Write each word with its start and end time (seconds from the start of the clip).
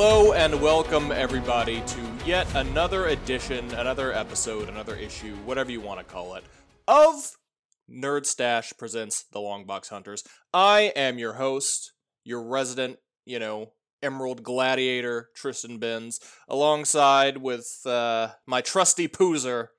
Hello 0.00 0.32
and 0.32 0.62
welcome 0.62 1.10
everybody 1.10 1.80
to 1.80 2.00
yet 2.24 2.46
another 2.54 3.06
edition, 3.06 3.68
another 3.74 4.12
episode, 4.12 4.68
another 4.68 4.94
issue, 4.94 5.34
whatever 5.44 5.72
you 5.72 5.80
want 5.80 5.98
to 5.98 6.04
call 6.04 6.36
it, 6.36 6.44
of 6.86 7.36
Nerd 7.90 8.24
Stash 8.24 8.72
presents 8.78 9.24
The 9.32 9.40
Longbox 9.40 9.88
Hunters. 9.88 10.22
I 10.54 10.92
am 10.94 11.18
your 11.18 11.32
host, 11.32 11.94
your 12.22 12.44
resident, 12.44 12.98
you 13.26 13.40
know, 13.40 13.72
Emerald 14.00 14.44
Gladiator, 14.44 15.30
Tristan 15.34 15.78
Benns, 15.78 16.20
alongside 16.48 17.38
with 17.38 17.68
uh, 17.84 18.28
my 18.46 18.60
trusty 18.60 19.08
poozer, 19.08 19.70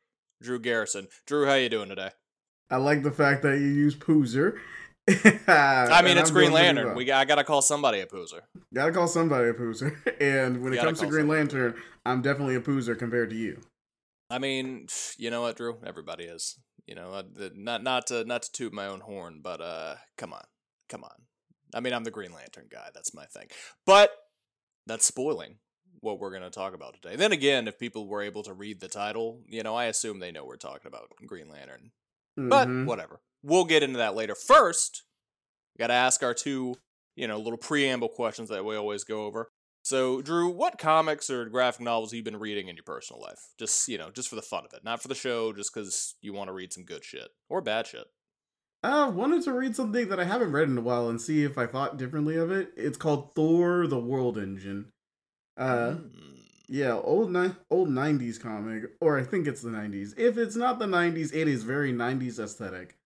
Drew 0.41 0.59
Garrison. 0.59 1.07
Drew, 1.27 1.45
how 1.45 1.53
you 1.53 1.69
doing 1.69 1.87
today? 1.87 2.09
I 2.69 2.75
like 2.75 3.03
the 3.03 3.11
fact 3.11 3.41
that 3.43 3.59
you 3.59 3.67
use 3.67 3.95
poozer. 3.95 4.59
I 5.47 6.01
mean, 6.03 6.17
it's 6.17 6.29
I'm 6.29 6.35
Green 6.35 6.51
Lantern. 6.51 6.95
We 6.95 7.11
I 7.11 7.25
gotta 7.25 7.43
call 7.43 7.61
somebody 7.61 7.99
a 7.99 8.05
poozer. 8.05 8.41
Gotta 8.73 8.91
call 8.91 9.07
somebody 9.07 9.49
a 9.49 9.53
poozer. 9.53 9.95
And 10.21 10.61
when 10.61 10.73
it 10.73 10.81
comes 10.81 10.99
to 10.99 11.07
Green 11.07 11.21
somebody. 11.21 11.39
Lantern, 11.39 11.75
I'm 12.05 12.21
definitely 12.21 12.55
a 12.55 12.61
poozer 12.61 12.97
compared 12.97 13.29
to 13.29 13.35
you. 13.35 13.61
I 14.29 14.37
mean, 14.37 14.87
you 15.17 15.31
know 15.31 15.41
what, 15.41 15.55
Drew? 15.55 15.77
Everybody 15.85 16.25
is. 16.25 16.59
You 16.85 16.95
know, 16.95 17.11
uh, 17.11 17.23
not 17.55 17.83
not 17.83 18.07
to 18.07 18.25
not 18.25 18.43
to 18.43 18.51
toot 18.51 18.73
my 18.73 18.87
own 18.87 18.99
horn, 18.99 19.39
but 19.41 19.61
uh, 19.61 19.95
come 20.17 20.33
on, 20.33 20.43
come 20.89 21.03
on. 21.03 21.15
I 21.73 21.79
mean, 21.79 21.93
I'm 21.93 22.03
the 22.03 22.11
Green 22.11 22.33
Lantern 22.33 22.67
guy. 22.69 22.89
That's 22.93 23.13
my 23.13 23.25
thing. 23.25 23.47
But 23.85 24.11
that's 24.87 25.05
spoiling 25.05 25.57
what 26.01 26.19
we're 26.19 26.31
going 26.31 26.43
to 26.43 26.49
talk 26.49 26.73
about 26.73 26.95
today. 27.01 27.15
Then 27.15 27.31
again, 27.31 27.67
if 27.67 27.77
people 27.77 28.07
were 28.07 28.21
able 28.21 28.43
to 28.43 28.53
read 28.53 28.79
the 28.79 28.87
title, 28.87 29.41
you 29.47 29.63
know, 29.63 29.75
I 29.75 29.85
assume 29.85 30.19
they 30.19 30.31
know 30.31 30.45
we're 30.45 30.55
talking 30.55 30.87
about 30.87 31.09
Green 31.25 31.49
Lantern. 31.49 31.91
Mm-hmm. 32.39 32.49
But 32.49 32.67
whatever. 32.87 33.19
We'll 33.43 33.65
get 33.65 33.83
into 33.83 33.97
that 33.97 34.15
later. 34.15 34.35
First, 34.35 35.03
got 35.77 35.87
to 35.87 35.93
ask 35.93 36.23
our 36.23 36.33
two, 36.33 36.75
you 37.15 37.27
know, 37.27 37.37
little 37.37 37.57
preamble 37.57 38.09
questions 38.09 38.49
that 38.49 38.65
we 38.65 38.75
always 38.75 39.03
go 39.03 39.25
over. 39.25 39.49
So, 39.81 40.21
Drew, 40.21 40.49
what 40.49 40.77
comics 40.77 41.29
or 41.29 41.45
graphic 41.45 41.81
novels 41.81 42.11
have 42.11 42.17
you 42.17 42.23
been 42.23 42.37
reading 42.37 42.67
in 42.67 42.75
your 42.75 42.83
personal 42.83 43.21
life? 43.21 43.39
Just, 43.57 43.87
you 43.87 43.97
know, 43.97 44.11
just 44.11 44.27
for 44.27 44.35
the 44.35 44.41
fun 44.41 44.65
of 44.65 44.73
it, 44.73 44.83
not 44.83 45.01
for 45.01 45.07
the 45.07 45.15
show, 45.15 45.53
just 45.53 45.73
because 45.73 46.15
you 46.21 46.33
want 46.33 46.49
to 46.49 46.53
read 46.53 46.73
some 46.73 46.83
good 46.83 47.03
shit 47.03 47.29
or 47.49 47.61
bad 47.61 47.87
shit. 47.87 48.05
I 48.83 49.07
wanted 49.09 49.43
to 49.43 49.53
read 49.53 49.75
something 49.75 50.07
that 50.09 50.19
I 50.19 50.25
haven't 50.25 50.51
read 50.51 50.69
in 50.69 50.77
a 50.77 50.81
while 50.81 51.09
and 51.09 51.19
see 51.19 51.43
if 51.43 51.57
I 51.57 51.65
thought 51.65 51.97
differently 51.97 52.37
of 52.37 52.51
it. 52.51 52.71
It's 52.77 52.97
called 52.97 53.35
Thor: 53.35 53.87
The 53.87 53.99
World 53.99 54.37
Engine. 54.37 54.91
Uh, 55.57 55.95
mm. 55.95 56.11
yeah, 56.69 56.93
old 56.93 57.31
ni- 57.31 57.55
old 57.69 57.89
'90s 57.89 58.39
comic, 58.39 58.91
or 59.01 59.19
I 59.19 59.23
think 59.23 59.47
it's 59.47 59.61
the 59.61 59.69
'90s. 59.69 60.17
If 60.17 60.37
it's 60.37 60.55
not 60.55 60.79
the 60.79 60.85
'90s, 60.85 61.33
it 61.33 61.47
is 61.47 61.63
very 61.63 61.91
'90s 61.91 62.39
aesthetic. 62.39 62.98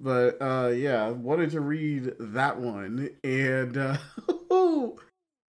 But 0.00 0.40
uh, 0.40 0.72
yeah, 0.74 1.10
wanted 1.10 1.50
to 1.50 1.60
read 1.60 2.14
that 2.18 2.58
one, 2.58 3.10
and 3.22 3.76
uh, 3.76 3.98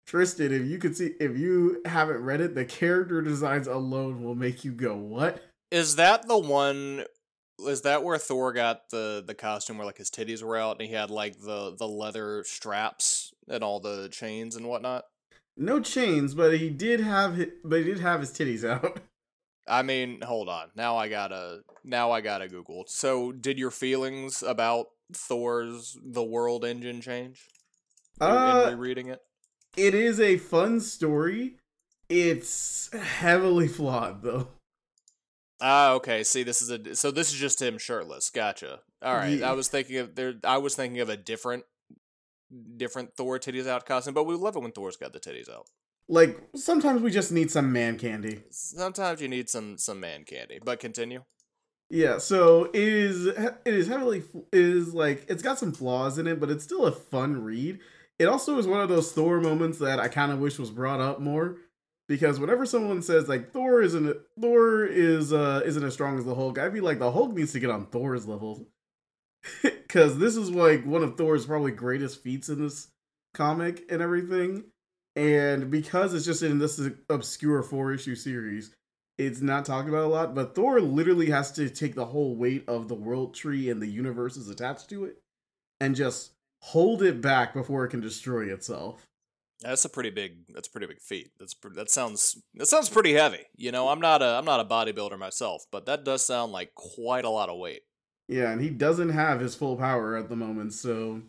Tristan, 0.06 0.52
if 0.52 0.66
you 0.66 0.78
could 0.78 0.96
see, 0.96 1.14
if 1.18 1.36
you 1.36 1.82
haven't 1.84 2.22
read 2.22 2.40
it, 2.40 2.54
the 2.54 2.64
character 2.64 3.20
designs 3.22 3.66
alone 3.66 4.22
will 4.22 4.36
make 4.36 4.64
you 4.64 4.70
go, 4.70 4.96
"What 4.96 5.42
is 5.72 5.96
that 5.96 6.28
the 6.28 6.38
one 6.38 7.04
is 7.66 7.82
that 7.82 8.04
where 8.04 8.18
Thor 8.18 8.52
got 8.52 8.90
the 8.90 9.22
the 9.26 9.34
costume 9.34 9.78
where 9.78 9.86
like 9.86 9.98
his 9.98 10.10
titties 10.10 10.42
were 10.42 10.56
out 10.56 10.76
and 10.78 10.88
he 10.88 10.94
had 10.94 11.10
like 11.10 11.40
the 11.40 11.74
the 11.76 11.88
leather 11.88 12.44
straps 12.44 13.32
and 13.48 13.64
all 13.64 13.80
the 13.80 14.08
chains 14.10 14.54
and 14.54 14.66
whatnot? 14.66 15.06
No 15.56 15.80
chains, 15.80 16.34
but 16.34 16.58
he 16.58 16.70
did 16.70 17.00
have 17.00 17.34
his, 17.34 17.48
but 17.64 17.78
he 17.78 17.84
did 17.84 18.00
have 18.00 18.20
his 18.20 18.30
titties 18.30 18.62
out. 18.68 18.98
I 19.68 19.82
mean, 19.82 20.20
hold 20.20 20.48
on. 20.48 20.68
Now 20.76 20.96
I 20.96 21.08
gotta 21.08 21.60
now 21.84 22.10
I 22.10 22.20
gotta 22.20 22.48
Google. 22.48 22.84
So, 22.86 23.32
did 23.32 23.58
your 23.58 23.70
feelings 23.70 24.42
about 24.42 24.86
Thor's 25.12 25.96
The 26.04 26.24
World 26.24 26.64
Engine 26.64 27.00
change? 27.00 27.46
Uh, 28.20 28.68
in 28.72 28.78
rereading 28.78 29.08
it, 29.08 29.20
it 29.76 29.94
is 29.94 30.20
a 30.20 30.38
fun 30.38 30.80
story. 30.80 31.56
It's 32.08 32.90
heavily 32.94 33.68
flawed 33.68 34.22
though. 34.22 34.48
Ah, 35.60 35.92
okay. 35.92 36.22
See, 36.22 36.42
this 36.42 36.60
is 36.60 36.70
a 36.70 36.94
so 36.94 37.10
this 37.10 37.32
is 37.32 37.38
just 37.38 37.60
him 37.60 37.78
shirtless. 37.78 38.30
Gotcha. 38.30 38.80
All 39.02 39.14
right. 39.14 39.38
Yeah. 39.38 39.50
I 39.50 39.52
was 39.52 39.68
thinking 39.68 39.96
of 39.98 40.14
there. 40.14 40.34
I 40.44 40.58
was 40.58 40.74
thinking 40.74 41.00
of 41.00 41.08
a 41.08 41.16
different, 41.16 41.64
different 42.76 43.14
Thor 43.16 43.38
titties 43.38 43.66
out 43.66 43.86
costume, 43.86 44.14
but 44.14 44.24
we 44.24 44.34
love 44.34 44.56
it 44.56 44.62
when 44.62 44.72
Thor's 44.72 44.96
got 44.96 45.12
the 45.12 45.20
titties 45.20 45.50
out. 45.50 45.66
Like 46.08 46.40
sometimes 46.54 47.02
we 47.02 47.10
just 47.10 47.32
need 47.32 47.50
some 47.50 47.72
man 47.72 47.98
candy. 47.98 48.42
Sometimes 48.50 49.20
you 49.20 49.28
need 49.28 49.48
some 49.48 49.76
some 49.78 50.00
man 50.00 50.24
candy. 50.24 50.60
But 50.64 50.80
continue. 50.80 51.24
Yeah. 51.90 52.18
So 52.18 52.64
it 52.66 52.76
is. 52.76 53.26
It 53.26 53.58
is 53.64 53.88
heavily. 53.88 54.22
It 54.52 54.60
is 54.60 54.94
like 54.94 55.26
it's 55.28 55.42
got 55.42 55.58
some 55.58 55.72
flaws 55.72 56.18
in 56.18 56.26
it, 56.26 56.40
but 56.40 56.50
it's 56.50 56.64
still 56.64 56.86
a 56.86 56.92
fun 56.92 57.42
read. 57.42 57.80
It 58.18 58.26
also 58.26 58.58
is 58.58 58.66
one 58.66 58.80
of 58.80 58.88
those 58.88 59.12
Thor 59.12 59.40
moments 59.40 59.78
that 59.78 60.00
I 60.00 60.08
kind 60.08 60.32
of 60.32 60.38
wish 60.38 60.58
was 60.58 60.70
brought 60.70 61.00
up 61.00 61.20
more 61.20 61.58
because 62.08 62.38
whenever 62.38 62.64
someone 62.64 63.02
says 63.02 63.28
like 63.28 63.52
Thor 63.52 63.82
isn't 63.82 64.16
Thor 64.40 64.84
is 64.84 65.32
uh 65.32 65.62
isn't 65.64 65.84
as 65.84 65.92
strong 65.92 66.18
as 66.18 66.24
the 66.24 66.34
Hulk, 66.34 66.58
I'd 66.58 66.72
be 66.72 66.80
like 66.80 66.98
the 66.98 67.12
Hulk 67.12 67.34
needs 67.34 67.52
to 67.52 67.60
get 67.60 67.70
on 67.70 67.86
Thor's 67.86 68.26
level. 68.26 68.68
Cause 69.88 70.18
this 70.18 70.36
is 70.36 70.50
like 70.50 70.84
one 70.84 71.02
of 71.02 71.16
Thor's 71.16 71.46
probably 71.46 71.72
greatest 71.72 72.22
feats 72.22 72.48
in 72.48 72.62
this 72.62 72.88
comic 73.34 73.84
and 73.90 74.02
everything. 74.02 74.64
And 75.16 75.70
because 75.70 76.12
it's 76.12 76.26
just 76.26 76.42
in 76.42 76.58
this 76.58 76.78
obscure 77.08 77.62
four 77.62 77.92
issue 77.92 78.14
series, 78.14 78.74
it's 79.18 79.40
not 79.40 79.64
talked 79.64 79.88
about 79.88 80.04
a 80.04 80.08
lot, 80.08 80.34
but 80.34 80.54
Thor 80.54 80.78
literally 80.80 81.30
has 81.30 81.50
to 81.52 81.70
take 81.70 81.94
the 81.94 82.04
whole 82.04 82.36
weight 82.36 82.64
of 82.68 82.88
the 82.88 82.94
world 82.94 83.34
tree 83.34 83.70
and 83.70 83.80
the 83.80 83.86
universe 83.86 84.36
is 84.36 84.50
attached 84.50 84.90
to 84.90 85.06
it 85.06 85.16
and 85.80 85.96
just 85.96 86.32
hold 86.60 87.02
it 87.02 87.22
back 87.22 87.54
before 87.54 87.84
it 87.84 87.88
can 87.88 88.00
destroy 88.00 88.52
itself. 88.52 89.06
That's 89.62 89.86
a 89.86 89.88
pretty 89.88 90.10
big. 90.10 90.52
That's 90.52 90.68
a 90.68 90.70
pretty 90.70 90.86
big 90.86 91.00
feat. 91.00 91.30
That's 91.40 91.56
that 91.74 91.90
sounds 91.90 92.36
that 92.56 92.66
sounds 92.66 92.90
pretty 92.90 93.14
heavy. 93.14 93.44
You 93.56 93.72
know, 93.72 93.88
I'm 93.88 94.00
not 94.00 94.20
a 94.20 94.26
I'm 94.26 94.44
not 94.44 94.60
a 94.60 94.64
bodybuilder 94.64 95.18
myself, 95.18 95.64
but 95.72 95.86
that 95.86 96.04
does 96.04 96.22
sound 96.22 96.52
like 96.52 96.74
quite 96.74 97.24
a 97.24 97.30
lot 97.30 97.48
of 97.48 97.58
weight. 97.58 97.80
Yeah, 98.28 98.50
and 98.50 98.60
he 98.60 98.68
doesn't 98.68 99.10
have 99.10 99.40
his 99.40 99.54
full 99.54 99.76
power 99.76 100.14
at 100.14 100.28
the 100.28 100.36
moment, 100.36 100.74
so. 100.74 101.22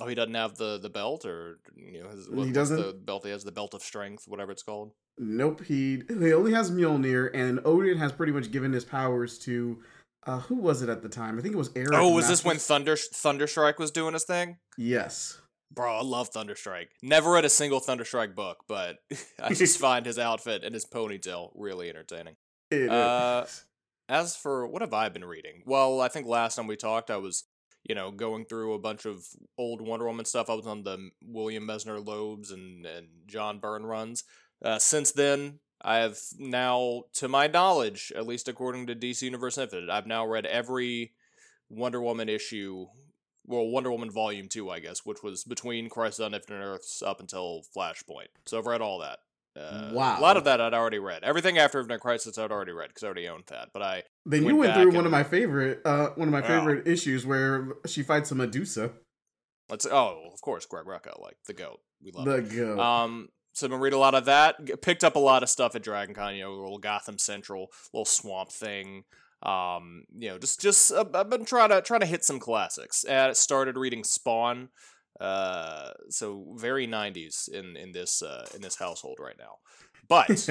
Oh, 0.00 0.06
he 0.06 0.14
doesn't 0.14 0.34
have 0.34 0.56
the 0.56 0.78
the 0.78 0.90
belt, 0.90 1.24
or 1.24 1.58
you 1.76 2.02
know, 2.02 2.08
his, 2.10 2.30
what, 2.30 2.46
he 2.46 2.52
doesn't. 2.52 2.76
the 2.76 2.92
belt 2.92 3.24
he 3.24 3.30
has 3.30 3.44
the 3.44 3.52
belt 3.52 3.74
of 3.74 3.82
strength, 3.82 4.24
whatever 4.26 4.52
it's 4.52 4.62
called. 4.62 4.92
Nope 5.18 5.62
he 5.64 6.02
he 6.08 6.32
only 6.32 6.52
has 6.52 6.70
Mjolnir, 6.70 7.30
and 7.34 7.60
Odin 7.64 7.98
has 7.98 8.12
pretty 8.12 8.32
much 8.32 8.50
given 8.50 8.72
his 8.72 8.84
powers 8.84 9.38
to. 9.40 9.78
Uh, 10.26 10.40
who 10.40 10.56
was 10.56 10.82
it 10.82 10.88
at 10.88 11.00
the 11.00 11.08
time? 11.08 11.38
I 11.38 11.42
think 11.42 11.54
it 11.54 11.58
was 11.58 11.70
Eric. 11.74 11.90
Oh, 11.94 12.10
was 12.10 12.24
Masters. 12.24 12.28
this 12.28 12.44
when 12.44 12.58
Thunder 12.58 12.96
Thunderstrike 12.96 13.78
was 13.78 13.90
doing 13.90 14.12
his 14.12 14.24
thing? 14.24 14.58
Yes. 14.76 15.40
Bro, 15.72 15.96
I 15.96 16.02
love 16.02 16.30
Thunderstrike. 16.30 16.88
Never 17.02 17.30
read 17.30 17.44
a 17.44 17.50
single 17.50 17.80
Thunderstrike 17.80 18.34
book, 18.34 18.64
but 18.68 18.98
I 19.42 19.54
just 19.54 19.78
find 19.78 20.04
his 20.06 20.18
outfit 20.18 20.64
and 20.64 20.74
his 20.74 20.84
ponytail 20.84 21.50
really 21.54 21.88
entertaining. 21.88 22.36
Uh, 22.72 23.46
as 24.08 24.36
for 24.36 24.66
what 24.66 24.82
have 24.82 24.92
I 24.94 25.08
been 25.08 25.24
reading? 25.24 25.62
Well, 25.66 26.00
I 26.00 26.08
think 26.08 26.26
last 26.26 26.56
time 26.56 26.66
we 26.66 26.76
talked, 26.76 27.10
I 27.10 27.16
was, 27.16 27.44
you 27.88 27.94
know, 27.94 28.10
going 28.10 28.44
through 28.44 28.74
a 28.74 28.78
bunch 28.78 29.06
of 29.06 29.26
old 29.56 29.80
Wonder 29.80 30.06
Woman 30.06 30.24
stuff. 30.24 30.50
I 30.50 30.54
was 30.54 30.66
on 30.66 30.84
the 30.84 31.10
William 31.22 31.66
Messner 31.66 32.02
Loebs 32.04 32.52
and, 32.52 32.86
and 32.86 33.08
John 33.26 33.58
Byrne 33.58 33.86
runs. 33.86 34.24
Uh, 34.62 34.78
since 34.78 35.12
then, 35.12 35.60
I 35.80 35.96
have 35.96 36.18
now, 36.38 37.04
to 37.14 37.28
my 37.28 37.46
knowledge, 37.46 38.12
at 38.14 38.26
least 38.26 38.48
according 38.48 38.86
to 38.88 38.94
DC 38.94 39.22
Universe 39.22 39.58
Infinite, 39.58 39.90
I've 39.90 40.06
now 40.06 40.26
read 40.26 40.46
every 40.46 41.12
Wonder 41.70 42.00
Woman 42.00 42.28
issue 42.28 42.86
well, 43.48 43.66
Wonder 43.66 43.90
Woman 43.90 44.10
Volume 44.10 44.46
2, 44.46 44.70
I 44.70 44.78
guess, 44.78 45.06
which 45.06 45.22
was 45.22 45.42
between 45.42 45.88
Crisis 45.88 46.20
on 46.20 46.34
Infinite 46.34 46.62
Earths 46.62 47.02
up 47.02 47.18
until 47.18 47.62
Flashpoint. 47.74 48.28
So 48.44 48.58
I've 48.58 48.66
read 48.66 48.82
all 48.82 48.98
that. 48.98 49.20
Uh, 49.58 49.90
wow. 49.92 50.18
A 50.18 50.20
lot 50.20 50.36
of 50.36 50.44
that 50.44 50.60
I'd 50.60 50.74
already 50.74 50.98
read. 50.98 51.24
Everything 51.24 51.58
after 51.58 51.80
Infinite 51.80 52.00
Crisis 52.00 52.38
I'd 52.38 52.52
already 52.52 52.72
read 52.72 52.88
because 52.88 53.02
I 53.02 53.06
already 53.06 53.28
owned 53.28 53.44
that. 53.48 53.70
But 53.72 53.82
I. 53.82 54.02
Then 54.24 54.44
you 54.44 54.56
went 54.56 54.74
through 54.74 54.92
one 54.92 55.04
of 55.04 55.10
my 55.10 55.24
favorite, 55.24 55.80
uh, 55.84 56.08
one 56.14 56.28
of 56.28 56.32
my 56.32 56.42
favorite 56.42 56.84
oh. 56.86 56.90
issues 56.90 57.26
where 57.26 57.68
she 57.86 58.02
fights 58.02 58.30
a 58.30 58.34
Medusa. 58.34 58.92
Let's. 59.68 59.86
Oh, 59.86 60.30
of 60.32 60.40
course, 60.40 60.66
Greg 60.66 60.86
Rucka, 60.86 61.20
like 61.20 61.36
the 61.46 61.54
goat. 61.54 61.80
We 62.02 62.12
love 62.12 62.26
the 62.26 62.36
it. 62.36 62.54
goat. 62.54 62.78
Um, 62.78 63.28
so 63.52 63.66
I've 63.66 63.70
been 63.70 63.80
reading 63.80 63.96
a 63.96 64.00
lot 64.00 64.14
of 64.14 64.26
that. 64.26 64.82
Picked 64.82 65.02
up 65.02 65.16
a 65.16 65.20
lot 65.20 65.42
of 65.42 65.48
stuff 65.48 65.74
at 65.74 65.82
Dragon 65.82 66.14
Con. 66.14 66.36
You 66.36 66.44
know, 66.44 66.52
little 66.52 66.78
Gotham 66.78 67.18
Central, 67.18 67.68
little 67.92 68.04
Swamp 68.04 68.52
Thing. 68.52 69.04
Um, 69.42 70.04
you 70.16 70.28
know, 70.28 70.38
just 70.38 70.60
just 70.60 70.92
uh, 70.92 71.04
I've 71.14 71.30
been 71.30 71.44
trying 71.44 71.70
to 71.70 71.82
trying 71.82 72.00
to 72.00 72.06
hit 72.06 72.24
some 72.24 72.38
classics. 72.38 73.04
And 73.04 73.30
I 73.30 73.32
started 73.32 73.76
reading 73.76 74.04
Spawn. 74.04 74.68
Uh, 75.20 75.90
so 76.10 76.54
very 76.56 76.86
90s 76.86 77.48
in 77.48 77.76
in 77.76 77.92
this 77.92 78.22
uh, 78.22 78.46
in 78.54 78.62
this 78.62 78.76
household 78.76 79.18
right 79.20 79.36
now. 79.38 79.56
But 80.08 80.48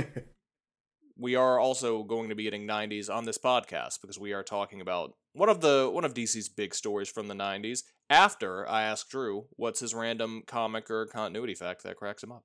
we 1.17 1.35
are 1.35 1.59
also 1.59 2.03
going 2.03 2.29
to 2.29 2.35
be 2.35 2.43
getting 2.43 2.67
90s 2.67 3.09
on 3.09 3.25
this 3.25 3.37
podcast 3.37 4.01
because 4.01 4.19
we 4.19 4.33
are 4.33 4.43
talking 4.43 4.81
about 4.81 5.13
one 5.33 5.49
of 5.49 5.61
the 5.61 5.89
one 5.91 6.05
of 6.05 6.13
DC's 6.13 6.49
big 6.49 6.75
stories 6.75 7.09
from 7.09 7.27
the 7.27 7.33
90s. 7.33 7.83
After 8.09 8.67
I 8.69 8.83
ask 8.83 9.09
Drew 9.09 9.45
what's 9.55 9.79
his 9.79 9.93
random 9.93 10.43
comic 10.47 10.89
or 10.89 11.05
continuity 11.05 11.55
fact 11.55 11.83
that 11.83 11.97
cracks 11.97 12.23
him 12.23 12.31
up. 12.31 12.43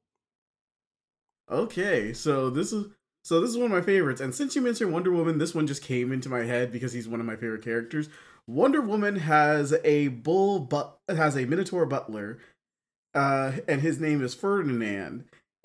Okay, 1.50 2.12
so 2.12 2.50
this 2.50 2.72
is 2.72 2.86
so 3.24 3.40
this 3.40 3.50
is 3.50 3.56
one 3.56 3.66
of 3.66 3.72
my 3.72 3.82
favorites. 3.82 4.20
And 4.20 4.34
since 4.34 4.56
you 4.56 4.62
mentioned 4.62 4.92
Wonder 4.92 5.12
Woman, 5.12 5.38
this 5.38 5.54
one 5.54 5.66
just 5.66 5.82
came 5.82 6.12
into 6.12 6.28
my 6.28 6.44
head 6.44 6.72
because 6.72 6.92
he's 6.92 7.08
one 7.08 7.20
of 7.20 7.26
my 7.26 7.36
favorite 7.36 7.64
characters. 7.64 8.08
Wonder 8.46 8.80
Woman 8.80 9.16
has 9.16 9.74
a 9.84 10.08
bull 10.08 10.60
but 10.60 10.98
has 11.08 11.36
a 11.36 11.46
minotaur 11.46 11.86
butler, 11.86 12.38
uh, 13.14 13.52
and 13.68 13.80
his 13.80 14.00
name 14.00 14.22
is 14.22 14.34
Ferdinand. 14.34 15.24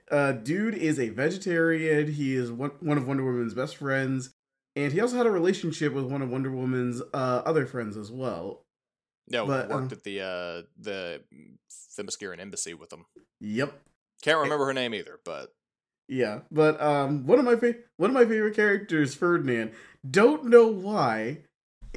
Uh, 0.09 0.31
dude 0.31 0.75
is 0.75 0.99
a 0.99 1.09
vegetarian. 1.09 2.13
He 2.13 2.35
is 2.35 2.51
one, 2.51 2.71
one 2.79 2.97
of 2.97 3.07
Wonder 3.07 3.23
Woman's 3.23 3.53
best 3.53 3.77
friends, 3.77 4.33
and 4.75 4.93
he 4.93 5.01
also 5.01 5.17
had 5.17 5.25
a 5.25 5.31
relationship 5.31 5.93
with 5.93 6.05
one 6.05 6.21
of 6.21 6.29
Wonder 6.29 6.51
Woman's 6.51 7.01
uh, 7.13 7.41
other 7.45 7.65
friends 7.65 7.97
as 7.97 8.11
well. 8.11 8.63
Yeah, 9.27 9.43
but, 9.45 9.69
worked 9.69 9.91
um, 9.91 9.97
at 9.97 10.03
the 10.03 10.21
uh, 10.21 10.61
the 10.79 11.21
Themysciran 11.97 12.39
embassy 12.39 12.73
with 12.73 12.89
them. 12.89 13.05
Yep. 13.41 13.77
Can't 14.21 14.39
remember 14.39 14.65
her 14.65 14.73
name 14.73 14.93
either, 14.93 15.19
but 15.25 15.53
yeah. 16.07 16.39
But 16.51 16.81
um, 16.81 17.25
one 17.27 17.39
of 17.39 17.45
my 17.45 17.55
fa- 17.55 17.75
one 17.97 18.09
of 18.09 18.13
my 18.13 18.25
favorite 18.25 18.55
characters, 18.55 19.15
Ferdinand. 19.15 19.73
Don't 20.09 20.45
know 20.45 20.67
why. 20.67 21.39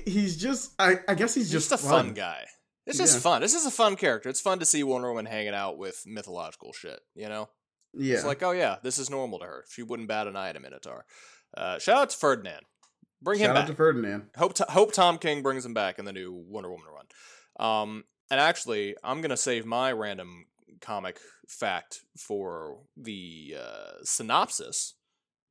He's 0.07 0.37
just 0.37 0.73
I, 0.79 0.97
I 1.09 1.15
guess 1.15 1.35
he's, 1.35 1.51
he's 1.51 1.69
just, 1.69 1.73
a 1.73 1.79
fun, 1.79 2.07
fun 2.07 2.15
guy. 2.15 2.47
It's 2.87 2.99
just 2.99 3.17
yeah. 3.17 3.21
fun. 3.21 3.41
This 3.41 3.55
is 3.55 3.67
a 3.67 3.71
fun 3.71 3.97
character. 3.97 4.29
It's 4.29 4.41
fun 4.41 4.59
to 4.59 4.65
see 4.65 4.83
Wonder 4.83 5.09
Woman 5.09 5.27
hanging 5.27 5.55
out 5.55 5.79
with 5.79 6.03
mythological 6.07 6.73
shit. 6.73 7.01
You 7.15 7.29
know. 7.29 7.49
Yeah. 7.93 8.15
It's 8.15 8.25
like, 8.25 8.43
oh 8.43 8.53
yeah, 8.53 8.77
this 8.83 8.99
is 8.99 9.11
normal 9.11 9.41
to 9.41 9.45
her. 9.45 9.65
She 9.71 9.83
wouldn't 9.83 10.09
bat 10.09 10.27
an 10.27 10.37
eye 10.37 10.51
at 10.51 10.57
a 10.57 10.61
Minotaur. 10.61 11.05
Uh, 11.57 11.79
shout 11.79 11.97
out 11.97 12.11
to 12.11 12.17
Ferdinand. 12.17 12.63
Bring 13.23 13.39
shout 13.39 13.51
him 13.51 13.55
back. 13.55 13.63
Shout 13.63 13.65
out 13.65 13.73
to 13.73 13.77
Ferdinand. 13.77 14.23
Hope 14.37 14.59
hope 14.59 14.93
Tom 14.93 15.19
King 15.19 15.43
brings 15.43 15.67
him 15.67 15.75
back 15.75 15.99
in 15.99 16.05
the 16.05 16.13
new 16.13 16.33
Wonder 16.33 16.71
Woman 16.71 16.87
run. 16.87 17.07
Um, 17.69 18.05
and 18.31 18.41
actually, 18.41 18.97
I'm 19.03 19.21
gonna 19.21 19.37
save 19.37 19.67
my 19.67 19.93
random 19.93 20.47
comic 20.81 21.19
fact 21.49 22.01
for 22.17 22.79
the 22.97 23.57
uh, 23.59 24.03
synopsis 24.05 24.95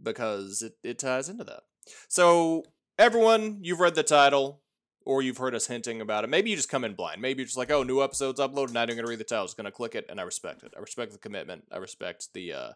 because 0.01 0.61
it, 0.61 0.73
it 0.83 0.99
ties 0.99 1.29
into 1.29 1.43
that. 1.43 1.61
So, 2.07 2.63
everyone, 2.99 3.59
you've 3.61 3.79
read 3.79 3.95
the 3.95 4.03
title 4.03 4.61
or 5.05 5.21
you've 5.21 5.37
heard 5.37 5.55
us 5.55 5.67
hinting 5.67 6.01
about 6.01 6.25
it. 6.25 6.29
Maybe 6.29 6.49
you 6.49 6.55
just 6.57 6.69
come 6.69 6.83
in 6.83 6.93
blind. 6.93 7.21
Maybe 7.21 7.39
you're 7.39 7.47
just 7.47 7.57
like, 7.57 7.71
oh, 7.71 7.81
new 7.81 8.03
episodes 8.03 8.41
uploaded. 8.41 8.67
I'm 8.67 8.73
not 8.73 8.87
going 8.89 8.99
to 8.99 9.07
read 9.07 9.19
the 9.19 9.23
title. 9.23 9.39
I 9.39 9.43
was 9.43 9.53
going 9.53 9.65
to 9.65 9.71
click 9.71 9.95
it, 9.95 10.05
and 10.09 10.19
I 10.19 10.23
respect 10.23 10.63
it. 10.63 10.73
I 10.75 10.81
respect 10.81 11.13
the 11.13 11.17
commitment. 11.17 11.63
I 11.71 11.77
respect 11.77 12.27
the 12.33 12.53
uh, 12.53 12.71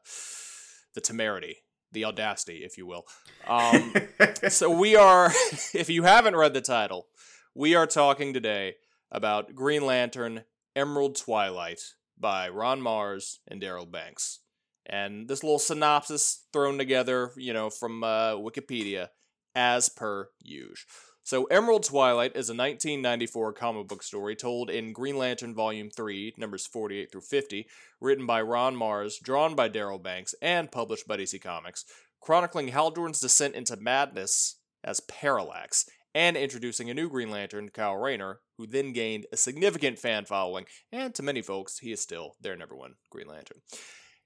the 0.95 1.01
temerity, 1.01 1.57
the 1.91 2.05
audacity, 2.05 2.63
if 2.63 2.77
you 2.77 2.87
will. 2.87 3.05
Um, 3.45 3.93
so 4.47 4.71
we 4.71 4.95
are. 4.95 5.31
if 5.73 5.89
you 5.89 6.03
haven't 6.03 6.37
read 6.37 6.53
the 6.53 6.61
title, 6.61 7.07
we 7.53 7.75
are 7.75 7.85
talking 7.85 8.33
today 8.33 8.75
about 9.11 9.53
Green 9.53 9.85
Lantern 9.85 10.45
Emerald 10.75 11.17
Twilight 11.17 11.81
by 12.17 12.47
Ron 12.47 12.81
Marz 12.81 13.39
and 13.47 13.61
Darryl 13.61 13.91
Banks. 13.91 14.39
And 14.85 15.27
this 15.27 15.43
little 15.43 15.59
synopsis 15.59 16.45
thrown 16.51 16.77
together, 16.77 17.31
you 17.37 17.53
know, 17.53 17.69
from 17.69 18.03
uh, 18.03 18.33
Wikipedia, 18.33 19.09
as 19.55 19.89
per 19.89 20.29
usual. 20.41 20.89
So, 21.25 21.45
Emerald 21.45 21.83
Twilight 21.83 22.35
is 22.35 22.49
a 22.49 22.53
1994 22.53 23.53
comic 23.53 23.87
book 23.87 24.03
story 24.03 24.35
told 24.35 24.69
in 24.69 24.91
Green 24.91 25.17
Lantern 25.17 25.55
Volume 25.55 25.89
3, 25.89 26.33
numbers 26.37 26.67
48 26.67 27.11
through 27.11 27.21
50, 27.21 27.65
written 28.01 28.25
by 28.25 28.41
Ron 28.41 28.75
Marz, 28.75 29.21
drawn 29.23 29.55
by 29.55 29.69
Darryl 29.69 30.03
Banks, 30.03 30.35
and 30.41 30.69
published 30.69 31.07
by 31.07 31.15
DC 31.15 31.41
Comics, 31.41 31.85
chronicling 32.19 32.67
Hal 32.67 32.91
Jordan's 32.91 33.21
descent 33.21 33.55
into 33.55 33.77
madness 33.77 34.57
as 34.83 34.99
Parallax 34.99 35.85
and 36.13 36.37
introducing 36.37 36.89
a 36.89 36.93
new 36.93 37.09
Green 37.09 37.31
Lantern, 37.31 37.69
Kyle 37.69 37.95
Rayner, 37.95 38.39
who 38.57 38.67
then 38.67 38.93
gained 38.93 39.25
a 39.31 39.37
significant 39.37 39.97
fan 39.99 40.25
following, 40.25 40.65
and 40.91 41.15
to 41.15 41.23
many 41.23 41.41
folks, 41.41 41.79
he 41.79 41.91
is 41.91 42.01
still 42.01 42.35
their 42.41 42.55
number 42.55 42.75
one 42.75 42.95
Green 43.09 43.27
Lantern. 43.27 43.61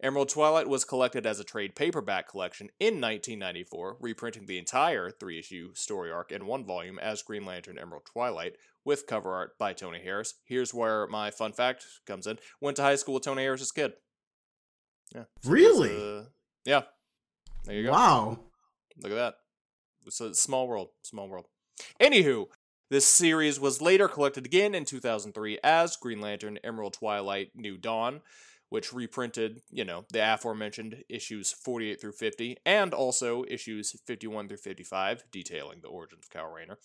Emerald 0.01 0.29
Twilight 0.29 0.67
was 0.67 0.85
collected 0.85 1.25
as 1.25 1.39
a 1.39 1.43
trade 1.43 1.75
paperback 1.75 2.29
collection 2.29 2.69
in 2.79 3.01
1994, 3.01 3.97
reprinting 3.99 4.45
the 4.45 4.59
entire 4.59 5.09
three 5.09 5.39
issue 5.39 5.73
story 5.73 6.11
arc 6.11 6.31
in 6.31 6.45
one 6.45 6.63
volume 6.63 6.99
as 6.99 7.23
Green 7.23 7.45
Lantern 7.45 7.79
Emerald 7.79 8.05
Twilight, 8.05 8.57
with 8.85 9.07
cover 9.07 9.33
art 9.33 9.57
by 9.57 9.73
Tony 9.73 9.99
Harris. 9.99 10.35
Here's 10.45 10.73
where 10.73 11.07
my 11.07 11.31
fun 11.31 11.51
fact 11.51 11.85
comes 12.05 12.27
in. 12.27 12.37
Went 12.61 12.77
to 12.77 12.83
high 12.83 12.95
school 12.95 13.15
with 13.15 13.23
Tony 13.23 13.41
Harris's 13.41 13.71
kid. 13.71 13.93
Yeah. 15.15 15.23
Really? 15.43 15.95
Uh, 15.95 16.23
yeah. 16.63 16.83
There 17.65 17.75
you 17.75 17.83
go. 17.83 17.91
Wow. 17.91 18.39
Look 19.01 19.11
at 19.11 19.15
that. 19.15 19.35
It's 20.05 20.21
a 20.21 20.33
small 20.33 20.67
world. 20.67 20.89
Small 21.01 21.27
world. 21.27 21.47
Anywho, 22.01 22.45
this 22.89 23.05
series 23.05 23.59
was 23.59 23.81
later 23.81 24.07
collected 24.07 24.45
again 24.45 24.73
in 24.73 24.85
2003 24.85 25.59
as 25.63 25.97
Green 25.97 26.21
Lantern 26.21 26.57
Emerald 26.63 26.93
Twilight 26.93 27.49
New 27.55 27.77
Dawn, 27.77 28.21
which 28.69 28.93
reprinted, 28.93 29.61
you 29.71 29.85
know, 29.85 30.05
the 30.11 30.33
aforementioned 30.33 31.03
issues 31.09 31.51
48 31.51 32.01
through 32.01 32.11
50, 32.13 32.57
and 32.65 32.93
also 32.93 33.43
issues 33.47 33.95
51 34.05 34.47
through 34.47 34.57
55, 34.57 35.23
detailing 35.31 35.79
the 35.81 35.87
origins 35.87 36.25
of 36.25 36.29
Kyle 36.29 36.51
Rayner. 36.51 36.77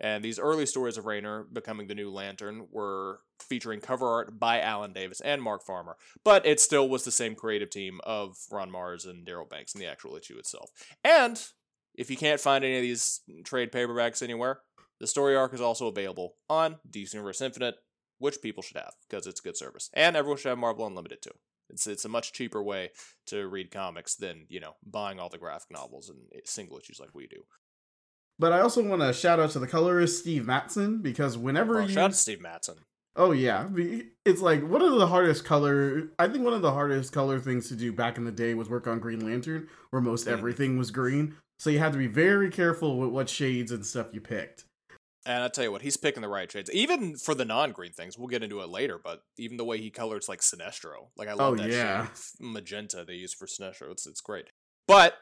And 0.00 0.24
these 0.24 0.38
early 0.38 0.64
stories 0.64 0.96
of 0.96 1.06
Rayner 1.06 1.44
becoming 1.52 1.88
the 1.88 1.94
new 1.94 2.10
Lantern 2.10 2.68
were 2.70 3.20
featuring 3.40 3.80
cover 3.80 4.06
art 4.06 4.38
by 4.38 4.60
Alan 4.60 4.92
Davis 4.92 5.20
and 5.20 5.42
Mark 5.42 5.64
Farmer, 5.64 5.96
but 6.24 6.46
it 6.46 6.60
still 6.60 6.88
was 6.88 7.04
the 7.04 7.10
same 7.10 7.34
creative 7.34 7.70
team 7.70 8.00
of 8.04 8.36
Ron 8.50 8.70
Marz 8.70 9.08
and 9.08 9.26
Darryl 9.26 9.48
Banks 9.48 9.74
in 9.74 9.80
the 9.80 9.86
actual 9.86 10.16
issue 10.16 10.38
itself. 10.38 10.70
And 11.02 11.42
if 11.94 12.10
you 12.10 12.16
can't 12.16 12.40
find 12.40 12.64
any 12.64 12.76
of 12.76 12.82
these 12.82 13.20
trade 13.44 13.72
paperbacks 13.72 14.22
anywhere, 14.22 14.60
the 15.00 15.06
story 15.06 15.36
arc 15.36 15.52
is 15.52 15.60
also 15.60 15.88
available 15.88 16.34
on 16.48 16.76
DC 16.88 17.14
Universe 17.14 17.40
Infinite, 17.40 17.76
which 18.18 18.42
people 18.42 18.62
should 18.62 18.76
have 18.76 18.94
because 19.08 19.26
it's 19.26 19.40
a 19.40 19.42
good 19.42 19.56
service, 19.56 19.90
and 19.94 20.16
everyone 20.16 20.38
should 20.38 20.50
have 20.50 20.58
Marvel 20.58 20.86
Unlimited 20.86 21.22
too. 21.22 21.32
It's 21.70 21.86
it's 21.86 22.04
a 22.04 22.08
much 22.08 22.32
cheaper 22.32 22.62
way 22.62 22.90
to 23.26 23.46
read 23.46 23.70
comics 23.70 24.14
than 24.14 24.46
you 24.48 24.60
know 24.60 24.74
buying 24.84 25.20
all 25.20 25.28
the 25.28 25.38
graphic 25.38 25.70
novels 25.70 26.08
and 26.08 26.18
single 26.44 26.78
issues 26.78 27.00
like 27.00 27.10
we 27.14 27.26
do. 27.26 27.42
But 28.38 28.52
I 28.52 28.60
also 28.60 28.82
want 28.82 29.02
to 29.02 29.12
shout 29.12 29.40
out 29.40 29.50
to 29.50 29.58
the 29.58 29.66
colorist 29.66 30.20
Steve 30.20 30.44
Mattsson 30.44 31.02
because 31.02 31.36
whenever 31.36 31.74
well, 31.74 31.82
you 31.82 31.94
shout 31.94 32.04
out 32.04 32.10
to 32.12 32.16
Steve 32.16 32.40
Mattsson. 32.40 32.76
Oh 33.16 33.32
yeah, 33.32 33.68
it's 34.24 34.40
like 34.40 34.66
one 34.66 34.80
of 34.80 34.92
the 34.92 35.08
hardest 35.08 35.44
color. 35.44 36.10
I 36.18 36.28
think 36.28 36.44
one 36.44 36.54
of 36.54 36.62
the 36.62 36.70
hardest 36.70 37.12
color 37.12 37.40
things 37.40 37.68
to 37.68 37.74
do 37.74 37.92
back 37.92 38.16
in 38.16 38.24
the 38.24 38.32
day 38.32 38.54
was 38.54 38.70
work 38.70 38.86
on 38.86 39.00
Green 39.00 39.24
Lantern, 39.24 39.68
where 39.90 40.00
most 40.00 40.26
mm. 40.26 40.32
everything 40.32 40.78
was 40.78 40.92
green. 40.92 41.34
So 41.58 41.70
you 41.70 41.80
had 41.80 41.92
to 41.92 41.98
be 41.98 42.06
very 42.06 42.48
careful 42.48 42.96
with 42.96 43.10
what 43.10 43.28
shades 43.28 43.72
and 43.72 43.84
stuff 43.84 44.08
you 44.12 44.20
picked. 44.20 44.64
And 45.26 45.42
I 45.42 45.48
tell 45.48 45.64
you 45.64 45.72
what, 45.72 45.82
he's 45.82 45.96
picking 45.96 46.22
the 46.22 46.28
right 46.28 46.50
shades. 46.50 46.70
Even 46.72 47.16
for 47.16 47.34
the 47.34 47.44
non-green 47.44 47.92
things, 47.92 48.16
we'll 48.16 48.28
get 48.28 48.42
into 48.42 48.60
it 48.60 48.68
later. 48.68 48.98
But 49.02 49.22
even 49.36 49.56
the 49.56 49.64
way 49.64 49.78
he 49.78 49.90
colors 49.90 50.28
like 50.28 50.40
Sinestro, 50.40 51.08
like 51.16 51.28
I 51.28 51.34
love 51.34 51.54
oh, 51.54 51.56
that 51.56 51.70
yeah. 51.70 52.06
magenta 52.40 53.04
they 53.06 53.14
use 53.14 53.34
for 53.34 53.46
Sinestro. 53.46 53.90
It's 53.90 54.06
it's 54.06 54.20
great. 54.20 54.46
But 54.86 55.14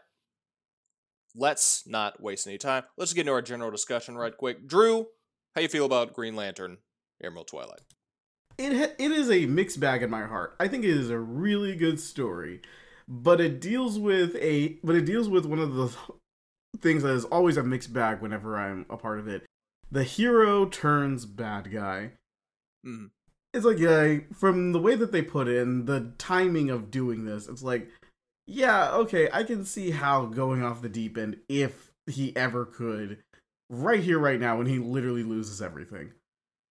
let's 1.35 1.87
not 1.87 2.23
waste 2.23 2.47
any 2.47 2.59
time. 2.59 2.85
Let's 2.97 3.13
get 3.13 3.23
into 3.23 3.33
our 3.33 3.43
general 3.43 3.71
discussion 3.71 4.17
right 4.17 4.37
quick. 4.37 4.67
Drew, 4.67 5.09
how 5.55 5.63
you 5.63 5.69
feel 5.69 5.87
about 5.87 6.13
Green 6.13 6.37
Lantern, 6.37 6.79
Emerald 7.23 7.49
Twilight? 7.49 7.81
It 8.59 8.77
ha- 8.77 8.95
it 8.99 9.11
is 9.11 9.31
a 9.31 9.47
mixed 9.47 9.81
bag 9.81 10.03
in 10.03 10.11
my 10.11 10.25
heart. 10.25 10.57
I 10.59 10.69
think 10.69 10.85
it 10.85 10.91
is 10.91 11.11
a 11.11 11.19
really 11.19 11.77
good 11.77 12.01
story, 12.01 12.63
but 13.07 13.41
it 13.41 13.61
deals 13.61 13.99
with 13.99 14.35
a 14.37 14.79
but 14.83 14.97
it 14.97 15.05
deals 15.05 15.29
with 15.29 15.47
one 15.47 15.59
of 15.59 15.75
the 15.75 15.95
things 16.81 17.03
that 17.03 17.13
is 17.13 17.25
always 17.25 17.57
a 17.57 17.63
mixed 17.63 17.93
bag 17.93 18.21
whenever 18.21 18.57
I'm 18.57 18.87
a 18.89 18.97
part 18.97 19.19
of 19.19 19.29
it. 19.29 19.45
The 19.91 20.05
hero 20.05 20.67
turns 20.67 21.27
bad 21.27 21.73
guy. 21.73 22.13
Mm. 22.85 23.11
It's 23.55 23.65
like 23.65 23.79
yeah, 23.79 24.19
from 24.35 24.73
the 24.73 24.79
way 24.79 24.95
that 24.97 25.13
they 25.13 25.23
put 25.23 25.49
in 25.49 25.87
the 25.87 26.13
timing 26.19 26.69
of 26.71 26.91
doing 26.91 27.25
this, 27.25 27.49
it's 27.49 27.63
like, 27.63 27.89
yeah, 28.47 28.93
okay, 28.93 29.29
I 29.33 29.45
can 29.45 29.65
see 29.65 29.93
how 29.93 30.27
going 30.27 30.63
off 30.63 30.83
the 30.83 30.89
deep 30.89 31.17
end 31.17 31.39
if 31.49 31.91
he 32.07 32.37
ever 32.37 32.67
could, 32.67 33.19
right 33.71 34.01
here, 34.01 34.19
right 34.19 34.39
now, 34.39 34.59
when 34.59 34.67
he 34.67 34.79
literally 34.79 35.23
loses 35.23 35.63
everything. 35.63 36.13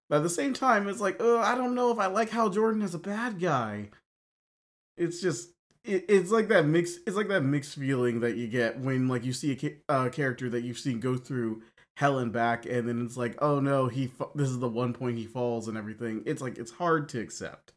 But 0.10 0.18
at 0.18 0.24
the 0.24 0.30
same 0.30 0.54
time, 0.54 0.88
it's 0.88 1.02
like, 1.02 1.18
oh, 1.20 1.40
I 1.40 1.56
don't 1.56 1.74
know 1.74 1.92
if 1.92 1.98
I 1.98 2.06
like 2.06 2.30
Hal 2.30 2.52
Jordan 2.52 2.84
as 2.84 2.94
a 2.94 3.00
bad 3.00 3.40
guy. 3.40 3.90
It's 4.98 5.20
just 5.20 5.50
it, 5.84 6.06
it's 6.08 6.32
like 6.32 6.48
that 6.50 6.66
mix. 6.66 6.98
It's 7.08 7.16
like 7.16 7.28
that 7.30 7.42
mixed 7.42 7.78
feeling 7.78 8.20
that 8.20 8.38
you 8.38 8.48
get 8.48 8.80
when 8.80 9.08
like 9.08 9.24
you 9.24 9.34
see 9.34 9.52
a 9.52 9.56
ca- 9.56 9.80
uh, 9.90 10.10
character 10.10 10.50
that 10.50 10.64
you've 10.64 10.80
seen 10.80 11.00
go 11.00 11.18
through 11.18 11.64
hell 11.96 12.20
and 12.20 12.32
back, 12.32 12.66
and 12.66 12.88
then 12.88 13.06
it's 13.06 13.18
like, 13.18 13.36
oh 13.42 13.60
no, 13.60 13.88
he 13.88 14.08
fa- 14.08 14.30
this 14.36 14.50
is 14.50 14.60
the 14.60 14.70
one 14.70 14.94
point 14.94 15.18
he 15.18 15.26
falls 15.26 15.68
and 15.68 15.78
everything. 15.78 16.24
It's 16.26 16.42
like 16.42 16.58
it's 16.58 16.72
hard 16.72 17.10
to 17.10 17.20
accept. 17.20 17.74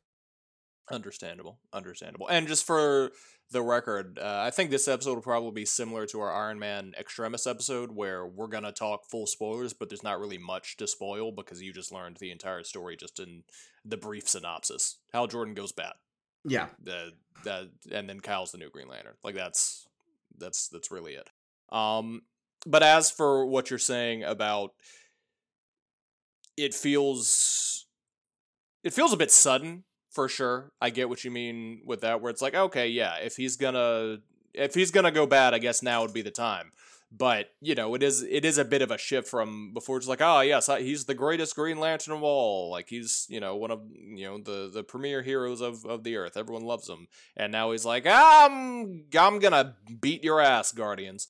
Understandable, 0.91 1.59
understandable, 1.73 2.29
and 2.29 2.49
just 2.49 2.65
for 2.65 3.13
the 3.51 3.63
record, 3.63 4.19
uh, 4.19 4.43
I 4.45 4.51
think 4.51 4.71
this 4.71 4.89
episode 4.89 5.15
will 5.15 5.23
probably 5.23 5.53
be 5.53 5.65
similar 5.65 6.07
to 6.07 6.21
our 6.21 6.33
Iron 6.33 6.59
Man 6.59 6.93
Extremis 6.99 7.47
episode, 7.47 7.93
where 7.93 8.27
we're 8.27 8.47
gonna 8.47 8.73
talk 8.73 9.05
full 9.05 9.27
spoilers, 9.27 9.73
but 9.73 9.89
there's 9.89 10.03
not 10.03 10.21
really 10.21 10.39
much 10.39 10.77
to 10.79 10.87
spoil 10.87 11.31
because 11.33 11.63
you 11.63 11.73
just 11.73 11.93
learned 11.93 12.17
the 12.17 12.31
entire 12.31 12.65
story 12.65 12.97
just 12.97 13.21
in 13.21 13.45
the 13.85 13.97
brief 13.97 14.29
synopsis. 14.29 14.99
Hal 15.13 15.27
Jordan 15.27 15.55
goes 15.55 15.73
bad. 15.73 15.93
Yeah. 16.45 16.69
The 16.83 17.13
that 17.45 17.69
and 17.91 18.09
then 18.09 18.21
Kyle's 18.21 18.53
the 18.53 18.59
new 18.59 18.71
Green 18.71 18.89
Lantern. 18.89 19.15
Like 19.23 19.35
that's 19.35 19.87
that's 20.37 20.69
that's 20.69 20.91
really 20.91 21.15
it. 21.15 21.29
Um 21.71 22.23
but 22.69 22.83
as 22.83 23.11
for 23.11 23.47
what 23.47 23.71
you're 23.71 23.79
saying 23.79 24.23
about 24.23 24.73
it 26.57 26.75
feels 26.75 27.87
it 28.85 28.93
feels 28.93 29.13
a 29.13 29.17
bit 29.17 29.31
sudden 29.31 29.85
for 30.11 30.29
sure. 30.29 30.73
I 30.81 30.91
get 30.91 31.09
what 31.09 31.23
you 31.25 31.31
mean 31.31 31.83
with 31.85 32.01
that 32.01 32.21
where 32.21 32.31
it's 32.31 32.43
like 32.43 32.55
okay, 32.55 32.89
yeah, 32.89 33.17
if 33.17 33.37
he's 33.37 33.57
going 33.57 33.75
to 33.75 34.21
if 34.55 34.75
he's 34.75 34.91
going 34.91 35.05
to 35.05 35.11
go 35.13 35.27
bad, 35.27 35.55
I 35.55 35.59
guess 35.59 35.83
now 35.83 36.03
would 36.03 36.15
be 36.15 36.23
the 36.23 36.31
time. 36.31 36.73
but 37.11 37.51
you 37.61 37.75
know 37.75 37.95
it 37.95 38.03
is 38.03 38.23
it 38.23 38.45
is 38.45 38.59
a 38.59 38.65
bit 38.65 38.83
of 38.83 38.91
a 38.91 38.99
shift 38.99 39.29
from 39.29 39.73
before 39.73 39.97
it's 39.97 40.09
like 40.09 40.21
oh 40.21 40.41
yes 40.41 40.69
he's 40.79 41.07
the 41.07 41.15
greatest 41.15 41.55
green 41.57 41.79
lantern 41.81 42.13
of 42.15 42.23
all 42.23 42.71
like 42.71 42.89
he's 42.91 43.27
you 43.31 43.41
know 43.41 43.57
one 43.57 43.71
of 43.71 43.81
you 43.93 44.27
know 44.27 44.39
the 44.39 44.71
the 44.73 44.83
premier 44.83 45.23
heroes 45.23 45.63
of 45.63 45.87
of 45.87 46.05
the 46.05 46.17
earth 46.17 46.37
everyone 46.37 46.65
loves 46.65 46.87
him 46.87 47.09
and 47.35 47.51
now 47.51 47.71
he's 47.73 47.87
like 47.87 48.05
i'm 48.07 49.05
i'm 49.19 49.39
gonna 49.39 49.75
beat 50.03 50.23
your 50.23 50.39
ass 50.39 50.71
guardians 50.73 51.29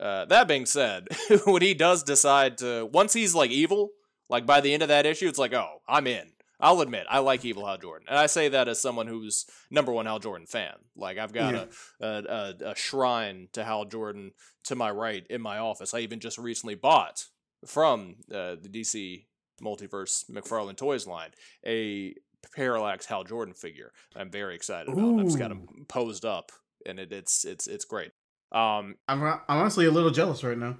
uh, 0.00 0.24
that 0.26 0.48
being 0.48 0.66
said 0.66 1.08
when 1.44 1.62
he 1.62 1.74
does 1.74 2.02
decide 2.02 2.58
to 2.58 2.86
once 2.92 3.12
he's 3.12 3.34
like 3.34 3.50
evil 3.50 3.90
like 4.28 4.46
by 4.46 4.60
the 4.60 4.72
end 4.72 4.82
of 4.82 4.88
that 4.88 5.06
issue 5.06 5.28
it's 5.28 5.38
like 5.38 5.52
oh 5.52 5.80
i'm 5.88 6.06
in 6.06 6.30
I'll 6.58 6.80
admit 6.80 7.06
I 7.08 7.18
like 7.18 7.44
Evil 7.44 7.66
Hal 7.66 7.78
Jordan, 7.78 8.06
and 8.08 8.18
I 8.18 8.26
say 8.26 8.48
that 8.48 8.68
as 8.68 8.80
someone 8.80 9.06
who's 9.06 9.44
number 9.70 9.92
one 9.92 10.06
Hal 10.06 10.18
Jordan 10.18 10.46
fan. 10.46 10.72
Like 10.96 11.18
I've 11.18 11.32
got 11.32 11.54
yeah. 11.54 11.64
a, 12.00 12.06
a, 12.06 12.70
a 12.70 12.74
shrine 12.74 13.48
to 13.52 13.64
Hal 13.64 13.84
Jordan 13.84 14.32
to 14.64 14.74
my 14.74 14.90
right 14.90 15.26
in 15.28 15.42
my 15.42 15.58
office. 15.58 15.92
I 15.92 15.98
even 15.98 16.20
just 16.20 16.38
recently 16.38 16.74
bought 16.74 17.26
from 17.66 18.16
uh, 18.32 18.56
the 18.60 18.70
DC 18.72 19.26
Multiverse 19.62 20.30
McFarlane 20.30 20.76
Toys 20.76 21.06
line 21.06 21.30
a 21.66 22.14
Parallax 22.54 23.06
Hal 23.06 23.24
Jordan 23.24 23.54
figure. 23.54 23.92
I'm 24.14 24.30
very 24.30 24.54
excited 24.54 24.92
about. 24.92 25.02
Ooh. 25.02 25.18
I've 25.18 25.26
just 25.26 25.38
got 25.38 25.50
him 25.50 25.66
posed 25.88 26.24
up, 26.24 26.52
and 26.86 26.98
it, 26.98 27.12
it's 27.12 27.44
it's 27.44 27.66
it's 27.66 27.84
great. 27.84 28.12
Um, 28.52 28.96
I'm 29.08 29.22
I'm 29.22 29.40
honestly 29.48 29.86
a 29.86 29.90
little 29.90 30.10
jealous 30.10 30.44
right 30.44 30.58
now. 30.58 30.78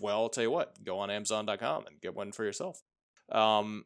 Well, 0.00 0.22
I'll 0.22 0.28
tell 0.28 0.44
you 0.44 0.50
what, 0.50 0.82
go 0.84 0.98
on 0.98 1.10
Amazon.com 1.10 1.86
and 1.86 2.00
get 2.00 2.14
one 2.14 2.32
for 2.32 2.44
yourself. 2.44 2.80
Um, 3.30 3.84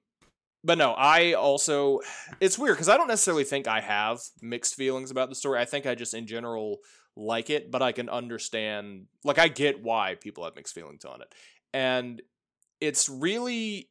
but 0.62 0.78
no, 0.78 0.92
I 0.92 1.32
also 1.32 2.00
it's 2.40 2.58
weird 2.58 2.76
because 2.76 2.88
I 2.88 2.96
don't 2.96 3.08
necessarily 3.08 3.44
think 3.44 3.66
I 3.66 3.80
have 3.80 4.20
mixed 4.42 4.75
feelings 4.75 5.10
about 5.10 5.28
the 5.28 5.34
story. 5.34 5.58
I 5.58 5.64
think 5.64 5.87
I 5.87 5.94
just 5.94 6.14
in 6.14 6.26
general 6.26 6.78
like 7.16 7.50
it, 7.50 7.70
but 7.70 7.82
I 7.82 7.92
can 7.92 8.08
understand 8.08 9.06
like 9.25 9.38
I 9.38 9.49
get 9.49 9.82
why 9.82 10.16
people 10.20 10.44
have 10.44 10.56
mixed 10.56 10.75
feelings 10.75 11.04
on 11.04 11.22
it. 11.22 11.34
And 11.72 12.20
it's 12.80 13.08
really 13.08 13.88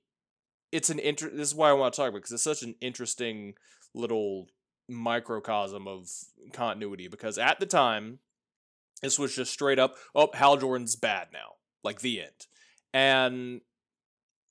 it's 0.71 0.89
an 0.89 0.99
inter 0.99 1.29
this 1.29 1.49
is 1.49 1.55
why 1.55 1.69
I 1.69 1.73
want 1.73 1.93
to 1.93 1.97
talk 1.97 2.09
about 2.09 2.19
because 2.19 2.31
it's 2.31 2.43
such 2.43 2.63
an 2.63 2.75
interesting 2.81 3.55
little 3.95 4.47
microcosm 4.87 5.87
of 5.87 6.09
continuity 6.53 7.07
because 7.07 7.37
at 7.37 7.59
the 7.59 7.65
time 7.65 8.19
this 9.01 9.19
was 9.19 9.35
just 9.35 9.51
straight 9.51 9.79
up 9.79 9.95
oh 10.15 10.29
Hal 10.33 10.57
Jordan's 10.57 10.95
bad 10.95 11.27
now 11.33 11.53
like 11.83 12.01
the 12.01 12.21
end 12.21 12.47
and 12.93 13.61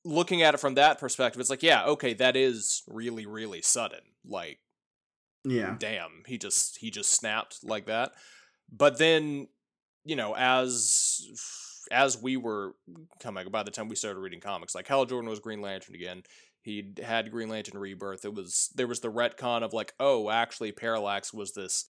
looking 0.05 0.43
at 0.43 0.55
it 0.55 0.59
from 0.59 0.75
that 0.75 0.99
perspective, 0.99 1.40
it's 1.40 1.50
like, 1.50 1.62
yeah, 1.62 1.85
okay, 1.85 2.14
that 2.14 2.37
is 2.37 2.83
really, 2.88 3.26
really 3.26 3.62
sudden. 3.62 4.00
Like, 4.26 4.59
yeah, 5.45 5.76
damn, 5.78 6.23
he 6.26 6.38
just 6.38 6.78
he 6.78 6.90
just 6.90 7.12
snapped 7.12 7.61
like 7.62 7.87
that. 7.87 8.12
But 8.71 8.99
then, 8.99 9.49
you 10.05 10.17
know, 10.17 10.35
as 10.37 11.85
as 11.90 12.21
we 12.21 12.37
were 12.37 12.75
coming, 13.21 13.49
by 13.50 13.62
the 13.62 13.71
time 13.71 13.88
we 13.88 13.97
started 13.97 14.21
reading 14.21 14.40
comics, 14.40 14.75
like 14.75 14.88
Hal 14.88 15.07
Jordan 15.07 15.31
was 15.31 15.40
Green 15.40 15.62
Lantern 15.62 15.95
again. 15.95 16.23
He 16.61 16.93
had 17.02 17.31
Green 17.31 17.49
Lantern 17.49 17.78
Rebirth. 17.78 18.25
It 18.25 18.35
was 18.35 18.71
there 18.75 18.88
was 18.88 19.00
the 19.00 19.12
retcon 19.12 19.62
of 19.62 19.73
like, 19.73 19.95
oh, 20.00 20.28
actually, 20.28 20.73
Parallax 20.73 21.33
was 21.33 21.55
this 21.55 21.88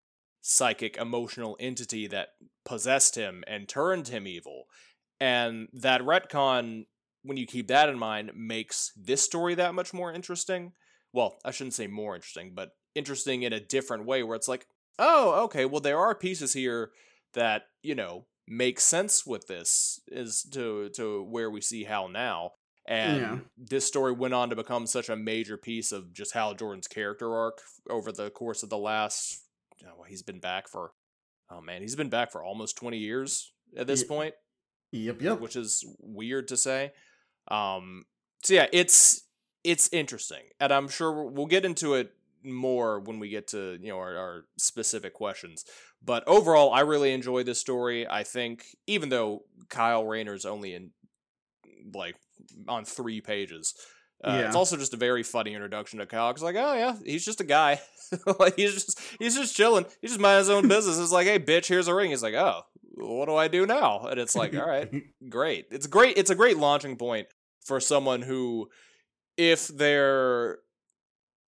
psychic 0.47 0.97
emotional 0.97 1.57
entity 1.59 2.07
that 2.07 2.29
possessed 2.63 3.15
him 3.15 3.43
and 3.47 3.67
turned 3.67 4.09
him 4.09 4.27
evil. 4.27 4.65
And 5.19 5.69
that 5.73 6.01
retcon 6.01 6.85
when 7.25 7.37
you 7.37 7.47
keep 7.47 7.67
that 7.67 7.89
in 7.89 7.97
mind, 7.97 8.31
makes 8.35 8.91
this 8.95 9.21
story 9.21 9.55
that 9.55 9.73
much 9.73 9.93
more 9.93 10.13
interesting. 10.13 10.73
Well, 11.11 11.35
I 11.43 11.51
shouldn't 11.51 11.73
say 11.73 11.87
more 11.87 12.15
interesting, 12.15 12.51
but 12.53 12.71
interesting 12.93 13.41
in 13.41 13.51
a 13.51 13.59
different 13.59 14.05
way 14.05 14.21
where 14.21 14.35
it's 14.35 14.47
like, 14.47 14.67
oh, 14.99 15.43
okay, 15.45 15.65
well, 15.65 15.81
there 15.81 15.99
are 15.99 16.13
pieces 16.13 16.53
here 16.53 16.91
that, 17.33 17.63
you 17.81 17.95
know, 17.95 18.27
make 18.47 18.79
sense 18.79 19.25
with 19.25 19.47
this 19.47 19.99
is 20.07 20.43
to 20.51 20.89
to 20.89 21.23
where 21.23 21.49
we 21.49 21.61
see 21.61 21.85
Hal 21.85 22.09
now. 22.09 22.51
And 22.87 23.21
yeah. 23.21 23.37
this 23.57 23.85
story 23.85 24.11
went 24.11 24.35
on 24.35 24.51
to 24.51 24.55
become 24.55 24.85
such 24.85 25.09
a 25.09 25.15
major 25.15 25.57
piece 25.57 25.91
of 25.91 26.13
just 26.13 26.33
Hal 26.33 26.53
Jordan's 26.53 26.87
character 26.87 27.35
arc 27.35 27.59
over 27.89 28.11
the 28.11 28.29
course 28.29 28.61
of 28.61 28.69
the 28.69 28.77
last. 28.77 29.44
Well, 29.97 30.07
he's 30.07 30.23
been 30.23 30.39
back 30.39 30.67
for, 30.67 30.91
oh 31.49 31.61
man, 31.61 31.81
he's 31.81 31.95
been 31.95 32.09
back 32.09 32.31
for 32.31 32.43
almost 32.43 32.77
twenty 32.77 32.97
years 32.97 33.51
at 33.77 33.87
this 33.87 34.03
point. 34.03 34.33
Yep, 34.91 35.21
yep. 35.21 35.39
Which 35.39 35.55
is 35.55 35.85
weird 35.99 36.47
to 36.49 36.57
say. 36.57 36.91
Um, 37.49 38.05
so 38.43 38.53
yeah, 38.53 38.67
it's 38.71 39.27
it's 39.63 39.89
interesting, 39.91 40.43
and 40.59 40.71
I'm 40.71 40.87
sure 40.87 41.25
we'll 41.25 41.47
get 41.47 41.65
into 41.65 41.95
it 41.95 42.13
more 42.43 42.99
when 42.99 43.19
we 43.19 43.29
get 43.29 43.47
to 43.47 43.77
you 43.81 43.89
know 43.89 43.97
our, 43.97 44.15
our 44.15 44.45
specific 44.57 45.13
questions. 45.13 45.65
But 46.03 46.23
overall, 46.27 46.71
I 46.71 46.81
really 46.81 47.13
enjoy 47.13 47.43
this 47.43 47.59
story. 47.59 48.07
I 48.07 48.23
think 48.23 48.65
even 48.87 49.09
though 49.09 49.43
Kyle 49.69 50.05
Rayner's 50.05 50.45
only 50.45 50.73
in 50.73 50.91
like 51.93 52.15
on 52.67 52.85
three 52.85 53.21
pages. 53.21 53.73
Uh, 54.23 54.37
yeah. 54.39 54.47
It's 54.47 54.55
also 54.55 54.77
just 54.77 54.93
a 54.93 54.97
very 54.97 55.23
funny 55.23 55.53
introduction 55.53 55.99
to 55.99 56.05
Kyle. 56.05 56.29
It's 56.29 56.41
like, 56.41 56.55
oh 56.55 56.73
yeah, 56.73 56.95
he's 57.03 57.25
just 57.25 57.41
a 57.41 57.43
guy. 57.43 57.81
like 58.39 58.55
he's 58.55 58.73
just 58.73 58.99
he's 59.19 59.35
just 59.35 59.55
chilling. 59.55 59.85
He's 60.01 60.11
just 60.11 60.21
mind 60.21 60.39
his 60.39 60.49
own 60.49 60.67
business. 60.67 60.97
It's 60.97 61.11
like, 61.11 61.27
hey, 61.27 61.39
bitch, 61.39 61.67
here's 61.67 61.87
a 61.87 61.93
ring. 61.93 62.11
He's 62.11 62.23
like, 62.23 62.33
oh, 62.33 62.61
what 62.95 63.27
do 63.27 63.35
I 63.35 63.47
do 63.47 63.65
now? 63.65 64.07
And 64.09 64.19
it's 64.19 64.35
like, 64.35 64.55
all 64.55 64.67
right, 64.67 64.91
great. 65.29 65.67
It's 65.71 65.87
great. 65.87 66.17
It's 66.17 66.29
a 66.29 66.35
great 66.35 66.57
launching 66.57 66.95
point 66.95 67.27
for 67.63 67.79
someone 67.79 68.21
who, 68.21 68.69
if 69.37 69.67
they're, 69.67 70.59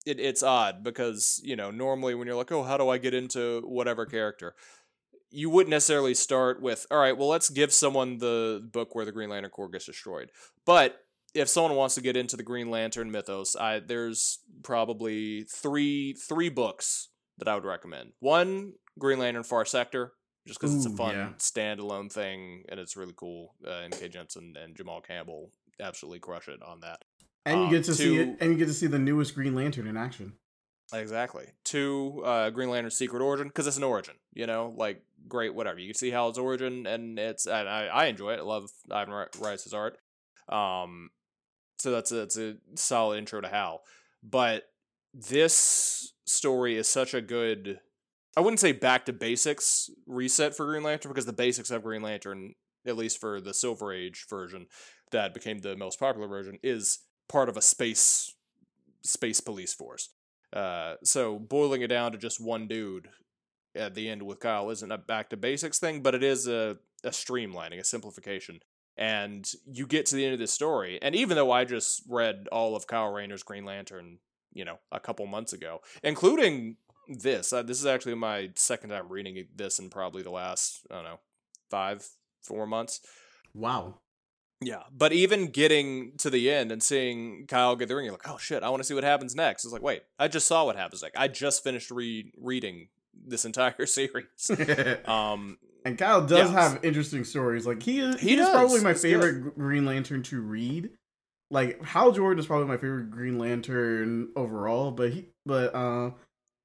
it, 0.06 0.20
it's 0.20 0.44
odd 0.44 0.84
because 0.84 1.40
you 1.44 1.56
know 1.56 1.72
normally 1.72 2.16
when 2.16 2.28
you're 2.28 2.36
like, 2.36 2.52
oh, 2.52 2.64
how 2.64 2.78
do 2.78 2.90
I 2.90 2.98
get 2.98 3.14
into 3.14 3.62
whatever 3.66 4.06
character, 4.06 4.56
you 5.30 5.50
wouldn't 5.50 5.72
necessarily 5.72 6.14
start 6.14 6.62
with, 6.62 6.86
all 6.92 7.00
right, 7.00 7.18
well, 7.18 7.28
let's 7.28 7.50
give 7.50 7.74
someone 7.74 8.18
the 8.18 8.68
book 8.72 8.96
where 8.96 9.06
the 9.06 9.12
Green 9.12 9.30
Lantern 9.30 9.52
Corps 9.52 9.70
gets 9.70 9.86
destroyed. 9.86 10.32
But 10.66 11.00
if 11.38 11.48
someone 11.48 11.76
wants 11.76 11.96
to 11.96 12.02
get 12.02 12.18
into 12.18 12.36
the 12.36 12.44
Green 12.44 12.70
Lantern 12.70 13.12
mythos, 13.12 13.56
I 13.56 13.80
there's 13.80 14.40
probably 14.64 15.44
three 15.44 16.14
three 16.14 16.50
books 16.50 17.10
that 17.38 17.48
I 17.48 17.56
would 17.56 17.66
recommend. 17.66 18.14
One, 18.20 18.74
Green 18.98 19.20
Lantern 19.20 19.44
Far 19.44 19.64
Sector, 19.64 20.14
just 20.48 20.60
because 20.60 20.76
it's 20.76 20.86
a 20.86 20.96
fun 20.96 21.16
yeah. 21.16 21.30
standalone 21.38 22.12
thing 22.12 22.64
and 22.70 22.80
it's 22.80 22.98
really 22.98 23.14
cool. 23.16 23.54
Uh, 23.66 23.82
N.K. 23.86 24.10
Jemisin 24.10 24.62
and 24.62 24.76
Jamal 24.76 25.02
Campbell 25.02 25.52
absolutely 25.80 26.20
crush 26.20 26.48
it 26.48 26.62
on 26.64 26.80
that. 26.82 27.04
And 27.46 27.60
you 27.60 27.66
um, 27.66 27.72
get 27.72 27.84
to 27.86 27.94
see 27.94 28.18
it, 28.18 28.38
and 28.42 28.52
you 28.52 28.58
get 28.58 28.68
to 28.68 28.74
see 28.74 28.88
the 28.88 29.00
newest 29.00 29.36
Green 29.36 29.56
Lantern 29.56 29.88
in 29.88 29.96
action. 29.96 30.34
Exactly. 30.94 31.46
Two, 31.64 32.22
uh, 32.26 32.50
Green 32.50 32.70
Lantern 32.70 32.92
Secret 32.92 33.22
Origin 33.22 33.48
because 33.48 33.68
it's 33.68 33.78
an 33.78 33.84
origin. 33.84 34.16
You 34.34 34.48
know, 34.48 34.74
like 34.76 35.04
great, 35.28 35.54
whatever. 35.54 35.80
You 35.80 35.88
can 35.88 35.98
see 35.98 36.12
how 36.12 36.30
it's 36.30 36.38
origin, 36.38 36.88
and 36.88 37.20
it's 37.20 37.46
and 37.46 37.70
I, 37.70 37.88
I 37.88 38.06
enjoy 38.06 38.34
it. 38.34 38.40
I 38.40 38.44
love 38.44 38.70
Ivan 38.92 39.14
Reis's 39.40 39.74
art. 39.74 39.98
Um, 40.50 41.10
so 41.78 41.92
that's 41.92 42.12
a, 42.12 42.16
that's 42.16 42.38
a 42.38 42.56
solid 42.76 43.18
intro 43.18 43.42
to 43.42 43.48
Hal. 43.48 43.82
But 44.24 44.64
this 45.14 46.14
story 46.26 46.76
is 46.76 46.88
such 46.88 47.14
a 47.14 47.22
good 47.22 47.80
I 48.38 48.40
wouldn't 48.40 48.60
say 48.60 48.72
back 48.72 49.06
to 49.06 49.14
basics 49.14 49.90
reset 50.06 50.56
for 50.56 50.68
Green 50.68 50.84
Lantern 50.84 51.10
because 51.10 51.26
the 51.26 51.34
basics 51.34 51.72
of 51.72 51.82
Green 51.82 52.04
Lantern, 52.04 52.54
at 52.86 52.96
least 52.96 53.20
for 53.20 53.42
the 53.42 53.52
Silver 53.52 53.92
Age 53.92 54.28
version 54.30 54.68
that 55.12 55.34
became 55.34 55.58
the 55.58 55.76
most 55.76 56.00
popular 56.00 56.28
version, 56.28 56.60
is 56.62 57.00
part 57.28 57.50
of 57.50 57.58
a 57.58 57.64
space 57.64 58.36
space 59.04 59.42
police 59.42 59.74
force. 59.74 60.10
Uh, 60.54 60.96
so 61.04 61.40
boiling 61.40 61.82
it 61.82 61.88
down 61.88 62.12
to 62.12 62.18
just 62.20 62.40
one 62.40 62.68
dude 62.68 63.08
at 63.76 63.96
the 63.96 64.08
end 64.08 64.22
with 64.22 64.40
Kyle 64.40 64.70
isn't 64.70 64.92
a 64.92 65.00
back 65.00 65.32
to 65.32 65.38
basics 65.38 65.80
thing, 65.80 66.04
but 66.04 66.14
it 66.14 66.24
is 66.24 66.48
a, 66.48 66.78
a 67.04 67.10
streamlining, 67.10 67.80
a 67.80 67.84
simplification. 67.84 68.60
And 68.98 69.48
you 69.66 69.86
get 69.86 70.08
to 70.08 70.16
the 70.16 70.26
end 70.26 70.34
of 70.34 70.40
this 70.40 70.52
story, 70.52 70.98
and 71.02 71.16
even 71.16 71.36
though 71.36 71.52
I 71.52 71.66
just 71.66 72.02
read 72.10 72.48
all 72.52 72.76
of 72.76 72.88
Kyle 72.88 73.12
Rayner's 73.12 73.44
Green 73.44 73.64
Lantern, 73.64 74.18
you 74.54 74.66
know, 74.66 74.80
a 74.92 75.00
couple 75.00 75.26
months 75.28 75.54
ago, 75.54 75.82
including 76.04 76.78
this. 77.08 77.54
Uh, 77.54 77.64
this 77.64 77.80
is 77.80 77.86
actually 77.86 78.16
my 78.16 78.50
second 78.56 78.90
time 78.90 79.10
reading 79.10 79.46
this 79.56 79.80
in 79.80 79.90
probably 79.90 80.24
the 80.24 80.32
last 80.32 80.86
I 80.92 80.96
don't 80.96 81.04
know 81.04 81.20
five 81.70 82.08
four 82.42 82.66
months. 82.68 83.02
Wow. 83.54 84.00
Yeah, 84.60 84.84
but 84.92 85.14
even 85.14 85.52
getting 85.52 86.14
to 86.18 86.32
the 86.32 86.50
end 86.50 86.72
and 86.72 86.82
seeing 86.82 87.46
Kyle 87.48 87.76
get 87.76 87.90
the 87.90 87.96
ring, 87.96 88.06
you're 88.06 88.14
like, 88.14 88.28
oh 88.28 88.40
shit, 88.40 88.64
I 88.64 88.70
want 88.70 88.80
to 88.80 88.84
see 88.86 88.96
what 88.96 89.04
happens 89.04 89.36
next. 89.36 89.64
It's 89.64 89.74
like, 89.74 89.84
wait, 89.84 90.02
I 90.18 90.28
just 90.28 90.48
saw 90.48 90.66
what 90.66 90.76
happens. 90.76 91.04
Like, 91.04 91.14
I 91.16 91.28
just 91.28 91.64
finished 91.64 91.92
re- 91.92 92.32
reading 92.36 92.88
this 93.14 93.46
entire 93.46 93.86
series. 93.86 94.50
um, 95.06 95.60
and 95.88 95.98
Kyle 95.98 96.26
does 96.26 96.52
yeah. 96.52 96.62
have 96.62 96.84
interesting 96.84 97.24
stories. 97.24 97.66
Like 97.66 97.82
he 97.82 98.00
is, 98.00 98.20
he, 98.20 98.36
he 98.36 98.36
is 98.36 98.50
probably 98.50 98.82
my 98.82 98.94
favorite 98.94 99.42
good. 99.42 99.56
Green 99.56 99.86
Lantern 99.86 100.22
to 100.24 100.42
read. 100.42 100.90
Like 101.50 101.82
Hal 101.82 102.12
Jordan 102.12 102.40
is 102.40 102.46
probably 102.46 102.68
my 102.68 102.76
favorite 102.76 103.10
Green 103.10 103.40
Lantern 103.40 104.30
overall, 104.36 104.92
but 104.92 105.12
he, 105.12 105.30
but 105.46 105.74
uh, 105.74 106.12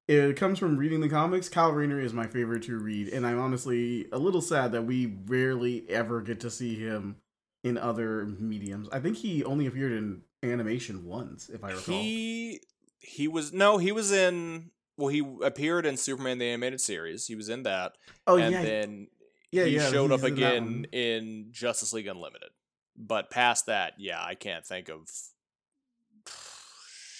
it 0.09 0.37
comes 0.37 0.59
from 0.59 0.77
reading 0.77 1.01
the 1.01 1.09
comics. 1.09 1.49
Kyle 1.49 1.71
Rayner 1.71 2.01
is 2.01 2.13
my 2.13 2.27
favorite 2.27 2.65
to 2.65 2.77
read, 2.79 3.09
and 3.09 3.25
I'm 3.25 3.39
honestly 3.39 4.09
a 4.11 4.19
little 4.19 4.41
sad 4.41 4.73
that 4.73 4.83
we 4.83 5.15
rarely 5.27 5.89
ever 5.89 6.21
get 6.21 6.41
to 6.41 6.51
see 6.51 6.75
him 6.75 7.17
in 7.63 7.79
other 7.79 8.27
mediums. 8.27 8.89
I 8.91 8.99
think 8.99 9.19
he 9.19 9.45
only 9.45 9.67
appeared 9.67 9.93
in 9.93 10.23
animation 10.43 11.07
once, 11.07 11.49
if 11.49 11.63
I 11.63 11.71
recall. 11.71 11.95
He 11.95 12.61
he 12.99 13.29
was 13.29 13.53
no, 13.53 13.79
he 13.79 13.93
was 13.93 14.11
in 14.11 14.73
well, 15.03 15.09
he 15.09 15.27
appeared 15.43 15.85
in 15.85 15.97
Superman 15.97 16.39
the 16.39 16.47
animated 16.47 16.81
series. 16.81 17.27
He 17.27 17.35
was 17.35 17.49
in 17.49 17.65
that. 17.65 17.95
Oh 18.25 18.37
and 18.37 18.53
yeah. 18.53 18.63
then 18.63 19.09
yeah, 19.51 19.65
he 19.65 19.75
yeah, 19.75 19.91
showed 19.91 20.13
up 20.13 20.23
again 20.23 20.87
in, 20.93 21.49
Justice 21.51 21.93
League 21.93 22.07
Unlimited. 22.07 22.51
But 22.97 23.29
past 23.29 23.67
that, 23.67 23.95
yeah, 23.99 24.23
I 24.23 24.37
can't 24.37 24.65
think 24.65 24.89
of. 24.89 25.11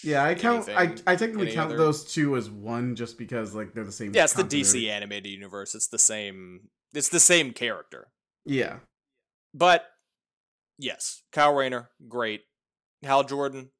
Yeah, 0.05 0.25
I 0.25 0.37
count. 0.37 0.69
I 0.69 0.95
I 1.09 1.17
technically 1.17 1.51
count 1.51 1.73
other... 1.73 1.77
those 1.77 2.05
two 2.05 2.37
as 2.37 2.49
one, 2.49 2.95
just 2.95 3.19
because 3.19 3.53
like 3.53 3.75
they're 3.75 3.83
the 3.83 3.91
same. 3.91 4.15
Yeah, 4.15 4.25
it's 4.25 4.33
continuity. 4.33 4.63
the 4.63 4.89
DC 4.89 4.89
animated 4.89 5.33
universe. 5.33 5.75
It's 5.75 5.89
the 5.89 5.99
same. 5.99 6.69
It's 6.95 7.09
the 7.09 7.19
same 7.19 7.53
character. 7.53 8.13
Yeah, 8.45 8.77
but 9.53 9.87
yes, 10.79 11.23
Kyle 11.33 11.53
Rayner, 11.53 11.91
great. 12.09 12.43
Hal 13.03 13.25
Jordan, 13.25 13.71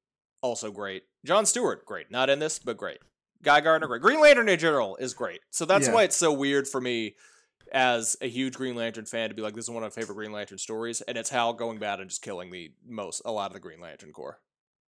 also 0.41 0.73
great. 0.73 1.05
John 1.25 1.47
Stewart, 1.47 1.87
great. 1.87 2.11
Not 2.11 2.31
in 2.31 2.41
this, 2.41 2.59
but 2.59 2.77
great. 2.77 2.99
Guy 3.45 3.61
Gardner, 3.61 3.89
great. 3.89 4.03
Green 4.03 4.21
Lantern 4.21 4.49
in 4.49 4.59
general 4.59 4.97
is 4.97 5.15
great. 5.15 5.41
So 5.51 5.65
that's 5.65 5.89
yeah. 5.89 5.95
why 5.95 6.03
it's 6.05 6.17
so 6.17 6.33
weird 6.33 6.69
for 6.69 6.81
me 6.81 7.17
as 7.73 8.17
a 8.21 8.29
huge 8.29 8.55
Green 8.55 8.77
Lantern 8.77 9.07
fan 9.07 9.31
to 9.31 9.35
be 9.35 9.43
like, 9.43 9.55
this 9.55 9.65
is 9.65 9.71
one 9.71 9.83
of 9.83 9.95
my 9.95 10.01
favorite 10.01 10.15
Green 10.15 10.33
Lantern 10.33 10.59
stories, 10.59 11.01
and 11.01 11.17
it's 11.17 11.31
Hal 11.31 11.55
going 11.55 11.79
bad 11.79 12.01
and 12.01 12.11
just 12.11 12.23
killing 12.23 12.51
the 12.51 12.71
most 12.87 13.23
a 13.25 13.33
lot 13.33 13.47
of 13.47 13.55
the 13.55 13.61
Green 13.61 13.81
Lantern 13.81 14.13
Corps. 14.13 14.39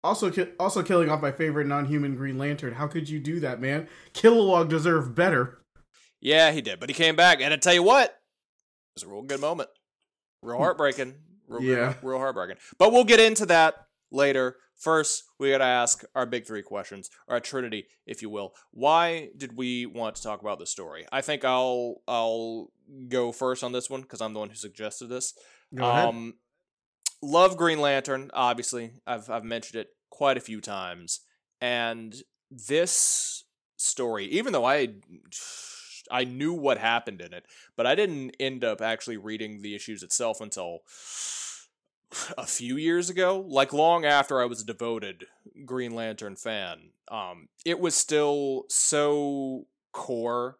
Also, 0.03 0.31
ki- 0.31 0.47
also 0.59 0.81
killing 0.81 1.09
off 1.09 1.21
my 1.21 1.31
favorite 1.31 1.67
non-human 1.67 2.15
Green 2.15 2.39
Lantern. 2.39 2.73
How 2.73 2.87
could 2.87 3.07
you 3.07 3.19
do 3.19 3.39
that, 3.41 3.61
man? 3.61 3.87
Kilowog 4.13 4.67
deserved 4.67 5.13
better. 5.13 5.59
Yeah, 6.19 6.51
he 6.51 6.61
did, 6.61 6.79
but 6.79 6.89
he 6.89 6.93
came 6.93 7.15
back, 7.15 7.39
and 7.39 7.53
I 7.53 7.57
tell 7.57 7.73
you 7.73 7.83
what, 7.83 8.09
it 8.09 8.15
was 8.95 9.03
a 9.03 9.07
real 9.07 9.21
good 9.21 9.39
moment, 9.39 9.69
real 10.41 10.57
hmm. 10.57 10.63
heartbreaking, 10.63 11.15
real, 11.47 11.61
yeah, 11.61 11.93
real 12.01 12.17
heartbreaking. 12.17 12.57
But 12.79 12.91
we'll 12.91 13.03
get 13.03 13.19
into 13.19 13.45
that 13.47 13.75
later. 14.11 14.57
First, 14.81 15.25
we 15.37 15.51
got 15.51 15.59
to 15.59 15.63
ask 15.63 16.03
our 16.15 16.25
big 16.25 16.47
three 16.47 16.63
questions, 16.63 17.11
our 17.27 17.39
trinity, 17.39 17.85
if 18.07 18.23
you 18.23 18.31
will. 18.31 18.55
Why 18.71 19.29
did 19.37 19.55
we 19.55 19.85
want 19.85 20.15
to 20.15 20.23
talk 20.23 20.41
about 20.41 20.57
this 20.57 20.71
story? 20.71 21.05
I 21.11 21.21
think 21.21 21.45
I'll 21.45 22.01
I'll 22.07 22.71
go 23.07 23.31
first 23.31 23.63
on 23.63 23.73
this 23.73 23.91
one 23.91 24.01
because 24.01 24.21
I'm 24.21 24.33
the 24.33 24.39
one 24.39 24.49
who 24.49 24.55
suggested 24.55 25.07
this. 25.07 25.35
Go 25.73 25.87
ahead. 25.87 26.09
Um, 26.09 26.33
love 27.21 27.57
Green 27.57 27.79
Lantern. 27.79 28.31
Obviously, 28.33 28.93
I've 29.05 29.29
I've 29.29 29.43
mentioned 29.43 29.81
it 29.81 29.89
quite 30.09 30.37
a 30.37 30.41
few 30.41 30.59
times, 30.59 31.19
and 31.61 32.15
this 32.49 33.43
story, 33.77 34.25
even 34.25 34.51
though 34.51 34.65
I 34.65 34.95
I 36.09 36.23
knew 36.23 36.53
what 36.53 36.79
happened 36.79 37.21
in 37.21 37.35
it, 37.35 37.45
but 37.77 37.85
I 37.85 37.93
didn't 37.93 38.31
end 38.39 38.63
up 38.63 38.81
actually 38.81 39.17
reading 39.17 39.61
the 39.61 39.75
issues 39.75 40.01
itself 40.01 40.41
until 40.41 40.79
a 42.37 42.45
few 42.45 42.77
years 42.77 43.09
ago, 43.09 43.45
like 43.47 43.73
long 43.73 44.05
after 44.05 44.41
I 44.41 44.45
was 44.45 44.61
a 44.61 44.65
devoted 44.65 45.25
Green 45.65 45.93
Lantern 45.93 46.35
fan, 46.35 46.91
um, 47.09 47.47
it 47.65 47.79
was 47.79 47.95
still 47.95 48.65
so 48.69 49.67
core 49.91 50.57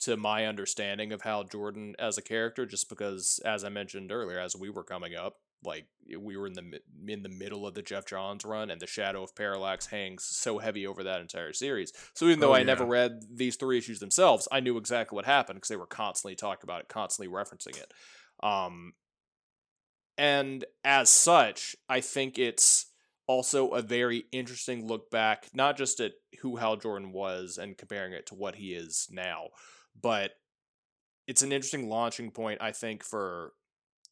to 0.00 0.16
my 0.16 0.46
understanding 0.46 1.12
of 1.12 1.22
Hal 1.22 1.44
Jordan 1.44 1.94
as 1.98 2.16
a 2.16 2.22
character, 2.22 2.64
just 2.64 2.88
because, 2.88 3.38
as 3.44 3.64
I 3.64 3.68
mentioned 3.68 4.10
earlier, 4.10 4.38
as 4.38 4.56
we 4.56 4.70
were 4.70 4.84
coming 4.84 5.14
up, 5.14 5.36
like 5.62 5.86
we 6.18 6.36
were 6.36 6.46
in 6.46 6.54
the 6.54 6.80
in 7.06 7.22
the 7.22 7.28
middle 7.28 7.66
of 7.66 7.74
the 7.74 7.82
Geoff 7.82 8.06
Johns 8.06 8.44
run, 8.44 8.70
and 8.70 8.80
the 8.80 8.86
shadow 8.86 9.22
of 9.22 9.34
Parallax 9.36 9.86
hangs 9.86 10.24
so 10.24 10.58
heavy 10.58 10.86
over 10.86 11.04
that 11.04 11.20
entire 11.20 11.52
series. 11.52 11.92
So 12.14 12.26
even 12.26 12.40
though 12.40 12.52
oh, 12.52 12.54
I 12.54 12.58
yeah. 12.58 12.64
never 12.64 12.86
read 12.86 13.24
these 13.30 13.56
three 13.56 13.76
issues 13.76 14.00
themselves, 14.00 14.48
I 14.50 14.60
knew 14.60 14.78
exactly 14.78 15.16
what 15.16 15.26
happened 15.26 15.58
because 15.58 15.68
they 15.68 15.76
were 15.76 15.86
constantly 15.86 16.34
talking 16.34 16.64
about 16.64 16.80
it, 16.80 16.88
constantly 16.88 17.32
referencing 17.32 17.78
it. 17.78 17.92
Um, 18.42 18.94
and 20.20 20.66
as 20.84 21.08
such, 21.08 21.74
I 21.88 22.02
think 22.02 22.38
it's 22.38 22.84
also 23.26 23.68
a 23.68 23.80
very 23.80 24.24
interesting 24.32 24.86
look 24.86 25.10
back, 25.10 25.46
not 25.54 25.78
just 25.78 25.98
at 25.98 26.12
who 26.42 26.56
Hal 26.56 26.76
Jordan 26.76 27.10
was 27.10 27.56
and 27.56 27.78
comparing 27.78 28.12
it 28.12 28.26
to 28.26 28.34
what 28.34 28.56
he 28.56 28.74
is 28.74 29.08
now, 29.10 29.48
but 29.98 30.32
it's 31.26 31.40
an 31.40 31.52
interesting 31.52 31.88
launching 31.88 32.30
point, 32.32 32.60
I 32.60 32.72
think, 32.72 33.02
for 33.02 33.54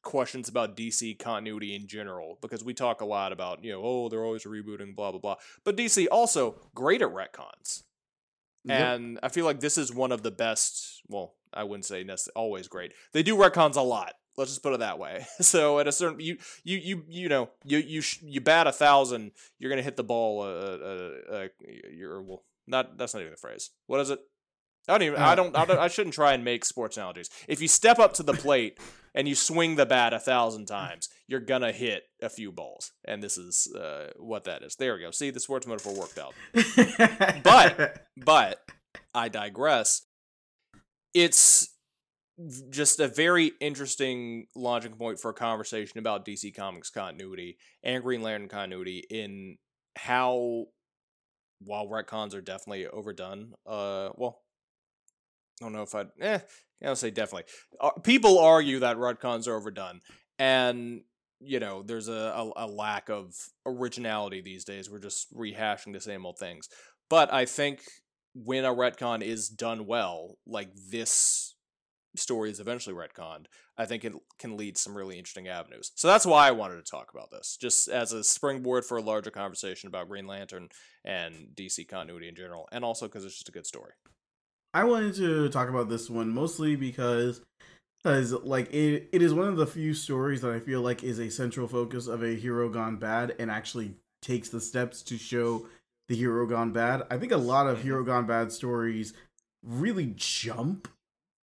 questions 0.02 0.48
about 0.48 0.78
DC 0.78 1.18
continuity 1.18 1.76
in 1.76 1.86
general 1.86 2.38
because 2.40 2.64
we 2.64 2.72
talk 2.72 3.02
a 3.02 3.06
lot 3.06 3.30
about, 3.30 3.62
you 3.62 3.70
know, 3.70 3.82
oh, 3.84 4.08
they're 4.08 4.24
always 4.24 4.44
rebooting, 4.44 4.96
blah, 4.96 5.10
blah, 5.10 5.20
blah. 5.20 5.36
But 5.62 5.76
DC 5.76 6.06
also 6.10 6.54
great 6.74 7.02
at 7.02 7.08
retcons. 7.08 7.82
Yep. 8.64 8.80
And 8.80 9.20
I 9.22 9.28
feel 9.28 9.44
like 9.44 9.60
this 9.60 9.76
is 9.76 9.92
one 9.92 10.12
of 10.12 10.22
the 10.22 10.30
best, 10.30 11.02
well, 11.06 11.34
I 11.52 11.64
wouldn't 11.64 11.84
say 11.84 12.02
necessarily 12.02 12.46
always 12.46 12.66
great. 12.66 12.94
They 13.12 13.22
do 13.22 13.36
retcons 13.36 13.76
a 13.76 13.82
lot. 13.82 14.14
Let's 14.38 14.52
just 14.52 14.62
put 14.62 14.72
it 14.72 14.80
that 14.80 14.98
way. 14.98 15.26
So 15.40 15.78
at 15.78 15.88
a 15.88 15.92
certain 15.92 16.20
you 16.20 16.38
you 16.62 16.78
you 16.78 17.04
you 17.08 17.28
know 17.28 17.50
you 17.64 17.78
you 17.78 18.02
you 18.22 18.40
bat 18.40 18.66
a 18.66 18.72
thousand, 18.72 19.32
you're 19.58 19.70
gonna 19.70 19.82
hit 19.82 19.96
the 19.96 20.04
ball. 20.04 20.42
Uh, 20.42 20.46
uh, 20.46 21.10
uh 21.32 21.48
you're 21.90 22.22
well, 22.22 22.44
not 22.66 22.96
that's 22.96 23.14
not 23.14 23.20
even 23.20 23.32
the 23.32 23.38
phrase. 23.38 23.70
What 23.86 24.00
is 24.00 24.10
it? 24.10 24.20
I 24.88 24.92
don't 24.92 25.02
even. 25.02 25.20
I 25.20 25.34
don't. 25.34 25.56
I 25.56 25.64
don't. 25.66 25.78
I 25.78 25.88
shouldn't 25.88 26.14
try 26.14 26.32
and 26.32 26.44
make 26.44 26.64
sports 26.64 26.96
analogies. 26.96 27.28
If 27.46 27.60
you 27.60 27.68
step 27.68 27.98
up 27.98 28.14
to 28.14 28.22
the 28.22 28.32
plate 28.32 28.78
and 29.14 29.28
you 29.28 29.34
swing 29.34 29.76
the 29.76 29.84
bat 29.84 30.14
a 30.14 30.18
thousand 30.18 30.66
times, 30.66 31.08
you're 31.26 31.40
gonna 31.40 31.72
hit 31.72 32.04
a 32.22 32.30
few 32.30 32.52
balls, 32.52 32.92
and 33.04 33.22
this 33.22 33.36
is 33.36 33.72
uh, 33.74 34.12
what 34.16 34.44
that 34.44 34.62
is. 34.62 34.76
There 34.76 34.94
we 34.94 35.02
go. 35.02 35.10
See, 35.10 35.30
the 35.30 35.40
sports 35.40 35.66
metaphor 35.66 35.94
worked 35.94 36.18
out. 36.18 36.34
but 37.42 38.06
but 38.16 38.60
I 39.14 39.28
digress. 39.28 40.06
It's 41.12 41.68
just 42.70 43.00
a 43.00 43.08
very 43.08 43.52
interesting 43.60 44.46
launching 44.54 44.92
point 44.92 45.18
for 45.18 45.30
a 45.30 45.34
conversation 45.34 45.98
about 45.98 46.24
DC 46.24 46.54
Comics 46.54 46.90
continuity 46.90 47.58
and 47.82 48.02
Green 48.02 48.22
Lantern 48.22 48.48
continuity 48.48 49.04
in 49.10 49.56
how, 49.96 50.66
while 51.60 51.88
retcons 51.88 52.34
are 52.34 52.40
definitely 52.40 52.86
overdone, 52.86 53.54
uh, 53.66 54.10
well, 54.16 54.40
I 55.60 55.64
don't 55.64 55.72
know 55.72 55.82
if 55.82 55.94
I'd, 55.94 56.08
eh, 56.20 56.38
I'll 56.84 56.94
say 56.94 57.10
definitely. 57.10 57.50
Uh, 57.80 57.90
people 57.90 58.38
argue 58.38 58.78
that 58.80 58.96
retcons 58.96 59.48
are 59.48 59.56
overdone, 59.56 60.00
and 60.38 61.02
you 61.40 61.60
know, 61.60 61.82
there's 61.82 62.08
a, 62.08 62.12
a, 62.12 62.52
a 62.56 62.66
lack 62.66 63.08
of 63.08 63.34
originality 63.64 64.40
these 64.40 64.64
days. 64.64 64.90
We're 64.90 64.98
just 64.98 65.32
rehashing 65.34 65.92
the 65.92 66.00
same 66.00 66.26
old 66.26 66.38
things. 66.38 66.68
But 67.08 67.32
I 67.32 67.44
think 67.44 67.80
when 68.34 68.64
a 68.64 68.74
retcon 68.74 69.22
is 69.22 69.48
done 69.48 69.86
well, 69.86 70.36
like 70.46 70.70
this 70.90 71.54
story 72.18 72.50
is 72.50 72.60
eventually 72.60 72.94
retconned, 72.94 73.46
I 73.76 73.86
think 73.86 74.04
it 74.04 74.12
can 74.38 74.56
lead 74.56 74.76
some 74.76 74.96
really 74.96 75.18
interesting 75.18 75.48
avenues. 75.48 75.92
So 75.94 76.08
that's 76.08 76.26
why 76.26 76.48
I 76.48 76.52
wanted 76.52 76.84
to 76.84 76.90
talk 76.90 77.10
about 77.12 77.30
this, 77.30 77.56
just 77.60 77.88
as 77.88 78.12
a 78.12 78.24
springboard 78.24 78.84
for 78.84 78.98
a 78.98 79.02
larger 79.02 79.30
conversation 79.30 79.86
about 79.88 80.08
Green 80.08 80.26
Lantern 80.26 80.68
and 81.04 81.34
DC 81.54 81.88
continuity 81.88 82.28
in 82.28 82.34
general, 82.34 82.68
and 82.72 82.84
also 82.84 83.06
because 83.06 83.24
it's 83.24 83.36
just 83.36 83.48
a 83.48 83.52
good 83.52 83.66
story. 83.66 83.92
I 84.74 84.84
wanted 84.84 85.14
to 85.16 85.48
talk 85.48 85.68
about 85.68 85.88
this 85.88 86.10
one 86.10 86.28
mostly 86.28 86.76
because 86.76 87.40
because 88.02 88.32
like 88.32 88.72
it, 88.72 89.08
it 89.12 89.22
is 89.22 89.34
one 89.34 89.48
of 89.48 89.56
the 89.56 89.66
few 89.66 89.94
stories 89.94 90.40
that 90.42 90.52
I 90.52 90.60
feel 90.60 90.82
like 90.82 91.02
is 91.02 91.18
a 91.18 91.30
central 91.30 91.66
focus 91.66 92.06
of 92.06 92.22
a 92.22 92.36
hero 92.36 92.68
gone 92.68 92.96
bad 92.96 93.34
and 93.38 93.50
actually 93.50 93.94
takes 94.22 94.48
the 94.48 94.60
steps 94.60 95.02
to 95.02 95.18
show 95.18 95.66
the 96.08 96.16
hero 96.16 96.46
gone 96.46 96.72
bad. 96.72 97.02
I 97.10 97.18
think 97.18 97.32
a 97.32 97.36
lot 97.36 97.66
of 97.66 97.78
mm-hmm. 97.78 97.86
hero 97.86 98.04
gone 98.04 98.26
bad 98.26 98.52
stories 98.52 99.14
really 99.62 100.12
jump 100.16 100.88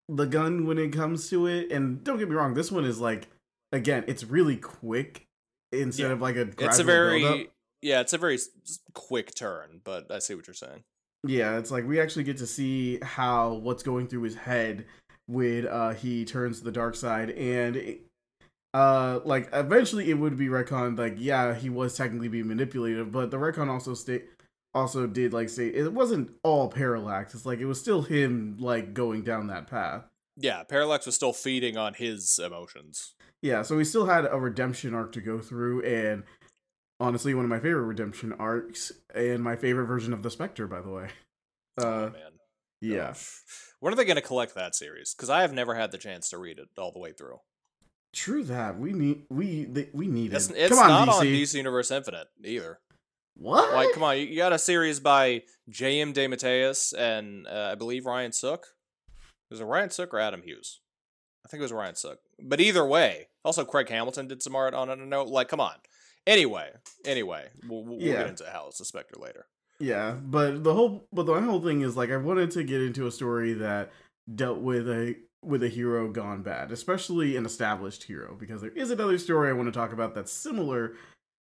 the 0.08 0.26
gun 0.26 0.66
when 0.66 0.78
it 0.78 0.92
comes 0.92 1.28
to 1.30 1.46
it. 1.46 1.70
And 1.70 2.02
don't 2.04 2.18
get 2.18 2.28
me 2.28 2.34
wrong, 2.34 2.54
this 2.54 2.72
one 2.72 2.84
is 2.84 3.00
like 3.00 3.28
again, 3.72 4.04
it's 4.06 4.24
really 4.24 4.56
quick 4.56 5.26
instead 5.72 6.06
yeah. 6.06 6.12
of 6.12 6.20
like 6.20 6.36
a. 6.36 6.48
It's 6.58 6.78
a 6.78 6.84
very 6.84 7.48
yeah, 7.82 8.00
it's 8.00 8.14
a 8.14 8.18
very 8.18 8.38
quick 8.94 9.34
turn, 9.34 9.82
but 9.84 10.10
I 10.10 10.18
see 10.18 10.34
what 10.34 10.46
you're 10.46 10.54
saying. 10.54 10.84
Yeah, 11.26 11.58
it's 11.58 11.70
like 11.70 11.86
we 11.86 12.00
actually 12.00 12.24
get 12.24 12.38
to 12.38 12.46
see 12.46 12.98
how 13.02 13.54
what's 13.54 13.82
going 13.82 14.08
through 14.08 14.22
his 14.22 14.34
head 14.34 14.86
when 15.26 15.66
uh, 15.68 15.92
he 15.92 16.24
turns 16.24 16.58
to 16.58 16.64
the 16.64 16.72
dark 16.72 16.94
side, 16.94 17.30
and 17.30 17.76
it, 17.76 18.00
uh, 18.72 19.20
like 19.24 19.48
eventually 19.52 20.10
it 20.10 20.14
would 20.14 20.36
be 20.36 20.48
retcon. 20.48 20.98
Like, 20.98 21.16
yeah, 21.18 21.54
he 21.54 21.68
was 21.68 21.96
technically 21.96 22.28
being 22.28 22.48
manipulated, 22.48 23.12
but 23.12 23.30
the 23.30 23.36
retcon 23.36 23.68
also 23.68 23.92
state 23.94 24.24
also 24.74 25.06
did 25.06 25.32
like 25.32 25.48
say 25.48 25.68
it 25.68 25.92
wasn't 25.92 26.30
all 26.42 26.68
parallax 26.68 27.34
it's 27.34 27.46
like 27.46 27.60
it 27.60 27.66
was 27.66 27.78
still 27.80 28.02
him 28.02 28.56
like 28.58 28.92
going 28.94 29.22
down 29.22 29.46
that 29.46 29.66
path. 29.68 30.04
Yeah 30.36 30.62
parallax 30.64 31.06
was 31.06 31.14
still 31.14 31.32
feeding 31.32 31.76
on 31.76 31.94
his 31.94 32.38
emotions. 32.44 33.14
Yeah 33.40 33.62
so 33.62 33.78
he 33.78 33.84
still 33.84 34.06
had 34.06 34.26
a 34.26 34.38
redemption 34.38 34.94
arc 34.94 35.12
to 35.12 35.20
go 35.20 35.40
through 35.40 35.82
and 35.82 36.24
honestly 36.98 37.34
one 37.34 37.44
of 37.44 37.50
my 37.50 37.60
favorite 37.60 37.84
redemption 37.84 38.32
arcs 38.38 38.92
and 39.14 39.42
my 39.42 39.56
favorite 39.56 39.86
version 39.86 40.12
of 40.12 40.22
the 40.22 40.30
spectre 40.30 40.66
by 40.66 40.80
the 40.80 40.90
way. 40.90 41.08
Uh 41.76 41.84
oh, 41.84 42.10
man. 42.10 42.30
yeah. 42.80 43.14
When 43.80 43.92
are 43.92 43.96
they 43.96 44.04
going 44.04 44.14
to 44.14 44.22
collect 44.22 44.54
that 44.54 44.76
series? 44.76 45.12
Because 45.12 45.28
i 45.28 45.40
have 45.40 45.52
never 45.52 45.74
had 45.74 45.90
the 45.90 45.98
chance 45.98 46.28
to 46.28 46.38
read 46.38 46.60
it 46.60 46.68
all 46.78 46.92
the 46.92 47.00
way 47.00 47.10
through. 47.10 47.40
True 48.12 48.44
that 48.44 48.78
we 48.78 48.92
need 48.92 49.24
we 49.28 49.66
we 49.92 50.06
need 50.06 50.32
it 50.32 50.52
it's, 50.54 50.78
on, 50.78 50.88
not 50.88 51.08
DC. 51.08 51.18
on 51.18 51.26
dc 51.26 51.54
universe 51.54 51.90
infinite 51.90 52.28
either 52.44 52.78
what? 53.36 53.74
Like, 53.74 53.92
come 53.92 54.02
on, 54.02 54.18
you 54.18 54.36
got 54.36 54.52
a 54.52 54.58
series 54.58 55.00
by 55.00 55.42
J.M. 55.68 56.12
DeMatteis 56.12 56.94
and 56.96 57.46
uh, 57.46 57.70
I 57.72 57.74
believe 57.74 58.06
Ryan 58.06 58.32
Sook. 58.32 58.66
Was 59.50 59.60
it 59.60 59.64
Ryan 59.64 59.90
Sook 59.90 60.14
or 60.14 60.20
Adam 60.20 60.42
Hughes? 60.42 60.80
I 61.44 61.48
think 61.48 61.60
it 61.60 61.64
was 61.64 61.72
Ryan 61.72 61.94
Sook. 61.94 62.20
But 62.42 62.60
either 62.60 62.86
way, 62.86 63.28
also 63.44 63.64
Craig 63.64 63.88
Hamilton 63.88 64.28
did 64.28 64.42
some 64.42 64.56
art 64.56 64.74
on 64.74 64.88
it. 64.88 64.98
note. 64.98 65.28
Like, 65.28 65.48
come 65.48 65.60
on. 65.60 65.74
Anyway, 66.26 66.70
anyway, 67.04 67.48
we'll, 67.68 67.84
we'll 67.84 68.00
yeah. 68.00 68.14
get 68.14 68.28
into 68.28 68.44
Hal 68.44 68.72
the 68.76 68.84
Spectre 68.84 69.20
later. 69.20 69.46
Yeah, 69.78 70.12
but 70.12 70.64
the 70.64 70.72
whole 70.72 71.06
but 71.12 71.26
the 71.26 71.40
whole 71.40 71.60
thing 71.60 71.82
is 71.82 71.96
like 71.96 72.10
I 72.10 72.16
wanted 72.16 72.50
to 72.52 72.62
get 72.62 72.80
into 72.80 73.06
a 73.06 73.10
story 73.10 73.52
that 73.54 73.90
dealt 74.34 74.60
with 74.60 74.88
a 74.88 75.16
with 75.42 75.62
a 75.62 75.68
hero 75.68 76.10
gone 76.10 76.42
bad, 76.42 76.72
especially 76.72 77.36
an 77.36 77.44
established 77.44 78.04
hero, 78.04 78.36
because 78.38 78.62
there 78.62 78.70
is 78.70 78.90
another 78.90 79.18
story 79.18 79.50
I 79.50 79.52
want 79.52 79.66
to 79.66 79.78
talk 79.78 79.92
about 79.92 80.14
that's 80.14 80.32
similar, 80.32 80.94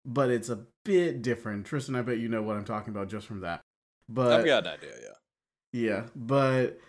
but 0.05 0.29
it's 0.29 0.49
a 0.49 0.65
bit 0.83 1.21
different. 1.21 1.65
Tristan, 1.65 1.95
I 1.95 2.01
bet 2.01 2.17
you 2.17 2.29
know 2.29 2.41
what 2.41 2.57
I'm 2.57 2.65
talking 2.65 2.91
about 2.91 3.09
just 3.09 3.27
from 3.27 3.41
that. 3.41 3.61
But 4.09 4.33
I've 4.33 4.45
got 4.45 4.65
an 4.65 4.73
idea, 4.73 4.93
yeah. 5.01 5.07
Yeah, 5.73 6.03
but 6.15 6.79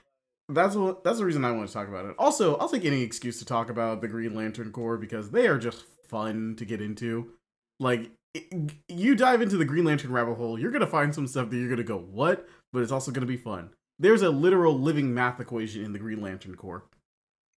that's 0.49 0.75
what 0.75 1.05
that's 1.05 1.19
the 1.19 1.25
reason 1.25 1.45
I 1.45 1.53
want 1.53 1.69
to 1.69 1.73
talk 1.73 1.89
about 1.89 2.07
it. 2.07 2.15
Also, 2.19 2.57
I'll 2.57 2.69
take 2.69 2.85
any 2.85 3.03
excuse 3.03 3.39
to 3.39 3.45
talk 3.45 3.71
about 3.71 4.01
the 4.01 4.09
Green 4.09 4.35
Lantern 4.35 4.73
Corps 4.73 4.97
because 4.97 5.31
they 5.31 5.47
are 5.47 5.59
just 5.59 5.85
fun 6.09 6.57
to 6.57 6.65
get 6.65 6.81
into. 6.81 7.31
Like 7.79 8.11
it, 8.35 8.73
you 8.89 9.15
dive 9.15 9.43
into 9.43 9.57
the 9.57 9.65
Green 9.65 9.85
Lantern 9.85 10.13
rabbit 10.13 10.35
hole, 10.35 10.59
you're 10.59 10.73
gonna 10.73 10.87
find 10.87 11.15
some 11.15 11.27
stuff 11.27 11.51
that 11.51 11.57
you're 11.57 11.71
gonna 11.71 11.85
go, 11.85 11.99
"What?" 11.99 12.49
But 12.73 12.83
it's 12.83 12.93
also 12.93 13.13
gonna 13.13 13.27
be 13.27 13.37
fun. 13.37 13.71
There's 13.99 14.23
a 14.23 14.31
literal 14.31 14.79
living 14.79 15.15
math 15.15 15.39
equation 15.39 15.85
in 15.85 15.93
the 15.93 15.99
Green 15.99 16.21
Lantern 16.21 16.57
Corps. 16.57 16.85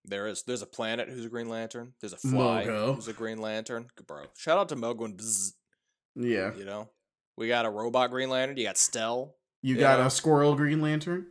There 0.07 0.27
is. 0.27 0.43
There's 0.43 0.61
a 0.61 0.67
planet 0.67 1.09
who's 1.09 1.25
a 1.25 1.29
Green 1.29 1.49
Lantern. 1.49 1.93
There's 1.99 2.13
a 2.13 2.17
fly 2.17 2.65
Mogo. 2.65 2.95
who's 2.95 3.07
a 3.07 3.13
Green 3.13 3.39
Lantern. 3.39 3.87
Bro, 4.07 4.25
shout 4.37 4.57
out 4.57 4.69
to 4.69 4.75
Mogo 4.75 5.05
and 5.05 5.17
Bzz. 5.17 5.53
Yeah. 6.15 6.53
You 6.55 6.65
know, 6.65 6.89
we 7.37 7.47
got 7.47 7.65
a 7.65 7.69
robot 7.69 8.11
Green 8.11 8.29
Lantern. 8.29 8.57
You 8.57 8.65
got 8.65 8.77
Stel. 8.77 9.35
You 9.61 9.77
got 9.77 9.99
know? 9.99 10.05
a 10.05 10.11
squirrel 10.11 10.55
Green 10.55 10.81
Lantern. 10.81 11.27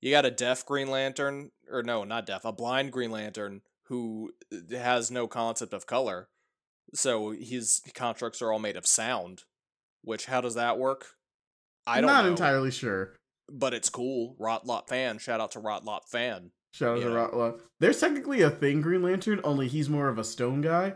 You 0.00 0.10
got 0.10 0.24
a 0.24 0.30
deaf 0.30 0.64
Green 0.64 0.90
Lantern, 0.90 1.50
or 1.70 1.82
no, 1.82 2.04
not 2.04 2.26
deaf, 2.26 2.44
a 2.44 2.52
blind 2.52 2.92
Green 2.92 3.10
Lantern 3.10 3.62
who 3.88 4.32
uh, 4.52 4.76
has 4.76 5.10
no 5.10 5.26
concept 5.26 5.72
of 5.72 5.86
color. 5.86 6.28
So 6.94 7.32
his 7.32 7.82
constructs 7.94 8.40
are 8.40 8.52
all 8.52 8.58
made 8.58 8.76
of 8.76 8.86
sound. 8.86 9.42
Which 10.02 10.26
how 10.26 10.40
does 10.40 10.54
that 10.54 10.78
work? 10.78 11.06
I 11.86 12.00
don't. 12.00 12.08
Not 12.08 12.24
know. 12.24 12.30
entirely 12.30 12.70
sure. 12.70 13.16
But 13.50 13.74
it's 13.74 13.88
cool. 13.88 14.36
Rot 14.38 14.66
Lop 14.66 14.88
Fan. 14.88 15.18
Shout 15.18 15.40
out 15.40 15.52
to 15.52 15.60
Rot 15.60 15.84
Lop 15.84 16.08
Fan. 16.08 16.52
Shout 16.72 16.98
out 16.98 17.02
to 17.02 17.10
Rot 17.10 17.36
Lop. 17.36 17.60
There's 17.80 18.00
technically 18.00 18.42
a 18.42 18.50
thing 18.50 18.80
Green 18.80 19.02
Lantern, 19.02 19.40
only 19.44 19.68
he's 19.68 19.88
more 19.88 20.08
of 20.08 20.18
a 20.18 20.24
stone 20.24 20.60
guy. 20.60 20.94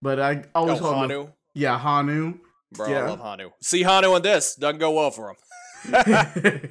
But 0.00 0.18
I 0.18 0.44
always 0.54 0.78
oh, 0.78 0.82
call 0.82 0.94
Hanu. 0.94 1.20
Him, 1.22 1.32
yeah, 1.54 1.78
Hanu. 1.78 2.38
Bro, 2.72 2.88
yeah. 2.88 3.04
I 3.04 3.10
love 3.10 3.20
Hanu. 3.20 3.50
See 3.62 3.82
Hanu 3.82 4.14
in 4.16 4.22
this 4.22 4.56
doesn't 4.56 4.78
go 4.78 4.90
well 4.92 5.10
for 5.10 5.30
him. 5.30 5.36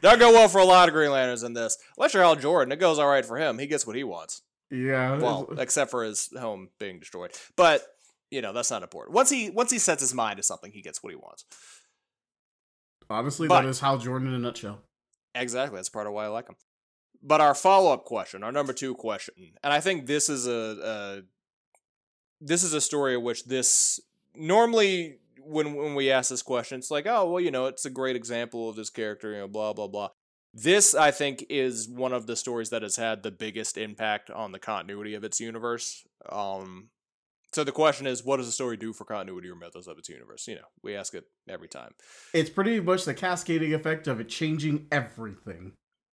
doesn't 0.00 0.18
go 0.18 0.32
well 0.32 0.48
for 0.48 0.58
a 0.58 0.64
lot 0.64 0.88
of 0.88 0.94
Green 0.94 1.10
Lanterns 1.10 1.42
in 1.42 1.54
this. 1.54 1.78
Unless 1.96 2.14
you're 2.14 2.22
Hal 2.22 2.36
Jordan, 2.36 2.72
it 2.72 2.76
goes 2.76 2.98
all 2.98 3.08
right 3.08 3.24
for 3.24 3.38
him. 3.38 3.58
He 3.58 3.66
gets 3.66 3.86
what 3.86 3.96
he 3.96 4.04
wants. 4.04 4.42
Yeah. 4.70 5.18
Well, 5.18 5.48
except 5.58 5.90
for 5.90 6.04
his 6.04 6.30
home 6.38 6.68
being 6.78 6.98
destroyed. 6.98 7.32
But 7.56 7.82
you 8.30 8.42
know 8.42 8.52
that's 8.52 8.70
not 8.70 8.82
important. 8.82 9.14
Once 9.14 9.30
he 9.30 9.50
once 9.50 9.70
he 9.70 9.78
sets 9.78 10.00
his 10.00 10.12
mind 10.12 10.38
to 10.38 10.42
something, 10.42 10.72
he 10.72 10.82
gets 10.82 11.02
what 11.02 11.10
he 11.10 11.16
wants. 11.16 11.44
Honestly, 13.08 13.46
but, 13.46 13.62
that 13.62 13.68
is 13.68 13.80
Hal 13.80 13.98
Jordan 13.98 14.28
in 14.28 14.34
a 14.34 14.38
nutshell. 14.38 14.80
Exactly. 15.34 15.76
That's 15.76 15.88
part 15.88 16.06
of 16.06 16.12
why 16.12 16.24
I 16.24 16.28
like 16.28 16.48
him. 16.48 16.56
But 17.22 17.40
our 17.40 17.54
follow 17.54 17.92
up 17.92 18.04
question, 18.04 18.42
our 18.42 18.52
number 18.52 18.72
two 18.72 18.94
question, 18.94 19.34
and 19.62 19.72
I 19.72 19.80
think 19.80 20.06
this 20.06 20.28
is 20.28 20.46
a, 20.46 20.52
a 20.52 21.22
this 22.40 22.62
is 22.62 22.74
a 22.74 22.80
story 22.80 23.16
which 23.16 23.44
this 23.44 24.00
normally 24.34 25.18
when 25.38 25.74
when 25.74 25.94
we 25.94 26.10
ask 26.10 26.30
this 26.30 26.42
question, 26.42 26.78
it's 26.78 26.90
like, 26.90 27.06
oh 27.06 27.30
well, 27.30 27.40
you 27.40 27.50
know, 27.50 27.66
it's 27.66 27.84
a 27.84 27.90
great 27.90 28.16
example 28.16 28.68
of 28.68 28.76
this 28.76 28.90
character, 28.90 29.32
you 29.32 29.38
know, 29.38 29.48
blah 29.48 29.72
blah 29.72 29.88
blah. 29.88 30.08
This, 30.54 30.94
I 30.94 31.10
think, 31.10 31.44
is 31.50 31.86
one 31.86 32.14
of 32.14 32.26
the 32.26 32.34
stories 32.34 32.70
that 32.70 32.80
has 32.80 32.96
had 32.96 33.22
the 33.22 33.30
biggest 33.30 33.76
impact 33.76 34.30
on 34.30 34.52
the 34.52 34.58
continuity 34.58 35.14
of 35.14 35.22
its 35.22 35.38
universe. 35.38 36.02
Um, 36.30 36.88
so 37.52 37.62
the 37.62 37.72
question 37.72 38.06
is, 38.06 38.24
what 38.24 38.38
does 38.38 38.46
the 38.46 38.52
story 38.52 38.76
do 38.76 38.92
for 38.92 39.04
continuity 39.04 39.48
or 39.48 39.54
mythos 39.54 39.86
of 39.86 39.98
its 39.98 40.08
universe? 40.08 40.48
You 40.48 40.56
know, 40.56 40.68
we 40.82 40.96
ask 40.96 41.14
it 41.14 41.24
every 41.48 41.68
time. 41.68 41.92
It's 42.32 42.50
pretty 42.50 42.80
much 42.80 43.04
the 43.04 43.14
cascading 43.14 43.74
effect 43.74 44.06
of 44.06 44.18
it 44.18 44.28
changing 44.28 44.86
everything. 44.90 45.72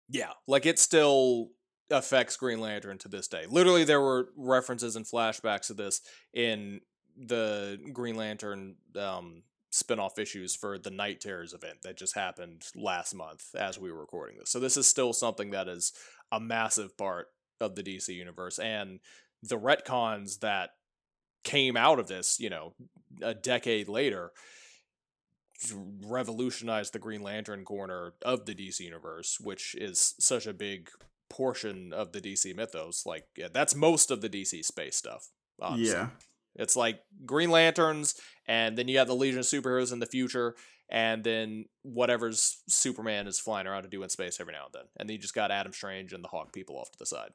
Yeah, 0.09 0.33
like 0.47 0.67
it 0.67 0.79
still 0.79 1.49
affects 1.91 2.37
Green 2.37 2.61
Lantern 2.61 2.99
to 2.99 3.09
this 3.09 3.29
day. 3.29 3.45
Literally, 3.49 3.85
there 3.85 4.01
were 4.01 4.29
references 4.37 4.97
and 4.97 5.07
flashbacks 5.07 5.67
to 5.69 5.75
this 5.75 6.01
in 6.33 6.81
the 7.17 7.79
Green 7.93 8.17
Lantern 8.17 8.77
um, 8.97 9.43
spin-off 9.71 10.19
issues 10.19 10.55
for 10.55 10.79
the 10.79 10.91
Night 10.91 11.21
Terrors 11.21 11.53
event 11.53 11.83
that 11.83 11.99
just 11.99 12.15
happened 12.15 12.63
last 12.75 13.15
month 13.15 13.55
as 13.55 13.79
we 13.79 13.91
were 13.93 14.01
recording 14.01 14.39
this. 14.39 14.51
So 14.51 14.61
this 14.61 14.77
is 14.77 14.87
still 14.87 15.13
something 15.13 15.51
that 15.51 15.69
is 15.69 15.93
a 16.33 16.41
massive 16.41 16.97
part 16.97 17.27
of 17.61 17.75
the 17.75 17.83
DC 17.83 18.09
universe 18.09 18.59
and 18.59 19.01
the 19.43 19.59
retcons 19.59 20.41
that 20.41 20.71
came 21.45 21.77
out 21.77 21.99
of 21.99 22.09
this, 22.09 22.39
you 22.41 22.51
know, 22.51 22.75
a 23.23 23.35
decade 23.35 23.89
later 23.89 24.33
revolutionized 26.05 26.93
the 26.93 26.99
Green 26.99 27.23
Lantern 27.23 27.65
corner 27.65 28.15
of 28.23 28.47
the 28.47 28.55
DC 28.55 28.81
universe, 28.81 29.39
which 29.41 29.75
is 29.75 30.15
such 30.19 30.47
a 30.47 30.55
big 30.55 30.91
portion 31.29 31.93
of 31.93 32.13
the 32.13 32.21
DC 32.21 32.55
mythos. 32.55 33.05
Like 33.05 33.25
yeah, 33.37 33.49
that's 33.53 33.75
most 33.75 34.11
of 34.11 34.21
the 34.21 34.29
DC 34.29 34.65
space 34.65 34.97
stuff. 34.97 35.29
Honestly. 35.61 35.93
Yeah. 35.93 36.09
It's 36.57 36.77
like 36.77 37.01
Green 37.25 37.51
Lanterns, 37.51 38.15
and 38.47 38.77
then 38.77 38.89
you 38.89 38.95
got 38.95 39.07
the 39.07 39.15
Legion 39.15 39.41
of 39.41 39.45
Superheroes 39.45 39.93
in 39.93 40.01
the 40.01 40.07
future, 40.07 40.57
and 40.91 41.23
then 41.23 41.67
whatever's 41.83 42.63
Superman 42.69 43.29
is 43.29 43.39
flying 43.39 43.67
around 43.67 43.85
to 43.85 43.89
do 43.89 44.03
in 44.03 44.09
space 44.09 44.41
every 44.41 44.55
now 44.55 44.65
and 44.65 44.75
then. 44.75 44.85
And 44.99 45.09
then 45.09 45.15
you 45.15 45.21
just 45.21 45.35
got 45.35 45.53
Adam 45.53 45.73
Strange 45.73 46.13
and 46.13 46.25
the 46.25 46.29
Hawk 46.29 46.53
people 46.53 46.77
off 46.77 46.91
to 46.91 46.99
the 46.99 47.07
side. 47.07 47.31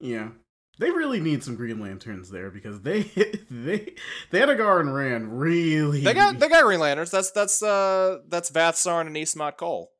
Yeah. 0.00 0.30
They 0.78 0.90
really 0.90 1.20
need 1.20 1.44
some 1.44 1.56
Green 1.56 1.80
Lanterns 1.80 2.30
there 2.30 2.50
because 2.50 2.80
they 2.80 3.02
they 3.50 3.94
Thanagar 4.32 4.80
and 4.80 4.94
Rann 4.94 5.30
really 5.30 6.00
They 6.00 6.14
got 6.14 6.38
they 6.38 6.48
got 6.48 6.64
Green 6.64 6.80
Lanterns. 6.80 7.10
That's 7.10 7.30
that's 7.30 7.62
uh 7.62 8.18
that's 8.28 8.50
Vath 8.50 8.76
Sarn 8.76 9.06
and 9.06 9.16
Isamot 9.16 9.56
Kol. 9.56 9.92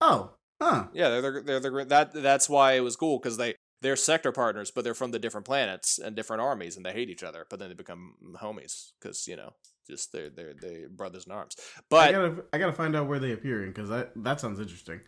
Oh. 0.00 0.32
Huh. 0.60 0.88
Yeah, 0.92 1.08
they're 1.08 1.22
they're, 1.22 1.42
they're, 1.42 1.60
they're 1.60 1.84
that 1.84 2.12
that's 2.12 2.48
why 2.48 2.72
it 2.72 2.80
was 2.80 2.96
cool 2.96 3.18
because 3.18 3.36
they 3.36 3.54
they're 3.80 3.94
sector 3.94 4.32
partners, 4.32 4.72
but 4.72 4.82
they're 4.82 4.94
from 4.94 5.12
the 5.12 5.20
different 5.20 5.46
planets 5.46 5.98
and 5.98 6.16
different 6.16 6.42
armies, 6.42 6.76
and 6.76 6.84
they 6.84 6.92
hate 6.92 7.10
each 7.10 7.22
other. 7.22 7.46
But 7.48 7.60
then 7.60 7.68
they 7.68 7.74
become 7.74 8.14
homies 8.42 8.90
because 9.00 9.28
you 9.28 9.36
know, 9.36 9.52
just 9.86 10.10
they're 10.12 10.30
they're 10.30 10.54
they 10.60 10.86
brothers 10.90 11.26
in 11.26 11.32
arms. 11.32 11.54
But 11.88 12.08
I 12.08 12.12
gotta 12.12 12.44
I 12.52 12.58
gotta 12.58 12.72
find 12.72 12.96
out 12.96 13.06
where 13.06 13.20
they 13.20 13.30
appear 13.30 13.62
in 13.62 13.70
because 13.70 13.88
that 13.88 14.10
that 14.16 14.40
sounds 14.40 14.58
interesting. 14.58 15.00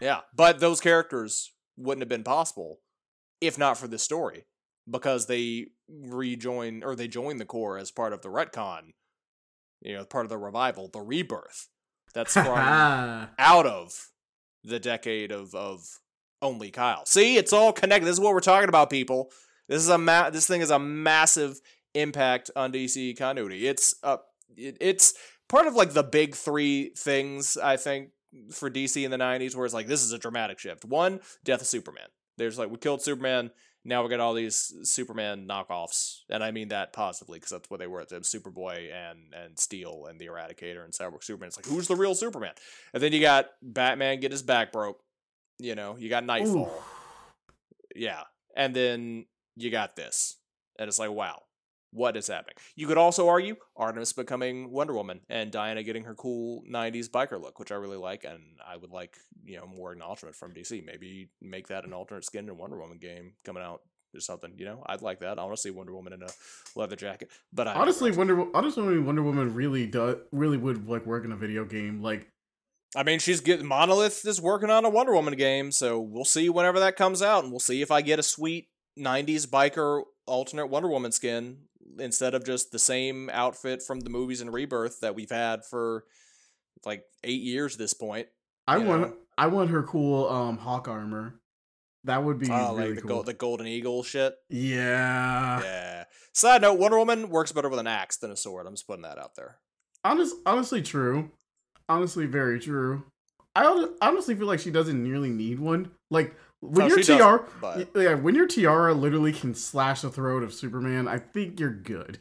Yeah, 0.00 0.20
but 0.36 0.60
those 0.60 0.80
characters 0.80 1.52
wouldn't 1.76 2.02
have 2.02 2.08
been 2.08 2.22
possible 2.22 2.78
if 3.40 3.58
not 3.58 3.76
for 3.76 3.88
this 3.88 4.02
story 4.04 4.44
because 4.90 5.26
they 5.26 5.66
rejoin 5.88 6.82
or 6.82 6.94
they 6.94 7.08
join 7.08 7.36
the 7.36 7.44
Corps 7.44 7.78
as 7.78 7.90
part 7.90 8.12
of 8.12 8.22
the 8.22 8.28
retcon. 8.28 8.92
You 9.80 9.94
know, 9.94 10.04
part 10.04 10.24
of 10.26 10.30
the 10.30 10.38
revival, 10.38 10.88
the 10.92 11.00
rebirth. 11.00 11.68
That's 12.14 12.34
from 12.34 12.46
out 13.38 13.66
of 13.66 14.08
the 14.64 14.78
decade 14.78 15.32
of 15.32 15.54
of 15.54 15.84
only 16.40 16.70
Kyle. 16.70 17.06
See, 17.06 17.36
it's 17.36 17.52
all 17.52 17.72
connected. 17.72 18.06
This 18.06 18.14
is 18.14 18.20
what 18.20 18.34
we're 18.34 18.40
talking 18.40 18.68
about, 18.68 18.90
people. 18.90 19.30
This 19.68 19.82
is 19.82 19.88
a 19.88 19.98
ma- 19.98 20.30
this 20.30 20.46
thing 20.46 20.60
is 20.60 20.70
a 20.70 20.78
massive 20.78 21.60
impact 21.94 22.50
on 22.56 22.72
DC 22.72 23.16
continuity. 23.16 23.66
It's 23.66 23.94
uh, 24.02 24.18
it, 24.56 24.76
it's 24.80 25.14
part 25.48 25.66
of 25.66 25.74
like 25.74 25.92
the 25.92 26.02
big 26.02 26.34
three 26.34 26.92
things 26.96 27.56
I 27.56 27.76
think 27.76 28.10
for 28.50 28.70
DC 28.70 29.02
in 29.02 29.10
the 29.10 29.16
'90s, 29.16 29.54
where 29.54 29.64
it's 29.64 29.74
like 29.74 29.86
this 29.86 30.02
is 30.02 30.12
a 30.12 30.18
dramatic 30.18 30.58
shift. 30.58 30.84
One, 30.84 31.20
death 31.44 31.60
of 31.60 31.66
Superman. 31.66 32.08
There's 32.38 32.58
like 32.58 32.70
we 32.70 32.76
killed 32.78 33.02
Superman. 33.02 33.50
Now 33.84 34.02
we 34.02 34.08
got 34.10 34.20
all 34.20 34.34
these 34.34 34.72
Superman 34.84 35.48
knockoffs, 35.48 36.20
and 36.30 36.44
I 36.44 36.52
mean 36.52 36.68
that 36.68 36.92
positively 36.92 37.38
because 37.38 37.50
that's 37.50 37.68
what 37.68 37.80
they 37.80 37.88
were. 37.88 38.04
They 38.04 38.16
Superboy 38.18 38.92
and 38.92 39.34
and 39.34 39.58
Steel 39.58 40.06
and 40.08 40.20
the 40.20 40.26
Eradicator 40.26 40.84
and 40.84 40.92
Cyborg 40.92 41.24
Superman. 41.24 41.48
It's 41.48 41.56
like 41.56 41.66
who's 41.66 41.88
the 41.88 41.96
real 41.96 42.14
Superman? 42.14 42.52
And 42.94 43.02
then 43.02 43.12
you 43.12 43.20
got 43.20 43.46
Batman 43.60 44.20
get 44.20 44.30
his 44.30 44.42
back 44.42 44.70
broke 44.70 45.00
you 45.62 45.76
know, 45.76 45.96
you 45.96 46.08
got 46.08 46.24
Knightfall. 46.24 46.66
Ooh. 46.66 46.82
Yeah. 47.94 48.22
And 48.56 48.74
then 48.74 49.26
you 49.56 49.70
got 49.70 49.96
this. 49.96 50.36
And 50.78 50.88
it's 50.88 50.98
like, 50.98 51.10
wow, 51.10 51.42
what 51.92 52.16
is 52.16 52.26
happening? 52.26 52.56
You 52.74 52.86
could 52.86 52.98
also 52.98 53.28
argue 53.28 53.56
Artemis 53.76 54.12
becoming 54.12 54.70
Wonder 54.70 54.94
Woman 54.94 55.20
and 55.28 55.50
Diana 55.50 55.82
getting 55.82 56.04
her 56.04 56.14
cool 56.14 56.64
90s 56.70 57.08
biker 57.08 57.40
look, 57.40 57.58
which 57.58 57.70
I 57.70 57.76
really 57.76 57.96
like. 57.96 58.24
And 58.24 58.40
I 58.66 58.76
would 58.76 58.90
like, 58.90 59.16
you 59.44 59.56
know, 59.58 59.66
more 59.66 59.92
acknowledgement 59.92 60.34
from 60.34 60.52
DC. 60.52 60.84
Maybe 60.84 61.30
make 61.40 61.68
that 61.68 61.84
an 61.84 61.92
alternate 61.92 62.24
skin 62.24 62.48
in 62.48 62.56
Wonder 62.56 62.78
Woman 62.78 62.98
game 62.98 63.34
coming 63.44 63.62
out 63.62 63.82
or 64.14 64.20
something. 64.20 64.54
You 64.56 64.64
know, 64.64 64.82
I'd 64.86 65.02
like 65.02 65.20
that. 65.20 65.38
I 65.38 65.44
want 65.44 65.56
to 65.56 65.60
see 65.60 65.70
Wonder 65.70 65.94
Woman 65.94 66.14
in 66.14 66.22
a 66.22 66.28
leather 66.74 66.96
jacket. 66.96 67.30
But 67.52 67.68
I 67.68 67.74
honestly, 67.74 68.10
Wonder 68.10 68.46
honestly 68.54 68.98
Wonder 68.98 69.22
Woman 69.22 69.54
really 69.54 69.86
does 69.86 70.16
really 70.32 70.56
would 70.56 70.88
like 70.88 71.06
work 71.06 71.24
in 71.24 71.32
a 71.32 71.36
video 71.36 71.64
game. 71.64 72.02
Like 72.02 72.28
I 72.94 73.02
mean, 73.02 73.18
she's 73.18 73.40
getting 73.40 73.66
Monolith 73.66 74.26
is 74.26 74.40
working 74.40 74.70
on 74.70 74.84
a 74.84 74.90
Wonder 74.90 75.14
Woman 75.14 75.34
game, 75.34 75.72
so 75.72 76.00
we'll 76.00 76.24
see 76.24 76.48
whenever 76.48 76.80
that 76.80 76.96
comes 76.96 77.22
out, 77.22 77.42
and 77.42 77.52
we'll 77.52 77.60
see 77.60 77.80
if 77.80 77.90
I 77.90 78.02
get 78.02 78.18
a 78.18 78.22
sweet 78.22 78.68
'90s 78.98 79.46
biker 79.46 80.02
alternate 80.26 80.66
Wonder 80.66 80.88
Woman 80.88 81.12
skin 81.12 81.58
instead 81.98 82.34
of 82.34 82.44
just 82.44 82.72
the 82.72 82.78
same 82.78 83.30
outfit 83.30 83.82
from 83.82 84.00
the 84.00 84.10
movies 84.10 84.40
and 84.40 84.52
Rebirth 84.52 85.00
that 85.00 85.14
we've 85.14 85.30
had 85.30 85.64
for 85.64 86.04
like 86.84 87.04
eight 87.24 87.42
years 87.42 87.74
at 87.74 87.78
this 87.78 87.94
point. 87.94 88.28
I 88.66 88.78
want 88.78 89.02
know? 89.02 89.14
I 89.36 89.46
want 89.46 89.70
her 89.70 89.82
cool 89.82 90.28
um 90.28 90.58
hawk 90.58 90.88
armor. 90.88 91.40
That 92.04 92.24
would 92.24 92.38
be 92.38 92.48
oh, 92.50 92.74
really 92.74 92.88
like 92.88 92.94
the, 92.96 93.00
cool. 93.02 93.08
Gold, 93.08 93.26
the 93.26 93.34
golden 93.34 93.66
eagle 93.66 94.02
shit. 94.02 94.34
Yeah. 94.48 95.62
Yeah. 95.62 96.04
Side 96.32 96.62
note: 96.62 96.78
Wonder 96.78 96.98
Woman 96.98 97.28
works 97.28 97.52
better 97.52 97.68
with 97.68 97.78
an 97.78 97.86
axe 97.86 98.16
than 98.16 98.30
a 98.30 98.36
sword. 98.36 98.66
I'm 98.66 98.74
just 98.74 98.86
putting 98.86 99.02
that 99.02 99.18
out 99.18 99.36
there. 99.36 99.58
Honest, 100.04 100.34
honestly, 100.44 100.82
true 100.82 101.30
honestly 101.88 102.26
very 102.26 102.58
true. 102.58 103.04
I 103.54 103.86
honestly 104.00 104.34
feel 104.34 104.46
like 104.46 104.60
she 104.60 104.70
doesn't 104.70 105.02
nearly 105.02 105.28
need 105.28 105.60
one. 105.60 105.90
Like 106.10 106.34
when 106.62 106.88
your 106.88 107.02
tiara, 107.02 107.44
yeah, 107.94 108.14
when 108.14 108.36
your 108.36 108.46
tiara 108.46 108.94
literally 108.94 109.32
can 109.32 109.52
slash 109.52 110.02
the 110.02 110.10
throat 110.10 110.44
of 110.44 110.54
Superman, 110.54 111.08
I 111.08 111.18
think 111.18 111.58
you're 111.58 111.74
good. 111.74 112.20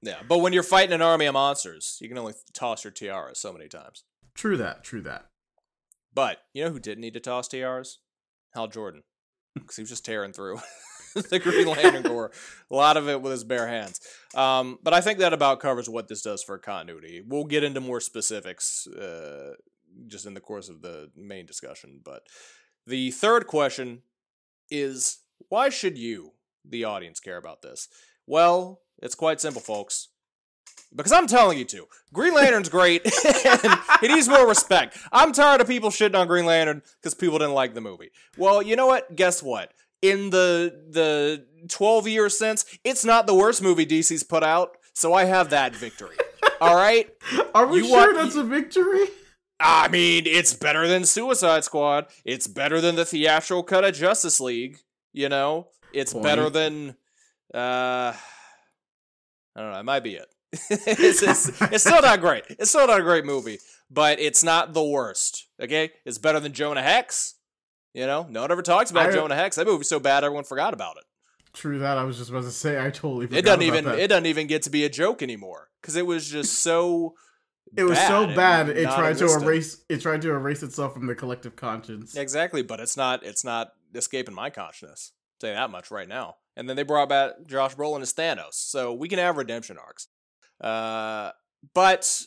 Yeah, 0.00 0.20
but 0.26 0.38
when 0.38 0.54
you're 0.54 0.62
fighting 0.62 0.94
an 0.94 1.02
army 1.02 1.26
of 1.26 1.34
monsters, 1.34 1.98
you 2.00 2.08
can 2.08 2.16
only 2.16 2.32
toss 2.54 2.84
your 2.84 2.90
tiara 2.90 3.34
so 3.34 3.52
many 3.52 3.68
times. 3.68 4.04
True 4.34 4.56
that. 4.56 4.82
True 4.82 5.02
that. 5.02 5.26
But 6.14 6.38
you 6.54 6.64
know 6.64 6.70
who 6.70 6.80
didn't 6.80 7.02
need 7.02 7.14
to 7.14 7.20
toss 7.20 7.48
tiaras? 7.48 7.98
Hal 8.54 8.68
Jordan, 8.68 9.02
because 9.54 9.76
he 9.76 9.82
was 9.82 9.90
just 9.90 10.06
tearing 10.06 10.32
through 10.32 10.58
the 11.14 11.38
Green 11.38 11.66
Lantern 11.66 12.02
Corps. 12.02 12.32
A 12.70 12.74
lot 12.74 12.96
of 12.96 13.08
it 13.08 13.20
with 13.20 13.32
his 13.32 13.44
bare 13.44 13.68
hands. 13.68 14.00
Um, 14.34 14.78
but 14.82 14.94
I 14.94 15.02
think 15.02 15.18
that 15.18 15.34
about 15.34 15.60
covers 15.60 15.88
what 15.88 16.08
this 16.08 16.22
does 16.22 16.42
for 16.42 16.56
continuity. 16.56 17.22
We'll 17.26 17.44
get 17.44 17.62
into 17.62 17.80
more 17.80 18.00
specifics 18.00 18.86
uh, 18.86 19.52
just 20.06 20.26
in 20.26 20.34
the 20.34 20.40
course 20.40 20.70
of 20.70 20.80
the 20.80 21.10
main 21.14 21.44
discussion. 21.44 22.00
But 22.02 22.22
the 22.86 23.10
third 23.10 23.46
question 23.46 24.02
is 24.70 25.18
why 25.48 25.68
should 25.68 25.98
you, 25.98 26.32
the 26.64 26.84
audience, 26.84 27.20
care 27.20 27.36
about 27.36 27.62
this? 27.62 27.88
Well, 28.26 28.80
it's 29.02 29.14
quite 29.14 29.40
simple, 29.40 29.60
folks. 29.60 30.08
Because 30.94 31.12
I'm 31.12 31.26
telling 31.26 31.58
you 31.58 31.64
to. 31.66 31.86
Green 32.12 32.34
Lantern's 32.34 32.68
great, 32.68 33.02
and 33.44 33.78
he 34.00 34.08
needs 34.08 34.28
more 34.28 34.46
respect. 34.46 34.98
I'm 35.10 35.32
tired 35.32 35.60
of 35.60 35.66
people 35.66 35.90
shitting 35.90 36.18
on 36.18 36.26
Green 36.26 36.44
Lantern 36.44 36.82
because 37.00 37.14
people 37.14 37.38
didn't 37.38 37.54
like 37.54 37.74
the 37.74 37.80
movie. 37.80 38.10
Well, 38.36 38.62
you 38.62 38.76
know 38.76 38.86
what? 38.86 39.16
Guess 39.16 39.42
what? 39.42 39.72
In 40.02 40.30
the 40.30 40.84
the 40.90 41.46
12 41.68 42.08
years 42.08 42.38
since, 42.38 42.64
it's 42.84 43.04
not 43.04 43.26
the 43.26 43.34
worst 43.34 43.62
movie 43.62 43.86
DC's 43.86 44.22
put 44.22 44.42
out, 44.42 44.76
so 44.92 45.14
I 45.14 45.24
have 45.24 45.50
that 45.50 45.74
victory. 45.74 46.16
All 46.60 46.76
right? 46.76 47.10
Are 47.54 47.66
we 47.66 47.78
you 47.78 47.84
sure 47.86 48.12
want, 48.12 48.16
that's 48.16 48.36
a 48.36 48.44
victory? 48.44 49.06
I 49.62 49.88
mean, 49.88 50.24
it's 50.26 50.54
better 50.54 50.88
than 50.88 51.04
Suicide 51.04 51.64
Squad. 51.64 52.06
It's 52.24 52.46
better 52.46 52.80
than 52.80 52.96
the 52.96 53.04
theatrical 53.04 53.62
cut 53.62 53.84
of 53.84 53.94
Justice 53.94 54.40
League. 54.40 54.78
You 55.12 55.28
know, 55.28 55.68
it's 55.92 56.12
Point. 56.12 56.24
better 56.24 56.50
than. 56.50 56.96
Uh, 57.54 58.12
I 59.54 59.60
don't 59.60 59.72
know. 59.72 59.78
It 59.78 59.84
might 59.84 60.02
be 60.02 60.14
it. 60.14 60.26
it's, 60.52 61.22
it's, 61.22 61.62
it's 61.62 61.84
still 61.84 62.02
not 62.02 62.20
great. 62.20 62.44
It's 62.50 62.70
still 62.70 62.86
not 62.86 63.00
a 63.00 63.02
great 63.02 63.24
movie, 63.24 63.58
but 63.90 64.18
it's 64.20 64.42
not 64.42 64.74
the 64.74 64.82
worst. 64.82 65.46
Okay, 65.60 65.90
it's 66.04 66.18
better 66.18 66.40
than 66.40 66.52
Jonah 66.52 66.82
Hex. 66.82 67.34
You 67.94 68.06
know, 68.06 68.26
no 68.28 68.42
one 68.42 68.50
ever 68.50 68.62
talks 68.62 68.90
about 68.90 69.10
I, 69.10 69.12
Jonah 69.12 69.36
Hex. 69.36 69.56
That 69.56 69.66
movie's 69.66 69.88
so 69.88 70.00
bad, 70.00 70.24
everyone 70.24 70.44
forgot 70.44 70.74
about 70.74 70.96
it. 70.96 71.04
True 71.52 71.78
that. 71.78 71.98
I 71.98 72.04
was 72.04 72.18
just 72.18 72.30
about 72.30 72.44
to 72.44 72.50
say. 72.50 72.84
I 72.84 72.90
totally. 72.90 73.26
it 73.36 73.44
doesn't 73.44 73.62
even. 73.62 73.84
That. 73.84 73.98
It 73.98 74.08
doesn't 74.08 74.26
even 74.26 74.46
get 74.46 74.62
to 74.62 74.70
be 74.70 74.84
a 74.84 74.88
joke 74.88 75.22
anymore 75.22 75.68
because 75.80 75.96
it 75.96 76.06
was 76.06 76.28
just 76.28 76.62
so. 76.62 77.14
It 77.76 77.84
was 77.84 77.98
so 77.98 78.26
bad. 78.26 78.68
It 78.68 78.84
tried 78.84 79.16
to 79.18 79.26
erase. 79.26 79.84
It 79.88 80.00
tried 80.00 80.22
to 80.22 80.30
erase 80.30 80.62
itself 80.62 80.94
from 80.94 81.06
the 81.06 81.14
collective 81.14 81.56
conscience. 81.56 82.16
Exactly, 82.16 82.62
but 82.62 82.80
it's 82.80 82.96
not. 82.96 83.24
It's 83.24 83.44
not 83.44 83.72
escaping 83.94 84.34
my 84.34 84.50
consciousness. 84.50 85.12
I'll 85.42 85.48
say 85.48 85.54
that 85.54 85.70
much 85.70 85.90
right 85.90 86.08
now. 86.08 86.36
And 86.56 86.68
then 86.68 86.76
they 86.76 86.82
brought 86.82 87.08
back 87.08 87.32
Josh 87.46 87.74
Brolin 87.74 88.02
as 88.02 88.12
Thanos, 88.12 88.54
so 88.54 88.92
we 88.92 89.08
can 89.08 89.18
have 89.18 89.36
redemption 89.36 89.78
arcs. 89.78 90.08
Uh, 90.60 91.30
but 91.74 92.22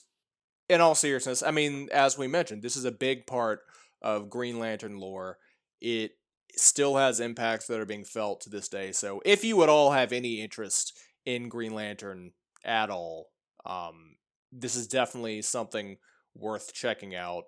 in 0.68 0.82
all 0.82 0.96
seriousness, 0.96 1.44
I 1.44 1.52
mean, 1.52 1.90
as 1.92 2.18
we 2.18 2.28
mentioned, 2.28 2.64
this 2.64 2.76
is 2.76 2.86
a 2.86 2.92
big 2.92 3.28
part 3.28 3.62
of 4.02 4.30
Green 4.30 4.60
Lantern 4.60 4.98
lore. 4.98 5.38
It 5.80 6.12
still 6.56 6.96
has 6.96 7.20
impacts 7.20 7.68
that 7.68 7.80
are 7.80 7.86
being 7.86 8.06
felt 8.06 8.42
to 8.42 8.50
this 8.50 8.68
day. 8.68 8.92
So 8.92 9.22
if 9.26 9.44
you 9.44 9.62
at 9.62 9.70
all 9.70 9.92
have 9.92 10.12
any 10.12 10.42
interest 10.42 10.98
in 11.26 11.50
Green 11.50 11.74
Lantern 11.74 12.32
at 12.64 12.90
all, 12.90 13.28
um, 13.66 14.16
this 14.58 14.76
is 14.76 14.88
definitely 14.88 15.42
something 15.42 15.98
worth 16.36 16.74
checking 16.74 17.16
out. 17.16 17.46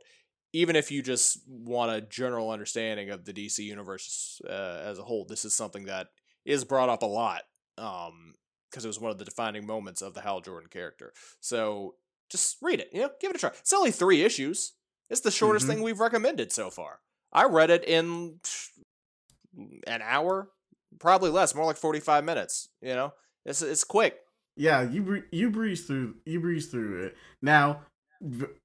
Even 0.53 0.75
if 0.75 0.91
you 0.91 1.01
just 1.01 1.41
want 1.47 1.91
a 1.91 2.01
general 2.01 2.49
understanding 2.49 3.09
of 3.09 3.25
the 3.25 3.33
DC 3.33 3.59
universe 3.59 4.41
uh, 4.47 4.81
as 4.83 4.97
a 4.97 5.03
whole, 5.03 5.25
this 5.25 5.45
is 5.45 5.55
something 5.55 5.85
that 5.85 6.07
is 6.45 6.63
brought 6.63 6.89
up 6.89 7.03
a 7.03 7.07
lot. 7.07 7.43
Um, 7.77 8.33
because 8.69 8.83
it 8.83 8.89
was 8.89 8.99
one 8.99 9.11
of 9.11 9.17
the 9.17 9.25
defining 9.25 9.65
moments 9.65 10.01
of 10.01 10.13
the 10.13 10.21
Hal 10.21 10.41
Jordan 10.41 10.69
character. 10.69 11.13
So 11.39 11.95
just 12.29 12.57
read 12.61 12.79
it, 12.79 12.89
you 12.91 13.01
know, 13.01 13.09
give 13.21 13.31
it 13.31 13.37
a 13.37 13.39
try. 13.39 13.49
It's 13.49 13.73
only 13.73 13.91
three 13.91 14.23
issues. 14.23 14.73
It's 15.09 15.21
the 15.21 15.31
shortest 15.31 15.65
mm-hmm. 15.65 15.75
thing 15.75 15.83
we've 15.83 15.99
recommended 15.99 16.51
so 16.51 16.69
far. 16.69 16.99
I 17.31 17.45
read 17.45 17.69
it 17.69 17.85
in 17.85 18.39
an 19.87 20.01
hour, 20.01 20.49
probably 20.99 21.29
less, 21.29 21.55
more 21.55 21.65
like 21.65 21.77
45 21.77 22.23
minutes, 22.23 22.69
you 22.81 22.93
know. 22.93 23.13
It's 23.45 23.61
it's 23.61 23.85
quick. 23.85 24.17
Yeah, 24.57 24.81
you 24.81 25.23
you 25.31 25.49
breeze 25.51 25.85
through 25.85 26.15
you 26.25 26.39
breeze 26.39 26.67
through 26.67 27.05
it. 27.05 27.17
Now, 27.41 27.81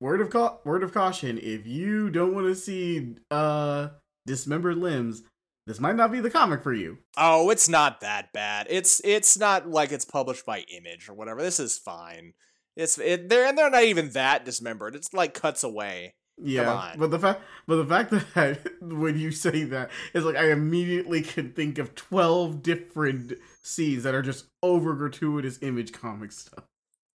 word 0.00 0.20
of 0.20 0.30
ca- 0.30 0.56
word 0.64 0.82
of 0.82 0.92
caution, 0.92 1.38
if 1.38 1.66
you 1.66 2.10
don't 2.10 2.34
want 2.34 2.46
to 2.46 2.54
see 2.54 3.16
uh 3.30 3.88
dismembered 4.26 4.78
limbs, 4.78 5.22
this 5.66 5.80
might 5.80 5.96
not 5.96 6.10
be 6.10 6.20
the 6.20 6.30
comic 6.30 6.62
for 6.62 6.72
you. 6.72 6.98
Oh, 7.16 7.50
it's 7.50 7.68
not 7.68 8.00
that 8.00 8.32
bad. 8.32 8.66
It's 8.70 9.00
it's 9.04 9.38
not 9.38 9.68
like 9.68 9.92
it's 9.92 10.04
published 10.04 10.46
by 10.46 10.60
Image 10.60 11.08
or 11.08 11.14
whatever. 11.14 11.42
This 11.42 11.60
is 11.60 11.78
fine. 11.78 12.32
It's 12.76 12.98
it, 12.98 13.28
they're 13.28 13.46
and 13.46 13.58
they're 13.58 13.70
not 13.70 13.84
even 13.84 14.10
that 14.10 14.44
dismembered. 14.44 14.96
It's 14.96 15.12
like 15.12 15.34
cuts 15.34 15.62
away. 15.62 16.14
Yeah, 16.42 16.94
but 16.96 17.10
the 17.10 17.18
fact, 17.18 17.42
but 17.68 17.76
the 17.76 17.84
fact 17.84 18.10
that 18.10 18.58
when 18.80 19.18
you 19.18 19.30
say 19.30 19.64
that, 19.64 19.90
it's 20.14 20.24
like 20.24 20.36
I 20.36 20.50
immediately 20.50 21.22
can 21.22 21.52
think 21.52 21.78
of 21.78 21.94
twelve 21.94 22.62
different 22.62 23.34
scenes 23.62 24.02
that 24.02 24.14
are 24.14 24.22
just 24.22 24.46
over 24.62 24.94
gratuitous 24.94 25.58
image 25.62 25.92
comic 25.92 26.32
stuff. 26.32 26.64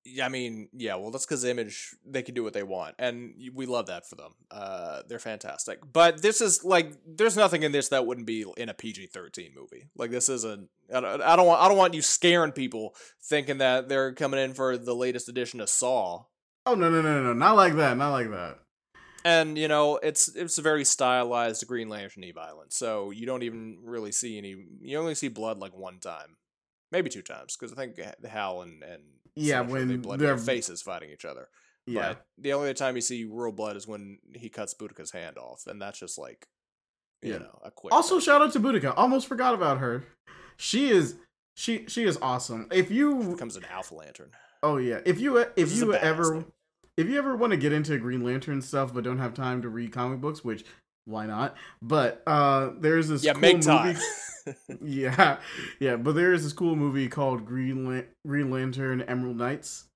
Yeah, 0.06 0.26
I 0.26 0.28
mean, 0.28 0.68
yeah, 0.74 0.96
well, 0.96 1.10
that's 1.10 1.24
because 1.24 1.44
Image 1.46 1.96
they 2.04 2.22
can 2.22 2.34
do 2.34 2.44
what 2.44 2.52
they 2.52 2.62
want, 2.62 2.94
and 2.98 3.34
we 3.54 3.64
love 3.64 3.86
that 3.86 4.06
for 4.06 4.16
them. 4.16 4.32
Uh, 4.50 5.00
they're 5.08 5.18
fantastic. 5.18 5.78
But 5.90 6.20
this 6.20 6.42
is 6.42 6.62
like, 6.62 6.92
there's 7.06 7.38
nothing 7.38 7.62
in 7.62 7.72
this 7.72 7.88
that 7.88 8.06
wouldn't 8.06 8.26
be 8.26 8.44
in 8.58 8.68
a 8.68 8.74
PG 8.74 9.06
thirteen 9.06 9.52
movie. 9.56 9.88
Like 9.96 10.10
this 10.10 10.28
isn't. 10.28 10.68
I 10.94 11.00
don't, 11.00 11.22
I 11.22 11.36
don't 11.36 11.46
want. 11.46 11.62
I 11.62 11.68
don't 11.68 11.78
want 11.78 11.94
you 11.94 12.02
scaring 12.02 12.52
people 12.52 12.94
thinking 13.22 13.58
that 13.58 13.88
they're 13.88 14.12
coming 14.12 14.40
in 14.40 14.52
for 14.52 14.76
the 14.76 14.94
latest 14.94 15.30
edition 15.30 15.62
of 15.62 15.70
Saw. 15.70 16.24
Oh 16.66 16.74
no 16.74 16.90
no 16.90 17.00
no 17.00 17.22
no! 17.22 17.32
Not 17.32 17.56
like 17.56 17.74
that! 17.76 17.96
Not 17.96 18.10
like 18.10 18.30
that. 18.30 18.58
And 19.24 19.56
you 19.56 19.68
know, 19.68 19.96
it's 19.96 20.28
it's 20.28 20.58
a 20.58 20.62
very 20.62 20.84
stylized 20.84 21.66
Green 21.66 21.88
Lantern 21.88 22.24
violence, 22.34 22.76
so 22.76 23.10
you 23.10 23.24
don't 23.24 23.42
even 23.42 23.78
really 23.82 24.12
see 24.12 24.36
any. 24.36 24.54
You 24.82 24.98
only 24.98 25.14
see 25.14 25.28
blood 25.28 25.58
like 25.58 25.74
one 25.74 25.98
time, 25.98 26.36
maybe 26.92 27.08
two 27.08 27.22
times, 27.22 27.56
because 27.56 27.72
I 27.72 27.76
think 27.76 27.98
Hal 28.26 28.60
and 28.62 28.82
and 28.82 29.02
yeah, 29.34 29.62
when 29.62 29.88
they 29.88 29.96
blood 29.96 30.20
their 30.20 30.36
faces 30.36 30.82
fighting 30.82 31.10
each 31.10 31.24
other. 31.24 31.48
Yeah. 31.86 32.08
But 32.08 32.26
the 32.38 32.52
only 32.52 32.72
time 32.74 32.96
you 32.96 33.00
see 33.00 33.24
real 33.24 33.52
blood 33.52 33.76
is 33.76 33.86
when 33.86 34.18
he 34.34 34.48
cuts 34.48 34.74
Boodikka's 34.74 35.10
hand 35.10 35.38
off, 35.38 35.66
and 35.66 35.80
that's 35.80 35.98
just 35.98 36.18
like, 36.18 36.46
you 37.22 37.32
yeah. 37.32 37.38
know, 37.38 37.58
a 37.62 37.70
quick. 37.70 37.92
Also, 37.92 38.20
shout 38.20 38.42
out 38.42 38.52
to 38.52 38.60
Boudica. 38.60 38.94
Almost 38.96 39.26
forgot 39.26 39.54
about 39.54 39.78
her. 39.78 40.04
She 40.56 40.88
is 40.90 41.16
she 41.54 41.86
she 41.88 42.04
is 42.04 42.18
awesome. 42.20 42.68
If 42.72 42.90
you 42.90 43.22
becomes 43.22 43.56
an 43.56 43.64
Alpha 43.70 43.94
Lantern. 43.94 44.30
Oh 44.62 44.76
yeah. 44.76 45.00
If 45.04 45.20
you 45.20 45.38
if 45.56 45.72
you 45.72 45.94
ever. 45.94 46.44
If 46.96 47.08
you 47.08 47.18
ever 47.18 47.36
want 47.36 47.52
to 47.52 47.56
get 47.56 47.72
into 47.72 47.98
Green 47.98 48.22
Lantern 48.22 48.62
stuff 48.62 48.92
but 48.94 49.04
don't 49.04 49.18
have 49.18 49.34
time 49.34 49.62
to 49.62 49.68
read 49.68 49.92
comic 49.92 50.20
books, 50.20 50.44
which 50.44 50.64
why 51.06 51.26
not? 51.26 51.56
But 51.82 52.22
uh 52.26 52.70
there's 52.78 53.08
this 53.08 53.24
yeah, 53.24 53.32
cool 53.32 53.40
make 53.42 53.60
time. 53.60 53.96
movie. 54.46 54.58
yeah, 54.82 55.38
yeah. 55.80 55.96
But 55.96 56.14
there 56.14 56.32
is 56.32 56.44
this 56.44 56.52
cool 56.52 56.76
movie 56.76 57.08
called 57.08 57.44
Green 57.44 57.86
Lan- 57.86 58.06
Green 58.26 58.50
Lantern 58.50 59.02
Emerald 59.02 59.36
Knights. 59.38 59.86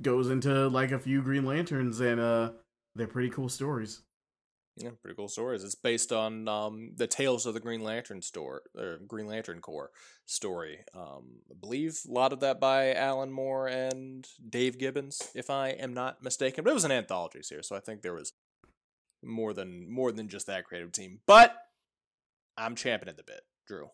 Goes 0.00 0.30
into 0.30 0.68
like 0.68 0.92
a 0.92 0.98
few 0.98 1.20
Green 1.20 1.44
Lanterns, 1.44 2.00
and 2.00 2.20
uh, 2.20 2.52
they're 2.94 3.06
pretty 3.06 3.28
cool 3.28 3.50
stories. 3.50 4.00
Yeah, 4.82 4.90
pretty 5.02 5.14
cool 5.14 5.28
stories. 5.28 5.62
It's 5.62 5.74
based 5.74 6.10
on 6.10 6.48
um, 6.48 6.92
the 6.96 7.06
Tales 7.06 7.44
of 7.44 7.54
the 7.54 7.60
Green 7.60 7.82
Lantern 7.82 8.22
store 8.22 8.62
or 8.76 8.98
Green 9.06 9.26
Lantern 9.26 9.60
Corps 9.60 9.90
story. 10.24 10.78
Um, 10.94 11.40
I 11.50 11.54
believe 11.60 11.98
a 12.08 12.12
lot 12.12 12.32
of 12.32 12.40
that 12.40 12.58
by 12.58 12.94
Alan 12.94 13.30
Moore 13.30 13.66
and 13.68 14.26
Dave 14.48 14.78
Gibbons, 14.78 15.30
if 15.34 15.50
I 15.50 15.68
am 15.70 15.92
not 15.92 16.22
mistaken. 16.22 16.64
But 16.64 16.70
it 16.70 16.74
was 16.74 16.84
an 16.84 16.92
anthology 16.92 17.42
series, 17.42 17.68
so 17.68 17.76
I 17.76 17.80
think 17.80 18.00
there 18.00 18.14
was 18.14 18.32
more 19.22 19.52
than 19.52 19.90
more 19.90 20.12
than 20.12 20.28
just 20.28 20.46
that 20.46 20.64
creative 20.64 20.92
team. 20.92 21.20
But 21.26 21.54
I'm 22.56 22.74
championing 22.74 23.16
the 23.16 23.22
bit. 23.22 23.42
Drew. 23.66 23.90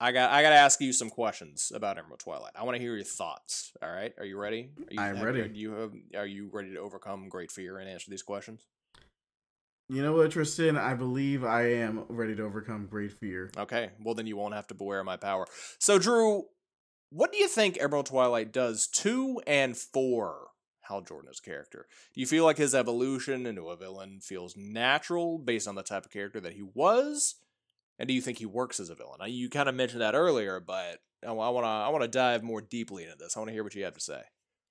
I 0.00 0.10
got 0.10 0.32
I 0.32 0.42
got 0.42 0.50
to 0.50 0.56
ask 0.56 0.80
you 0.80 0.92
some 0.92 1.10
questions 1.10 1.70
about 1.74 1.98
Emerald 1.98 2.20
Twilight. 2.20 2.52
I 2.56 2.64
want 2.64 2.76
to 2.76 2.82
hear 2.82 2.94
your 2.94 3.04
thoughts. 3.04 3.72
All 3.82 3.92
right, 3.92 4.12
are 4.18 4.24
you 4.24 4.38
ready? 4.38 4.70
Are 4.78 4.94
you, 4.94 5.00
I'm 5.00 5.22
ready. 5.22 5.42
Are 5.42 5.46
you 5.46 5.72
have, 5.72 5.92
are 6.16 6.26
you 6.26 6.48
ready 6.52 6.72
to 6.72 6.80
overcome 6.80 7.28
great 7.28 7.50
fear 7.50 7.78
and 7.78 7.88
answer 7.88 8.10
these 8.10 8.22
questions? 8.22 8.66
You 9.92 10.00
know 10.00 10.14
what, 10.14 10.30
Tristan? 10.30 10.78
I 10.78 10.94
believe 10.94 11.44
I 11.44 11.72
am 11.72 12.06
ready 12.08 12.34
to 12.36 12.44
overcome 12.44 12.86
great 12.86 13.12
fear. 13.12 13.50
Okay, 13.58 13.90
well 14.02 14.14
then 14.14 14.26
you 14.26 14.38
won't 14.38 14.54
have 14.54 14.66
to 14.68 14.74
beware 14.74 15.04
my 15.04 15.18
power. 15.18 15.46
So, 15.78 15.98
Drew, 15.98 16.44
what 17.10 17.30
do 17.30 17.36
you 17.36 17.46
think 17.46 17.76
Emerald 17.78 18.06
Twilight 18.06 18.54
does 18.54 18.86
to 18.86 19.42
and 19.46 19.76
for 19.76 20.46
Hal 20.80 21.02
Jordan's 21.02 21.40
character? 21.40 21.86
Do 22.14 22.22
you 22.22 22.26
feel 22.26 22.44
like 22.44 22.56
his 22.56 22.74
evolution 22.74 23.44
into 23.44 23.68
a 23.68 23.76
villain 23.76 24.20
feels 24.22 24.56
natural 24.56 25.36
based 25.36 25.68
on 25.68 25.74
the 25.74 25.82
type 25.82 26.06
of 26.06 26.10
character 26.10 26.40
that 26.40 26.54
he 26.54 26.62
was? 26.62 27.34
And 27.98 28.08
do 28.08 28.14
you 28.14 28.22
think 28.22 28.38
he 28.38 28.46
works 28.46 28.80
as 28.80 28.88
a 28.88 28.94
villain? 28.94 29.20
You 29.26 29.50
kind 29.50 29.68
of 29.68 29.74
mentioned 29.74 30.00
that 30.00 30.14
earlier, 30.14 30.58
but 30.58 31.00
I 31.22 31.32
want 31.32 31.64
to 31.64 31.68
I 31.68 31.90
want 31.90 32.02
to 32.02 32.08
dive 32.08 32.42
more 32.42 32.62
deeply 32.62 33.04
into 33.04 33.18
this. 33.18 33.36
I 33.36 33.40
want 33.40 33.50
to 33.50 33.52
hear 33.52 33.62
what 33.62 33.74
you 33.74 33.84
have 33.84 33.92
to 33.92 34.00
say. 34.00 34.22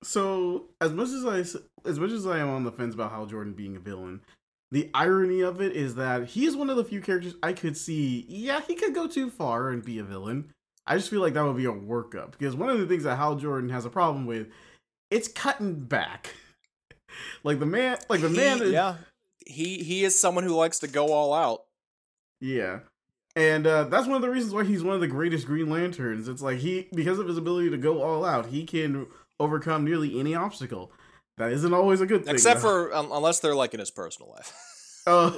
So, 0.03 0.69
as 0.81 0.91
much 0.91 1.10
as 1.10 1.23
I 1.27 1.88
as 1.88 1.99
much 1.99 2.10
as 2.10 2.25
I 2.25 2.39
am 2.39 2.49
on 2.49 2.63
the 2.63 2.71
fence 2.71 2.95
about 2.95 3.12
Hal 3.12 3.27
Jordan 3.27 3.53
being 3.53 3.75
a 3.75 3.79
villain, 3.79 4.21
the 4.71 4.89
irony 4.93 5.41
of 5.41 5.62
it 5.62 5.73
is 5.73 5.95
that 5.95 6.27
he's 6.29 6.55
one 6.55 6.69
of 6.69 6.77
the 6.77 6.86
few 6.86 7.01
characters 7.01 7.36
I 7.43 7.53
could 7.53 7.75
see. 7.75 8.25
Yeah, 8.27 8.62
he 8.62 8.75
could 8.75 8.95
go 8.95 9.07
too 9.07 9.29
far 9.29 9.69
and 9.69 9.84
be 9.84 9.99
a 9.99 10.03
villain. 10.03 10.51
I 10.88 10.97
just 10.97 11.10
feel 11.10 11.21
like 11.21 11.34
that 11.34 11.43
would 11.43 11.57
be 11.57 11.65
a 11.65 11.71
workup 11.71 12.31
because 12.31 12.55
one 12.55 12.69
of 12.69 12.79
the 12.79 12.88
things 12.88 13.03
that 13.03 13.17
Hal 13.17 13.36
Jordan 13.36 13.69
has 13.69 13.86
a 13.86 13.89
problem 13.89 14.25
with, 14.25 14.47
it's 15.10 15.27
cutting 15.27 15.81
back. 15.81 16.36
like 17.43 17.60
the 17.60 17.65
man, 17.65 17.97
like 18.10 18.21
the 18.21 18.29
he, 18.29 18.38
man, 18.38 18.62
is, 18.62 18.71
yeah, 18.71 18.95
he 19.45 19.84
he 19.84 20.03
is 20.03 20.17
someone 20.17 20.43
who 20.43 20.55
likes 20.55 20.79
to 20.79 20.88
go 20.88 21.12
all 21.12 21.34
out. 21.34 21.65
Yeah, 22.39 22.79
and 23.36 23.67
uh, 23.67 23.84
that's 23.86 24.07
one 24.07 24.15
of 24.15 24.21
the 24.21 24.29
reasons 24.29 24.53
why 24.53 24.63
he's 24.63 24.84
one 24.84 24.95
of 24.95 25.01
the 25.01 25.07
greatest 25.07 25.45
Green 25.45 25.69
Lanterns. 25.69 26.27
It's 26.27 26.41
like 26.41 26.60
he, 26.60 26.88
because 26.93 27.19
of 27.19 27.27
his 27.27 27.38
ability 27.38 27.69
to 27.69 27.77
go 27.77 28.01
all 28.01 28.25
out, 28.25 28.47
he 28.47 28.65
can 28.65 29.07
overcome 29.39 29.86
nearly 29.86 30.19
any 30.19 30.34
obstacle. 30.34 30.91
That 31.41 31.54
isn't 31.54 31.73
always 31.73 32.01
a 32.01 32.06
good 32.06 32.23
thing, 32.23 32.36
except 32.36 32.62
though. 32.62 32.89
for 32.89 32.95
um, 32.95 33.12
unless 33.12 33.39
they're 33.39 33.56
like 33.56 33.73
in 33.73 33.80
his 33.80 33.89
personal 33.89 34.30
life. 34.32 34.54
uh, 35.08 35.32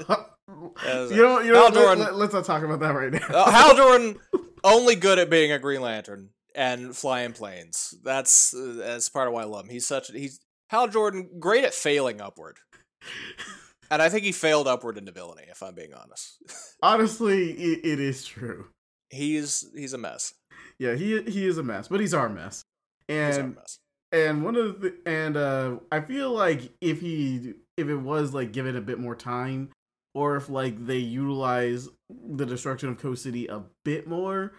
you 0.49 1.15
know, 1.15 1.39
you 1.39 1.53
know, 1.53 1.69
Jordan, 1.71 1.99
let, 1.99 2.09
us 2.09 2.15
let, 2.15 2.33
not 2.33 2.43
talk 2.43 2.63
about 2.63 2.81
that 2.81 2.93
right 2.93 3.13
now. 3.13 3.25
uh, 3.29 3.49
Hal 3.49 3.75
Jordan 3.77 4.19
only 4.65 4.95
good 4.95 5.17
at 5.17 5.29
being 5.29 5.53
a 5.53 5.59
Green 5.59 5.79
Lantern 5.79 6.31
and 6.53 6.93
flying 6.93 7.31
planes. 7.31 7.93
That's 8.03 8.53
uh, 8.53 8.73
that's 8.77 9.07
part 9.07 9.29
of 9.29 9.33
why 9.33 9.43
I 9.43 9.45
love 9.45 9.63
him. 9.63 9.71
He's 9.71 9.87
such 9.87 10.11
he's 10.11 10.41
Hal 10.69 10.89
Jordan 10.89 11.29
great 11.39 11.63
at 11.63 11.73
failing 11.73 12.19
upward. 12.19 12.57
And 13.89 14.01
I 14.01 14.09
think 14.09 14.25
he 14.25 14.33
failed 14.33 14.67
upward 14.67 14.97
into 14.97 15.13
villainy, 15.13 15.43
if 15.49 15.63
I'm 15.63 15.75
being 15.75 15.93
honest. 15.93 16.43
Honestly, 16.81 17.51
it, 17.51 17.85
it 17.85 17.99
is 18.01 18.25
true. 18.25 18.65
He's 19.09 19.65
he's 19.73 19.93
a 19.93 19.97
mess. 19.97 20.33
Yeah, 20.77 20.95
he 20.95 21.21
he 21.21 21.47
is 21.47 21.57
a 21.57 21.63
mess, 21.63 21.87
but 21.87 22.01
he's 22.01 22.13
our 22.13 22.27
mess. 22.27 22.63
And 23.07 23.55
mess. 23.55 23.79
And 24.13 24.43
one 24.43 24.56
of 24.56 24.80
the 24.80 24.93
and 25.08 25.36
uh 25.36 25.78
I 25.91 25.99
feel 26.02 26.32
like 26.32 26.71
if 26.80 27.02
he 27.02 27.56
if 27.76 27.88
it 27.88 27.97
was 27.97 28.34
like 28.34 28.54
given 28.54 28.76
a 28.76 28.82
bit 28.82 28.99
more 28.99 29.15
time 29.15 29.71
or 30.13 30.36
if 30.36 30.49
like 30.49 30.86
they 30.86 30.99
utilize 30.99 31.89
the 32.10 32.45
destruction 32.45 32.89
of 32.89 32.99
Coast 32.99 33.23
City 33.23 33.47
a 33.47 33.63
bit 33.84 34.08
more 34.08 34.54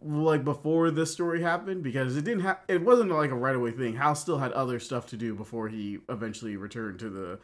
like 0.00 0.44
before 0.44 0.90
this 0.90 1.12
story 1.12 1.42
happened 1.42 1.84
because 1.84 2.16
it 2.16 2.24
didn't 2.24 2.42
have 2.42 2.58
it 2.66 2.82
wasn't 2.82 3.10
like 3.10 3.30
a 3.30 3.36
right 3.36 3.54
away 3.54 3.70
thing. 3.70 3.94
Hal 3.94 4.16
still 4.16 4.38
had 4.38 4.50
other 4.52 4.80
stuff 4.80 5.06
to 5.08 5.16
do 5.16 5.36
before 5.36 5.68
he 5.68 5.98
eventually 6.08 6.56
returned 6.56 6.98
to 6.98 7.08
the 7.08 7.38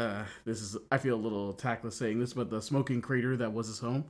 uh 0.00 0.24
this 0.44 0.60
is 0.60 0.76
I 0.92 0.98
feel 0.98 1.16
a 1.16 1.16
little 1.16 1.52
tactless 1.52 1.96
saying 1.96 2.20
this, 2.20 2.32
but 2.32 2.48
the 2.48 2.62
smoking 2.62 3.02
crater 3.02 3.36
that 3.36 3.52
was 3.52 3.66
his 3.66 3.80
home. 3.80 4.04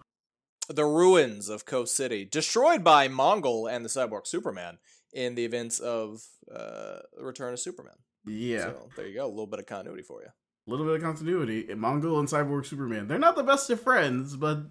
The 0.69 0.85
ruins 0.85 1.49
of 1.49 1.65
Coast 1.65 1.97
City, 1.97 2.25
destroyed 2.25 2.85
by 2.85 3.09
Mongul 3.09 3.69
and 3.69 3.83
the 3.83 3.89
cyborg 3.89 4.27
Superman 4.27 4.79
in 5.13 5.35
the 5.35 5.45
events 5.45 5.79
of 5.81 6.23
uh 6.55 6.99
Return 7.19 7.53
of 7.53 7.61
Superman. 7.61 7.95
Yeah. 8.27 8.61
So 8.61 8.89
there 8.97 9.07
you 9.07 9.15
go, 9.15 9.27
a 9.27 9.29
little 9.29 9.47
bit 9.47 9.61
of 9.61 9.67
continuity 9.67 10.03
for 10.03 10.23
you. 10.23 10.29
A 10.29 10.71
little 10.71 10.87
bit 10.87 10.97
of 10.97 11.03
continuity. 11.03 11.65
Mongul 11.65 12.19
and 12.19 12.29
Cyborg 12.29 12.67
Superman. 12.67 13.09
They're 13.09 13.19
not 13.19 13.35
the 13.35 13.43
best 13.43 13.71
of 13.71 13.81
friends, 13.81 14.37
but 14.37 14.67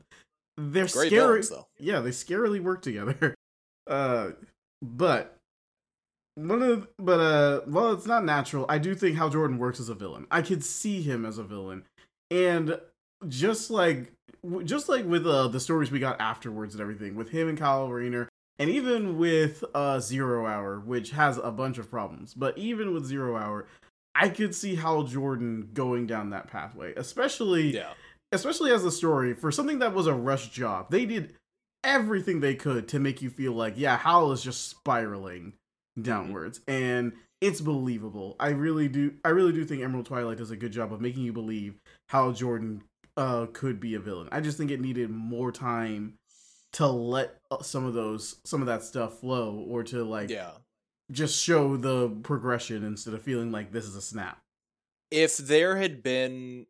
they're 0.57 0.87
Great 0.87 1.07
scary. 1.07 1.41
Villains. 1.41 1.51
Yeah, 1.77 1.99
they 1.99 2.11
scarily 2.11 2.61
work 2.61 2.81
together. 2.81 3.35
Uh, 3.87 4.33
but 4.83 5.35
one 6.35 6.61
of 6.61 6.81
the, 6.81 6.87
but 6.99 7.19
uh 7.19 7.61
well 7.67 7.91
it's 7.91 8.05
not 8.05 8.23
natural 8.23 8.65
i 8.69 8.77
do 8.77 8.93
think 8.93 9.17
hal 9.17 9.29
jordan 9.29 9.57
works 9.57 9.79
as 9.79 9.89
a 9.89 9.95
villain 9.95 10.25
i 10.31 10.41
could 10.41 10.63
see 10.63 11.01
him 11.01 11.25
as 11.25 11.37
a 11.37 11.43
villain 11.43 11.83
and 12.31 12.79
just 13.27 13.69
like 13.71 14.13
just 14.63 14.87
like 14.87 15.05
with 15.05 15.25
uh 15.25 15.47
the 15.47 15.59
stories 15.59 15.91
we 15.91 15.99
got 15.99 16.21
afterwards 16.21 16.75
and 16.75 16.81
everything 16.81 17.15
with 17.15 17.29
him 17.29 17.49
and 17.49 17.57
kyle 17.57 17.89
rayner 17.89 18.29
and 18.59 18.69
even 18.69 19.17
with 19.17 19.63
uh 19.73 19.99
zero 19.99 20.45
hour 20.45 20.79
which 20.79 21.11
has 21.11 21.37
a 21.37 21.51
bunch 21.51 21.77
of 21.77 21.89
problems 21.89 22.33
but 22.33 22.55
even 22.57 22.93
with 22.93 23.05
zero 23.05 23.37
hour 23.37 23.65
i 24.13 24.27
could 24.29 24.53
see 24.53 24.75
hal 24.75 25.03
jordan 25.03 25.69
going 25.73 26.05
down 26.05 26.29
that 26.29 26.47
pathway 26.47 26.93
especially 26.95 27.73
yeah. 27.73 27.93
especially 28.31 28.71
as 28.71 28.83
a 28.83 28.91
story 28.91 29.33
for 29.33 29.51
something 29.51 29.79
that 29.79 29.93
was 29.93 30.05
a 30.07 30.13
rush 30.13 30.49
job. 30.49 30.91
They 30.91 31.05
did 31.05 31.33
everything 31.83 32.41
they 32.41 32.55
could 32.55 32.89
to 32.89 32.99
make 32.99 33.21
you 33.21 33.29
feel 33.29 33.53
like 33.53 33.73
yeah 33.77 33.97
hal 33.97 34.33
is 34.33 34.43
just 34.43 34.67
spiraling 34.67 35.53
downwards 35.99 36.59
and 36.67 37.13
it's 37.41 37.61
believable. 37.61 38.35
I 38.37 38.49
really 38.49 38.89
do 38.89 39.13
i 39.23 39.29
really 39.29 39.53
do 39.53 39.63
think 39.63 39.81
emerald 39.81 40.05
twilight 40.05 40.37
does 40.37 40.51
a 40.51 40.57
good 40.57 40.73
job 40.73 40.91
of 40.91 40.99
making 40.99 41.23
you 41.23 41.31
believe 41.31 41.75
how 42.09 42.33
jordan 42.33 42.83
uh 43.15 43.45
could 43.53 43.79
be 43.79 43.95
a 43.95 43.99
villain. 43.99 44.27
I 44.31 44.41
just 44.41 44.57
think 44.57 44.71
it 44.71 44.81
needed 44.81 45.09
more 45.09 45.53
time 45.53 46.15
to 46.73 46.87
let 46.87 47.39
uh, 47.51 47.61
some 47.61 47.85
of 47.85 47.93
those 47.93 48.37
some 48.43 48.61
of 48.61 48.67
that 48.67 48.83
stuff 48.83 49.19
flow 49.19 49.65
or 49.67 49.83
to 49.83 50.03
like 50.03 50.29
yeah 50.29 50.51
just 51.11 51.41
show 51.41 51.75
the 51.75 52.09
progression 52.21 52.83
instead 52.83 53.13
of 53.13 53.21
feeling 53.21 53.51
like 53.51 53.71
this 53.71 53.85
is 53.85 53.95
a 53.95 54.01
snap 54.01 54.39
if 55.09 55.37
there 55.37 55.77
had 55.77 56.03
been 56.03 56.67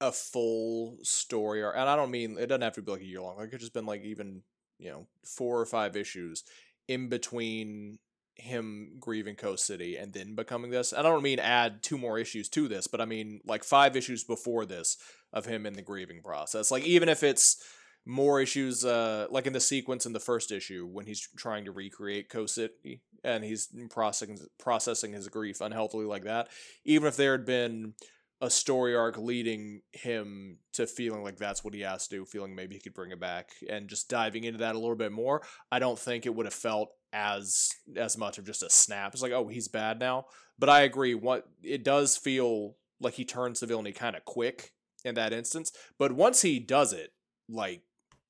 a 0.00 0.12
full 0.12 0.98
story 1.02 1.62
or 1.62 1.70
and 1.70 1.88
i 1.88 1.96
don't 1.96 2.10
mean 2.10 2.36
it 2.38 2.46
doesn't 2.46 2.62
have 2.62 2.74
to 2.74 2.82
be 2.82 2.92
like 2.92 3.00
a 3.00 3.06
year 3.06 3.22
long 3.22 3.36
like 3.36 3.46
it 3.48 3.50
could 3.50 3.60
just 3.60 3.72
been 3.72 3.86
like 3.86 4.02
even 4.02 4.42
you 4.78 4.90
know 4.90 5.06
four 5.24 5.58
or 5.58 5.66
five 5.66 5.96
issues 5.96 6.44
in 6.88 7.08
between 7.08 7.98
him 8.36 8.96
grieving 8.98 9.36
Coast 9.36 9.66
City 9.66 9.96
and 9.96 10.12
then 10.12 10.34
becoming 10.34 10.70
this. 10.70 10.92
And 10.92 11.06
I 11.06 11.10
don't 11.10 11.22
mean 11.22 11.38
add 11.38 11.82
two 11.82 11.98
more 11.98 12.18
issues 12.18 12.48
to 12.50 12.68
this, 12.68 12.86
but 12.86 13.00
I 13.00 13.04
mean 13.04 13.40
like 13.46 13.64
five 13.64 13.96
issues 13.96 14.24
before 14.24 14.66
this 14.66 14.96
of 15.32 15.46
him 15.46 15.66
in 15.66 15.74
the 15.74 15.82
grieving 15.82 16.22
process. 16.22 16.70
Like 16.70 16.84
even 16.84 17.08
if 17.08 17.22
it's 17.22 17.62
more 18.06 18.40
issues 18.40 18.84
uh 18.84 19.26
like 19.30 19.46
in 19.46 19.54
the 19.54 19.60
sequence 19.60 20.04
in 20.04 20.12
the 20.12 20.20
first 20.20 20.52
issue 20.52 20.86
when 20.86 21.06
he's 21.06 21.26
trying 21.36 21.64
to 21.64 21.72
recreate 21.72 22.28
Coast 22.28 22.54
City 22.54 23.00
and 23.22 23.42
he's 23.42 23.68
processing 23.88 24.38
processing 24.58 25.12
his 25.12 25.28
grief 25.28 25.60
unhealthily 25.60 26.04
like 26.04 26.24
that. 26.24 26.48
Even 26.84 27.08
if 27.08 27.16
there 27.16 27.32
had 27.32 27.46
been 27.46 27.94
a 28.40 28.50
story 28.50 28.94
arc 28.94 29.16
leading 29.16 29.80
him 29.92 30.58
to 30.74 30.86
feeling 30.86 31.22
like 31.22 31.38
that's 31.38 31.64
what 31.64 31.72
he 31.72 31.80
has 31.80 32.06
to 32.06 32.16
do, 32.16 32.24
feeling 32.26 32.54
maybe 32.54 32.74
he 32.74 32.80
could 32.80 32.92
bring 32.92 33.10
it 33.10 33.20
back, 33.20 33.50
and 33.70 33.88
just 33.88 34.10
diving 34.10 34.44
into 34.44 34.58
that 34.58 34.74
a 34.74 34.78
little 34.78 34.96
bit 34.96 35.12
more, 35.12 35.42
I 35.72 35.78
don't 35.78 35.98
think 35.98 36.26
it 36.26 36.34
would 36.34 36.46
have 36.46 36.54
felt 36.54 36.90
as 37.12 37.70
as 37.96 38.18
much 38.18 38.38
of 38.38 38.44
just 38.44 38.62
a 38.62 38.68
snap. 38.68 39.14
It's 39.14 39.22
like, 39.22 39.32
oh, 39.32 39.48
he's 39.48 39.68
bad 39.68 39.98
now. 39.98 40.26
But 40.58 40.68
I 40.68 40.82
agree. 40.82 41.14
What 41.14 41.46
it 41.62 41.84
does 41.84 42.16
feel 42.16 42.76
like 43.00 43.14
he 43.14 43.24
turns 43.24 43.60
the 43.60 43.66
villainy 43.66 43.92
kind 43.92 44.14
of 44.16 44.24
quick 44.24 44.72
in 45.04 45.14
that 45.14 45.32
instance. 45.32 45.72
But 45.98 46.12
once 46.12 46.42
he 46.42 46.58
does 46.58 46.92
it, 46.92 47.12
like 47.48 47.82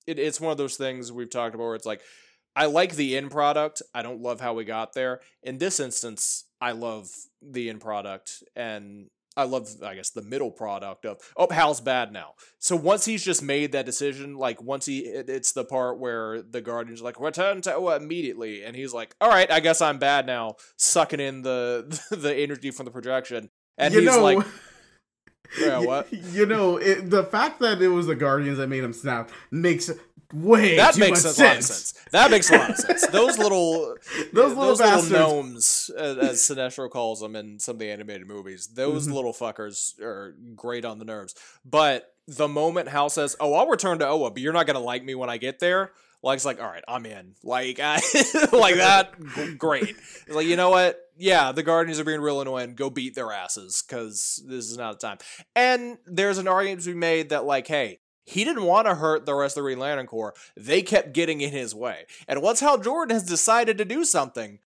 it, 0.06 0.18
it's 0.18 0.40
one 0.40 0.52
of 0.52 0.58
those 0.58 0.76
things 0.76 1.12
we've 1.12 1.30
talked 1.30 1.54
about 1.54 1.64
where 1.64 1.74
it's 1.74 1.86
like, 1.86 2.00
I 2.56 2.66
like 2.66 2.94
the 2.94 3.16
end 3.16 3.30
product. 3.30 3.82
I 3.94 4.02
don't 4.02 4.20
love 4.20 4.40
how 4.40 4.54
we 4.54 4.64
got 4.64 4.92
there. 4.92 5.20
In 5.42 5.58
this 5.58 5.80
instance, 5.80 6.44
I 6.60 6.72
love 6.72 7.08
the 7.42 7.68
end 7.68 7.80
product 7.80 8.42
and 8.54 9.08
I 9.36 9.44
love, 9.44 9.68
I 9.84 9.96
guess, 9.96 10.10
the 10.10 10.22
middle 10.22 10.52
product 10.52 11.04
of, 11.04 11.18
oh, 11.36 11.48
Hal's 11.50 11.80
bad 11.80 12.12
now. 12.12 12.34
So 12.60 12.76
once 12.76 13.04
he's 13.04 13.24
just 13.24 13.42
made 13.42 13.72
that 13.72 13.84
decision, 13.84 14.36
like 14.36 14.62
once 14.62 14.86
he, 14.86 15.00
it, 15.00 15.28
it's 15.28 15.52
the 15.52 15.64
part 15.64 15.98
where 15.98 16.40
the 16.42 16.60
Guardian's 16.60 17.02
like, 17.02 17.18
return 17.18 17.60
to 17.62 17.74
Oa 17.74 17.96
immediately. 17.96 18.62
And 18.64 18.76
he's 18.76 18.94
like, 18.94 19.16
all 19.20 19.28
right, 19.28 19.50
I 19.50 19.58
guess 19.58 19.80
I'm 19.80 19.98
bad 19.98 20.26
now, 20.26 20.54
sucking 20.76 21.20
in 21.20 21.42
the 21.42 22.00
the 22.10 22.34
energy 22.34 22.70
from 22.70 22.84
the 22.84 22.92
projection. 22.92 23.50
And 23.76 23.92
you 23.92 24.00
he's 24.02 24.10
know, 24.10 24.22
like, 24.22 24.46
yeah, 25.61 25.78
what? 25.78 26.12
You 26.12 26.46
know, 26.46 26.76
it, 26.76 27.11
the 27.11 27.24
fact 27.24 27.61
that 27.61 27.80
it 27.80 27.88
was 27.88 28.07
the 28.07 28.14
Guardians 28.14 28.59
that 28.59 28.68
made 28.68 28.85
him 28.85 28.92
snap 28.92 29.30
makes 29.50 29.90
way 30.33 30.76
that 30.76 30.98
makes 30.98 31.24
a 31.24 31.33
sense. 31.33 31.38
lot 31.38 31.57
of 31.57 31.64
sense. 31.64 31.92
That 32.11 32.30
makes 32.30 32.50
a 32.50 32.57
lot 32.57 32.70
of 32.70 32.76
sense. 32.76 33.07
Those 33.12 33.38
little 33.38 33.96
those 34.33 34.57
little, 34.57 34.76
those 34.76 34.80
little 34.80 35.02
gnomes, 35.11 35.90
as, 35.96 36.18
as 36.18 36.40
Sinestro 36.40 36.90
calls 36.90 37.20
them 37.20 37.37
in 37.37 37.59
some 37.59 37.76
of 37.76 37.78
the 37.78 37.90
animated 37.90 38.26
movies, 38.26 38.68
those 38.68 39.04
mm-hmm. 39.04 39.14
little 39.14 39.33
fuckers 39.33 40.00
are 40.00 40.35
great 40.54 40.85
on 40.85 40.98
the 40.98 41.04
nerves. 41.04 41.35
But 41.64 42.12
the 42.26 42.48
moment 42.48 42.88
Hal 42.88 43.11
says, 43.11 43.37
"Oh, 43.40 43.54
I'll 43.54 43.68
return 43.68 43.98
to 44.00 44.09
Oa, 44.09 44.30
but 44.30 44.42
you're 44.42 44.52
not 44.52 44.66
gonna 44.66 44.80
like 44.80 45.04
me 45.04 45.14
when 45.14 45.30
I 45.30 45.37
get 45.37 45.61
there," 45.61 45.92
Like's 46.24 46.44
like, 46.44 46.60
"All 46.60 46.66
right, 46.66 46.82
I'm 46.88 47.04
in." 47.06 47.34
Like, 47.44 47.78
I, 47.80 47.96
like 48.52 48.76
that, 48.76 49.12
great. 49.58 49.94
Like, 50.28 50.46
you 50.46 50.56
know 50.56 50.70
what? 50.70 50.98
Yeah, 51.16 51.52
the 51.52 51.62
Guardians 51.62 52.00
are 52.00 52.04
being 52.04 52.20
real 52.20 52.40
annoying. 52.40 52.74
Go 52.74 52.90
beat 52.90 53.14
their 53.14 53.30
asses 53.30 53.84
because 53.87 54.42
this 54.48 54.64
is 54.70 54.76
not 54.78 54.98
the 54.98 55.06
time. 55.06 55.18
And 55.54 55.98
there's 56.06 56.38
an 56.38 56.48
argument 56.48 56.82
to 56.82 56.88
be 56.92 56.98
made 56.98 57.29
that, 57.29 57.44
like, 57.44 57.66
hey, 57.68 58.00
he 58.25 58.42
didn't 58.44 58.64
want 58.64 58.87
to 58.87 58.94
hurt 58.94 59.27
the 59.27 59.35
rest 59.35 59.56
of 59.56 59.62
the 59.62 59.66
Green 59.68 59.79
Lantern 59.79 60.06
Corps. 60.06 60.35
They 60.56 60.81
kept 60.83 61.12
getting 61.12 61.42
in 61.42 61.50
his 61.52 61.75
way. 61.75 62.06
And 62.27 62.40
once 62.40 62.60
Hal 62.60 62.79
Jordan 62.79 63.14
has 63.14 63.25
decided 63.25 63.77
to 63.79 63.85
do 63.85 64.02
something, 64.04 64.60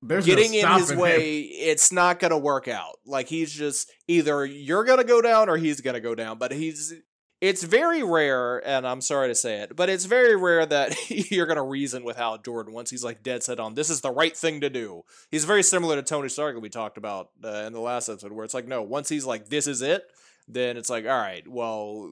There's 0.00 0.24
getting 0.24 0.52
no 0.52 0.74
in 0.76 0.80
his 0.80 0.94
way, 0.94 1.42
him. 1.42 1.48
it's 1.70 1.90
not 1.90 2.20
going 2.20 2.30
to 2.30 2.38
work 2.38 2.68
out. 2.68 2.98
Like 3.04 3.28
he's 3.28 3.52
just 3.52 3.90
either 4.06 4.46
you're 4.46 4.84
going 4.84 4.98
to 4.98 5.04
go 5.04 5.20
down 5.20 5.48
or 5.48 5.56
he's 5.56 5.80
going 5.80 5.94
to 5.94 6.00
go 6.00 6.14
down. 6.14 6.38
But 6.38 6.52
he's 6.52 6.94
it's 7.40 7.62
very 7.62 8.02
rare, 8.02 8.58
and 8.66 8.86
I'm 8.86 9.00
sorry 9.00 9.28
to 9.28 9.34
say 9.34 9.60
it, 9.60 9.74
but 9.74 9.88
it's 9.88 10.04
very 10.04 10.36
rare 10.36 10.66
that 10.66 11.10
you're 11.30 11.46
going 11.46 11.56
to 11.56 11.62
reason 11.62 12.04
with 12.04 12.16
Hal 12.16 12.38
Jordan 12.38 12.74
once 12.74 12.90
he's 12.90 13.02
like 13.02 13.22
dead 13.22 13.42
set 13.42 13.58
on 13.58 13.74
this 13.74 13.88
is 13.88 14.02
the 14.02 14.10
right 14.10 14.36
thing 14.36 14.60
to 14.60 14.68
do. 14.68 15.04
He's 15.30 15.44
very 15.44 15.62
similar 15.62 15.96
to 15.96 16.02
Tony 16.02 16.28
Stark 16.28 16.60
we 16.60 16.68
talked 16.68 16.98
about 16.98 17.30
uh, 17.42 17.64
in 17.66 17.72
the 17.72 17.80
last 17.80 18.08
episode, 18.08 18.32
where 18.32 18.44
it's 18.44 18.54
like, 18.54 18.68
no, 18.68 18.82
once 18.82 19.08
he's 19.08 19.24
like, 19.24 19.48
this 19.48 19.66
is 19.66 19.80
it, 19.80 20.04
then 20.48 20.76
it's 20.76 20.90
like, 20.90 21.04
all 21.04 21.10
right, 21.10 21.46
well, 21.48 22.10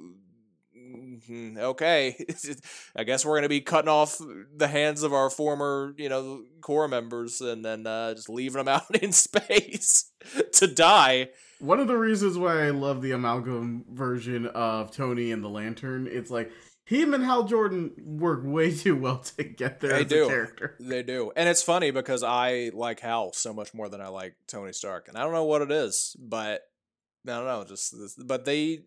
okay, 1.58 2.24
I 2.96 3.04
guess 3.04 3.24
we're 3.24 3.36
gonna 3.36 3.48
be 3.48 3.60
cutting 3.60 3.88
off 3.88 4.20
the 4.56 4.68
hands 4.68 5.02
of 5.02 5.12
our 5.12 5.30
former, 5.30 5.94
you 5.96 6.08
know, 6.08 6.42
Corps 6.60 6.88
members 6.88 7.40
and 7.40 7.64
then 7.64 7.86
uh, 7.86 8.14
just 8.14 8.28
leaving 8.28 8.64
them 8.64 8.68
out 8.74 8.94
in 9.02 9.12
space 9.12 10.12
to 10.52 10.66
die. 10.66 11.28
One 11.60 11.80
of 11.80 11.88
the 11.88 11.96
reasons 11.96 12.38
why 12.38 12.66
I 12.66 12.70
love 12.70 13.02
the 13.02 13.12
amalgam 13.12 13.84
version 13.90 14.46
of 14.46 14.92
Tony 14.92 15.32
and 15.32 15.42
the 15.42 15.48
Lantern, 15.48 16.08
it's 16.10 16.30
like 16.30 16.52
him 16.84 17.12
and 17.14 17.24
Hal 17.24 17.44
Jordan 17.44 17.92
work 17.98 18.40
way 18.44 18.74
too 18.74 18.96
well 18.96 19.18
to 19.18 19.44
get 19.44 19.80
there 19.80 19.90
they 19.90 20.00
as 20.00 20.06
do. 20.06 20.24
a 20.24 20.28
character. 20.28 20.76
They 20.80 21.02
do. 21.02 21.32
And 21.36 21.48
it's 21.48 21.62
funny 21.62 21.90
because 21.90 22.22
I 22.22 22.70
like 22.72 23.00
Hal 23.00 23.32
so 23.32 23.52
much 23.52 23.74
more 23.74 23.88
than 23.88 24.00
I 24.00 24.08
like 24.08 24.36
Tony 24.46 24.72
Stark. 24.72 25.08
And 25.08 25.16
I 25.18 25.22
don't 25.22 25.32
know 25.32 25.44
what 25.44 25.62
it 25.62 25.70
is, 25.70 26.16
but 26.18 26.62
I 27.26 27.32
don't 27.32 27.44
know, 27.44 27.64
just 27.64 27.94
but 28.26 28.44
they 28.44 28.80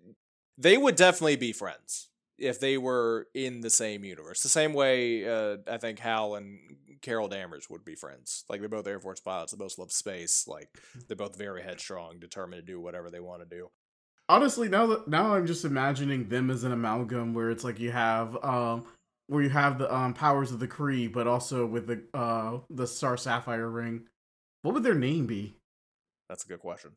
they 0.61 0.77
would 0.77 0.95
definitely 0.95 1.35
be 1.35 1.53
friends 1.53 2.09
if 2.37 2.59
they 2.59 2.77
were 2.77 3.27
in 3.33 3.61
the 3.61 3.69
same 3.69 4.03
universe. 4.03 4.41
The 4.41 4.49
same 4.49 4.73
way 4.73 5.27
uh, 5.27 5.57
I 5.69 5.77
think 5.77 5.99
Hal 5.99 6.35
and 6.35 6.59
Carol 7.01 7.27
Danvers 7.27 7.69
would 7.69 7.83
be 7.83 7.95
friends. 7.95 8.45
Like 8.49 8.59
they're 8.59 8.69
both 8.69 8.87
Air 8.87 8.99
Force 8.99 9.19
pilots. 9.19 9.51
They 9.51 9.57
both 9.57 9.77
love 9.77 9.91
space. 9.91 10.47
Like 10.47 10.69
they're 11.07 11.17
both 11.17 11.37
very 11.37 11.61
headstrong, 11.61 12.19
determined 12.19 12.65
to 12.65 12.71
do 12.71 12.79
whatever 12.79 13.09
they 13.09 13.19
want 13.19 13.41
to 13.41 13.55
do. 13.55 13.69
Honestly, 14.29 14.69
now 14.69 14.85
that 14.87 15.07
now 15.07 15.33
I'm 15.33 15.47
just 15.47 15.65
imagining 15.65 16.29
them 16.29 16.49
as 16.49 16.63
an 16.63 16.71
amalgam 16.71 17.33
where 17.33 17.49
it's 17.49 17.63
like 17.63 17.79
you 17.79 17.91
have 17.91 18.37
um 18.43 18.85
where 19.27 19.43
you 19.43 19.49
have 19.49 19.77
the 19.77 19.93
um 19.93 20.13
powers 20.13 20.51
of 20.51 20.59
the 20.59 20.67
Kree, 20.67 21.11
but 21.11 21.27
also 21.27 21.65
with 21.65 21.87
the 21.87 22.03
uh 22.13 22.59
the 22.69 22.87
Star 22.87 23.17
Sapphire 23.17 23.69
ring. 23.69 24.05
What 24.61 24.73
would 24.73 24.83
their 24.83 24.95
name 24.95 25.25
be? 25.25 25.55
That's 26.29 26.45
a 26.45 26.47
good 26.47 26.59
question. 26.59 26.91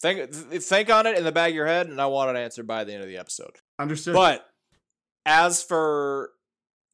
Think 0.00 0.32
think 0.32 0.90
on 0.90 1.06
it 1.06 1.18
in 1.18 1.24
the 1.24 1.32
back 1.32 1.50
of 1.50 1.54
your 1.54 1.66
head, 1.66 1.88
and 1.88 2.00
I 2.00 2.06
want 2.06 2.30
an 2.30 2.36
answer 2.36 2.62
by 2.62 2.84
the 2.84 2.94
end 2.94 3.02
of 3.02 3.08
the 3.08 3.18
episode. 3.18 3.56
Understood. 3.78 4.14
But 4.14 4.46
as 5.26 5.62
for 5.62 6.30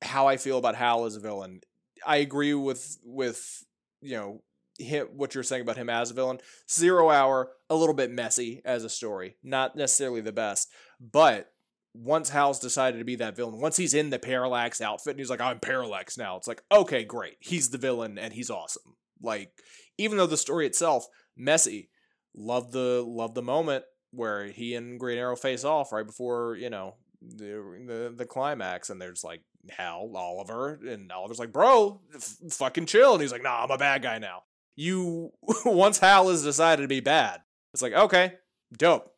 how 0.03 0.27
I 0.27 0.37
feel 0.37 0.59
about 0.59 0.75
Hal 0.75 1.05
as 1.05 1.15
a 1.15 1.21
villain, 1.21 1.61
I 2.05 2.17
agree 2.17 2.55
with 2.55 2.99
with 3.05 3.65
you 4.01 4.17
know 4.17 4.43
him, 4.79 5.07
what 5.15 5.35
you're 5.35 5.45
saying 5.45 5.63
about 5.63 5.77
him 5.77 5.89
as 5.89 6.11
a 6.11 6.15
villain. 6.15 6.39
Zero 6.71 7.11
Hour, 7.11 7.51
a 7.71 7.77
little 7.77 7.95
bit 7.95 8.11
messy 8.11 8.61
as 8.65 8.83
a 8.83 8.91
story, 8.91 9.37
not 9.43 9.77
necessarily 9.77 10.21
the 10.21 10.33
best, 10.33 10.69
but 11.01 11.53
once 11.95 12.29
Hal's 12.29 12.59
decided 12.59 12.99
to 12.99 13.05
be 13.05 13.17
that 13.17 13.37
villain, 13.37 13.61
once 13.61 13.77
he's 13.77 13.95
in 13.95 14.11
the 14.11 14.19
Parallax 14.19 14.81
outfit 14.81 15.13
and 15.13 15.19
he's 15.21 15.31
like, 15.31 15.41
I'm 15.41 15.61
Parallax 15.61 16.19
now, 16.19 16.37
it's 16.37 16.49
like, 16.49 16.63
okay, 16.71 17.05
great. 17.05 17.37
He's 17.41 17.71
the 17.71 17.79
villain 17.79 18.19
and 18.19 18.35
he's 18.35 18.51
awesome. 18.51 18.97
Like, 19.23 19.53
even 19.97 20.19
though 20.19 20.27
the 20.27 20.37
story 20.37 20.67
itself, 20.67 21.07
messy, 21.37 21.89
love 22.37 22.73
the 22.73 23.03
love 23.07 23.35
the 23.35 23.43
moment 23.43 23.85
where 24.11 24.47
he 24.47 24.75
and 24.75 25.01
Green 25.01 25.19
Arrow 25.19 25.37
face 25.37 25.65
off 25.65 25.93
right 25.93 26.07
before 26.07 26.57
you 26.57 26.71
know 26.71 26.95
the 27.21 27.83
the, 27.87 28.15
the 28.17 28.27
climax, 28.27 28.91
and 28.91 29.01
there's 29.01 29.25
like 29.25 29.43
Hal 29.71 30.13
Oliver, 30.15 30.79
and 30.87 31.11
Oliver's 31.11 31.39
like, 31.39 31.53
"Bro, 31.53 32.01
f- 32.15 32.37
fucking 32.51 32.87
chill," 32.87 33.15
and 33.15 33.23
he's 33.23 33.33
like, 33.33 33.43
"Nah, 33.43 33.65
I'm 33.65 33.71
a 33.71 33.79
bad 33.79 34.03
guy 34.03 34.19
now." 34.19 34.43
You 34.77 35.33
once 35.65 35.99
Hal 35.99 36.29
has 36.29 36.43
decided 36.43 36.83
to 36.83 36.89
be 36.89 37.01
bad, 37.01 37.41
it's 37.73 37.83
like, 37.83 37.93
okay, 37.93 38.35
dope. 38.77 39.13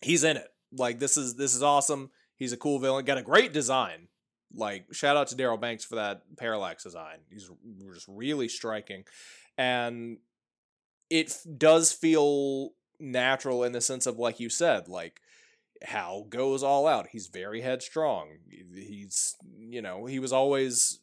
He's 0.00 0.24
in 0.24 0.36
it. 0.36 0.48
Like 0.72 0.98
this 0.98 1.16
is 1.16 1.36
this 1.36 1.54
is 1.54 1.62
awesome. 1.62 2.10
He's 2.36 2.52
a 2.52 2.56
cool 2.56 2.78
villain. 2.78 3.04
Got 3.04 3.18
a 3.18 3.22
great 3.22 3.52
design. 3.52 4.08
Like 4.54 4.92
shout 4.92 5.16
out 5.16 5.28
to 5.28 5.36
Darryl 5.36 5.60
Banks 5.60 5.84
for 5.84 5.96
that 5.96 6.22
parallax 6.38 6.84
design. 6.84 7.18
He's 7.30 7.50
just 7.92 8.06
really 8.08 8.48
striking, 8.48 9.04
and 9.56 10.18
it 11.10 11.36
does 11.58 11.92
feel 11.92 12.70
natural 13.00 13.64
in 13.64 13.72
the 13.72 13.80
sense 13.80 14.06
of 14.06 14.18
like 14.18 14.40
you 14.40 14.48
said, 14.48 14.88
like 14.88 15.20
Hal 15.82 16.24
goes 16.24 16.62
all 16.62 16.86
out. 16.86 17.08
He's 17.12 17.28
very 17.28 17.60
headstrong. 17.60 18.38
He's 18.74 19.36
you 19.58 19.82
know 19.82 20.06
he 20.06 20.18
was 20.18 20.32
always 20.32 21.00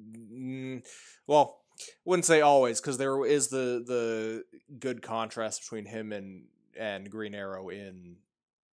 mm, 0.00 0.84
well 1.26 1.60
wouldn't 2.04 2.24
say 2.24 2.40
always 2.40 2.80
because 2.80 2.98
there 2.98 3.24
is 3.24 3.48
the 3.48 3.84
the 3.86 4.44
good 4.78 5.02
contrast 5.02 5.62
between 5.62 5.86
him 5.86 6.12
and 6.12 6.44
and 6.78 7.10
Green 7.10 7.34
Arrow 7.34 7.68
in 7.68 8.16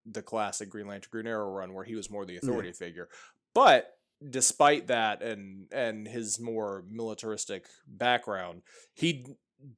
the 0.05 0.21
classic 0.21 0.69
Green 0.69 0.87
Lantern 0.87 1.09
Green 1.11 1.27
Arrow 1.27 1.49
run 1.49 1.73
where 1.73 1.85
he 1.85 1.95
was 1.95 2.09
more 2.09 2.25
the 2.25 2.37
authority 2.37 2.69
yeah. 2.69 2.73
figure. 2.73 3.09
But 3.53 3.97
despite 4.29 4.87
that 4.87 5.21
and 5.21 5.67
and 5.71 6.07
his 6.07 6.39
more 6.39 6.83
militaristic 6.89 7.65
background, 7.87 8.61
he 8.93 9.25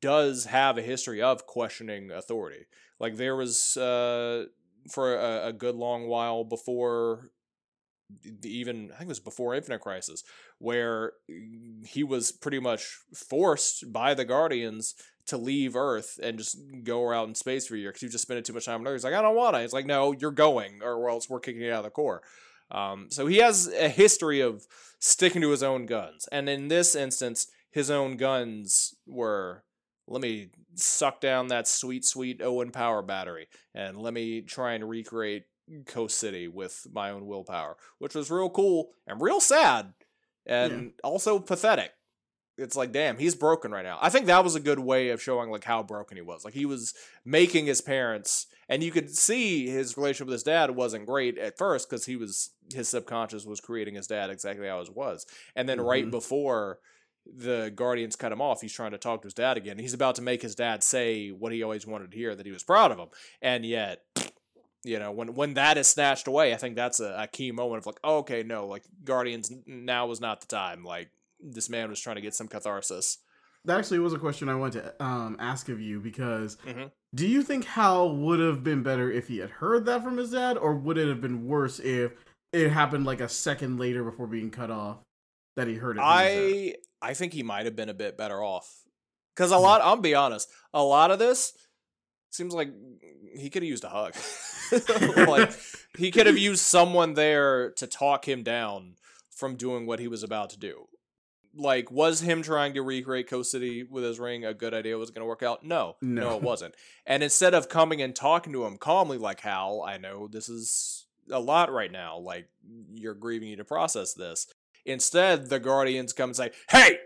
does 0.02 0.46
have 0.46 0.78
a 0.78 0.82
history 0.82 1.22
of 1.22 1.46
questioning 1.46 2.12
authority. 2.12 2.66
Like 3.00 3.18
there 3.18 3.36
was 3.36 3.78
uh, 3.78 4.46
for 4.90 5.16
a, 5.16 5.48
a, 5.48 5.54
good 5.54 5.76
long 5.76 6.08
while 6.08 6.44
before 6.44 7.32
even 8.44 8.92
I 8.94 8.98
think 8.98 9.08
it 9.08 9.08
was 9.10 9.20
before 9.20 9.56
Infinite 9.56 9.82
Crisis, 9.82 10.24
where 10.60 11.14
he 11.86 12.04
was 12.04 12.32
pretty 12.32 12.60
much 12.60 13.00
forced 13.14 13.92
by 13.92 14.14
the 14.14 14.26
Guardians 14.26 14.96
to 15.28 15.38
leave 15.38 15.76
Earth 15.76 16.20
and 16.22 16.38
just 16.38 16.58
go 16.84 17.12
out 17.12 17.28
in 17.28 17.36
space 17.36 17.68
for 17.68 17.76
a 17.76 17.80
year 17.80 17.90
because 17.90 18.02
he 18.02 18.08
just 18.08 18.22
spending 18.22 18.44
too 18.44 18.54
much 18.54 18.66
time 18.66 18.82
on 18.82 18.88
Earth. 18.88 18.98
He's 18.98 19.04
like, 19.04 19.16
I 19.16 19.22
don't 19.22 19.36
want 19.36 19.56
to. 19.56 19.62
He's 19.62 19.74
like, 19.74 19.88
no, 19.88 20.12
you're 20.12 20.32
going, 20.32 20.82
or 20.84 21.10
else 21.10 21.30
we're 21.30 21.40
kicking 21.40 21.62
you 21.62 21.72
out 21.72 21.80
of 21.80 21.86
the 21.86 21.90
Corps. 21.90 22.22
Um, 22.72 23.08
so 23.10 23.26
he 23.26 23.38
has 23.38 23.68
a 23.68 23.90
history 23.90 24.40
of 24.40 24.66
sticking 25.00 25.42
to 25.42 25.50
his 25.50 25.64
own 25.64 25.86
guns, 25.86 26.28
and 26.32 26.48
in 26.48 26.68
this 26.68 26.96
instance, 26.96 27.48
his 27.72 27.92
own 27.92 28.18
guns 28.18 28.96
were 29.08 29.64
let 30.08 30.22
me 30.22 30.50
suck 30.76 31.22
down 31.22 31.48
that 31.48 31.68
sweet, 31.68 32.06
sweet 32.06 32.42
Oan 32.42 32.72
power 32.72 33.02
battery 33.02 33.48
and 33.74 33.98
let 33.98 34.14
me 34.14 34.42
try 34.42 34.74
and 34.74 34.88
recreate 34.88 35.46
Coast 35.86 36.18
City 36.18 36.48
with 36.48 36.86
my 36.92 37.10
own 37.10 37.26
willpower, 37.26 37.76
which 37.98 38.16
was 38.16 38.30
real 38.30 38.50
cool 38.50 38.90
and 39.08 39.22
real 39.22 39.40
sad 39.40 39.94
and 40.46 40.72
yeah. 40.72 40.90
also 41.04 41.40
pathetic. 41.40 41.92
It's 42.58 42.76
like, 42.76 42.94
damn, 42.94 43.18
he's 43.18 43.36
broken 43.36 43.72
right 43.72 43.84
now. 43.84 43.98
I 44.02 44.10
think 44.10 44.28
that 44.28 44.44
was 44.44 44.56
a 44.56 44.62
good 44.62 44.80
way 44.80 45.10
of 45.10 45.22
showing 45.22 45.50
like 45.50 45.66
how 45.66 45.84
broken 45.84 46.16
he 46.16 46.24
was. 46.24 46.46
Like 46.46 46.54
he 46.54 46.66
was 46.66 46.94
making 47.26 47.66
his 47.66 47.82
parents, 47.82 48.48
and 48.70 48.82
you 48.82 48.92
could 48.92 49.14
see 49.14 49.68
his 49.68 49.98
relationship 49.98 50.28
with 50.28 50.36
his 50.36 50.44
dad 50.44 50.72
wasn't 50.72 51.06
great 51.06 51.38
at 51.38 51.58
first 51.58 51.90
because 51.90 52.06
he 52.06 52.16
was 52.16 52.52
his 52.74 52.88
subconscious 52.88 53.46
was 53.46 53.60
creating 53.60 53.96
his 53.96 54.08
dad 54.08 54.30
exactly 54.30 54.68
how 54.68 54.80
it 54.80 54.96
was, 54.96 55.26
and 55.54 55.68
then 55.68 55.80
mm-hmm. 55.80 55.88
right 55.88 56.10
before 56.10 56.80
the 57.26 57.72
Guardians 57.76 58.16
cut 58.16 58.32
him 58.32 58.42
off. 58.42 58.62
He's 58.62 58.74
trying 58.74 58.92
to 58.92 58.98
talk 58.98 59.22
to 59.22 59.28
his 59.28 59.34
dad 59.34 59.58
again. 59.58 59.80
He's 59.80 59.94
about 59.94 60.16
to 60.16 60.22
make 60.22 60.42
his 60.42 60.56
dad 60.56 60.84
say 60.84 61.30
what 61.30 61.52
he 61.52 61.64
always 61.64 61.88
wanted 61.88 62.12
to 62.12 62.18
hear 62.18 62.36
that 62.36 62.46
he 62.46 62.52
was 62.52 62.64
proud 62.64 62.92
of 62.92 63.00
him. 63.00 63.10
And 63.42 63.66
yet, 63.66 64.04
you 64.84 65.00
know, 65.00 65.12
when 65.12 65.34
when 65.34 65.56
that 65.56 65.78
is 65.78 65.88
snatched 65.88 66.28
away, 66.28 66.54
I 66.54 66.58
think 66.58 66.76
that's 66.76 67.00
a, 67.00 67.16
a 67.18 67.28
key 67.28 67.52
moment 67.52 67.80
of 67.80 67.86
like, 67.86 68.00
oh, 68.04 68.18
okay, 68.20 68.44
no, 68.44 68.68
like 68.68 68.84
Guardians 69.04 69.52
now 69.66 70.08
was 70.08 70.22
not 70.22 70.42
the 70.42 70.48
time. 70.48 70.84
Like 70.84 71.10
this 71.40 71.70
man 71.70 71.90
was 71.90 72.00
trying 72.00 72.16
to 72.16 72.22
get 72.22 72.36
some 72.36 72.48
catharsis. 72.48 73.20
That 73.66 73.80
actually 73.80 74.00
was 74.00 74.14
a 74.14 74.20
question 74.20 74.48
I 74.48 74.56
wanted 74.56 74.84
to 74.84 75.04
um, 75.04 75.38
ask 75.40 75.70
of 75.70 75.82
you 75.82 76.00
because 76.00 76.58
mm-hmm. 76.68 76.86
do 77.16 77.26
you 77.26 77.42
think 77.42 77.66
Hal 77.66 78.16
would 78.16 78.40
have 78.40 78.64
been 78.64 78.84
better 78.84 79.12
if 79.12 79.28
he 79.28 79.40
had 79.40 79.50
heard 79.50 79.86
that 79.88 80.04
from 80.04 80.18
his 80.18 80.32
dad, 80.32 80.56
or 80.56 80.76
would 80.76 81.00
it 81.00 81.08
have 81.08 81.20
been 81.20 81.48
worse 81.48 81.80
if 81.80 82.12
it 82.54 82.70
happened 82.70 83.06
like 83.06 83.22
a 83.22 83.28
second 83.28 83.80
later 83.80 84.04
before 84.04 84.28
being 84.28 84.52
cut 84.52 84.70
off 84.70 84.98
that 85.56 85.68
he 85.68 85.76
heard 85.76 85.98
it? 85.98 86.02
I 86.04 86.76
I 87.02 87.14
think 87.14 87.34
he 87.34 87.44
might 87.44 87.66
have 87.66 87.76
been 87.76 87.90
a 87.90 87.94
bit 87.94 88.18
better 88.18 88.44
off. 88.44 88.70
Because 89.36 89.52
a 89.52 89.58
hmm. 89.58 89.64
lot, 89.64 89.82
I'll 89.82 89.98
be 89.98 90.16
honest, 90.16 90.50
a 90.74 90.84
lot 90.84 91.12
of 91.12 91.20
this 91.20 91.54
seems 92.32 92.54
like 92.54 92.72
he 93.38 93.50
could 93.50 93.64
have 93.64 93.70
used 93.70 93.84
a 93.84 93.90
hug. 93.90 94.16
like 95.28 95.52
he 95.98 96.12
could 96.12 96.28
have 96.28 96.38
used 96.38 96.64
someone 96.64 97.14
there 97.14 97.72
to 97.72 97.88
talk 97.88 98.28
him 98.28 98.44
down 98.44 98.96
from 99.30 99.56
doing 99.56 99.86
what 99.86 100.00
he 100.00 100.08
was 100.08 100.24
about 100.24 100.50
to 100.52 100.60
do. 100.60 100.88
Like, 101.58 101.90
was 101.90 102.20
him 102.20 102.42
trying 102.42 102.74
to 102.74 102.82
recreate 102.82 103.30
Coast 103.30 103.50
City 103.50 103.84
with 103.84 104.04
his 104.04 104.20
ring 104.20 104.44
a 104.44 104.54
good 104.54 104.74
idea? 104.74 104.98
Was 104.98 105.12
going 105.12 105.22
to 105.22 105.28
work 105.28 105.44
out? 105.44 105.64
No, 105.64 105.96
no, 106.02 106.22
no, 106.22 106.36
it 106.36 106.42
wasn't. 106.42 106.76
And 107.06 107.24
instead 107.24 107.54
of 107.54 107.70
coming 107.70 108.02
and 108.02 108.14
talking 108.14 108.52
to 108.52 108.66
him 108.66 108.78
calmly, 108.78 109.18
like 109.18 109.40
Hal, 109.40 109.82
I 109.82 109.98
know 109.98 110.28
this 110.28 110.50
is 110.50 111.06
a 111.32 111.40
lot 111.40 111.72
right 111.72 111.92
now. 111.92 112.18
Like 112.18 112.50
you're 112.94 113.14
grieving, 113.14 113.48
you 113.48 113.56
to 113.58 113.64
process 113.64 114.14
this. 114.14 114.48
Instead, 114.86 115.50
the 115.50 115.60
Guardians 115.60 116.14
come 116.14 116.30
and 116.30 116.36
say, 116.36 116.52
hey, 116.70 117.00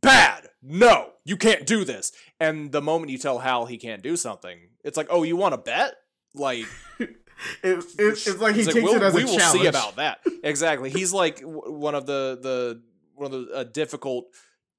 bad. 0.00 0.48
No, 0.62 1.10
you 1.24 1.36
can't 1.36 1.66
do 1.66 1.84
this. 1.84 2.12
And 2.38 2.72
the 2.72 2.82
moment 2.82 3.10
you 3.10 3.18
tell 3.18 3.38
Hal 3.38 3.66
he 3.66 3.78
can't 3.78 4.02
do 4.02 4.16
something, 4.16 4.58
it's 4.84 4.96
like, 4.96 5.06
oh, 5.10 5.22
you 5.22 5.36
want 5.36 5.54
to 5.54 5.58
bet? 5.58 5.94
Like, 6.34 6.66
it, 6.98 7.08
it, 7.62 7.84
it's 7.98 8.38
like 8.38 8.54
he 8.54 8.64
takes 8.64 8.74
like, 8.74 8.84
we'll, 8.84 8.96
it 8.96 9.02
as 9.02 9.14
we 9.14 9.22
a 9.22 9.26
will 9.26 9.36
challenge. 9.36 9.60
see 9.62 9.66
about 9.66 9.96
that. 9.96 10.20
Exactly. 10.44 10.90
He's 10.90 11.12
like 11.12 11.40
one 11.40 11.94
of 11.94 12.06
the 12.06 12.38
the 12.40 12.82
one 13.14 13.32
of 13.32 13.46
the 13.46 13.58
a 13.58 13.64
difficult 13.64 14.26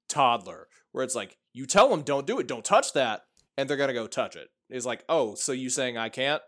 toddler 0.08 0.68
where 0.92 1.04
it's 1.04 1.14
like 1.14 1.36
you 1.52 1.66
tell 1.66 1.88
them 1.88 2.02
don't 2.02 2.26
do 2.26 2.38
it, 2.38 2.46
don't 2.46 2.64
touch 2.64 2.92
that, 2.92 3.22
and 3.56 3.68
they're 3.68 3.76
gonna 3.76 3.92
go 3.92 4.06
touch 4.06 4.36
it. 4.36 4.48
It's 4.70 4.86
like, 4.86 5.04
oh, 5.08 5.34
so 5.34 5.52
you 5.52 5.68
saying 5.68 5.98
I 5.98 6.08
can't 6.08 6.42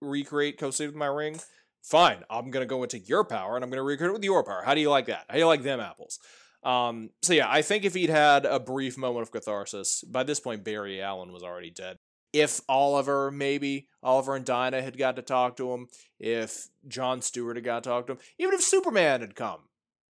recreate 0.00 0.58
Coast 0.58 0.78
City 0.78 0.88
with 0.88 0.96
my 0.96 1.06
ring? 1.06 1.40
Fine, 1.82 2.24
I'm 2.30 2.50
gonna 2.50 2.66
go 2.66 2.82
into 2.82 2.98
your 2.98 3.24
power 3.24 3.56
and 3.56 3.64
I'm 3.64 3.70
gonna 3.70 3.82
recruit 3.82 4.10
it 4.10 4.12
with 4.12 4.24
your 4.24 4.44
power. 4.44 4.62
How 4.64 4.74
do 4.74 4.80
you 4.80 4.90
like 4.90 5.06
that? 5.06 5.24
How 5.28 5.34
do 5.34 5.40
you 5.40 5.46
like 5.46 5.62
them 5.62 5.80
apples? 5.80 6.18
Um, 6.62 7.10
so 7.22 7.32
yeah, 7.34 7.50
I 7.50 7.62
think 7.62 7.84
if 7.84 7.94
he'd 7.94 8.10
had 8.10 8.44
a 8.46 8.60
brief 8.60 8.96
moment 8.96 9.22
of 9.22 9.32
catharsis, 9.32 10.02
by 10.02 10.22
this 10.22 10.38
point 10.38 10.62
Barry 10.64 11.02
Allen 11.02 11.32
was 11.32 11.42
already 11.42 11.70
dead. 11.70 11.98
if 12.32 12.60
Oliver, 12.68 13.30
maybe 13.30 13.88
Oliver 14.02 14.36
and 14.36 14.44
Dinah 14.44 14.80
had 14.80 14.96
got 14.96 15.16
to 15.16 15.22
talk 15.22 15.56
to 15.56 15.72
him, 15.72 15.88
if 16.18 16.68
John 16.88 17.20
Stewart 17.20 17.56
had 17.56 17.64
got 17.64 17.82
to 17.82 17.90
talk 17.90 18.06
to 18.06 18.12
him, 18.12 18.18
even 18.38 18.54
if 18.54 18.62
Superman 18.62 19.20
had 19.20 19.34
come 19.34 19.60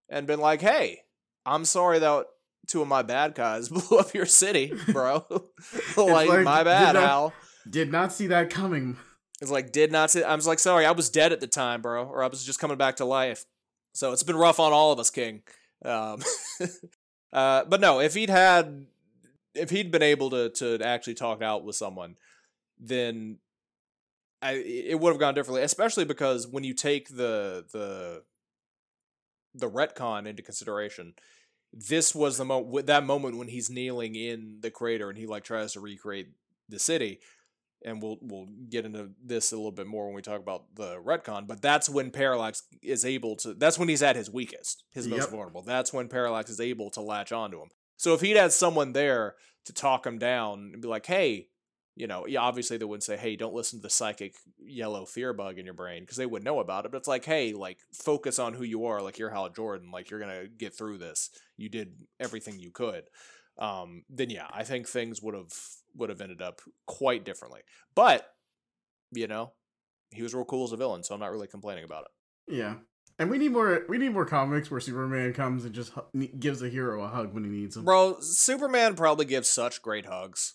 and 0.08 0.26
been 0.26 0.40
like, 0.40 0.60
"Hey, 0.60 1.00
I'm 1.44 1.64
sorry 1.64 1.98
that 1.98 2.26
two 2.66 2.82
of 2.82 2.88
my 2.88 3.02
bad 3.02 3.34
guys 3.34 3.68
blew 3.70 3.98
up 3.98 4.14
your 4.14 4.26
city, 4.26 4.72
bro. 4.88 5.24
like, 5.96 6.28
like, 6.28 6.44
my 6.44 6.62
bad, 6.62 6.92
did 6.92 7.00
not, 7.00 7.08
Hal. 7.08 7.32
Did 7.68 7.92
not 7.92 8.12
see 8.12 8.26
that 8.28 8.50
coming. 8.50 8.96
It's 9.42 9.50
like 9.50 9.72
did 9.72 9.90
not 9.90 10.12
see. 10.12 10.22
I 10.22 10.36
was 10.36 10.46
like, 10.46 10.60
sorry, 10.60 10.86
I 10.86 10.92
was 10.92 11.10
dead 11.10 11.32
at 11.32 11.40
the 11.40 11.48
time, 11.48 11.82
bro, 11.82 12.04
or 12.06 12.22
I 12.22 12.28
was 12.28 12.44
just 12.44 12.60
coming 12.60 12.78
back 12.78 12.96
to 12.96 13.04
life. 13.04 13.44
So 13.92 14.12
it's 14.12 14.22
been 14.22 14.36
rough 14.36 14.60
on 14.60 14.72
all 14.72 14.92
of 14.92 15.00
us, 15.00 15.10
King. 15.10 15.42
Um, 15.84 16.22
uh, 17.32 17.64
but 17.64 17.80
no, 17.80 17.98
if 17.98 18.14
he'd 18.14 18.30
had, 18.30 18.86
if 19.56 19.70
he'd 19.70 19.90
been 19.90 20.02
able 20.02 20.30
to 20.30 20.50
to 20.50 20.78
actually 20.84 21.14
talk 21.14 21.42
out 21.42 21.64
with 21.64 21.74
someone, 21.74 22.14
then 22.78 23.38
I 24.40 24.52
it 24.52 25.00
would 25.00 25.10
have 25.10 25.18
gone 25.18 25.34
differently. 25.34 25.62
Especially 25.62 26.04
because 26.04 26.46
when 26.46 26.62
you 26.62 26.72
take 26.72 27.08
the 27.08 27.64
the 27.72 28.22
the 29.56 29.68
retcon 29.68 30.28
into 30.28 30.44
consideration, 30.44 31.14
this 31.72 32.14
was 32.14 32.38
the 32.38 32.44
moment 32.44 32.86
that 32.86 33.04
moment 33.04 33.38
when 33.38 33.48
he's 33.48 33.68
kneeling 33.68 34.14
in 34.14 34.58
the 34.60 34.70
crater 34.70 35.08
and 35.08 35.18
he 35.18 35.26
like 35.26 35.42
tries 35.42 35.72
to 35.72 35.80
recreate 35.80 36.28
the 36.68 36.78
city 36.78 37.18
and 37.84 38.02
we'll 38.02 38.18
we'll 38.20 38.46
get 38.68 38.84
into 38.84 39.10
this 39.24 39.52
a 39.52 39.56
little 39.56 39.72
bit 39.72 39.86
more 39.86 40.06
when 40.06 40.14
we 40.14 40.22
talk 40.22 40.40
about 40.40 40.74
the 40.74 40.96
retcon 40.96 41.46
but 41.46 41.60
that's 41.60 41.88
when 41.88 42.10
parallax 42.10 42.62
is 42.82 43.04
able 43.04 43.36
to 43.36 43.54
that's 43.54 43.78
when 43.78 43.88
he's 43.88 44.02
at 44.02 44.16
his 44.16 44.30
weakest 44.30 44.84
his 44.92 45.08
most 45.08 45.30
vulnerable 45.30 45.62
that's 45.62 45.92
when 45.92 46.08
parallax 46.08 46.50
is 46.50 46.60
able 46.60 46.90
to 46.90 47.00
latch 47.00 47.32
onto 47.32 47.60
him 47.60 47.68
so 47.96 48.14
if 48.14 48.20
he'd 48.20 48.36
had 48.36 48.52
someone 48.52 48.92
there 48.92 49.34
to 49.64 49.72
talk 49.72 50.06
him 50.06 50.18
down 50.18 50.70
and 50.72 50.82
be 50.82 50.88
like 50.88 51.06
hey 51.06 51.48
you 51.94 52.06
know, 52.06 52.26
obviously 52.38 52.78
they 52.78 52.84
wouldn't 52.84 53.02
say, 53.02 53.16
"Hey, 53.16 53.36
don't 53.36 53.54
listen 53.54 53.78
to 53.78 53.82
the 53.82 53.90
psychic 53.90 54.34
yellow 54.58 55.04
fear 55.04 55.32
bug 55.34 55.58
in 55.58 55.66
your 55.66 55.74
brain," 55.74 56.02
because 56.02 56.16
they 56.16 56.26
would 56.26 56.44
know 56.44 56.60
about 56.60 56.86
it. 56.86 56.90
But 56.90 56.98
it's 56.98 57.08
like, 57.08 57.24
"Hey, 57.24 57.52
like 57.52 57.78
focus 57.92 58.38
on 58.38 58.54
who 58.54 58.64
you 58.64 58.86
are. 58.86 59.02
Like 59.02 59.18
you're 59.18 59.30
Hal 59.30 59.50
Jordan. 59.50 59.90
Like 59.90 60.10
you're 60.10 60.20
gonna 60.20 60.48
get 60.48 60.74
through 60.74 60.98
this. 60.98 61.30
You 61.56 61.68
did 61.68 61.94
everything 62.18 62.58
you 62.58 62.70
could." 62.70 63.04
Um, 63.58 64.04
then 64.08 64.30
yeah, 64.30 64.46
I 64.50 64.64
think 64.64 64.88
things 64.88 65.20
would 65.22 65.34
have 65.34 65.52
would 65.96 66.10
have 66.10 66.20
ended 66.20 66.42
up 66.42 66.60
quite 66.86 67.24
differently. 67.24 67.60
But 67.94 68.26
you 69.12 69.26
know, 69.26 69.52
he 70.10 70.22
was 70.22 70.34
real 70.34 70.44
cool 70.44 70.64
as 70.64 70.72
a 70.72 70.76
villain, 70.76 71.02
so 71.02 71.14
I'm 71.14 71.20
not 71.20 71.32
really 71.32 71.46
complaining 71.46 71.84
about 71.84 72.04
it. 72.04 72.54
Yeah, 72.54 72.76
and 73.18 73.30
we 73.30 73.38
need 73.38 73.52
more. 73.52 73.84
We 73.88 73.98
need 73.98 74.12
more 74.12 74.24
comics 74.24 74.70
where 74.70 74.80
Superman 74.80 75.32
comes 75.32 75.64
and 75.64 75.74
just 75.74 75.92
gives 76.38 76.62
a 76.62 76.68
hero 76.68 77.02
a 77.02 77.08
hug 77.08 77.34
when 77.34 77.44
he 77.44 77.50
needs 77.50 77.76
him. 77.76 77.84
Bro, 77.84 78.20
Superman 78.20 78.94
probably 78.94 79.24
gives 79.24 79.48
such 79.48 79.82
great 79.82 80.06
hugs. 80.06 80.54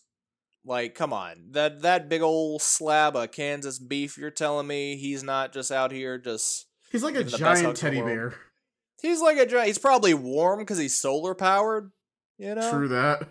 Like, 0.66 0.96
come 0.96 1.14
on, 1.14 1.52
that 1.52 1.82
that 1.82 2.10
big 2.10 2.22
old 2.22 2.62
slab 2.62 3.16
of 3.16 3.32
Kansas 3.32 3.80
beef. 3.80 4.18
You're 4.18 4.32
telling 4.32 4.68
me 4.68 4.98
he's 4.98 5.24
not 5.24 5.54
just 5.54 5.72
out 5.72 5.92
here 5.92 6.18
just. 6.18 6.66
He's 6.92 7.04
like 7.04 7.16
a 7.16 7.24
giant 7.24 7.78
teddy 7.78 8.02
bear. 8.02 8.34
He's 9.02 9.22
like 9.22 9.38
a 9.38 9.46
giant. 9.46 9.68
He's 9.68 9.78
probably 9.78 10.14
warm 10.14 10.60
because 10.60 10.78
he's 10.78 10.98
solar 10.98 11.36
powered. 11.36 11.92
You 12.38 12.56
know. 12.56 12.70
True 12.72 12.88
that. 12.90 13.30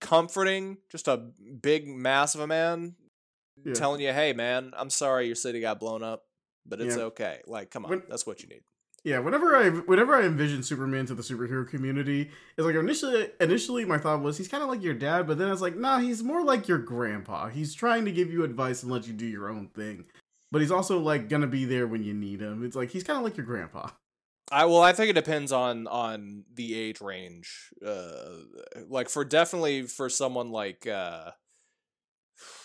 Comforting, 0.00 0.78
just 0.90 1.08
a 1.08 1.16
big 1.62 1.88
mass 1.88 2.34
of 2.34 2.40
a 2.40 2.46
man 2.46 2.94
yeah. 3.64 3.74
telling 3.74 4.00
you, 4.00 4.12
"Hey, 4.12 4.32
man, 4.32 4.72
I'm 4.76 4.90
sorry 4.90 5.26
your 5.26 5.34
city 5.34 5.60
got 5.60 5.80
blown 5.80 6.02
up, 6.02 6.24
but 6.66 6.80
it's 6.80 6.96
yeah. 6.96 7.04
okay." 7.04 7.40
Like, 7.46 7.70
come 7.70 7.84
on, 7.84 7.90
when, 7.90 8.02
that's 8.08 8.26
what 8.26 8.42
you 8.42 8.48
need. 8.48 8.62
Yeah, 9.02 9.18
whenever 9.20 9.56
I 9.56 9.70
whenever 9.70 10.14
I 10.14 10.24
envision 10.24 10.62
Superman 10.62 11.06
to 11.06 11.14
the 11.14 11.22
superhero 11.22 11.66
community, 11.66 12.30
it's 12.56 12.66
like 12.66 12.74
initially 12.74 13.28
initially 13.40 13.84
my 13.84 13.98
thought 13.98 14.20
was 14.20 14.36
he's 14.36 14.48
kind 14.48 14.62
of 14.62 14.68
like 14.68 14.82
your 14.82 14.94
dad, 14.94 15.26
but 15.26 15.38
then 15.38 15.48
I 15.48 15.52
was 15.52 15.62
like, 15.62 15.76
nah, 15.76 15.98
he's 15.98 16.22
more 16.22 16.44
like 16.44 16.68
your 16.68 16.78
grandpa. 16.78 17.48
He's 17.48 17.74
trying 17.74 18.04
to 18.04 18.12
give 18.12 18.30
you 18.30 18.44
advice 18.44 18.82
and 18.82 18.92
let 18.92 19.06
you 19.06 19.14
do 19.14 19.26
your 19.26 19.48
own 19.48 19.68
thing, 19.68 20.04
but 20.52 20.60
he's 20.60 20.70
also 20.70 20.98
like 20.98 21.30
gonna 21.30 21.46
be 21.46 21.64
there 21.64 21.86
when 21.86 22.04
you 22.04 22.12
need 22.12 22.40
him. 22.40 22.62
It's 22.62 22.76
like 22.76 22.90
he's 22.90 23.04
kind 23.04 23.16
of 23.16 23.24
like 23.24 23.38
your 23.38 23.46
grandpa. 23.46 23.88
I 24.50 24.64
well, 24.64 24.82
I 24.82 24.92
think 24.92 25.10
it 25.10 25.14
depends 25.14 25.52
on 25.52 25.86
on 25.86 26.44
the 26.52 26.78
age 26.78 27.00
range. 27.00 27.72
Uh, 27.84 28.38
like 28.88 29.08
for 29.08 29.24
definitely 29.24 29.82
for 29.82 30.08
someone 30.08 30.50
like 30.50 30.86
uh, 30.86 31.30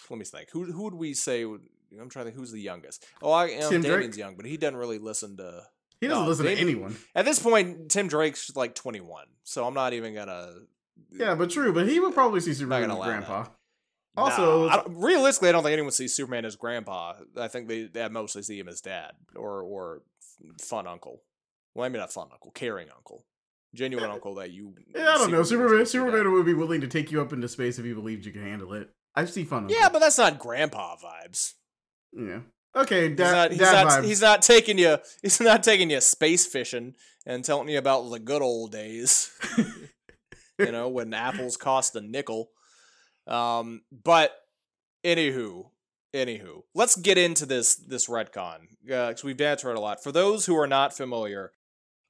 let 0.10 0.20
me 0.20 0.26
think. 0.26 0.50
Who 0.52 0.66
who 0.66 0.84
would 0.84 0.96
we 0.96 1.14
say? 1.14 1.44
I'm 1.44 2.10
trying 2.10 2.26
to 2.26 2.32
think. 2.32 2.36
Who's 2.36 2.52
the 2.52 2.62
youngest? 2.62 3.06
Oh, 3.22 3.32
I 3.32 3.48
know, 3.48 3.70
Tim 3.70 3.82
Damian's 3.82 4.16
Drake? 4.16 4.18
young, 4.18 4.36
but 4.36 4.46
he 4.46 4.58
doesn't 4.58 4.78
really 4.78 5.00
listen 5.00 5.38
to 5.38 5.64
he 6.02 6.08
doesn't 6.08 6.24
no, 6.24 6.30
listen 6.30 6.46
to 6.46 6.52
anyone. 6.52 6.96
At 7.16 7.26
this 7.26 7.40
point, 7.40 7.90
Tim 7.90 8.08
Drake's 8.08 8.56
like 8.56 8.76
21, 8.76 9.26
so 9.44 9.66
I'm 9.66 9.74
not 9.74 9.94
even 9.94 10.14
gonna. 10.14 10.54
Yeah, 11.12 11.36
but 11.36 11.50
true. 11.50 11.74
But 11.74 11.88
he 11.88 12.00
would 12.00 12.14
probably 12.14 12.42
see 12.42 12.54
Superman 12.54 12.92
as 12.92 12.98
grandpa. 12.98 13.46
Also, 14.18 14.70
I 14.70 14.84
realistically, 14.88 15.50
I 15.50 15.52
don't 15.52 15.64
think 15.64 15.74
anyone 15.74 15.92
sees 15.92 16.14
Superman 16.14 16.46
as 16.46 16.56
grandpa. 16.56 17.16
I 17.38 17.48
think 17.48 17.68
they, 17.68 17.84
they 17.84 18.08
mostly 18.08 18.44
see 18.44 18.58
him 18.58 18.68
as 18.68 18.82
dad 18.82 19.12
or 19.36 19.62
or 19.62 20.02
fun 20.62 20.88
uncle. 20.88 21.22
Well, 21.76 21.86
I 21.86 21.90
mean 21.90 22.00
not 22.00 22.14
fun 22.14 22.30
uncle, 22.32 22.52
caring 22.52 22.88
uncle, 22.96 23.26
genuine 23.74 24.10
uncle 24.10 24.36
that 24.36 24.52
you. 24.52 24.74
Yeah, 24.96 25.10
I 25.10 25.18
don't 25.18 25.32
know. 25.32 25.44
Superman 25.44 25.86
Superman 25.86 26.32
would 26.32 26.46
be 26.46 26.54
willing 26.54 26.82
to 26.82 26.88
take 26.88 27.12
you 27.12 27.22
up 27.22 27.34
into 27.34 27.48
space 27.48 27.78
if 27.78 27.86
he 27.86 27.94
believed 27.94 28.26
you 28.26 28.32
could 28.32 28.44
handle 28.44 28.74
it. 28.74 28.90
I 29.14 29.26
see 29.26 29.44
fun. 29.44 29.68
Yeah, 29.70 29.90
but 29.90 30.00
that's 30.00 30.18
not 30.18 30.40
grandpa 30.40 30.96
vibes. 30.96 31.54
Yeah. 32.14 32.40
Okay, 32.76 33.10
he's 33.10 33.18
not, 33.18 33.52
he's, 33.52 33.62
not, 33.62 34.04
he's 34.04 34.22
not 34.22 34.42
taking 34.42 34.78
you. 34.78 34.98
He's 35.22 35.40
not 35.40 35.64
taking 35.64 35.90
you 35.90 36.02
space 36.02 36.46
fishing 36.46 36.96
and 37.26 37.44
telling 37.44 37.70
you 37.70 37.78
about 37.78 38.10
the 38.10 38.20
good 38.20 38.42
old 38.42 38.74
days. 38.74 39.32
you 40.60 40.72
know 40.72 40.90
when 40.90 41.14
apples 41.14 41.56
cost 41.56 41.96
a 41.96 42.02
nickel. 42.02 42.50
Um, 43.28 43.82
but 44.04 44.32
anywho, 45.06 45.70
anywho, 46.14 46.64
let's 46.74 46.98
get 46.98 47.18
into 47.18 47.46
this 47.46 47.76
this 47.76 48.08
retcon 48.10 48.68
because 48.84 49.24
uh, 49.24 49.28
we've 49.28 49.38
danced 49.38 49.64
around 49.64 49.78
a 49.78 49.82
lot. 49.82 50.04
For 50.04 50.12
those 50.12 50.46
who 50.46 50.58
are 50.58 50.68
not 50.68 50.96
familiar, 50.96 51.52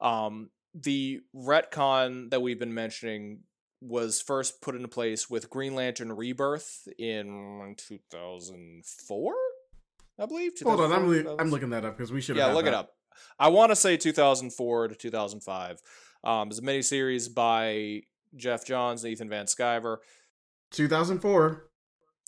um, 0.02 0.50
the 0.74 1.22
retcon 1.36 2.30
that 2.32 2.42
we've 2.42 2.60
been 2.60 2.74
mentioning 2.74 3.40
was 3.82 4.22
first 4.22 4.62
put 4.62 4.76
into 4.76 4.88
place 4.88 5.30
with 5.30 5.50
Green 5.50 5.76
Lantern 5.76 6.12
Rebirth 6.12 6.88
in 6.98 7.76
2004. 7.78 9.34
I 10.18 10.26
believe. 10.26 10.54
Hold 10.64 10.80
on, 10.80 10.94
I'm, 10.94 11.10
li- 11.10 11.26
I'm 11.40 11.50
looking 11.50 11.70
that 11.72 11.84
up 11.86 11.98
because 11.98 12.12
we 12.12 12.22
should. 12.22 12.38
Yeah, 12.38 12.48
look 12.48 12.66
that. 12.66 12.72
it 12.72 12.76
up. 12.76 12.92
I 13.38 13.50
want 13.50 13.72
to 13.72 13.76
say 13.76 13.98
2004 13.98 14.90
to 14.90 14.96
2005. 14.96 15.82
Um, 16.24 16.50
it's 16.50 16.60
a 16.60 16.62
miniseries 16.62 17.34
by 17.34 18.04
Geoff 18.36 18.66
Johns 18.66 19.04
and 19.04 19.14
Ethan 19.14 19.30
Van 19.30 19.46
Sciver. 19.46 19.98
2004. 20.72 21.66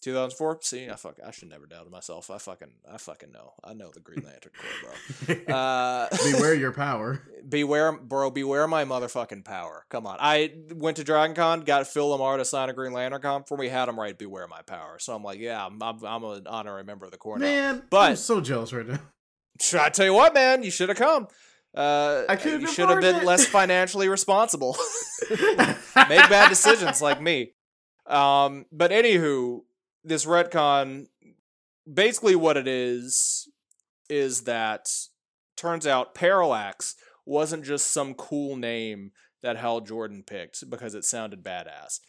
2004. 0.02 0.60
See, 0.62 0.90
I 0.90 0.96
fuck. 0.96 1.18
I 1.26 1.32
should 1.32 1.50
never 1.50 1.66
doubt 1.66 1.90
myself. 1.90 2.30
I 2.30 2.38
fucking. 2.38 2.72
I 2.92 2.98
fucking 2.98 3.32
know. 3.32 3.54
I 3.64 3.74
know 3.74 3.90
the 3.92 4.00
Green 4.00 4.24
Lantern 4.24 4.52
Corps, 4.58 5.36
bro. 5.48 5.56
Uh, 5.56 6.08
beware 6.32 6.54
your 6.54 6.72
power. 6.72 7.24
Beware, 7.50 7.94
bro. 7.94 8.30
Beware 8.30 8.68
my 8.68 8.86
motherfucking 8.86 9.46
power. 9.46 9.86
Come 9.90 10.06
on. 10.06 10.18
I 10.20 10.54
went 10.74 10.98
to 10.98 11.04
Dragon 11.04 11.36
Con, 11.36 11.62
got 11.62 11.88
Phil 11.88 12.08
LaMarr 12.10 12.38
to 12.38 12.46
sign 12.46 12.70
a 12.70 12.74
Green 12.74 12.92
Lantern 12.92 13.22
comp 13.22 13.48
for 13.48 13.58
me. 13.58 13.70
Had 13.70 13.90
him 13.90 14.00
right. 14.00 14.18
Beware 14.18 14.48
my 14.48 14.62
power. 14.62 15.00
So 15.00 15.16
I'm 15.16 15.24
like, 15.24 15.40
yeah, 15.40 15.66
I'm. 15.66 15.82
I'm, 15.82 16.04
I'm 16.04 16.24
an 16.24 16.48
honorary 16.48 16.84
member 16.84 17.06
of 17.06 17.12
the 17.12 17.18
Corps. 17.18 17.38
Man, 17.38 17.84
but 17.90 18.12
I'm 18.12 18.16
so 18.16 18.42
jealous 18.42 18.74
right 18.74 18.88
now. 18.88 19.00
I 19.80 19.90
tell 19.90 20.06
you 20.06 20.14
what, 20.14 20.34
man, 20.34 20.64
you 20.64 20.70
should 20.72 20.90
have 20.90 20.98
come. 20.98 21.28
Uh, 21.74 22.24
I 22.28 22.36
could. 22.36 22.62
You 22.62 22.68
should 22.68 22.90
have 22.90 23.02
been 23.02 23.18
it. 23.18 23.24
less 23.24 23.46
financially 23.46 24.10
responsible. 24.10 24.78
Make 25.30 26.30
bad 26.30 26.50
decisions 26.50 27.02
like 27.02 27.22
me. 27.22 27.54
Um, 28.08 28.66
but 28.72 28.92
anywho, 28.92 29.62
this 30.08 30.26
retcon 30.26 31.08
basically 31.92 32.36
what 32.36 32.58
it 32.58 32.68
is 32.68 33.48
is 34.10 34.42
that 34.42 34.90
turns 35.56 35.86
out 35.86 36.16
Parallax 36.16 36.96
wasn't 37.26 37.66
just 37.66 37.92
some 37.92 38.14
cool 38.14 38.56
name 38.56 39.12
that 39.44 39.58
Hal 39.58 39.82
Jordan 39.82 40.24
picked 40.26 40.70
because 40.70 40.96
it 40.96 41.06
sounded 41.06 41.44
badass. 41.44 42.00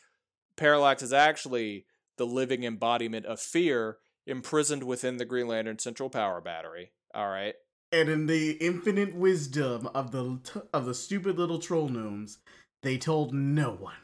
Parallax 0.56 1.02
is 1.02 1.12
actually 1.12 1.86
the 2.16 2.26
living 2.26 2.64
embodiment 2.64 3.26
of 3.26 3.40
fear 3.40 3.98
imprisoned 4.26 4.84
within 4.84 5.16
the 5.16 5.24
Green 5.24 5.48
Lantern 5.48 5.78
Central 5.78 6.10
Power 6.10 6.40
Battery. 6.40 6.92
All 7.14 7.28
right. 7.28 7.54
And 7.90 8.08
in 8.08 8.26
the 8.26 8.52
infinite 8.52 9.14
wisdom 9.14 9.88
of 9.94 10.12
the 10.12 10.40
of 10.72 10.84
the 10.84 10.94
stupid 10.94 11.38
little 11.38 11.58
troll 11.58 11.88
gnomes, 11.88 12.38
they 12.82 12.98
told 12.98 13.32
no 13.32 13.70
one. 13.70 13.94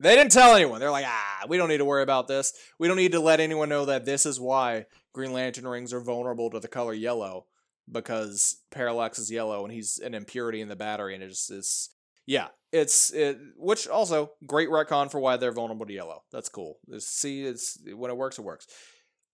They 0.00 0.14
didn't 0.14 0.32
tell 0.32 0.54
anyone. 0.54 0.80
They're 0.80 0.90
like, 0.90 1.06
ah, 1.06 1.44
we 1.48 1.56
don't 1.56 1.68
need 1.68 1.78
to 1.78 1.84
worry 1.84 2.02
about 2.02 2.28
this. 2.28 2.52
We 2.78 2.86
don't 2.86 2.96
need 2.96 3.12
to 3.12 3.20
let 3.20 3.40
anyone 3.40 3.68
know 3.68 3.86
that 3.86 4.04
this 4.04 4.26
is 4.26 4.38
why 4.38 4.86
Green 5.12 5.32
Lantern 5.32 5.66
rings 5.66 5.92
are 5.92 6.00
vulnerable 6.00 6.50
to 6.50 6.60
the 6.60 6.68
color 6.68 6.94
yellow 6.94 7.46
because 7.90 8.58
Parallax 8.70 9.18
is 9.18 9.30
yellow 9.30 9.64
and 9.64 9.72
he's 9.72 9.98
an 9.98 10.14
impurity 10.14 10.60
in 10.60 10.68
the 10.68 10.76
battery 10.76 11.14
and 11.14 11.24
it's 11.24 11.50
is 11.50 11.90
yeah, 12.26 12.48
it's 12.72 13.10
it 13.12 13.38
which 13.56 13.88
also 13.88 14.32
great 14.46 14.68
retcon 14.68 15.10
for 15.10 15.18
why 15.18 15.36
they're 15.36 15.50
vulnerable 15.50 15.86
to 15.86 15.92
yellow. 15.92 16.22
That's 16.30 16.50
cool. 16.50 16.78
It's, 16.88 17.06
see, 17.06 17.44
it's 17.44 17.78
when 17.94 18.10
it 18.10 18.16
works, 18.16 18.38
it 18.38 18.42
works. 18.42 18.66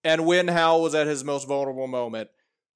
And 0.05 0.27
when 0.27 0.49
Hal 0.49 0.81
was 0.81 0.95
at 0.95 1.07
his 1.07 1.25
most 1.25 1.49
vulnerable 1.49 1.89
moment, 1.89 2.31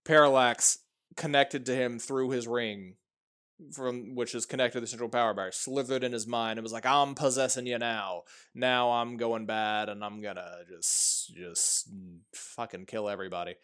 Parallax 0.05 0.79
connected 1.17 1.67
to 1.67 1.75
him 1.75 1.99
through 1.99 2.31
his 2.31 2.49
ring 2.49 2.95
from 3.73 4.15
which 4.15 4.35
is 4.35 4.47
connected 4.47 4.77
to 4.77 4.81
the 4.81 4.87
central 4.87 5.09
power 5.09 5.35
battery 5.35 5.53
slithered 5.53 6.05
in 6.05 6.13
his 6.13 6.27
mind. 6.27 6.59
It 6.59 6.63
was 6.63 6.73
like 6.73 6.87
I'm 6.87 7.15
possessing 7.15 7.67
you 7.67 7.79
now. 7.79 8.23
Now 8.55 8.91
I'm 8.93 9.17
going 9.17 9.47
bad, 9.47 9.89
and 9.89 10.05
I'm 10.05 10.21
gonna 10.21 10.59
just 10.69 11.35
just 11.35 11.89
fucking 12.35 12.87
kill 12.87 13.09
everybody. 13.09 13.55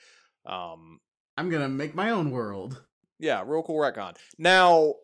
Um, 0.44 1.00
I'm 1.36 1.50
gonna 1.50 1.68
make 1.68 1.94
my 1.94 2.10
own 2.10 2.30
world. 2.30 2.82
Yeah, 3.18 3.42
real 3.46 3.62
cool 3.62 3.80
retcon. 3.80 4.16
Now, 4.38 4.94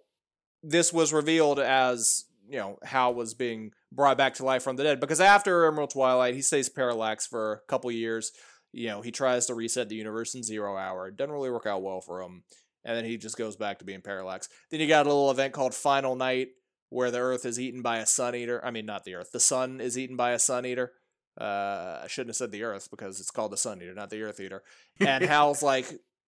this 0.62 0.93
was 0.93 1.12
revealed 1.12 1.61
as 1.61 2.24
you 2.49 2.59
know 2.59 2.78
how 2.84 3.12
was 3.12 3.34
being 3.34 3.72
brought 3.93 4.18
back 4.18 4.34
to 4.34 4.45
life 4.45 4.62
from 4.62 4.76
the 4.76 4.82
dead 4.82 5.01
because 5.01 5.20
after 5.20 5.66
Emerald 5.66 5.91
Twilight, 5.91 6.34
he 6.34 6.43
stays 6.43 6.68
parallax 6.68 7.26
for 7.26 7.53
a 7.53 7.61
couple 7.68 7.91
years. 7.91 8.32
You 8.72 8.88
know, 8.88 9.03
he 9.03 9.11
tries 9.11 9.47
to 9.47 9.55
reset 9.55 9.88
the 9.88 9.97
universe 9.97 10.34
in 10.34 10.45
Zero 10.45 10.76
Hour. 10.76 11.09
It 11.09 11.16
doesn't 11.16 11.32
really 11.32 11.51
work 11.51 11.66
out 11.66 11.82
well 11.82 12.01
for 12.01 12.22
him 12.22 12.45
and 12.85 12.97
then 12.97 13.05
he 13.05 13.16
just 13.16 13.37
goes 13.37 13.57
back 13.57 13.78
to 13.78 13.85
being 13.85 14.01
parallax. 14.01 14.49
Then 14.70 14.81
you 14.81 14.87
got 14.87 15.07
a 15.07 15.09
little 15.09 15.31
event 15.31 15.53
called 15.53 15.74
Final 15.74 16.16
Night 16.16 16.49
where 16.89 17.11
the 17.11 17.18
Earth 17.18 17.47
is 17.47 17.59
eaten 17.59 17.83
by 17.83 17.99
a 17.99 18.07
Sun 18.07 18.35
Eater. 18.35 18.64
I 18.64 18.70
mean, 18.70 18.87
not 18.87 19.05
the 19.05 19.14
Earth. 19.14 19.31
The 19.33 19.41
Sun 19.41 19.81
is 19.81 19.97
eaten 19.97 20.16
by 20.16 20.33
a 20.33 20.39
Sun 20.39 20.66
Eater. 20.66 20.93
Uh, 21.41 22.01
I 22.03 22.07
shouldn't 22.09 22.31
have 22.31 22.37
said 22.37 22.53
the 22.53 22.64
Earth 22.64 22.89
because 22.91 23.20
it's 23.20 23.31
called 23.31 23.53
the 23.53 23.57
Sun 23.57 23.81
Eater, 23.81 23.95
not 23.95 24.11
the 24.11 24.22
Earth 24.22 24.41
Eater. 24.41 24.62
And 24.99 25.24
Hal's 25.28 25.62
like, 25.62 25.87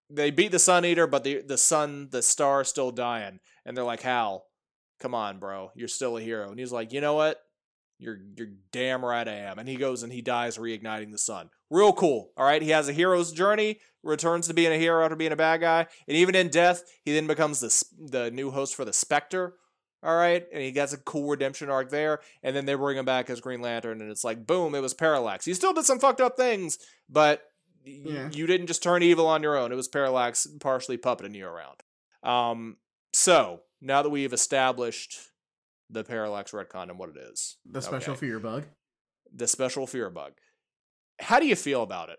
they 0.09 0.31
beat 0.31 0.53
the 0.53 0.59
Sun 0.59 0.85
Eater, 0.85 1.07
but 1.07 1.25
the 1.25 1.43
the 1.43 1.59
Sun, 1.59 2.09
the 2.11 2.23
star, 2.23 2.61
is 2.61 2.69
still 2.69 2.93
dying. 2.93 3.41
And 3.65 3.77
they're 3.77 3.85
like, 3.85 4.03
Hal, 4.03 4.45
come 5.01 5.15
on, 5.15 5.39
bro, 5.39 5.73
you're 5.75 5.89
still 5.89 6.17
a 6.17 6.21
hero. 6.21 6.51
And 6.51 6.59
he's 6.59 6.73
like, 6.73 6.93
you 6.93 7.01
know 7.01 7.15
what? 7.15 7.39
You're 7.99 8.19
you're 8.37 8.53
damn 8.73 9.05
right 9.05 9.27
I 9.27 9.33
am. 9.33 9.59
And 9.59 9.69
he 9.69 9.77
goes 9.77 10.03
and 10.03 10.13
he 10.13 10.23
dies 10.23 10.59
reigniting 10.59 11.13
the 11.13 11.19
sun. 11.19 11.51
Real 11.73 11.95
cool. 11.95 12.33
All 12.37 12.45
right. 12.45 12.61
He 12.61 12.69
has 12.69 12.87
a 12.89 12.93
hero's 12.93 13.33
journey, 13.33 13.79
returns 14.03 14.47
to 14.49 14.55
being 14.55 14.73
a 14.73 14.77
hero 14.77 15.03
after 15.03 15.17
being 15.17 15.33
a 15.33 15.37
bad 15.37 15.63
guy, 15.63 15.87
and 16.07 16.17
even 16.17 16.35
in 16.35 16.49
death, 16.49 16.83
he 17.03 17.15
then 17.15 17.27
becomes 17.27 17.61
the 17.61 18.11
the 18.11 18.31
new 18.31 18.51
host 18.51 18.75
for 18.75 18.85
the 18.85 18.93
Spectre. 18.93 19.55
All 20.05 20.17
right, 20.17 20.45
and 20.53 20.61
he 20.61 20.73
gets 20.73 20.93
a 20.93 20.99
cool 20.99 21.31
redemption 21.31 21.71
arc 21.71 21.91
there, 21.91 22.19
and 22.43 22.55
then 22.57 22.67
they 22.67 22.75
bring 22.75 22.99
him 22.99 23.05
back 23.05 23.31
as 23.31 23.41
Green 23.41 23.63
Lantern, 23.63 24.01
and 24.03 24.11
it's 24.11 24.25
like, 24.25 24.47
boom, 24.49 24.75
it 24.75 24.81
was 24.81 24.95
Parallax. 24.95 25.45
He 25.45 25.55
still 25.55 25.73
did 25.73 25.85
some 25.85 26.01
fucked 26.01 26.21
up 26.21 26.37
things, 26.37 26.77
but 27.09 27.45
yeah. 27.85 28.29
you 28.33 28.49
didn't 28.49 28.67
just 28.67 28.83
turn 28.83 29.05
evil 29.05 29.29
on 29.29 29.45
your 29.45 29.57
own. 29.57 29.71
It 29.71 29.77
was 29.77 29.87
Parallax 29.87 30.49
partially 30.59 30.99
puppeting 30.99 31.37
you 31.37 31.47
around. 31.47 31.85
Um, 32.25 32.79
so 33.13 33.61
now 33.81 34.03
that 34.03 34.11
we've 34.11 34.33
established 34.33 35.19
the 35.89 36.03
parallax 36.05 36.53
retcon 36.53 36.89
and 36.89 36.99
what 36.99 37.11
it 37.11 37.17
is. 37.17 37.59
The 37.71 37.83
special 37.83 38.15
okay. 38.15 38.21
fear 38.21 38.41
bug. 38.41 38.65
The 39.33 39.47
special 39.47 39.87
fear 39.87 40.11
bug. 40.11 40.33
How 41.21 41.41
do 41.41 41.47
you 41.47 41.57
feel 41.57 41.83
about 41.83 42.09
it 42.09 42.19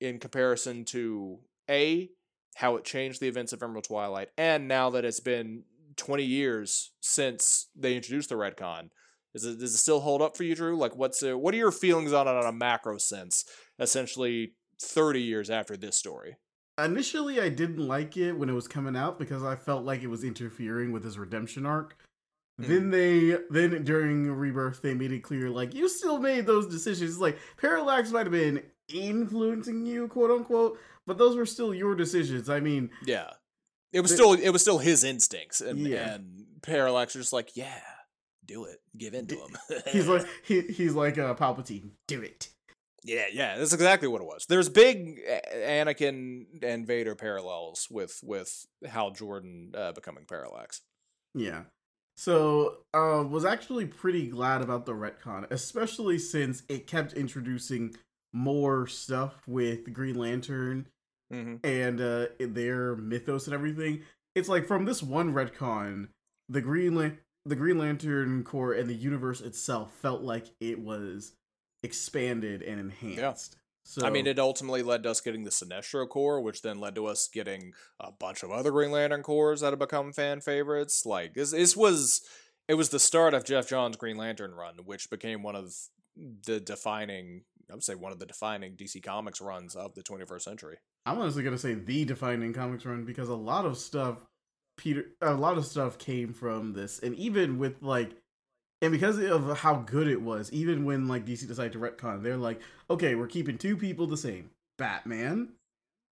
in 0.00 0.18
comparison 0.18 0.84
to 0.86 1.38
A, 1.70 2.10
how 2.56 2.76
it 2.76 2.84
changed 2.84 3.20
the 3.20 3.28
events 3.28 3.52
of 3.52 3.62
Emerald 3.62 3.84
Twilight, 3.84 4.28
and 4.36 4.68
now 4.68 4.90
that 4.90 5.04
it's 5.04 5.20
been 5.20 5.64
20 5.96 6.24
years 6.24 6.92
since 7.00 7.68
they 7.74 7.96
introduced 7.96 8.28
the 8.28 8.34
retcon? 8.34 8.90
Is 9.34 9.44
it, 9.44 9.58
does 9.58 9.74
it 9.74 9.78
still 9.78 10.00
hold 10.00 10.22
up 10.22 10.36
for 10.36 10.44
you, 10.44 10.54
Drew? 10.54 10.76
Like, 10.76 10.96
what's 10.96 11.22
uh, 11.22 11.36
what 11.36 11.52
are 11.52 11.58
your 11.58 11.72
feelings 11.72 12.12
on 12.12 12.26
it 12.26 12.30
on 12.30 12.46
a 12.46 12.52
macro 12.52 12.96
sense? 12.96 13.44
Essentially, 13.78 14.54
30 14.80 15.20
years 15.20 15.50
after 15.50 15.76
this 15.76 15.96
story. 15.96 16.36
Initially, 16.82 17.40
I 17.40 17.48
didn't 17.48 17.86
like 17.86 18.16
it 18.16 18.32
when 18.32 18.50
it 18.50 18.54
was 18.54 18.68
coming 18.68 18.96
out 18.96 19.18
because 19.18 19.42
I 19.42 19.56
felt 19.56 19.84
like 19.84 20.02
it 20.02 20.08
was 20.08 20.24
interfering 20.24 20.92
with 20.92 21.04
his 21.04 21.18
redemption 21.18 21.64
arc. 21.64 21.96
Mm. 22.60 22.66
Then 22.66 22.90
they 22.90 23.38
then 23.50 23.84
during 23.84 24.30
rebirth 24.30 24.80
they 24.80 24.94
made 24.94 25.12
it 25.12 25.22
clear 25.22 25.50
like 25.50 25.74
you 25.74 25.88
still 25.88 26.18
made 26.18 26.46
those 26.46 26.66
decisions. 26.66 27.18
Like 27.18 27.38
Parallax 27.58 28.10
might 28.10 28.26
have 28.26 28.32
been 28.32 28.62
influencing 28.88 29.84
you, 29.84 30.08
quote 30.08 30.30
unquote, 30.30 30.78
but 31.06 31.18
those 31.18 31.36
were 31.36 31.46
still 31.46 31.74
your 31.74 31.94
decisions. 31.94 32.48
I 32.48 32.60
mean, 32.60 32.90
yeah, 33.04 33.30
it 33.92 34.00
was 34.00 34.12
still 34.12 34.32
it 34.32 34.50
was 34.50 34.62
still 34.62 34.78
his 34.78 35.04
instincts, 35.04 35.60
and, 35.60 35.80
yeah. 35.80 36.14
and 36.14 36.46
Parallax 36.62 37.14
was 37.14 37.26
just 37.26 37.32
like, 37.32 37.56
yeah, 37.56 37.80
do 38.44 38.64
it, 38.64 38.78
give 38.96 39.14
in 39.14 39.26
to 39.26 39.36
him. 39.36 39.56
he's 39.88 40.08
like 40.08 40.26
he, 40.44 40.62
he's 40.62 40.94
like 40.94 41.18
uh, 41.18 41.34
Palpatine, 41.34 41.90
do 42.06 42.22
it. 42.22 42.48
Yeah, 43.04 43.26
yeah, 43.32 43.56
that's 43.56 43.72
exactly 43.72 44.08
what 44.08 44.20
it 44.20 44.26
was. 44.26 44.46
There's 44.48 44.68
big 44.68 45.20
Anakin 45.54 46.46
and 46.62 46.86
Vader 46.86 47.14
parallels 47.14 47.86
with 47.90 48.18
with 48.24 48.66
Hal 48.84 49.12
Jordan 49.12 49.72
uh, 49.76 49.92
becoming 49.92 50.24
Parallax. 50.26 50.80
Yeah, 51.34 51.64
so, 52.16 52.78
uh, 52.94 53.24
was 53.28 53.44
actually 53.44 53.86
pretty 53.86 54.26
glad 54.28 54.62
about 54.62 54.86
the 54.86 54.92
retcon, 54.92 55.46
especially 55.50 56.18
since 56.18 56.62
it 56.68 56.86
kept 56.86 57.12
introducing 57.12 57.94
more 58.32 58.86
stuff 58.86 59.46
with 59.46 59.92
Green 59.92 60.16
Lantern 60.16 60.86
mm-hmm. 61.32 61.56
and 61.64 62.00
uh, 62.00 62.26
their 62.38 62.96
mythos 62.96 63.46
and 63.46 63.54
everything. 63.54 64.02
It's 64.34 64.48
like 64.48 64.66
from 64.66 64.84
this 64.84 65.02
one 65.02 65.32
retcon, 65.32 66.08
the 66.48 66.60
Green 66.60 66.94
La- 66.94 67.16
the 67.44 67.56
Green 67.56 67.78
Lantern 67.78 68.42
Corps 68.44 68.74
and 68.74 68.88
the 68.88 68.94
universe 68.94 69.40
itself 69.40 69.92
felt 69.92 70.22
like 70.22 70.46
it 70.60 70.80
was 70.80 71.32
expanded 71.82 72.62
and 72.62 72.80
enhanced. 72.80 73.56
So, 73.88 74.04
I 74.04 74.10
mean, 74.10 74.26
it 74.26 74.40
ultimately 74.40 74.82
led 74.82 75.04
to 75.04 75.10
us 75.10 75.20
getting 75.20 75.44
the 75.44 75.50
Sinestro 75.50 76.08
Corps, 76.08 76.40
which 76.40 76.60
then 76.60 76.80
led 76.80 76.96
to 76.96 77.06
us 77.06 77.28
getting 77.32 77.72
a 78.00 78.10
bunch 78.10 78.42
of 78.42 78.50
other 78.50 78.72
Green 78.72 78.90
Lantern 78.90 79.22
Corps 79.22 79.60
that 79.60 79.70
have 79.70 79.78
become 79.78 80.12
fan 80.12 80.40
favorites. 80.40 81.06
Like 81.06 81.34
this, 81.34 81.52
this 81.52 81.76
was 81.76 82.20
it 82.66 82.74
was 82.74 82.88
the 82.88 82.98
start 82.98 83.32
of 83.32 83.44
Geoff 83.44 83.68
Johns' 83.68 83.96
Green 83.96 84.16
Lantern 84.16 84.56
run, 84.56 84.74
which 84.84 85.08
became 85.08 85.44
one 85.44 85.54
of 85.54 85.72
the 86.16 86.58
defining, 86.58 87.42
I 87.70 87.74
would 87.74 87.84
say, 87.84 87.94
one 87.94 88.10
of 88.10 88.18
the 88.18 88.26
defining 88.26 88.74
DC 88.74 89.04
Comics 89.04 89.40
runs 89.40 89.76
of 89.76 89.94
the 89.94 90.02
21st 90.02 90.42
century. 90.42 90.78
I'm 91.06 91.20
honestly 91.20 91.44
gonna 91.44 91.56
say 91.56 91.74
the 91.74 92.04
defining 92.04 92.52
comics 92.52 92.84
run 92.84 93.04
because 93.04 93.28
a 93.28 93.36
lot 93.36 93.66
of 93.66 93.78
stuff, 93.78 94.18
Peter, 94.76 95.04
a 95.22 95.34
lot 95.34 95.58
of 95.58 95.64
stuff 95.64 95.96
came 95.96 96.32
from 96.32 96.72
this, 96.72 96.98
and 96.98 97.14
even 97.14 97.58
with 97.58 97.80
like 97.82 98.16
and 98.82 98.92
because 98.92 99.18
of 99.18 99.58
how 99.58 99.76
good 99.76 100.08
it 100.08 100.20
was, 100.20 100.52
even 100.52 100.84
when 100.84 101.08
like 101.08 101.24
DC 101.24 101.46
decided 101.46 101.72
to 101.72 101.78
retcon, 101.78 102.22
they're 102.22 102.36
like, 102.36 102.60
okay, 102.90 103.14
we're 103.14 103.26
keeping 103.26 103.58
two 103.58 103.76
people 103.76 104.06
the 104.06 104.16
same: 104.16 104.50
Batman 104.76 105.50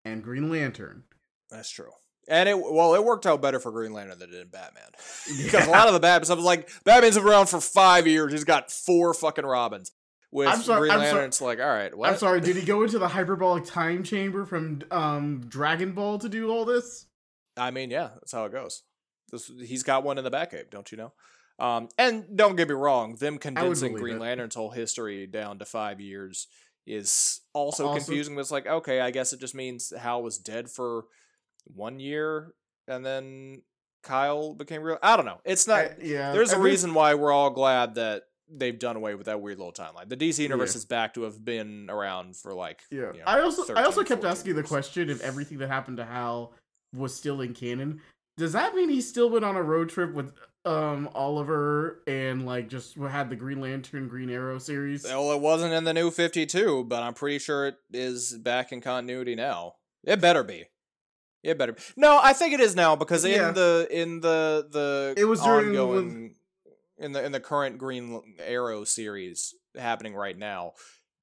and 0.06 0.24
Green 0.24 0.50
Lantern. 0.50 1.04
That's 1.50 1.70
true. 1.70 1.92
And 2.28 2.48
it 2.48 2.60
well, 2.60 2.94
it 2.94 3.04
worked 3.04 3.26
out 3.26 3.42
better 3.42 3.60
for 3.60 3.72
Green 3.72 3.94
Lantern 3.94 4.20
than 4.20 4.30
it 4.30 4.34
did 4.34 4.52
Batman. 4.52 4.90
because 5.44 5.68
a 5.68 5.72
lot 5.72 5.88
of 5.88 5.94
the 5.94 6.00
Batman 6.00 6.26
stuff 6.26 6.38
was 6.38 6.46
like 6.46 6.70
Batman's 6.84 7.18
been 7.18 7.26
around 7.26 7.48
for 7.48 7.62
five 7.62 8.06
years. 8.06 8.32
He's 8.32 8.44
got 8.44 8.72
four 8.72 9.14
fucking 9.14 9.46
Robins. 9.46 9.92
With 10.32 10.48
I'm 10.48 10.62
sorry, 10.62 10.82
Green 10.82 10.92
I'm 10.92 11.00
Lantern, 11.00 11.16
sorry. 11.16 11.26
it's 11.26 11.42
like, 11.42 11.60
all 11.60 11.66
right, 11.66 11.98
what? 11.98 12.10
I'm 12.10 12.18
sorry. 12.18 12.40
Did 12.42 12.56
he 12.56 12.62
go 12.62 12.84
into 12.84 13.00
the 13.00 13.08
hyperbolic 13.08 13.66
time 13.66 14.04
chamber 14.04 14.46
from 14.46 14.82
um, 14.92 15.46
Dragon 15.48 15.94
Ball 15.94 16.20
to 16.20 16.30
do 16.30 16.52
all 16.52 16.66
this? 16.66 17.08
I 17.58 17.72
mean, 17.72 17.90
yeah, 17.90 18.10
that's 18.14 18.32
how 18.32 18.46
it 18.46 18.52
goes. 18.52 18.84
This, 19.32 19.52
he's 19.66 19.82
got 19.82 20.04
one 20.04 20.20
in 20.20 20.24
the 20.24 20.32
Batcave, 20.32 20.70
don't 20.70 20.92
you 20.92 21.00
know? 21.00 21.14
Um, 21.60 21.90
and 21.98 22.26
don't 22.36 22.56
get 22.56 22.70
me 22.70 22.76
wrong, 22.76 23.16
them 23.16 23.38
condensing 23.38 23.94
Green 23.94 24.18
it. 24.18 24.22
Lantern's 24.22 24.56
whole 24.56 24.72
history 24.72 25.28
down 25.28 25.60
to 25.60 25.66
five 25.66 26.00
years 26.00 26.48
is 26.88 27.42
also, 27.54 27.88
also 27.88 27.98
confusing. 27.98 28.36
But 28.36 28.42
it's 28.42 28.52
like, 28.52 28.68
okay, 28.68 29.02
I 29.02 29.12
guess 29.12 29.34
it 29.34 29.40
just 29.40 29.56
means 29.56 29.94
Hal 29.98 30.24
was 30.24 30.38
dead 30.38 30.70
for 30.70 31.06
one 31.66 32.00
year 32.00 32.54
and 32.90 33.06
then 33.06 33.62
Kyle 34.04 34.54
became 34.54 34.82
real. 34.82 34.98
I 35.02 35.16
don't 35.16 35.26
know. 35.26 35.40
It's 35.46 35.68
not. 35.68 35.86
Uh, 35.86 35.90
yeah. 36.02 36.32
There's 36.32 36.52
a 36.52 36.60
reason 36.60 36.94
why 36.94 37.14
we're 37.14 37.32
all 37.32 37.52
glad 37.52 37.96
that 37.96 38.24
they've 38.52 38.78
done 38.78 38.96
away 38.96 39.16
with 39.16 39.28
that 39.28 39.42
weird 39.42 39.60
little 39.60 39.74
timeline. 39.74 40.10
The 40.10 40.18
DC 40.18 40.40
universe 40.40 40.74
yeah. 40.74 40.80
is 40.80 40.86
back 40.86 41.14
to 41.14 41.24
have 41.24 41.44
been 41.44 41.90
around 41.90 42.36
for 42.36 42.54
like. 42.54 42.82
Yeah. 42.90 43.14
You 43.14 43.20
know, 43.20 43.26
I 43.28 43.42
also 43.42 43.64
13, 43.64 43.82
I 43.82 43.86
also 43.86 44.04
kept 44.04 44.26
asking 44.26 44.56
years. 44.56 44.64
the 44.64 44.68
question 44.68 45.10
if 45.10 45.22
everything 45.22 45.60
that 45.60 45.70
happened 45.70 45.98
to 45.98 46.06
Hal 46.06 46.54
was 46.94 47.16
still 47.16 47.42
in 47.42 47.54
canon. 47.54 48.02
Does 48.38 48.54
that 48.54 48.74
mean 48.74 48.90
he 48.90 49.02
still 49.02 49.30
went 49.30 49.44
on 49.44 49.56
a 49.56 49.62
road 49.62 49.90
trip 49.90 50.14
with 50.14 50.34
um 50.66 51.10
Oliver 51.14 52.02
and 52.06 52.46
like 52.46 52.70
just 52.70 52.98
had 52.98 53.30
the 53.30 53.36
Green 53.36 53.62
Lantern 53.62 54.08
Green 54.08 54.30
Arrow 54.30 54.60
series. 54.60 55.04
Well, 55.04 55.32
it 55.32 55.40
wasn't 55.40 55.74
in 55.74 55.84
the 55.84 55.94
new 55.94 56.12
52, 56.12 56.86
but 56.86 57.02
I'm 57.02 57.14
pretty 57.14 57.40
sure 57.40 57.68
it 57.68 57.76
is 57.92 58.34
back 58.34 58.72
in 58.72 58.82
continuity 58.82 59.36
now. 59.36 59.76
It 60.04 60.22
better 60.22 60.44
be. 60.44 60.66
It 61.44 61.58
better. 61.58 61.74
Be. 61.74 61.82
No, 61.96 62.20
I 62.22 62.34
think 62.34 62.54
it 62.54 62.60
is 62.60 62.76
now 62.76 62.96
because 62.96 63.24
in 63.24 63.32
yeah. 63.32 63.52
the 63.52 63.88
in 63.90 64.20
the 64.20 64.68
the 64.70 65.14
it 65.18 65.26
was 65.26 65.40
ongoing 65.42 66.36
in 66.98 67.14
the 67.14 67.24
in 67.24 67.32
the 67.32 67.40
current 67.40 67.78
Green 67.78 68.22
Arrow 68.40 68.84
series 68.84 69.56
happening 69.78 70.14
right 70.14 70.38
now. 70.38 70.74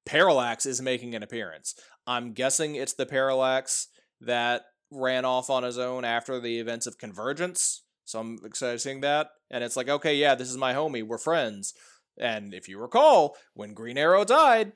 Parallax 0.05 0.65
is 0.65 0.81
making 0.81 1.15
an 1.15 1.21
appearance. 1.21 1.75
I'm 2.07 2.33
guessing 2.33 2.75
it's 2.75 2.93
the 2.93 3.05
Parallax 3.05 3.89
that 4.21 4.63
ran 4.89 5.25
off 5.25 5.49
on 5.49 5.63
his 5.63 5.77
own 5.77 6.05
after 6.05 6.39
the 6.39 6.59
events 6.59 6.87
of 6.87 6.97
Convergence 6.97 7.83
so 8.07 8.19
I'm 8.21 8.39
excited 8.45 8.79
seeing 8.79 9.01
that. 9.01 9.31
And 9.51 9.63
it's 9.63 9.75
like, 9.75 9.89
okay, 9.89 10.15
yeah, 10.15 10.33
this 10.33 10.49
is 10.49 10.55
my 10.57 10.73
homie. 10.73 11.03
We're 11.03 11.17
friends. 11.17 11.73
And 12.17 12.53
if 12.53 12.69
you 12.69 12.79
recall, 12.79 13.35
when 13.53 13.73
Green 13.73 13.97
Arrow 13.97 14.23
died, 14.23 14.71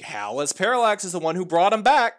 Hal 0.00 0.40
as 0.40 0.52
Parallax 0.52 1.04
is 1.04 1.12
the 1.12 1.18
one 1.18 1.34
who 1.34 1.44
brought 1.44 1.72
him 1.72 1.82
back. 1.82 2.14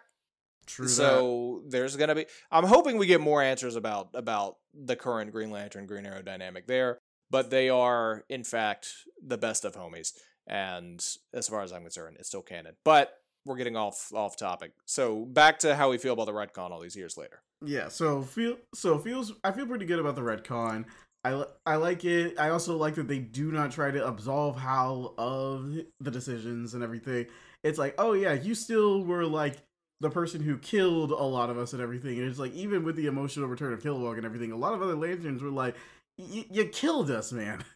True. 0.66 0.86
So 0.86 1.62
that. 1.64 1.70
there's 1.72 1.96
gonna 1.96 2.14
be. 2.14 2.26
I'm 2.52 2.66
hoping 2.66 2.98
we 2.98 3.06
get 3.06 3.22
more 3.22 3.42
answers 3.42 3.74
about 3.74 4.10
about 4.14 4.56
the 4.74 4.96
current 4.96 5.32
Green 5.32 5.50
Lantern 5.50 5.86
Green 5.86 6.06
Arrow 6.06 6.22
dynamic 6.22 6.66
there. 6.66 6.98
But 7.30 7.50
they 7.50 7.70
are, 7.70 8.24
in 8.28 8.44
fact, 8.44 8.88
the 9.24 9.38
best 9.38 9.64
of 9.64 9.74
homies. 9.74 10.12
And 10.46 11.04
as 11.32 11.48
far 11.48 11.62
as 11.62 11.72
I'm 11.72 11.82
concerned, 11.82 12.16
it's 12.20 12.28
still 12.28 12.42
canon. 12.42 12.74
But 12.84 13.12
we're 13.46 13.56
getting 13.56 13.76
off 13.76 14.12
off 14.14 14.36
topic. 14.36 14.72
So 14.84 15.24
back 15.24 15.58
to 15.60 15.74
how 15.74 15.90
we 15.90 15.98
feel 15.98 16.12
about 16.12 16.26
the 16.26 16.32
retcon 16.32 16.70
all 16.70 16.80
these 16.80 16.96
years 16.96 17.16
later. 17.16 17.42
Yeah, 17.64 17.88
so 17.88 18.22
feel 18.22 18.56
so 18.74 18.98
feels 18.98 19.32
I 19.44 19.52
feel 19.52 19.66
pretty 19.66 19.84
good 19.84 19.98
about 19.98 20.16
the 20.16 20.22
retcon. 20.22 20.86
I, 21.22 21.44
I 21.66 21.76
like 21.76 22.04
it. 22.06 22.38
I 22.38 22.48
also 22.48 22.76
like 22.78 22.94
that 22.94 23.06
they 23.06 23.18
do 23.18 23.52
not 23.52 23.70
try 23.72 23.90
to 23.90 24.06
absolve 24.06 24.58
Hal 24.58 25.14
of 25.18 25.76
the 26.00 26.10
decisions 26.10 26.72
and 26.72 26.82
everything. 26.82 27.26
It's 27.62 27.78
like, 27.78 27.94
oh 27.98 28.14
yeah, 28.14 28.32
you 28.32 28.54
still 28.54 29.04
were 29.04 29.26
like 29.26 29.58
the 30.00 30.08
person 30.08 30.40
who 30.40 30.56
killed 30.56 31.10
a 31.10 31.14
lot 31.22 31.50
of 31.50 31.58
us 31.58 31.74
and 31.74 31.82
everything. 31.82 32.18
And 32.18 32.26
it's 32.26 32.38
like, 32.38 32.54
even 32.54 32.84
with 32.84 32.96
the 32.96 33.06
emotional 33.06 33.48
return 33.48 33.74
of 33.74 33.82
Kilowog 33.82 34.16
and 34.16 34.24
everything, 34.24 34.50
a 34.50 34.56
lot 34.56 34.72
of 34.72 34.80
other 34.80 34.96
Lanterns 34.96 35.42
were 35.42 35.50
like, 35.50 35.76
you 36.16 36.64
killed 36.66 37.10
us, 37.10 37.32
man. 37.32 37.64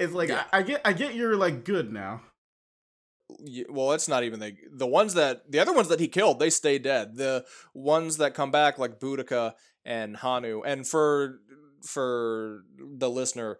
It's 0.00 0.14
like 0.14 0.30
yeah. 0.30 0.44
I, 0.52 0.58
I 0.58 0.62
get, 0.62 0.80
I 0.84 0.92
get 0.94 1.14
you're 1.14 1.36
like 1.36 1.64
good 1.64 1.92
now 1.92 2.22
well, 3.68 3.92
it's 3.92 4.08
not 4.08 4.24
even 4.24 4.40
the 4.40 4.54
the 4.70 4.86
ones 4.86 5.14
that 5.14 5.50
the 5.50 5.58
other 5.58 5.72
ones 5.72 5.88
that 5.88 6.00
he 6.00 6.08
killed. 6.08 6.38
They 6.38 6.50
stay 6.50 6.78
dead. 6.78 7.16
The 7.16 7.44
ones 7.74 8.16
that 8.18 8.34
come 8.34 8.50
back, 8.50 8.78
like 8.78 9.00
Boodikka 9.00 9.54
and 9.84 10.16
Hannu, 10.16 10.62
and 10.64 10.86
for 10.86 11.40
for 11.82 12.64
the 12.78 13.10
listener, 13.10 13.58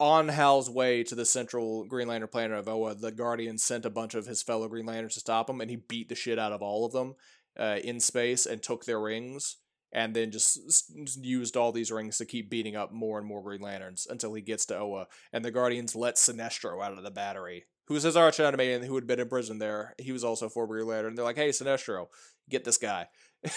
on 0.00 0.28
Hal's 0.28 0.70
way 0.70 1.04
to 1.04 1.14
the 1.14 1.26
central 1.26 1.84
Green 1.84 2.08
Lantern 2.08 2.28
planet 2.28 2.58
of 2.58 2.68
Oa, 2.68 2.94
the 2.94 3.12
Guardian 3.12 3.58
sent 3.58 3.84
a 3.84 3.90
bunch 3.90 4.14
of 4.14 4.26
his 4.26 4.42
fellow 4.42 4.66
Green 4.66 4.86
Lanterns 4.86 5.14
to 5.14 5.20
stop 5.20 5.48
him, 5.48 5.60
and 5.60 5.70
he 5.70 5.76
beat 5.76 6.08
the 6.08 6.14
shit 6.14 6.38
out 6.38 6.52
of 6.52 6.62
all 6.62 6.86
of 6.86 6.92
them 6.92 7.14
uh, 7.58 7.78
in 7.84 8.00
space 8.00 8.46
and 8.46 8.62
took 8.62 8.86
their 8.86 9.00
rings, 9.00 9.58
and 9.92 10.16
then 10.16 10.30
just 10.30 10.90
used 11.22 11.56
all 11.56 11.70
these 11.70 11.92
rings 11.92 12.16
to 12.16 12.24
keep 12.24 12.48
beating 12.48 12.76
up 12.76 12.92
more 12.92 13.18
and 13.18 13.26
more 13.26 13.42
Green 13.42 13.60
Lanterns 13.60 14.06
until 14.08 14.32
he 14.32 14.40
gets 14.40 14.64
to 14.66 14.78
Oa, 14.78 15.06
and 15.32 15.44
the 15.44 15.50
Guardians 15.50 15.94
let 15.94 16.14
Sinestro 16.14 16.82
out 16.82 16.96
of 16.96 17.04
the 17.04 17.10
battery 17.10 17.66
who 17.90 17.94
was 17.94 18.04
his 18.04 18.16
arch 18.16 18.38
enemy 18.38 18.72
and 18.72 18.84
who 18.84 18.94
had 18.94 19.08
been 19.08 19.18
in 19.18 19.28
prison 19.28 19.58
there. 19.58 19.96
He 19.98 20.12
was 20.12 20.22
also 20.22 20.48
four 20.48 20.64
years 20.68 20.86
later, 20.86 21.08
and 21.08 21.18
they're 21.18 21.24
like, 21.24 21.34
"Hey, 21.34 21.48
Sinestro, 21.48 22.06
get 22.48 22.62
this 22.62 22.78
guy," 22.78 23.08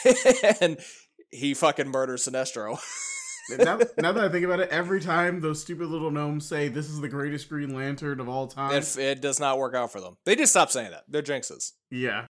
and 0.59 0.79
he 1.29 1.53
fucking 1.53 1.89
murders 1.89 2.27
Sinestro. 2.27 2.79
now, 3.59 3.77
now, 3.99 4.11
that 4.11 4.23
I 4.23 4.29
think 4.29 4.43
about 4.43 4.59
it, 4.59 4.69
every 4.69 5.01
time 5.01 5.39
those 5.39 5.61
stupid 5.61 5.87
little 5.87 6.09
gnomes 6.09 6.47
say 6.47 6.67
this 6.67 6.89
is 6.89 6.99
the 6.99 7.09
greatest 7.09 7.47
Green 7.47 7.75
Lantern 7.75 8.19
of 8.19 8.27
all 8.27 8.47
time, 8.47 8.73
it, 8.73 8.97
it 8.97 9.21
does 9.21 9.39
not 9.39 9.59
work 9.59 9.75
out 9.75 9.91
for 9.91 10.01
them. 10.01 10.17
They 10.25 10.35
just 10.35 10.51
stop 10.51 10.71
saying 10.71 10.89
that. 10.89 11.03
They're 11.07 11.21
jinxes. 11.21 11.73
Yeah, 11.91 12.25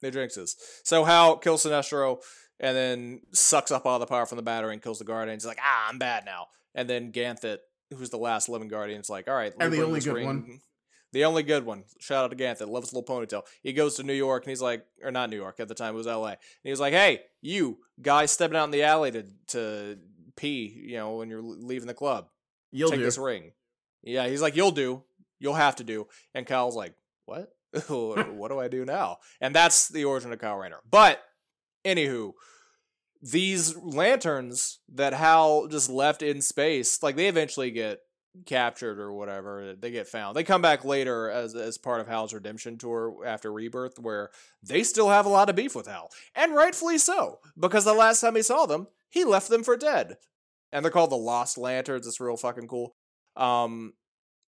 they're 0.00 0.10
jinxes. 0.10 0.56
So 0.82 1.04
Hal 1.04 1.36
kills 1.36 1.64
Sinestro 1.64 2.18
and 2.58 2.76
then 2.76 3.20
sucks 3.32 3.70
up 3.70 3.86
all 3.86 4.00
the 4.00 4.06
power 4.06 4.26
from 4.26 4.36
the 4.36 4.42
battery 4.42 4.72
and 4.72 4.82
kills 4.82 4.98
the 4.98 5.04
Guardian. 5.04 5.36
He's 5.36 5.46
like, 5.46 5.60
ah, 5.62 5.86
I'm 5.88 5.98
bad 5.98 6.24
now. 6.24 6.46
And 6.74 6.90
then 6.90 7.12
Ganthet, 7.12 7.58
who's 7.96 8.10
the 8.10 8.16
last 8.16 8.48
living 8.48 8.66
Guardian, 8.66 9.00
is 9.00 9.08
like, 9.08 9.28
all 9.28 9.34
right, 9.34 9.52
and 9.60 9.72
the 9.72 9.84
only 9.84 10.00
good 10.00 10.14
ring. 10.14 10.26
one 10.26 10.60
the 11.14 11.24
only 11.24 11.44
good 11.44 11.64
one. 11.64 11.84
Shout 12.00 12.24
out 12.24 12.30
to 12.30 12.36
Ganthet. 12.36 12.68
Loves 12.68 12.88
his 12.88 12.92
little 12.92 13.06
ponytail. 13.06 13.44
He 13.62 13.72
goes 13.72 13.94
to 13.94 14.02
New 14.02 14.14
York 14.14 14.42
and 14.42 14.50
he's 14.50 14.60
like, 14.60 14.84
or 15.00 15.12
not 15.12 15.30
New 15.30 15.36
York 15.36 15.60
at 15.60 15.68
the 15.68 15.74
time, 15.74 15.94
it 15.94 15.96
was 15.96 16.08
LA. 16.08 16.30
And 16.30 16.38
he 16.64 16.70
was 16.70 16.80
like, 16.80 16.92
hey, 16.92 17.20
you 17.40 17.78
guy 18.02 18.26
stepping 18.26 18.56
out 18.56 18.64
in 18.64 18.72
the 18.72 18.82
alley 18.82 19.12
to 19.12 19.24
to 19.48 19.96
pee, 20.36 20.74
you 20.84 20.96
know, 20.96 21.14
when 21.14 21.30
you're 21.30 21.40
leaving 21.40 21.86
the 21.86 21.94
club. 21.94 22.26
You'll 22.72 22.90
take 22.90 22.98
do. 22.98 23.04
this 23.04 23.16
ring. 23.16 23.52
Yeah, 24.02 24.26
he's 24.26 24.42
like, 24.42 24.56
you'll 24.56 24.72
do. 24.72 25.04
You'll 25.38 25.54
have 25.54 25.76
to 25.76 25.84
do. 25.84 26.08
And 26.34 26.46
Kyle's 26.46 26.74
like, 26.74 26.94
what? 27.26 27.52
what 27.88 28.48
do 28.48 28.58
I 28.58 28.66
do 28.66 28.84
now? 28.84 29.18
And 29.40 29.54
that's 29.54 29.88
the 29.88 30.04
origin 30.04 30.32
of 30.32 30.40
Kyle 30.40 30.56
Rayner. 30.56 30.80
But 30.90 31.22
anywho, 31.84 32.32
these 33.22 33.76
lanterns 33.76 34.80
that 34.92 35.14
Hal 35.14 35.68
just 35.68 35.88
left 35.88 36.22
in 36.22 36.42
space, 36.42 37.04
like 37.04 37.14
they 37.14 37.28
eventually 37.28 37.70
get 37.70 38.00
captured 38.46 38.98
or 38.98 39.12
whatever 39.12 39.74
they 39.78 39.90
get 39.90 40.08
found. 40.08 40.36
They 40.36 40.44
come 40.44 40.62
back 40.62 40.84
later 40.84 41.30
as 41.30 41.54
as 41.54 41.78
part 41.78 42.00
of 42.00 42.08
hal's 42.08 42.34
redemption 42.34 42.78
tour 42.78 43.24
after 43.24 43.52
rebirth 43.52 43.98
where 43.98 44.30
they 44.62 44.82
still 44.82 45.08
have 45.08 45.26
a 45.26 45.30
lot 45.30 45.48
of 45.48 45.56
beef 45.56 45.74
with 45.74 45.86
hal 45.86 46.10
and 46.34 46.54
rightfully 46.54 46.98
so 46.98 47.38
because 47.58 47.84
the 47.84 47.94
last 47.94 48.20
time 48.20 48.34
he 48.34 48.42
saw 48.42 48.66
them 48.66 48.88
he 49.08 49.24
left 49.24 49.48
them 49.48 49.62
for 49.62 49.76
dead. 49.76 50.16
And 50.72 50.84
they're 50.84 50.90
called 50.90 51.10
the 51.10 51.16
lost 51.16 51.56
lanterns 51.56 52.06
it's 52.06 52.20
real 52.20 52.36
fucking 52.36 52.68
cool. 52.68 52.94
Um 53.36 53.94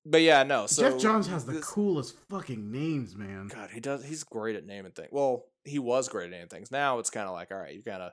but 0.05 0.23
yeah 0.23 0.43
no 0.43 0.67
so 0.67 0.91
geoff 0.91 1.01
johns 1.01 1.27
has 1.29 1.45
the 1.45 1.53
this, 1.53 1.65
coolest 1.65 2.17
fucking 2.29 2.71
names 2.71 3.17
man. 3.17 3.49
God 3.49 3.71
he 3.71 3.81
does 3.81 4.05
he's 4.05 4.25
great 4.25 4.57
at 4.57 4.67
naming 4.67 4.93
things 4.93 5.09
well 5.13 5.45
he 5.65 5.79
was 5.79 6.09
great 6.09 6.27
at 6.27 6.31
naming 6.33 6.49
things. 6.49 6.71
Now 6.71 6.99
it's 6.99 7.11
kind 7.11 7.29
of 7.29 7.35
like 7.35 7.53
all 7.53 7.59
right 7.59 7.75
you 7.75 7.83
of 7.93 8.13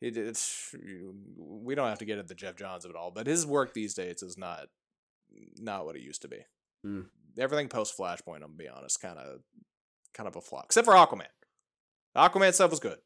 it, 0.00 0.16
it's 0.16 0.74
we 1.38 1.74
don't 1.74 1.88
have 1.88 2.00
to 2.00 2.04
get 2.04 2.18
into 2.18 2.28
the 2.28 2.34
geoff 2.34 2.56
johns 2.56 2.84
of 2.84 2.90
it 2.90 2.96
all 2.96 3.12
but 3.12 3.28
his 3.28 3.46
work 3.46 3.72
these 3.72 3.94
days 3.94 4.22
is 4.22 4.36
not 4.36 4.66
not 5.58 5.84
what 5.84 5.96
it 5.96 6.02
used 6.02 6.22
to 6.22 6.28
be. 6.28 6.38
Mm. 6.84 7.06
Everything 7.38 7.68
post 7.68 7.96
Flashpoint, 7.98 8.36
I'm 8.36 8.40
gonna 8.40 8.54
be 8.56 8.68
honest, 8.68 9.00
kind 9.00 9.18
of 9.18 9.40
kind 10.12 10.28
of 10.28 10.36
a 10.36 10.40
flop, 10.40 10.66
except 10.66 10.84
for 10.84 10.94
Aquaman. 10.94 11.26
Aquaman 12.16 12.54
stuff 12.54 12.70
was 12.70 12.80
good, 12.80 12.98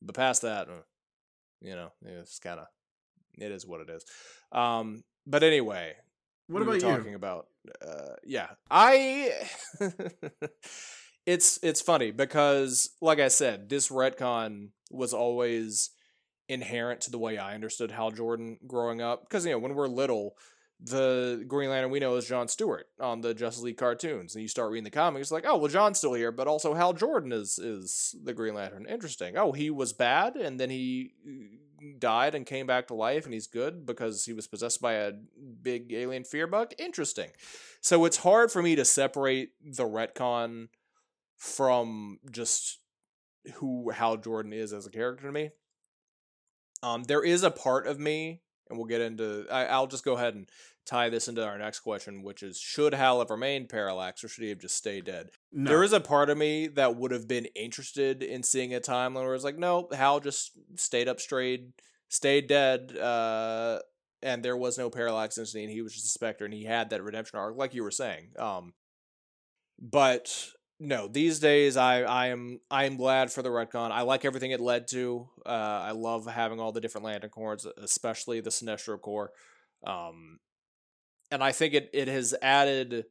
but 0.00 0.14
past 0.14 0.42
that, 0.42 0.68
uh, 0.68 0.82
you 1.60 1.74
know, 1.74 1.90
it's 2.04 2.38
kind 2.38 2.60
of 2.60 2.66
it 3.38 3.50
is 3.50 3.66
what 3.66 3.80
it 3.80 3.90
is. 3.90 4.04
Um, 4.52 5.02
but 5.26 5.42
anyway, 5.42 5.94
what 6.46 6.66
we 6.66 6.76
about 6.76 6.80
talking 6.80 7.10
you? 7.10 7.16
about? 7.16 7.46
Uh, 7.80 8.14
yeah, 8.24 8.48
I. 8.70 9.32
it's 11.26 11.58
it's 11.62 11.80
funny 11.80 12.10
because, 12.10 12.90
like 13.00 13.18
I 13.18 13.28
said, 13.28 13.68
this 13.68 13.88
retcon 13.88 14.68
was 14.90 15.14
always 15.14 15.90
inherent 16.48 17.00
to 17.02 17.10
the 17.10 17.18
way 17.18 17.38
I 17.38 17.54
understood 17.54 17.90
Hal 17.90 18.10
Jordan 18.10 18.58
growing 18.66 19.00
up. 19.00 19.22
Because 19.22 19.46
you 19.46 19.52
know, 19.52 19.58
when 19.58 19.74
we're 19.74 19.88
little, 19.88 20.36
the 20.80 21.44
Green 21.46 21.70
Lantern 21.70 21.90
we 21.90 22.00
know 22.00 22.16
is 22.16 22.26
John 22.26 22.48
Stewart 22.48 22.86
on 23.00 23.20
the 23.20 23.34
Justice 23.34 23.62
League 23.62 23.76
cartoons, 23.76 24.34
and 24.34 24.42
you 24.42 24.48
start 24.48 24.70
reading 24.70 24.84
the 24.84 24.90
comics, 24.90 25.30
like, 25.30 25.44
oh 25.46 25.56
well, 25.56 25.70
John's 25.70 25.98
still 25.98 26.14
here, 26.14 26.32
but 26.32 26.48
also 26.48 26.74
Hal 26.74 26.92
Jordan 26.92 27.32
is 27.32 27.58
is 27.58 28.14
the 28.22 28.34
Green 28.34 28.54
Lantern. 28.54 28.86
Interesting. 28.88 29.36
Oh, 29.36 29.52
he 29.52 29.70
was 29.70 29.92
bad, 29.92 30.36
and 30.36 30.58
then 30.58 30.70
he 30.70 31.12
uh, 31.26 31.86
died 31.98 32.34
and 32.34 32.44
came 32.44 32.66
back 32.66 32.88
to 32.88 32.94
life, 32.94 33.24
and 33.24 33.32
he's 33.32 33.46
good 33.46 33.86
because 33.86 34.24
he 34.24 34.32
was 34.32 34.46
possessed 34.46 34.80
by 34.82 34.94
a 34.94 35.12
big 35.62 35.92
alien 35.92 36.24
fear 36.24 36.46
bug. 36.46 36.72
Interesting. 36.78 37.30
So 37.80 38.04
it's 38.04 38.18
hard 38.18 38.50
for 38.50 38.62
me 38.62 38.76
to 38.76 38.84
separate 38.84 39.50
the 39.62 39.84
retcon 39.84 40.68
from 41.36 42.18
just 42.30 42.78
who 43.54 43.90
Hal 43.90 44.16
Jordan 44.16 44.52
is 44.52 44.72
as 44.72 44.86
a 44.86 44.90
character 44.90 45.26
to 45.26 45.32
me. 45.32 45.50
Um, 46.82 47.04
there 47.04 47.24
is 47.24 47.42
a 47.42 47.50
part 47.50 47.86
of 47.86 47.98
me 47.98 48.42
and 48.68 48.78
we'll 48.78 48.86
get 48.86 49.00
into. 49.00 49.46
I, 49.50 49.78
will 49.78 49.86
just 49.86 50.04
go 50.04 50.14
ahead 50.14 50.34
and 50.34 50.48
tie 50.86 51.08
this 51.08 51.28
into 51.28 51.44
our 51.44 51.58
next 51.58 51.80
question, 51.80 52.22
which 52.22 52.42
is: 52.42 52.58
Should 52.58 52.94
Hal 52.94 53.20
have 53.20 53.30
remained 53.30 53.68
Parallax, 53.68 54.24
or 54.24 54.28
should 54.28 54.44
he 54.44 54.50
have 54.50 54.58
just 54.58 54.76
stayed 54.76 55.04
dead? 55.04 55.30
No. 55.52 55.70
There 55.70 55.82
is 55.82 55.92
a 55.92 56.00
part 56.00 56.30
of 56.30 56.38
me 56.38 56.68
that 56.68 56.96
would 56.96 57.10
have 57.10 57.28
been 57.28 57.46
interested 57.54 58.22
in 58.22 58.42
seeing 58.42 58.74
a 58.74 58.80
timeline 58.80 59.24
where 59.24 59.34
it's 59.34 59.44
like, 59.44 59.58
no, 59.58 59.88
Hal 59.92 60.20
just 60.20 60.52
stayed 60.76 61.08
up 61.08 61.20
straight, 61.20 61.68
stayed 62.08 62.46
dead, 62.46 62.96
uh, 62.96 63.80
and 64.22 64.42
there 64.42 64.56
was 64.56 64.78
no 64.78 64.90
Parallax 64.90 65.38
incident. 65.38 65.70
He 65.70 65.82
was 65.82 65.92
just 65.92 66.06
a 66.06 66.10
Spectre, 66.10 66.44
and 66.44 66.54
he 66.54 66.64
had 66.64 66.90
that 66.90 67.02
redemption 67.02 67.38
arc, 67.38 67.56
like 67.56 67.74
you 67.74 67.82
were 67.82 67.90
saying. 67.90 68.28
Um, 68.38 68.72
but 69.80 70.48
no, 70.80 71.06
these 71.08 71.38
days 71.38 71.76
I 71.76 72.02
I 72.02 72.26
am 72.28 72.60
I 72.70 72.84
am 72.84 72.96
glad 72.96 73.32
for 73.32 73.42
the 73.42 73.48
retcon. 73.48 73.90
I 73.90 74.02
like 74.02 74.24
everything 74.24 74.50
it 74.50 74.60
led 74.60 74.88
to. 74.88 75.28
Uh, 75.46 75.48
I 75.48 75.90
love 75.92 76.26
having 76.26 76.60
all 76.60 76.72
the 76.72 76.80
different 76.80 77.04
lantern 77.04 77.30
corps, 77.30 77.66
especially 77.78 78.40
the 78.40 78.50
Sinestro 78.50 79.00
Corps. 79.00 79.30
Um, 79.86 80.40
and 81.30 81.42
I 81.42 81.52
think 81.52 81.74
it 81.74 81.90
it 81.92 82.08
has 82.08 82.34
added 82.42 83.04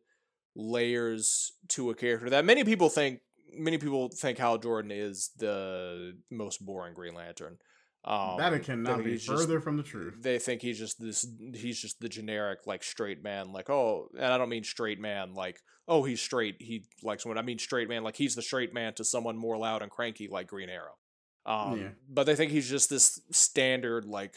layers 0.56 1.54
to 1.68 1.90
a 1.90 1.96
character 1.96 2.30
that 2.30 2.46
many 2.46 2.64
people 2.64 2.90
think 2.90 3.22
many 3.58 3.78
people 3.78 4.10
think 4.10 4.38
Hal 4.38 4.58
Jordan 4.58 4.92
is 4.92 5.32
the 5.38 6.18
most 6.30 6.64
boring 6.66 6.94
Green 6.94 7.14
Lantern. 7.14 7.58
Um, 8.06 8.38
that 8.38 8.64
cannot 8.64 9.04
be 9.04 9.18
further 9.18 9.56
just, 9.56 9.64
from 9.64 9.78
the 9.78 9.84
truth. 9.84 10.16
They 10.20 10.38
think 10.38 10.62
he's 10.62 10.78
just 10.78 11.00
this. 11.00 11.26
He's 11.54 11.80
just 11.80 12.02
the 12.02 12.10
generic 12.10 12.60
like 12.66 12.84
straight 12.84 13.24
man. 13.24 13.54
Like 13.54 13.70
oh, 13.70 14.10
and 14.18 14.26
I 14.26 14.38
don't 14.38 14.50
mean 14.50 14.64
straight 14.66 15.00
man 15.00 15.34
like 15.34 15.62
oh 15.88 16.04
he's 16.04 16.22
straight. 16.22 16.58
He 16.60 16.86
likes 17.02 17.24
someone. 17.24 17.38
I 17.38 17.44
mean 17.44 17.60
straight 17.60 17.88
man 17.88 18.04
like 18.04 18.18
he's 18.18 18.36
the 18.36 18.42
straight 18.42 18.74
man 18.74 18.94
to 18.96 19.06
someone 19.06 19.38
more 19.38 19.58
loud 19.58 19.82
and 19.82 19.90
cranky 19.90 20.28
like 20.28 20.48
Green 20.48 20.70
Arrow. 20.70 20.98
Um, 21.46 21.80
yeah. 21.80 21.88
But 22.10 22.26
they 22.26 22.36
think 22.36 22.52
he's 22.52 22.70
just 22.70 22.90
this 22.90 23.22
standard 23.32 24.06
like 24.06 24.36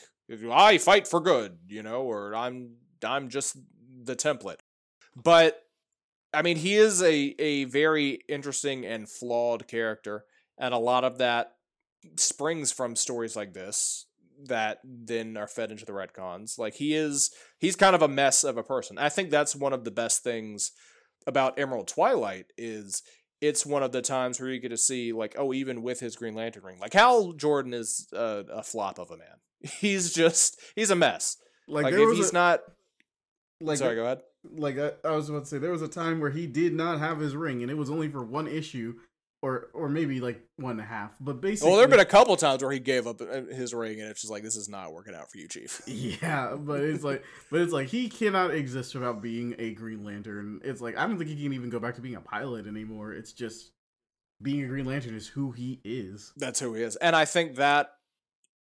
I 0.51 0.79
fight 0.79 1.09
for 1.09 1.21
good, 1.21 1.59
you 1.67 1.83
know, 1.83 2.03
or 2.03 2.37
I'm 2.37 2.77
I'm 3.05 3.29
just 3.29 3.57
the 4.05 4.15
template. 4.15 4.61
But 5.17 5.61
I 6.33 6.43
mean, 6.43 6.57
he 6.57 6.75
is 6.77 7.03
a 7.03 7.35
a 7.39 7.65
very 7.65 8.21
interesting 8.29 8.85
and 8.85 9.09
flawed 9.09 9.67
character, 9.67 10.25
and 10.59 10.73
a 10.73 10.79
lot 10.79 11.03
of 11.03 11.19
that 11.19 11.56
springs 12.17 12.73
from 12.73 12.97
stories 12.97 13.37
like 13.37 13.53
this 13.53 14.07
that 14.45 14.79
then 14.85 15.37
are 15.37 15.47
fed 15.47 15.71
into 15.71 15.85
the 15.85 15.93
retcons. 15.93 16.59
Like 16.59 16.75
he 16.75 16.95
is 16.95 17.31
he's 17.59 17.77
kind 17.77 17.95
of 17.95 18.03
a 18.03 18.09
mess 18.09 18.45
of 18.45 18.57
a 18.57 18.63
person. 18.63 18.99
I 18.99 19.09
think 19.09 19.31
that's 19.31 19.57
one 19.57 19.73
of 19.73 19.85
the 19.85 19.91
best 19.91 20.23
things 20.23 20.73
about 21.27 21.59
Emerald 21.59 21.89
Twilight 21.89 22.47
is 22.57 23.03
it's 23.41 23.67
one 23.67 23.83
of 23.83 23.93
the 23.93 24.03
times 24.03 24.41
where 24.41 24.51
you 24.51 24.61
get 24.61 24.71
to 24.71 24.77
see 24.77 25.13
like 25.13 25.35
oh 25.39 25.53
even 25.53 25.83
with 25.83 26.01
his 26.01 26.17
Green 26.17 26.35
Lantern 26.35 26.65
ring 26.65 26.79
like 26.81 26.93
Hal 26.93 27.33
Jordan 27.33 27.75
is 27.75 28.09
a, 28.13 28.45
a 28.53 28.63
flop 28.63 28.99
of 28.99 29.11
a 29.11 29.17
man. 29.17 29.27
He's 29.81 30.13
just 30.13 30.61
he's 30.75 30.91
a 30.91 30.97
mess. 30.97 31.39
Like, 31.69 31.85
like 31.85 31.95
if 31.95 32.17
he's 32.17 32.31
a, 32.31 32.35
not 32.35 32.61
like 33.61 33.79
sorry, 33.79 33.97
go 33.97 34.05
ahead. 34.05 34.21
Like 34.45 34.79
I, 34.79 34.93
I 35.05 35.13
was 35.13 35.29
about 35.29 35.45
to 35.45 35.47
say, 35.47 35.59
there 35.59 35.73
was 35.73 35.83
a 35.83 35.89
time 35.89 36.21
where 36.21 36.31
he 36.31 36.47
did 36.47 36.75
not 36.75 37.01
have 37.01 37.19
his 37.19 37.35
ring, 37.35 37.63
and 37.63 37.71
it 37.71 37.77
was 37.77 37.91
only 37.91 38.09
for 38.09 38.25
one 38.25 38.47
issue 38.47 38.95
or 39.43 39.69
or 39.75 39.89
maybe 39.89 40.21
like 40.21 40.41
one 40.57 40.73
and 40.73 40.81
a 40.81 40.85
half. 40.85 41.15
But 41.21 41.41
basically, 41.41 41.71
well, 41.71 41.79
there've 41.79 41.91
been 41.91 42.01
a 42.01 42.05
couple 42.05 42.37
times 42.37 42.63
where 42.63 42.73
he 42.73 42.79
gave 42.79 43.07
up 43.07 43.21
uh, 43.21 43.43
his 43.55 43.75
ring, 43.75 44.01
and 44.01 44.11
it's 44.11 44.21
just 44.23 44.31
like 44.31 44.43
this 44.43 44.57
is 44.57 44.69
not 44.69 44.93
working 44.93 45.15
out 45.15 45.31
for 45.31 45.39
you, 45.39 45.49
Chief. 45.49 45.83
Yeah, 45.87 46.57
but 46.59 46.81
it's 46.81 47.05
like, 47.05 47.25
but 47.51 47.61
it's 47.61 47.73
like 47.73 47.89
he 47.89 48.09
cannot 48.09 48.53
exist 48.53 48.95
without 48.95 49.23
being 49.23 49.55
a 49.59 49.75
Green 49.75 50.05
Lantern. 50.05 50.61
It's 50.65 50.81
like 50.81 50.97
I 50.97 51.07
don't 51.07 51.19
think 51.19 51.31
he 51.31 51.43
can 51.43 51.53
even 51.53 51.71
go 51.71 51.79
back 51.79 51.95
to 51.97 52.01
being 52.01 52.17
a 52.17 52.21
pilot 52.21 52.67
anymore. 52.67 53.13
It's 53.13 53.33
just 53.33 53.73
being 54.43 54.63
a 54.65 54.69
Green 54.69 54.85
Lantern 54.85 55.15
is 55.15 55.29
who 55.29 55.53
he 55.53 55.81
is. 55.85 56.33
That's 56.37 56.61
who 56.61 56.75
he 56.75 56.83
is, 56.83 56.97
and 56.97 57.15
I 57.15 57.25
think 57.25 57.57
that 57.57 57.93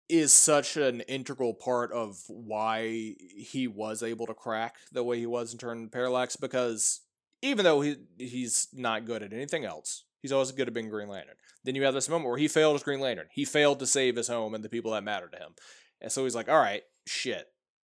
is 0.08 0.32
such 0.32 0.78
an 0.78 1.02
integral 1.02 1.54
part 1.54 1.92
of 1.92 2.24
why 2.28 3.16
he 3.36 3.68
was 3.68 4.04
able 4.04 4.28
to 4.28 4.34
crack 4.34 4.76
the 4.92 5.04
way 5.04 5.18
he 5.18 5.26
was 5.26 5.52
and 5.52 5.60
turn 5.60 5.90
parallax 5.90 6.36
because 6.36 7.02
even 7.42 7.66
though 7.66 7.82
he 7.82 7.96
he's 8.18 8.68
not 8.74 9.06
good 9.06 9.24
at 9.24 9.34
anything 9.34 9.66
else 9.66 10.04
He's 10.26 10.32
always 10.32 10.52
good 10.52 10.68
at 10.68 10.74
being 10.74 10.90
Green 10.90 11.08
Lantern. 11.08 11.36
Then 11.64 11.76
you 11.76 11.84
have 11.84 11.94
this 11.94 12.10
moment 12.10 12.30
where 12.30 12.40
he 12.40 12.48
failed 12.48 12.74
as 12.74 12.82
Green 12.82 13.00
Lantern. 13.00 13.28
He 13.32 13.46
failed 13.46 13.78
to 13.78 13.86
save 13.86 14.16
his 14.16 14.28
home 14.28 14.56
and 14.56 14.64
the 14.64 14.70
people 14.70 14.94
that 14.94 15.04
matter 15.04 15.28
to 15.28 15.38
him. 15.38 15.54
And 16.02 16.12
so 16.12 16.24
he's 16.24 16.34
like, 16.34 16.50
all 16.50 16.58
right, 16.58 16.82
shit. 17.06 17.48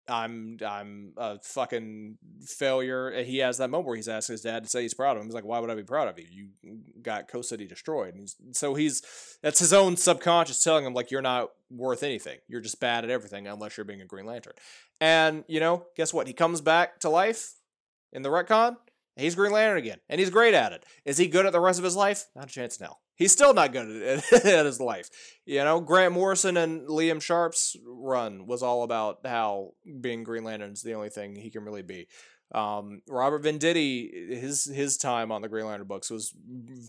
I'm 0.06 0.58
I'm 0.62 1.12
a 1.16 1.38
fucking 1.38 2.18
failure. 2.44 3.08
And 3.08 3.26
he 3.26 3.38
has 3.38 3.56
that 3.56 3.70
moment 3.70 3.86
where 3.86 3.96
he's 3.96 4.08
asking 4.08 4.34
his 4.34 4.42
dad 4.42 4.64
to 4.64 4.68
say 4.68 4.82
he's 4.82 4.92
proud 4.92 5.16
of 5.16 5.22
him. 5.22 5.28
He's 5.28 5.34
like, 5.34 5.44
"Why 5.44 5.58
would 5.58 5.70
I 5.70 5.74
be 5.74 5.82
proud 5.82 6.08
of 6.08 6.18
you? 6.18 6.26
You 6.62 6.78
got 7.02 7.28
Coast 7.28 7.50
City 7.50 7.66
destroyed." 7.66 8.14
And 8.14 8.56
so 8.56 8.74
he's 8.74 9.02
that's 9.42 9.58
his 9.58 9.72
own 9.72 9.96
subconscious 9.98 10.62
telling 10.62 10.86
him 10.86 10.94
like, 10.94 11.10
"You're 11.10 11.20
not 11.20 11.50
worth 11.70 12.02
anything. 12.02 12.38
You're 12.48 12.62
just 12.62 12.80
bad 12.80 13.04
at 13.04 13.10
everything 13.10 13.46
unless 13.46 13.76
you're 13.76 13.84
being 13.84 14.00
a 14.00 14.06
Green 14.06 14.24
Lantern." 14.24 14.54
And 14.98 15.44
you 15.46 15.60
know, 15.60 15.84
guess 15.94 16.14
what? 16.14 16.26
He 16.26 16.32
comes 16.32 16.62
back 16.62 17.00
to 17.00 17.10
life 17.10 17.56
in 18.10 18.22
the 18.22 18.30
retcon. 18.30 18.76
He's 19.18 19.34
Green 19.34 19.52
Lantern 19.52 19.78
again, 19.78 19.98
and 20.08 20.20
he's 20.20 20.30
great 20.30 20.54
at 20.54 20.72
it. 20.72 20.86
Is 21.04 21.18
he 21.18 21.26
good 21.26 21.44
at 21.44 21.52
the 21.52 21.60
rest 21.60 21.78
of 21.78 21.84
his 21.84 21.96
life? 21.96 22.26
Not 22.36 22.46
a 22.46 22.52
chance 22.52 22.80
now. 22.80 22.98
He's 23.16 23.32
still 23.32 23.52
not 23.52 23.72
good 23.72 24.02
at, 24.02 24.32
at 24.46 24.66
his 24.66 24.80
life. 24.80 25.10
You 25.44 25.64
know, 25.64 25.80
Grant 25.80 26.14
Morrison 26.14 26.56
and 26.56 26.86
Liam 26.88 27.20
Sharp's 27.20 27.76
run 27.84 28.46
was 28.46 28.62
all 28.62 28.84
about 28.84 29.18
how 29.24 29.72
being 30.00 30.22
Green 30.22 30.44
Lantern 30.44 30.72
is 30.72 30.82
the 30.82 30.94
only 30.94 31.10
thing 31.10 31.34
he 31.34 31.50
can 31.50 31.64
really 31.64 31.82
be. 31.82 32.06
Um, 32.54 33.02
Robert 33.08 33.42
Venditti, 33.42 34.30
his 34.38 34.64
his 34.64 34.96
time 34.96 35.32
on 35.32 35.42
the 35.42 35.48
Green 35.48 35.66
Lantern 35.66 35.88
books 35.88 36.10
was 36.10 36.32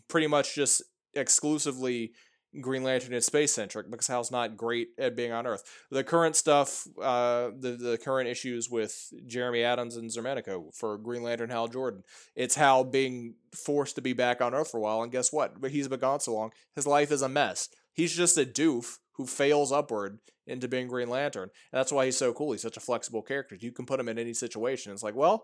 pretty 0.08 0.28
much 0.28 0.56
just 0.56 0.84
exclusively 1.16 2.14
Green 2.62 2.84
Lantern 2.84 3.14
is 3.14 3.26
space 3.26 3.52
centric 3.52 3.92
because 3.92 4.08
Hal's 4.08 4.32
not 4.32 4.58
great 4.58 4.90
at 4.98 5.16
being 5.16 5.32
on 5.32 5.46
Earth. 5.46 5.64
The 5.92 6.04
current 6.04 6.36
stuff, 6.36 6.88
uh, 7.02 7.52
the 7.58 7.78
the 7.80 7.98
current 7.98 8.28
issues 8.28 8.70
with 8.70 9.14
Jeremy 9.28 9.64
Adams 9.64 9.98
and 9.98 10.10
Xermanico 10.10 10.76
for 10.76 10.98
Green 10.98 11.22
Lantern 11.22 11.52
Hal 11.52 11.68
Jordan, 11.68 12.04
it's 12.36 12.56
Hal 12.56 12.84
being 12.84 13.36
forced 13.54 13.96
to 13.96 14.02
be 14.02 14.14
back 14.14 14.42
on 14.42 14.56
Earth 14.56 14.72
for 14.72 14.78
a 14.78 14.82
while, 14.82 15.04
and 15.04 15.12
guess 15.12 15.32
what? 15.32 15.62
But 15.62 15.72
he's 15.72 15.88
been 15.88 16.00
gone 16.00 16.20
so 16.20 16.34
long, 16.34 16.52
his 16.76 16.88
life 16.88 17.12
is 17.12 17.22
a 17.22 17.30
mess. 17.30 17.70
He's 17.94 18.16
just 18.16 18.38
a 18.38 18.46
doof 18.46 18.98
who 19.14 19.28
fails 19.28 19.72
upward 19.72 20.20
into 20.48 20.68
being 20.68 20.88
Green 20.88 21.10
Lantern, 21.10 21.50
and 21.72 21.80
that's 21.80 21.92
why 21.92 22.06
he's 22.06 22.18
so 22.18 22.34
cool. 22.34 22.54
He's 22.54 22.64
such 22.64 22.78
a 22.78 22.82
flexible 22.82 23.22
character. 23.22 23.56
You 23.60 23.72
can 23.72 23.86
put 23.86 24.00
him 24.00 24.10
in 24.10 24.18
any 24.18 24.34
situation. 24.34 24.92
It's 24.92 25.04
like, 25.04 25.16
well, 25.16 25.44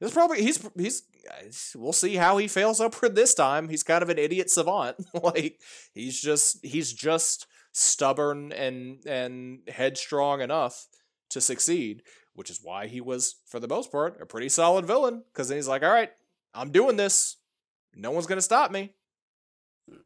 this 0.00 0.12
probably 0.12 0.42
he's 0.42 0.66
he's 0.76 1.02
we'll 1.76 1.92
see 1.92 2.16
how 2.16 2.36
he 2.36 2.48
fails 2.48 2.80
upward 2.80 3.14
this 3.14 3.34
time. 3.34 3.68
He's 3.68 3.82
kind 3.82 4.02
of 4.02 4.08
an 4.08 4.18
idiot 4.18 4.50
savant. 4.50 4.96
like 5.22 5.60
he's 5.92 6.20
just 6.20 6.64
he's 6.64 6.92
just 6.92 7.46
stubborn 7.72 8.52
and 8.52 9.04
and 9.06 9.60
headstrong 9.68 10.40
enough 10.40 10.86
to 11.30 11.40
succeed, 11.40 12.02
which 12.34 12.50
is 12.50 12.60
why 12.62 12.86
he 12.86 13.00
was 13.00 13.36
for 13.46 13.60
the 13.60 13.68
most 13.68 13.90
part 13.90 14.20
a 14.20 14.26
pretty 14.26 14.48
solid 14.48 14.84
villain 14.84 15.24
cuz 15.32 15.48
then 15.48 15.58
he's 15.58 15.68
like, 15.68 15.82
"All 15.82 15.90
right, 15.92 16.10
I'm 16.54 16.70
doing 16.70 16.96
this. 16.96 17.36
No 17.94 18.10
one's 18.10 18.26
going 18.26 18.38
to 18.38 18.42
stop 18.42 18.70
me." 18.70 18.94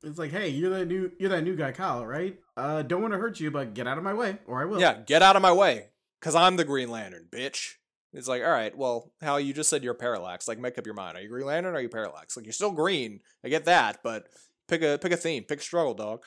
It's 0.02 0.18
like, 0.18 0.30
"Hey, 0.30 0.48
you're 0.48 0.70
that 0.70 0.86
new 0.86 1.12
you're 1.18 1.30
that 1.30 1.42
new 1.42 1.56
guy 1.56 1.72
Kyle, 1.72 2.06
right? 2.06 2.38
Uh 2.56 2.82
don't 2.82 3.02
want 3.02 3.14
to 3.14 3.18
hurt 3.18 3.40
you, 3.40 3.50
but 3.50 3.74
get 3.74 3.86
out 3.86 3.98
of 3.98 4.04
my 4.04 4.14
way 4.14 4.38
or 4.46 4.60
I 4.60 4.64
will." 4.64 4.80
Yeah, 4.80 5.00
get 5.06 5.22
out 5.22 5.36
of 5.36 5.42
my 5.42 5.52
way 5.52 5.90
cuz 6.20 6.34
I'm 6.34 6.56
the 6.56 6.64
Green 6.64 6.90
Lantern, 6.90 7.26
bitch. 7.30 7.77
It's 8.12 8.28
like, 8.28 8.42
all 8.42 8.50
right, 8.50 8.76
well, 8.76 9.12
Hal, 9.20 9.38
you 9.38 9.52
just 9.52 9.68
said 9.68 9.84
you're 9.84 9.94
parallax. 9.94 10.48
Like, 10.48 10.58
make 10.58 10.78
up 10.78 10.86
your 10.86 10.94
mind. 10.94 11.16
Are 11.16 11.20
you 11.20 11.28
Green 11.28 11.46
Lantern 11.46 11.74
or 11.74 11.76
are 11.76 11.80
you 11.80 11.88
parallax? 11.88 12.36
Like, 12.36 12.46
you're 12.46 12.52
still 12.52 12.72
green. 12.72 13.20
I 13.44 13.48
get 13.48 13.66
that, 13.66 14.00
but 14.02 14.28
pick 14.66 14.82
a 14.82 14.98
pick 14.98 15.12
a 15.12 15.16
theme, 15.16 15.44
pick 15.44 15.60
struggle, 15.60 15.94
dog. 15.94 16.22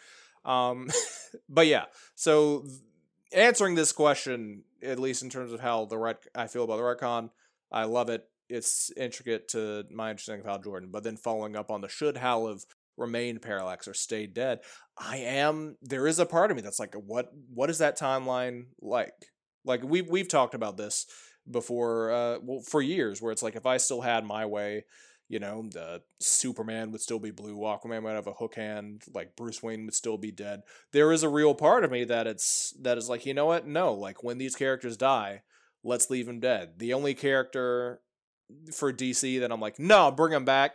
Um, 0.46 0.90
but 1.50 1.68
yeah, 1.68 1.86
so 2.16 2.66
answering 3.32 3.76
this 3.76 3.92
question, 3.92 4.64
at 4.84 5.00
least 5.00 5.24
in 5.24 5.30
terms 5.30 5.54
of 5.54 5.60
how 5.60 5.86
the 5.86 5.98
ret- 5.98 6.28
I 6.36 6.48
feel 6.48 6.64
about 6.64 6.78
the 6.78 6.84
retcon, 6.84 7.30
I 7.72 7.86
love 7.86 8.10
it. 8.10 8.28
It's 8.50 8.92
intricate 8.98 9.48
to 9.50 9.86
my 9.92 10.10
understanding 10.10 10.46
of 10.46 10.52
Hal 10.52 10.60
Jordan. 10.60 10.90
But 10.92 11.04
then 11.04 11.16
following 11.18 11.56
up 11.56 11.72
on 11.72 11.82
the 11.82 11.88
should 11.88 12.18
Hal 12.18 12.48
have 12.48 12.66
remained 12.98 13.42
parallax 13.42 13.88
or 13.88 13.94
stayed 13.94 14.34
dead, 14.34 14.60
I 14.98 15.18
am. 15.18 15.78
There 15.82 16.06
is 16.06 16.20
a 16.20 16.26
part 16.26 16.52
of 16.52 16.58
me 16.58 16.64
that's 16.64 16.80
like, 16.80 16.94
what 16.94 17.32
what 17.54 17.70
is 17.70 17.78
that 17.80 17.98
timeline 17.98 18.66
like? 18.82 19.14
Like 19.64 19.84
we 19.84 20.02
we've 20.02 20.28
talked 20.28 20.54
about 20.54 20.78
this 20.78 21.06
before 21.50 22.12
uh 22.12 22.38
well 22.42 22.60
for 22.62 22.82
years 22.82 23.22
where 23.22 23.32
it's 23.32 23.44
like 23.44 23.56
if 23.56 23.66
I 23.66 23.78
still 23.78 24.02
had 24.02 24.26
my 24.26 24.46
way, 24.46 24.86
you 25.28 25.40
know, 25.40 25.64
the 25.72 26.02
Superman 26.20 26.92
would 26.92 27.02
still 27.02 27.20
be 27.20 27.32
blue, 27.32 27.56
Aquaman 27.58 28.04
might 28.04 28.14
have 28.14 28.28
a 28.28 28.34
hook 28.34 28.56
hand, 28.56 29.04
like 29.14 29.36
Bruce 29.36 29.64
Wayne 29.64 29.86
would 29.86 29.96
still 29.96 30.18
be 30.18 30.32
dead. 30.32 30.64
There 30.92 31.12
is 31.12 31.24
a 31.24 31.30
real 31.30 31.56
part 31.56 31.84
of 31.84 31.92
me 31.92 32.04
that 32.04 32.28
it's 32.28 32.74
that 32.82 32.98
is 32.98 33.10
like, 33.10 33.26
you 33.26 33.34
know 33.34 33.46
what? 33.46 33.66
No, 33.66 33.94
like 33.94 34.24
when 34.24 34.38
these 34.38 34.56
characters 34.56 34.98
die, 34.98 35.44
let's 35.84 36.10
leave 36.10 36.26
them 36.26 36.40
dead. 36.40 36.74
The 36.78 36.94
only 36.94 37.14
character 37.14 38.02
for 38.74 38.92
DC 38.92 39.40
that 39.40 39.52
I'm 39.52 39.62
like, 39.62 39.80
no, 39.80 40.12
bring 40.12 40.34
him 40.34 40.46
back, 40.46 40.74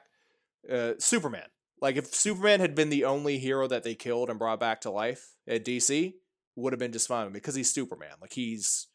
uh, 0.71 0.93
Superman. 0.99 1.49
Like 1.81 1.97
if 1.97 2.15
Superman 2.15 2.61
had 2.61 2.75
been 2.75 2.89
the 2.89 3.05
only 3.05 3.39
hero 3.39 3.69
that 3.69 3.83
they 3.83 3.95
killed 3.95 4.31
and 4.31 4.39
brought 4.39 4.61
back 4.61 4.81
to 4.81 4.91
life 4.91 5.35
at 5.47 5.65
DC, 5.65 6.15
would 6.57 6.73
have 6.73 6.81
been 6.81 6.93
just 6.93 7.09
fine 7.09 7.31
because 7.33 7.55
he's 7.55 7.73
Superman. 7.73 8.15
Like 8.21 8.33
he's 8.33 8.87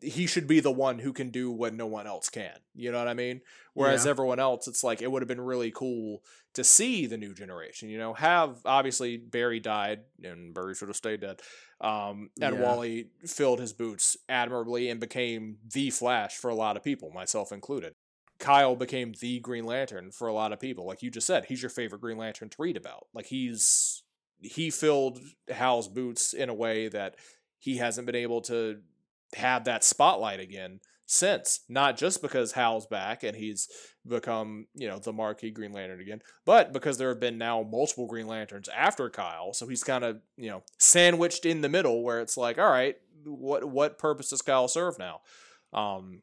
he 0.00 0.26
should 0.26 0.46
be 0.46 0.60
the 0.60 0.70
one 0.70 0.98
who 0.98 1.12
can 1.12 1.30
do 1.30 1.50
what 1.50 1.74
no 1.74 1.86
one 1.86 2.06
else 2.06 2.28
can. 2.28 2.56
You 2.74 2.92
know 2.92 2.98
what 2.98 3.08
I 3.08 3.14
mean? 3.14 3.40
Whereas 3.74 4.04
yeah. 4.04 4.10
everyone 4.10 4.38
else, 4.38 4.68
it's 4.68 4.84
like 4.84 5.02
it 5.02 5.10
would 5.10 5.22
have 5.22 5.28
been 5.28 5.40
really 5.40 5.70
cool 5.70 6.22
to 6.54 6.64
see 6.64 7.06
the 7.06 7.16
new 7.16 7.34
generation. 7.34 7.88
You 7.88 7.98
know, 7.98 8.14
have 8.14 8.58
obviously 8.64 9.16
Barry 9.16 9.60
died 9.60 10.00
and 10.22 10.54
Barry 10.54 10.74
should 10.74 10.88
have 10.88 10.96
stayed 10.96 11.20
dead. 11.20 11.40
Um, 11.80 12.30
and 12.40 12.56
yeah. 12.56 12.62
Wally 12.62 13.08
filled 13.26 13.60
his 13.60 13.72
boots 13.72 14.16
admirably 14.28 14.88
and 14.88 15.00
became 15.00 15.58
the 15.72 15.90
Flash 15.90 16.36
for 16.36 16.48
a 16.48 16.54
lot 16.54 16.76
of 16.76 16.84
people, 16.84 17.10
myself 17.10 17.52
included. 17.52 17.94
Kyle 18.38 18.76
became 18.76 19.14
the 19.20 19.40
Green 19.40 19.64
Lantern 19.64 20.12
for 20.12 20.28
a 20.28 20.32
lot 20.32 20.52
of 20.52 20.60
people. 20.60 20.86
Like 20.86 21.02
you 21.02 21.10
just 21.10 21.26
said, 21.26 21.46
he's 21.46 21.62
your 21.62 21.70
favorite 21.70 22.00
Green 22.00 22.18
Lantern 22.18 22.48
to 22.50 22.56
read 22.62 22.76
about. 22.76 23.08
Like 23.12 23.26
he's 23.26 24.04
he 24.40 24.70
filled 24.70 25.18
Hal's 25.48 25.88
boots 25.88 26.32
in 26.32 26.48
a 26.48 26.54
way 26.54 26.88
that 26.88 27.16
he 27.58 27.78
hasn't 27.78 28.06
been 28.06 28.14
able 28.14 28.40
to 28.42 28.78
had 29.34 29.64
that 29.64 29.84
spotlight 29.84 30.40
again 30.40 30.80
since. 31.06 31.60
Not 31.68 31.96
just 31.96 32.22
because 32.22 32.52
Hal's 32.52 32.86
back 32.86 33.22
and 33.22 33.36
he's 33.36 33.68
become, 34.06 34.66
you 34.74 34.88
know, 34.88 34.98
the 34.98 35.12
marquee 35.12 35.50
Green 35.50 35.72
Lantern 35.72 36.00
again, 36.00 36.20
but 36.44 36.72
because 36.72 36.98
there 36.98 37.08
have 37.08 37.20
been 37.20 37.38
now 37.38 37.62
multiple 37.62 38.06
Green 38.06 38.26
Lanterns 38.26 38.68
after 38.68 39.10
Kyle. 39.10 39.52
So 39.52 39.66
he's 39.66 39.84
kind 39.84 40.04
of, 40.04 40.20
you 40.36 40.50
know, 40.50 40.62
sandwiched 40.78 41.44
in 41.44 41.60
the 41.60 41.68
middle 41.68 42.02
where 42.02 42.20
it's 42.20 42.36
like, 42.36 42.58
all 42.58 42.70
right, 42.70 42.96
what 43.24 43.64
what 43.64 43.98
purpose 43.98 44.30
does 44.30 44.42
Kyle 44.42 44.68
serve 44.68 44.98
now? 44.98 45.20
Um 45.72 46.22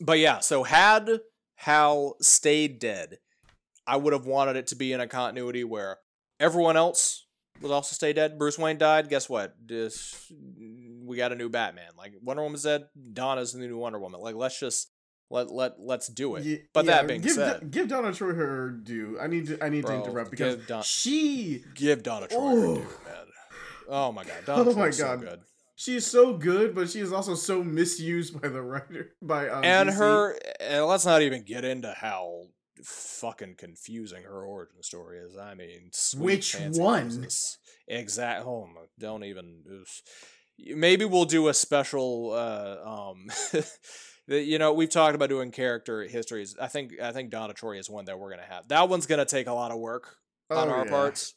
but 0.00 0.18
yeah, 0.18 0.38
so 0.38 0.62
had 0.62 1.20
Hal 1.56 2.16
stayed 2.20 2.78
dead, 2.78 3.18
I 3.86 3.96
would 3.96 4.12
have 4.12 4.26
wanted 4.26 4.56
it 4.56 4.68
to 4.68 4.76
be 4.76 4.92
in 4.92 5.00
a 5.00 5.08
continuity 5.08 5.64
where 5.64 5.98
everyone 6.38 6.76
else 6.76 7.26
would 7.60 7.72
also 7.72 7.94
stay 7.94 8.12
dead. 8.12 8.38
Bruce 8.38 8.58
Wayne 8.58 8.78
died. 8.78 9.08
Guess 9.08 9.28
what? 9.28 9.56
This 9.64 10.30
we 11.08 11.16
got 11.16 11.32
a 11.32 11.34
new 11.34 11.48
Batman. 11.48 11.90
Like 11.96 12.12
Wonder 12.22 12.42
Woman's 12.42 12.62
dead. 12.62 12.86
Donna's 13.12 13.52
the 13.52 13.60
new 13.60 13.78
Wonder 13.78 13.98
Woman. 13.98 14.20
Like 14.20 14.34
let's 14.34 14.60
just 14.60 14.90
let 15.30 15.50
let 15.50 15.80
let's 15.80 16.08
do 16.08 16.36
it. 16.36 16.44
Yeah, 16.44 16.56
but 16.72 16.84
yeah, 16.84 16.92
that 16.92 17.08
being 17.08 17.20
give, 17.20 17.32
said, 17.32 17.70
give 17.70 17.88
Donna 17.88 18.12
Troy 18.12 18.34
her 18.34 18.70
due. 18.70 19.18
I 19.20 19.26
need 19.26 19.46
to 19.48 19.64
I 19.64 19.68
need 19.68 19.84
Bro, 19.84 20.02
to 20.02 20.04
interrupt 20.04 20.30
because 20.30 20.64
Don, 20.66 20.82
she 20.82 21.64
give 21.74 22.02
Donna 22.02 22.28
Troy 22.28 22.38
oh. 22.40 22.50
her 22.50 22.74
due, 22.74 22.80
man. 22.80 23.26
Oh 23.88 24.12
my 24.12 24.24
god, 24.24 24.34
Donna 24.46 24.70
oh 24.70 24.74
my 24.74 24.86
god, 24.86 24.94
so 24.94 25.16
good. 25.16 25.40
She's 25.76 26.06
so 26.06 26.36
good, 26.36 26.74
but 26.74 26.90
she 26.90 27.00
is 27.00 27.12
also 27.12 27.34
so 27.34 27.62
misused 27.62 28.40
by 28.40 28.48
the 28.48 28.60
writer 28.60 29.12
by 29.22 29.48
um, 29.48 29.64
and 29.64 29.88
DC. 29.88 29.96
her. 29.96 30.38
And 30.60 30.86
let's 30.86 31.06
not 31.06 31.22
even 31.22 31.44
get 31.44 31.64
into 31.64 31.92
how 31.92 32.46
fucking 32.82 33.54
confusing 33.58 34.22
her 34.24 34.44
origin 34.44 34.82
story 34.82 35.18
is. 35.18 35.36
I 35.36 35.54
mean, 35.54 35.90
which 36.16 36.56
one? 36.72 37.26
Exact. 37.86 38.44
Oh, 38.44 38.68
don't 38.98 39.24
even. 39.24 39.62
Maybe 40.58 41.04
we'll 41.04 41.24
do 41.24 41.48
a 41.48 41.54
special. 41.54 42.32
Uh, 42.32 43.10
um, 43.12 43.28
you 44.26 44.58
know, 44.58 44.72
we've 44.72 44.90
talked 44.90 45.14
about 45.14 45.28
doing 45.28 45.50
character 45.50 46.02
histories. 46.02 46.56
I 46.60 46.66
think 46.66 47.00
I 47.00 47.12
think 47.12 47.30
Donna 47.30 47.54
Troy 47.54 47.78
is 47.78 47.88
one 47.88 48.06
that 48.06 48.18
we're 48.18 48.30
gonna 48.30 48.42
have. 48.42 48.68
That 48.68 48.88
one's 48.88 49.06
gonna 49.06 49.24
take 49.24 49.46
a 49.46 49.52
lot 49.52 49.70
of 49.70 49.78
work 49.78 50.16
on 50.50 50.68
oh, 50.68 50.72
our 50.72 50.84
yeah. 50.84 50.90
parts. 50.90 51.34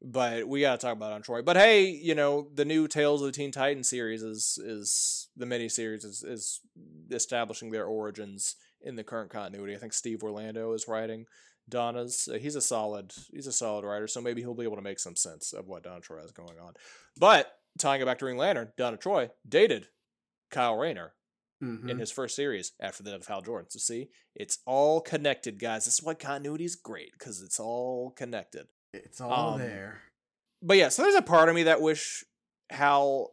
But 0.00 0.46
we 0.46 0.60
gotta 0.60 0.78
talk 0.78 0.92
about 0.92 1.12
on 1.12 1.22
Troy. 1.22 1.42
But 1.42 1.56
hey, 1.56 1.86
you 1.90 2.14
know, 2.14 2.48
the 2.54 2.64
new 2.64 2.86
Tales 2.86 3.20
of 3.20 3.26
the 3.26 3.32
Teen 3.32 3.50
Titans 3.50 3.88
series 3.88 4.22
is 4.22 4.58
is 4.62 5.28
the 5.36 5.46
mini 5.46 5.68
series 5.68 6.04
is, 6.04 6.22
is 6.22 6.60
establishing 7.10 7.70
their 7.70 7.86
origins 7.86 8.54
in 8.80 8.94
the 8.94 9.02
current 9.02 9.30
continuity. 9.30 9.74
I 9.74 9.78
think 9.78 9.92
Steve 9.92 10.22
Orlando 10.22 10.72
is 10.72 10.86
writing 10.86 11.26
Donna's. 11.68 12.28
Uh, 12.32 12.38
he's 12.38 12.54
a 12.54 12.60
solid 12.60 13.12
he's 13.32 13.48
a 13.48 13.52
solid 13.52 13.84
writer, 13.84 14.06
so 14.06 14.20
maybe 14.20 14.40
he'll 14.40 14.54
be 14.54 14.64
able 14.64 14.76
to 14.76 14.82
make 14.82 15.00
some 15.00 15.16
sense 15.16 15.52
of 15.52 15.66
what 15.66 15.82
Donna 15.82 16.00
Troy 16.00 16.20
has 16.20 16.30
going 16.30 16.58
on. 16.60 16.74
But 17.18 17.57
tying 17.78 18.02
it 18.02 18.04
back 18.04 18.18
to 18.18 18.24
Green 18.24 18.36
Lantern, 18.36 18.72
Donna 18.76 18.96
Troy 18.96 19.30
dated 19.48 19.88
Kyle 20.50 20.76
Rayner 20.76 21.14
mm-hmm. 21.62 21.88
in 21.88 21.98
his 21.98 22.10
first 22.10 22.36
series 22.36 22.72
after 22.80 23.02
the 23.02 23.10
death 23.10 23.20
of 23.22 23.26
Hal 23.26 23.42
Jordan. 23.42 23.70
So 23.70 23.78
see, 23.78 24.08
it's 24.34 24.58
all 24.66 25.00
connected, 25.00 25.58
guys. 25.58 25.84
This 25.84 25.94
is 25.94 26.02
why 26.02 26.14
continuity 26.14 26.64
is 26.64 26.76
great 26.76 27.12
because 27.12 27.42
it's 27.42 27.60
all 27.60 28.12
connected. 28.16 28.66
It's 28.92 29.20
all 29.20 29.54
um, 29.54 29.60
there. 29.60 30.02
But 30.62 30.76
yeah, 30.76 30.88
so 30.88 31.02
there's 31.02 31.14
a 31.14 31.22
part 31.22 31.48
of 31.48 31.54
me 31.54 31.64
that 31.64 31.80
wish 31.80 32.24
Hal. 32.70 33.32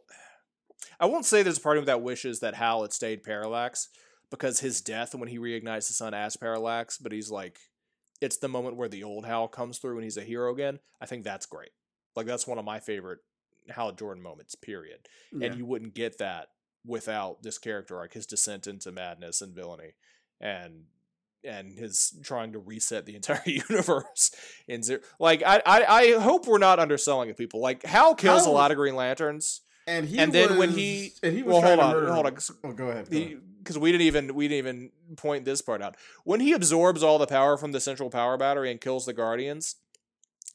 I 1.00 1.06
won't 1.06 1.24
say 1.24 1.42
there's 1.42 1.58
a 1.58 1.62
part 1.62 1.78
of 1.78 1.84
me 1.84 1.86
that 1.86 2.02
wishes 2.02 2.40
that 2.40 2.54
Hal 2.54 2.82
had 2.82 2.92
stayed 2.92 3.22
Parallax 3.22 3.88
because 4.30 4.60
his 4.60 4.80
death 4.80 5.14
when 5.14 5.28
he 5.28 5.38
reignites 5.38 5.88
the 5.88 5.94
sun 5.94 6.14
as 6.14 6.36
Parallax, 6.36 6.98
but 6.98 7.12
he's 7.12 7.30
like, 7.30 7.58
it's 8.20 8.38
the 8.38 8.48
moment 8.48 8.76
where 8.76 8.88
the 8.88 9.04
old 9.04 9.26
Hal 9.26 9.48
comes 9.48 9.78
through 9.78 9.96
and 9.96 10.04
he's 10.04 10.16
a 10.16 10.22
hero 10.22 10.52
again. 10.52 10.78
I 11.00 11.06
think 11.06 11.24
that's 11.24 11.46
great. 11.46 11.70
Like 12.14 12.26
that's 12.26 12.46
one 12.46 12.58
of 12.58 12.64
my 12.64 12.80
favorite 12.80 13.18
Hal 13.70 13.92
Jordan 13.92 14.22
moments. 14.22 14.54
Period. 14.54 15.08
Yeah. 15.32 15.48
And 15.48 15.58
you 15.58 15.66
wouldn't 15.66 15.94
get 15.94 16.18
that 16.18 16.48
without 16.84 17.42
this 17.42 17.58
character 17.58 17.96
arc, 17.96 18.14
his 18.14 18.26
descent 18.26 18.66
into 18.66 18.92
madness 18.92 19.40
and 19.40 19.54
villainy, 19.54 19.94
and 20.40 20.84
and 21.44 21.78
his 21.78 22.18
trying 22.24 22.52
to 22.52 22.58
reset 22.58 23.06
the 23.06 23.14
entire 23.14 23.42
universe 23.46 24.32
in 24.66 24.82
zero. 24.82 25.00
Like 25.18 25.42
I, 25.44 25.62
I, 25.64 25.84
I 25.84 26.12
hope 26.18 26.46
we're 26.46 26.58
not 26.58 26.78
underselling 26.78 27.28
it, 27.28 27.36
people. 27.36 27.60
Like 27.60 27.84
Hal 27.84 28.14
kills 28.14 28.44
Hal, 28.44 28.52
a 28.52 28.54
lot 28.54 28.70
of 28.70 28.76
Green 28.76 28.96
Lanterns, 28.96 29.62
and 29.86 30.08
he 30.08 30.18
and 30.18 30.32
was, 30.32 30.48
then 30.48 30.58
when 30.58 30.70
he, 30.70 31.12
and 31.22 31.36
he 31.36 31.42
was 31.42 31.54
well, 31.54 31.62
hold 31.62 31.80
on, 31.80 32.06
hold 32.06 32.26
on. 32.26 32.36
Oh, 32.64 32.72
go 32.72 32.88
ahead. 32.88 33.08
Because 33.08 33.78
we 33.78 33.92
didn't 33.92 34.06
even 34.06 34.34
we 34.34 34.48
didn't 34.48 34.58
even 34.58 34.90
point 35.16 35.44
this 35.44 35.62
part 35.62 35.82
out. 35.82 35.96
When 36.24 36.40
he 36.40 36.52
absorbs 36.52 37.02
all 37.02 37.18
the 37.18 37.26
power 37.26 37.56
from 37.56 37.72
the 37.72 37.80
central 37.80 38.10
power 38.10 38.36
battery 38.36 38.70
and 38.70 38.80
kills 38.80 39.06
the 39.06 39.12
Guardians, 39.12 39.76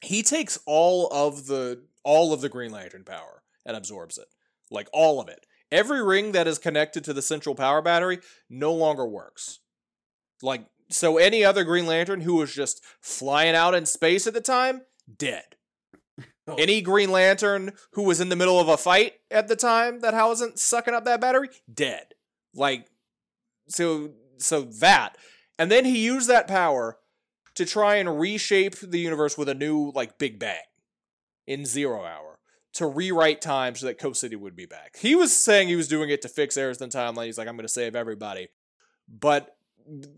he 0.00 0.22
takes 0.22 0.58
all 0.66 1.08
of 1.12 1.46
the 1.46 1.82
all 2.04 2.32
of 2.32 2.40
the 2.40 2.48
Green 2.48 2.72
Lantern 2.72 3.04
power 3.04 3.42
and 3.64 3.76
absorbs 3.76 4.18
it, 4.18 4.28
like 4.70 4.88
all 4.92 5.20
of 5.20 5.28
it. 5.28 5.46
Every 5.70 6.02
ring 6.02 6.32
that 6.32 6.46
is 6.46 6.58
connected 6.58 7.04
to 7.04 7.12
the 7.12 7.22
central 7.22 7.54
power 7.54 7.80
battery 7.80 8.18
no 8.50 8.72
longer 8.74 9.06
works. 9.06 9.60
Like 10.42 10.66
so 10.90 11.16
any 11.16 11.44
other 11.44 11.64
Green 11.64 11.86
Lantern 11.86 12.20
who 12.20 12.34
was 12.34 12.54
just 12.54 12.82
flying 13.00 13.54
out 13.54 13.74
in 13.74 13.86
space 13.86 14.26
at 14.26 14.34
the 14.34 14.40
time, 14.40 14.82
dead. 15.18 15.44
Oh. 16.46 16.56
Any 16.56 16.82
Green 16.82 17.10
Lantern 17.10 17.72
who 17.92 18.02
was 18.02 18.20
in 18.20 18.28
the 18.28 18.36
middle 18.36 18.58
of 18.58 18.68
a 18.68 18.76
fight 18.76 19.14
at 19.30 19.48
the 19.48 19.56
time 19.56 20.00
that 20.00 20.12
wasn't 20.12 20.58
sucking 20.58 20.92
up 20.92 21.04
that 21.04 21.20
battery, 21.20 21.48
dead. 21.72 22.06
Like 22.54 22.88
so 23.68 24.10
so 24.38 24.62
that. 24.80 25.16
And 25.58 25.70
then 25.70 25.84
he 25.84 26.04
used 26.04 26.28
that 26.28 26.48
power 26.48 26.98
to 27.54 27.64
try 27.64 27.96
and 27.96 28.18
reshape 28.18 28.76
the 28.80 28.98
universe 28.98 29.38
with 29.38 29.48
a 29.48 29.54
new 29.54 29.92
like 29.94 30.18
Big 30.18 30.38
Bang 30.38 30.62
in 31.46 31.64
Zero 31.64 32.04
Hour 32.04 32.38
to 32.74 32.86
rewrite 32.86 33.40
time 33.40 33.74
so 33.74 33.86
that 33.86 33.98
Coast 33.98 34.20
City 34.20 34.36
would 34.36 34.56
be 34.56 34.66
back. 34.66 34.96
He 34.98 35.14
was 35.14 35.34
saying 35.34 35.68
he 35.68 35.76
was 35.76 35.88
doing 35.88 36.10
it 36.10 36.22
to 36.22 36.28
fix 36.28 36.56
errors 36.56 36.80
in 36.80 36.88
timeline. 36.88 37.26
He's 37.26 37.38
like, 37.38 37.48
I'm 37.48 37.56
going 37.56 37.66
to 37.66 37.72
save 37.72 37.94
everybody. 37.94 38.48
But 39.08 39.56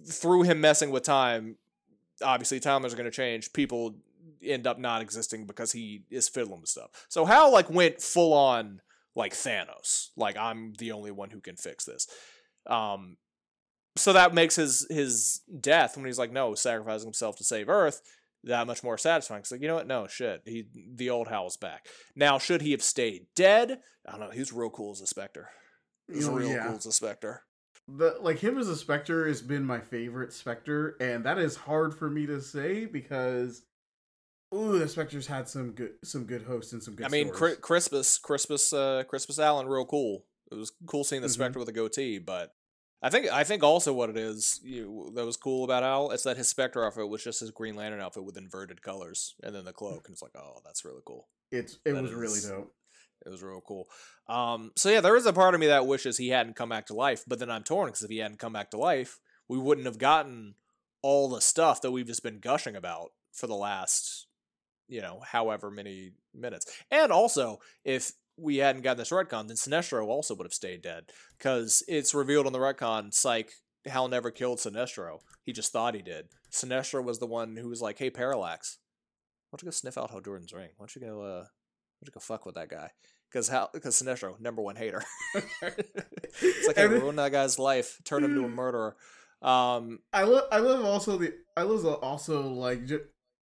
through 0.09 0.43
him 0.43 0.61
messing 0.61 0.91
with 0.91 1.03
time, 1.03 1.57
obviously 2.23 2.61
timelines 2.61 2.93
are 2.93 2.97
going 2.97 3.05
to 3.05 3.11
change. 3.11 3.53
People 3.53 3.97
end 4.43 4.67
up 4.67 4.79
not 4.79 5.03
existing 5.03 5.47
because 5.47 5.73
he 5.73 6.03
is 6.11 6.29
fiddling 6.29 6.61
with 6.61 6.71
stuff. 6.71 7.07
So 7.09 7.25
Hal 7.25 7.53
like 7.53 7.71
went 7.71 8.01
full 8.01 8.33
on 8.33 8.81
like 9.17 9.33
Thanos. 9.33 10.11
Like 10.17 10.37
I'm 10.37 10.75
the 10.79 10.93
only 10.93 11.11
one 11.11 11.31
who 11.31 11.41
can 11.41 11.57
fix 11.57 11.85
this. 11.85 12.07
Um, 12.67 13.17
so 13.97 14.13
that 14.13 14.35
makes 14.35 14.57
his 14.57 14.87
his 14.91 15.41
death 15.61 15.97
when 15.97 16.07
he's 16.07 16.19
like 16.19 16.33
no 16.33 16.55
sacrificing 16.55 17.07
himself 17.07 17.37
to 17.37 17.45
save 17.45 17.69
Earth 17.69 18.03
that 18.45 18.67
much 18.67 18.83
more 18.83 18.99
satisfying. 18.99 19.41
It's 19.41 19.51
like, 19.51 19.61
you 19.61 19.69
know 19.69 19.77
what? 19.77 19.87
No, 19.87 20.07
shit. 20.07 20.43
He 20.45 20.67
the 20.75 21.11
old 21.11 21.29
Hal's 21.29 21.57
back. 21.57 21.87
Now, 22.15 22.39
should 22.39 22.63
he 22.63 22.73
have 22.73 22.83
stayed 22.83 23.27
dead? 23.35 23.81
I 24.07 24.13
don't 24.13 24.21
know. 24.21 24.31
He's 24.31 24.53
real 24.53 24.71
cool 24.71 24.93
as 24.93 25.01
a 25.01 25.07
Spectre. 25.07 25.51
He's 26.13 26.29
oh, 26.29 26.33
real 26.35 26.51
yeah. 26.51 26.67
cool 26.67 26.77
as 26.77 26.87
a 26.87 26.93
Spectre. 26.93 27.43
The 27.87 28.17
like 28.21 28.39
him 28.39 28.59
as 28.59 28.69
a 28.69 28.77
Spectre 28.77 29.27
has 29.27 29.43
been 29.43 29.65
my 29.65 29.81
favorite 29.81 30.33
Spectre, 30.33 30.97
and 31.01 31.25
that 31.25 31.39
is 31.39 31.57
hard 31.57 31.95
for 31.95 32.09
me 32.09 32.27
to 32.27 32.41
say 32.41 32.87
because 32.87 33.63
Ooh, 34.55 34.79
the 34.79 34.89
Spectre's 34.89 35.27
had 35.27 35.49
some 35.49 35.73
good 35.73 35.93
some 36.05 36.25
good 36.25 36.43
hosts 36.43 36.73
and 36.73 36.83
some 36.83 36.95
good. 36.95 37.07
I 37.07 37.09
mean, 37.09 37.31
Crispus, 37.31 38.19
Crispus, 38.19 38.73
uh, 38.73 39.03
Crispus 39.09 39.39
Allen, 39.39 39.67
real 39.67 39.85
cool. 39.85 40.25
It 40.53 40.55
was 40.55 40.73
cool 40.87 41.03
seeing 41.03 41.23
the 41.23 41.29
mm-hmm. 41.29 41.35
Spectre 41.35 41.59
with 41.59 41.69
a 41.69 41.73
goatee, 41.73 42.19
but 42.19 42.53
I 43.05 43.11
think 43.11 43.31
I 43.31 43.45
think 43.45 43.63
also 43.63 43.93
what 43.93 44.09
it 44.09 44.17
is 44.17 44.61
you, 44.65 45.13
that 45.15 45.27
was 45.27 45.37
cool 45.37 45.63
about 45.63 45.83
Al 45.83 46.11
is 46.11 46.23
that 46.23 46.39
his 46.39 46.49
Spectre 46.49 46.83
outfit 46.87 47.07
was 47.07 47.23
just 47.23 47.41
his 47.41 47.51
Green 47.51 47.77
Lantern 47.77 48.01
outfit 48.01 48.25
with 48.25 48.39
inverted 48.39 48.81
colors 48.81 49.35
and 49.43 49.55
then 49.55 49.67
the 49.67 49.75
cloak, 49.75 50.07
and 50.07 50.15
it's 50.15 50.23
like, 50.23 50.33
oh, 50.35 50.63
that's 50.65 50.87
really 50.87 51.03
cool. 51.05 51.29
It's 51.53 51.75
it 51.85 51.93
that 51.93 52.03
was 52.03 52.13
is, 52.13 52.17
really 52.17 52.41
dope. 52.41 52.73
It 53.27 53.29
was 53.29 53.43
real 53.43 53.61
cool. 53.61 53.89
Um, 54.27 54.73
so 54.75 54.89
yeah, 54.89 55.03
there 55.03 55.17
is 55.17 55.27
a 55.27 55.35
part 55.35 55.53
of 55.53 55.61
me 55.61 55.67
that 55.67 55.87
wishes 55.87 56.17
he 56.17 56.31
hadn't 56.31 56.57
come 56.57 56.71
back 56.71 56.87
to 56.87 56.95
life, 56.95 57.25
but 57.27 57.39
then 57.39 57.51
I'm 57.51 57.63
torn 57.63 57.89
because 57.89 58.03
if 58.03 58.11
he 58.11 58.19
hadn't 58.19 58.39
come 58.39 58.55
back 58.55 58.71
to 58.71 58.79
life, 58.79 59.21
we 59.49 59.59
wouldn't 59.59 59.87
have 59.87 59.99
gotten 59.99 60.55
all 61.03 61.29
the 61.29 61.43
stuff 61.43 61.83
that 61.83 61.91
we've 61.91 62.07
just 62.07 62.23
been 62.23 62.39
gushing 62.39 62.75
about 62.75 63.11
for 63.33 63.47
the 63.47 63.55
last, 63.55 64.29
you 64.89 65.03
know, 65.03 65.21
however 65.27 65.71
many 65.71 66.13
minutes. 66.35 66.73
And 66.91 67.13
also, 67.13 67.61
if 67.85 68.13
we 68.37 68.57
hadn't 68.57 68.83
gotten 68.83 68.99
this 68.99 69.11
retcon, 69.11 69.47
then 69.49 69.57
Sinestro 69.57 70.07
also 70.07 70.35
would 70.35 70.47
have 70.47 70.55
stayed 70.55 70.83
dead. 70.83 71.05
Because 71.39 71.83
it's 71.89 72.15
revealed 72.15 72.47
on 72.47 72.53
the 72.53 72.59
retcon, 72.59 73.13
Psych, 73.13 73.53
Hal 73.87 74.09
never 74.09 74.31
killed 74.31 74.59
Sinestro. 74.59 75.21
He 75.45 75.53
just 75.53 75.73
thought 75.73 75.95
he 75.95 76.03
did. 76.03 76.29
Sinestro 76.51 77.05
was 77.05 77.19
the 77.19 77.27
one 77.27 77.57
who 77.57 77.69
was 77.69 77.83
like, 77.83 77.99
hey, 77.99 78.11
Parallax, 78.11 78.79
why 79.51 79.57
don't 79.57 79.63
you 79.63 79.67
go 79.67 79.71
sniff 79.73 79.99
out 79.99 80.11
Hal 80.11 80.21
Jordan's 80.21 80.53
ring? 80.53 80.71
Why 80.77 80.85
don't 80.85 80.95
you 80.97 81.03
go, 81.03 81.21
uh, 81.23 81.41
why 81.41 82.01
don't 82.01 82.07
you 82.07 82.13
go 82.13 82.21
fuck 82.21 82.47
with 82.47 82.55
that 82.57 82.71
guy? 82.71 82.91
Because 83.31 83.49
how? 83.49 83.69
Because 83.73 84.01
Sinestro, 84.01 84.39
number 84.41 84.63
one 84.63 84.77
hater. 84.77 85.03
it's 85.35 86.67
like, 86.67 86.77
hey, 86.77 86.87
ruin 86.87 87.17
that 87.17 87.33
guy's 87.33 87.59
life, 87.59 87.99
turn 88.05 88.25
him 88.25 88.37
into 88.37 88.47
a 88.47 88.49
murderer. 88.49 88.97
Um, 89.43 89.99
I 90.13 90.23
love, 90.23 90.45
I 90.51 90.59
love 90.59 90.85
also 90.85 91.19
the, 91.19 91.35
I 91.57 91.63
love 91.63 91.85
also 92.03 92.49
like, 92.49 92.89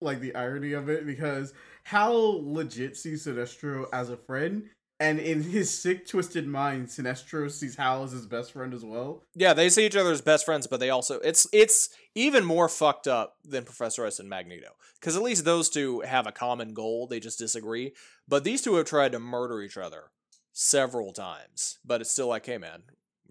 like 0.01 0.20
the 0.20 0.34
irony 0.34 0.72
of 0.72 0.88
it 0.88 1.07
because 1.07 1.53
Hal 1.84 2.53
legit 2.53 2.97
sees 2.97 3.26
Sinestro 3.26 3.86
as 3.93 4.11
a 4.11 4.16
friend, 4.16 4.64
and 5.01 5.18
in 5.18 5.43
his 5.43 5.76
sick, 5.76 6.07
twisted 6.07 6.47
mind, 6.47 6.88
Sinestro 6.88 7.51
sees 7.51 7.76
Hal 7.76 8.05
as 8.05 8.12
his 8.12 8.26
best 8.26 8.53
friend 8.53 8.72
as 8.72 8.84
well. 8.84 9.24
Yeah, 9.34 9.53
they 9.53 9.68
see 9.68 9.84
each 9.84 9.97
other 9.97 10.12
as 10.12 10.20
best 10.20 10.45
friends, 10.45 10.66
but 10.66 10.80
they 10.80 10.90
also 10.90 11.18
it's 11.20 11.47
it's 11.53 11.88
even 12.14 12.45
more 12.45 12.68
fucked 12.68 13.09
up 13.09 13.36
than 13.45 13.64
Professor 13.64 14.07
X 14.07 14.18
and 14.18 14.28
Magneto 14.28 14.76
because 15.01 15.16
at 15.16 15.22
least 15.22 15.45
those 15.45 15.68
two 15.68 16.01
have 16.01 16.26
a 16.26 16.32
common 16.32 16.74
goal. 16.74 17.07
They 17.07 17.20
just 17.20 17.38
disagree. 17.38 17.93
But 18.28 18.45
these 18.45 18.62
two 18.62 18.74
have 18.76 18.86
tried 18.86 19.12
to 19.12 19.18
murder 19.18 19.61
each 19.61 19.76
other 19.76 20.11
several 20.53 21.12
times, 21.12 21.78
but 21.84 22.01
it's 22.01 22.11
still 22.11 22.28
like, 22.28 22.47
hey 22.47 22.59
man, 22.59 22.82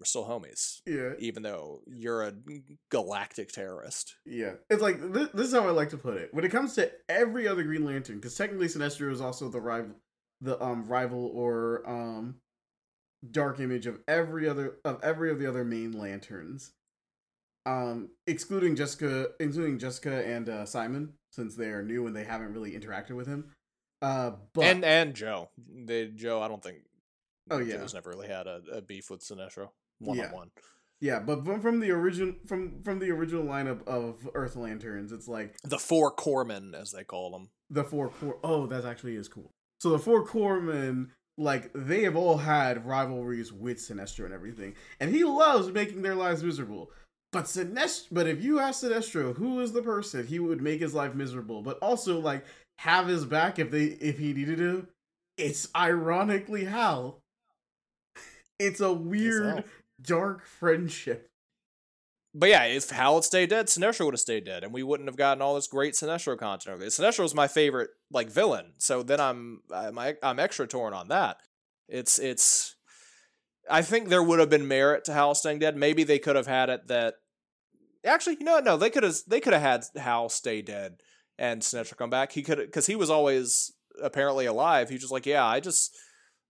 we're 0.02 0.04
still 0.04 0.26
homies. 0.26 0.80
Yeah. 0.84 1.12
Even 1.20 1.42
though 1.42 1.80
you're 1.86 2.22
a 2.22 2.34
galactic 2.90 3.52
terrorist. 3.52 4.16
Yeah. 4.26 4.54
It's 4.68 4.82
like 4.82 5.00
this, 5.12 5.28
this 5.32 5.46
is 5.46 5.54
how 5.54 5.66
I 5.66 5.70
like 5.70 5.90
to 5.90 5.96
put 5.96 6.16
it. 6.16 6.34
When 6.34 6.44
it 6.44 6.50
comes 6.50 6.74
to 6.74 6.90
every 7.08 7.46
other 7.46 7.62
Green 7.62 7.84
Lantern, 7.84 8.16
because 8.16 8.34
technically 8.34 8.66
Sinestro 8.66 9.12
is 9.12 9.20
also 9.20 9.48
the 9.48 9.60
rival 9.60 9.94
the 10.42 10.62
um 10.62 10.84
rival 10.86 11.30
or 11.34 11.88
um 11.88 12.34
dark 13.30 13.60
image 13.60 13.86
of 13.86 14.00
every 14.08 14.48
other 14.48 14.76
of 14.84 15.02
every 15.02 15.30
of 15.30 15.38
the 15.38 15.46
other 15.46 15.64
main 15.64 15.92
lanterns. 15.92 16.72
Um 17.64 18.10
excluding 18.26 18.74
jessica 18.76 19.28
including 19.38 19.78
jessica 19.78 20.26
and 20.26 20.48
uh, 20.48 20.66
simon 20.66 21.14
since 21.30 21.54
they 21.54 21.68
are 21.68 21.82
new 21.82 22.06
and 22.06 22.14
they 22.14 22.24
haven't 22.24 22.52
really 22.52 22.72
interacted 22.72 23.12
with 23.12 23.28
him. 23.28 23.52
Uh 24.02 24.32
but 24.52 24.64
and 24.64 24.84
and 24.84 25.14
joe. 25.14 25.48
They 25.56 26.08
joe 26.08 26.42
i 26.42 26.48
don't 26.48 26.62
think 26.62 26.78
oh 27.50 27.58
yeah. 27.58 27.76
joe's 27.76 27.94
never 27.94 28.10
really 28.10 28.28
had 28.28 28.48
a, 28.48 28.60
a 28.72 28.82
beef 28.82 29.08
with 29.10 29.20
sinestro 29.20 29.70
one 30.00 30.18
yeah. 30.18 30.26
on 30.26 30.32
one. 30.32 30.50
Yeah 31.00 31.18
but 31.20 31.44
from, 31.44 31.60
from 31.60 31.80
the 31.80 31.92
original 31.92 32.34
from 32.46 32.82
from 32.82 32.98
the 32.98 33.10
original 33.10 33.44
lineup 33.44 33.86
of 33.86 34.28
earth 34.34 34.56
lanterns 34.56 35.12
it's 35.12 35.28
like 35.28 35.56
the 35.62 35.78
four 35.78 36.14
corpsmen 36.14 36.74
as 36.74 36.90
they 36.90 37.04
call 37.04 37.30
them 37.30 37.50
the 37.70 37.84
four 37.84 38.08
core 38.08 38.38
oh 38.42 38.66
that 38.66 38.84
actually 38.84 39.14
is 39.14 39.28
cool 39.28 39.52
so 39.82 39.90
the 39.90 39.98
four 39.98 40.24
corpsmen, 40.24 41.08
like 41.36 41.72
they 41.74 42.04
have 42.04 42.14
all 42.14 42.36
had 42.36 42.86
rivalries 42.86 43.52
with 43.52 43.78
Sinestro 43.78 44.26
and 44.26 44.32
everything, 44.32 44.76
and 45.00 45.12
he 45.12 45.24
loves 45.24 45.72
making 45.72 46.02
their 46.02 46.14
lives 46.14 46.44
miserable. 46.44 46.92
But 47.32 47.46
Sinestro, 47.46 48.06
but 48.12 48.28
if 48.28 48.44
you 48.44 48.60
ask 48.60 48.84
Sinestro 48.84 49.36
who 49.36 49.58
is 49.58 49.72
the 49.72 49.82
person 49.82 50.24
he 50.24 50.38
would 50.38 50.62
make 50.62 50.80
his 50.80 50.94
life 50.94 51.16
miserable, 51.16 51.62
but 51.62 51.80
also 51.80 52.20
like 52.20 52.44
have 52.78 53.08
his 53.08 53.24
back 53.24 53.58
if 53.58 53.72
they 53.72 53.86
if 53.86 54.20
he 54.20 54.32
needed 54.32 54.58
to, 54.58 54.86
it's 55.36 55.66
ironically 55.74 56.64
Hal. 56.64 57.18
It's 58.60 58.80
a 58.80 58.92
weird, 58.92 59.64
dark 60.00 60.46
friendship 60.46 61.28
but 62.34 62.48
yeah, 62.48 62.64
if 62.64 62.88
Hal 62.90 63.16
had 63.16 63.24
stayed 63.24 63.50
dead, 63.50 63.66
Sinestro 63.66 64.06
would 64.06 64.14
have 64.14 64.20
stayed 64.20 64.44
dead, 64.44 64.64
and 64.64 64.72
we 64.72 64.82
wouldn't 64.82 65.08
have 65.08 65.16
gotten 65.16 65.42
all 65.42 65.54
this 65.54 65.66
great 65.66 65.94
Sinestro 65.94 66.38
content 66.38 66.72
over 66.72 66.80
there. 66.80 66.88
Sinestro 66.88 67.24
is 67.24 67.34
my 67.34 67.46
favorite 67.46 67.90
like 68.12 68.30
villain, 68.30 68.72
so 68.78 69.02
then 69.02 69.20
I'm 69.20 69.62
uh, 69.72 69.90
I'm 69.96 70.16
I'm 70.22 70.38
extra 70.38 70.66
torn 70.66 70.94
on 70.94 71.08
that. 71.08 71.38
It's 71.88 72.18
it's. 72.18 72.76
I 73.70 73.82
think 73.82 74.08
there 74.08 74.22
would 74.22 74.40
have 74.40 74.50
been 74.50 74.66
merit 74.66 75.04
to 75.04 75.12
Hal 75.12 75.34
staying 75.34 75.60
dead. 75.60 75.76
Maybe 75.76 76.02
they 76.02 76.18
could 76.18 76.34
have 76.34 76.48
had 76.48 76.68
it 76.68 76.88
that 76.88 77.14
actually, 78.04 78.36
you 78.40 78.44
know, 78.44 78.58
no, 78.58 78.76
they 78.76 78.90
could 78.90 79.02
have 79.04 79.16
they 79.26 79.40
could 79.40 79.52
have 79.52 79.62
had 79.62 79.84
Hal 79.96 80.28
stay 80.28 80.62
dead 80.62 80.96
and 81.38 81.62
Sinestro 81.62 81.96
come 81.96 82.10
back. 82.10 82.32
He 82.32 82.42
could 82.42 82.58
because 82.58 82.86
he 82.86 82.96
was 82.96 83.10
always 83.10 83.72
apparently 84.02 84.46
alive. 84.46 84.88
He 84.88 84.94
was 84.94 85.02
just 85.02 85.12
like, 85.12 85.26
yeah, 85.26 85.44
I 85.44 85.60
just 85.60 85.96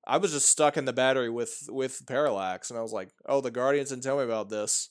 I 0.07 0.19
was 0.19 0.33
just 0.33 0.49
stuck 0.49 0.77
in 0.77 0.85
the 0.85 0.93
battery 0.93 1.31
with 1.31 1.69
with 1.69 2.03
Parallax, 2.07 2.71
and 2.71 2.79
I 2.79 2.83
was 2.83 2.93
like, 2.93 3.11
oh, 3.27 3.41
the 3.41 3.51
Guardians 3.51 3.91
didn't 3.91 4.03
tell 4.03 4.19
me 4.19 4.25
about 4.25 4.49
this. 4.49 4.91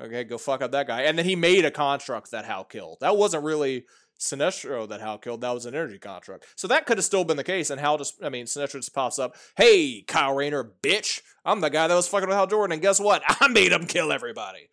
Okay, 0.00 0.24
go 0.24 0.38
fuck 0.38 0.62
up 0.62 0.72
that 0.72 0.86
guy. 0.86 1.02
And 1.02 1.18
then 1.18 1.24
he 1.24 1.34
made 1.34 1.64
a 1.64 1.70
construct 1.70 2.30
that 2.30 2.44
Hal 2.44 2.64
killed. 2.64 2.98
That 3.00 3.16
wasn't 3.16 3.44
really 3.44 3.84
Sinestro 4.18 4.88
that 4.88 5.00
Hal 5.00 5.18
killed. 5.18 5.40
That 5.40 5.54
was 5.54 5.66
an 5.66 5.74
energy 5.74 5.98
construct. 5.98 6.46
So 6.56 6.68
that 6.68 6.86
could 6.86 6.98
have 6.98 7.04
still 7.04 7.24
been 7.24 7.36
the 7.36 7.44
case. 7.44 7.70
And 7.70 7.80
Hal 7.80 7.98
just, 7.98 8.22
I 8.22 8.28
mean, 8.28 8.46
Sinestro 8.46 8.74
just 8.74 8.94
pops 8.94 9.18
up. 9.18 9.36
Hey, 9.56 10.02
Kyle 10.02 10.34
Rayner, 10.34 10.72
bitch. 10.82 11.20
I'm 11.44 11.60
the 11.60 11.70
guy 11.70 11.86
that 11.86 11.94
was 11.94 12.08
fucking 12.08 12.28
with 12.28 12.36
Hal 12.36 12.46
Jordan. 12.46 12.72
And 12.72 12.82
guess 12.82 13.00
what? 13.00 13.22
I 13.40 13.48
made 13.48 13.72
him 13.72 13.86
kill 13.86 14.12
everybody. 14.12 14.70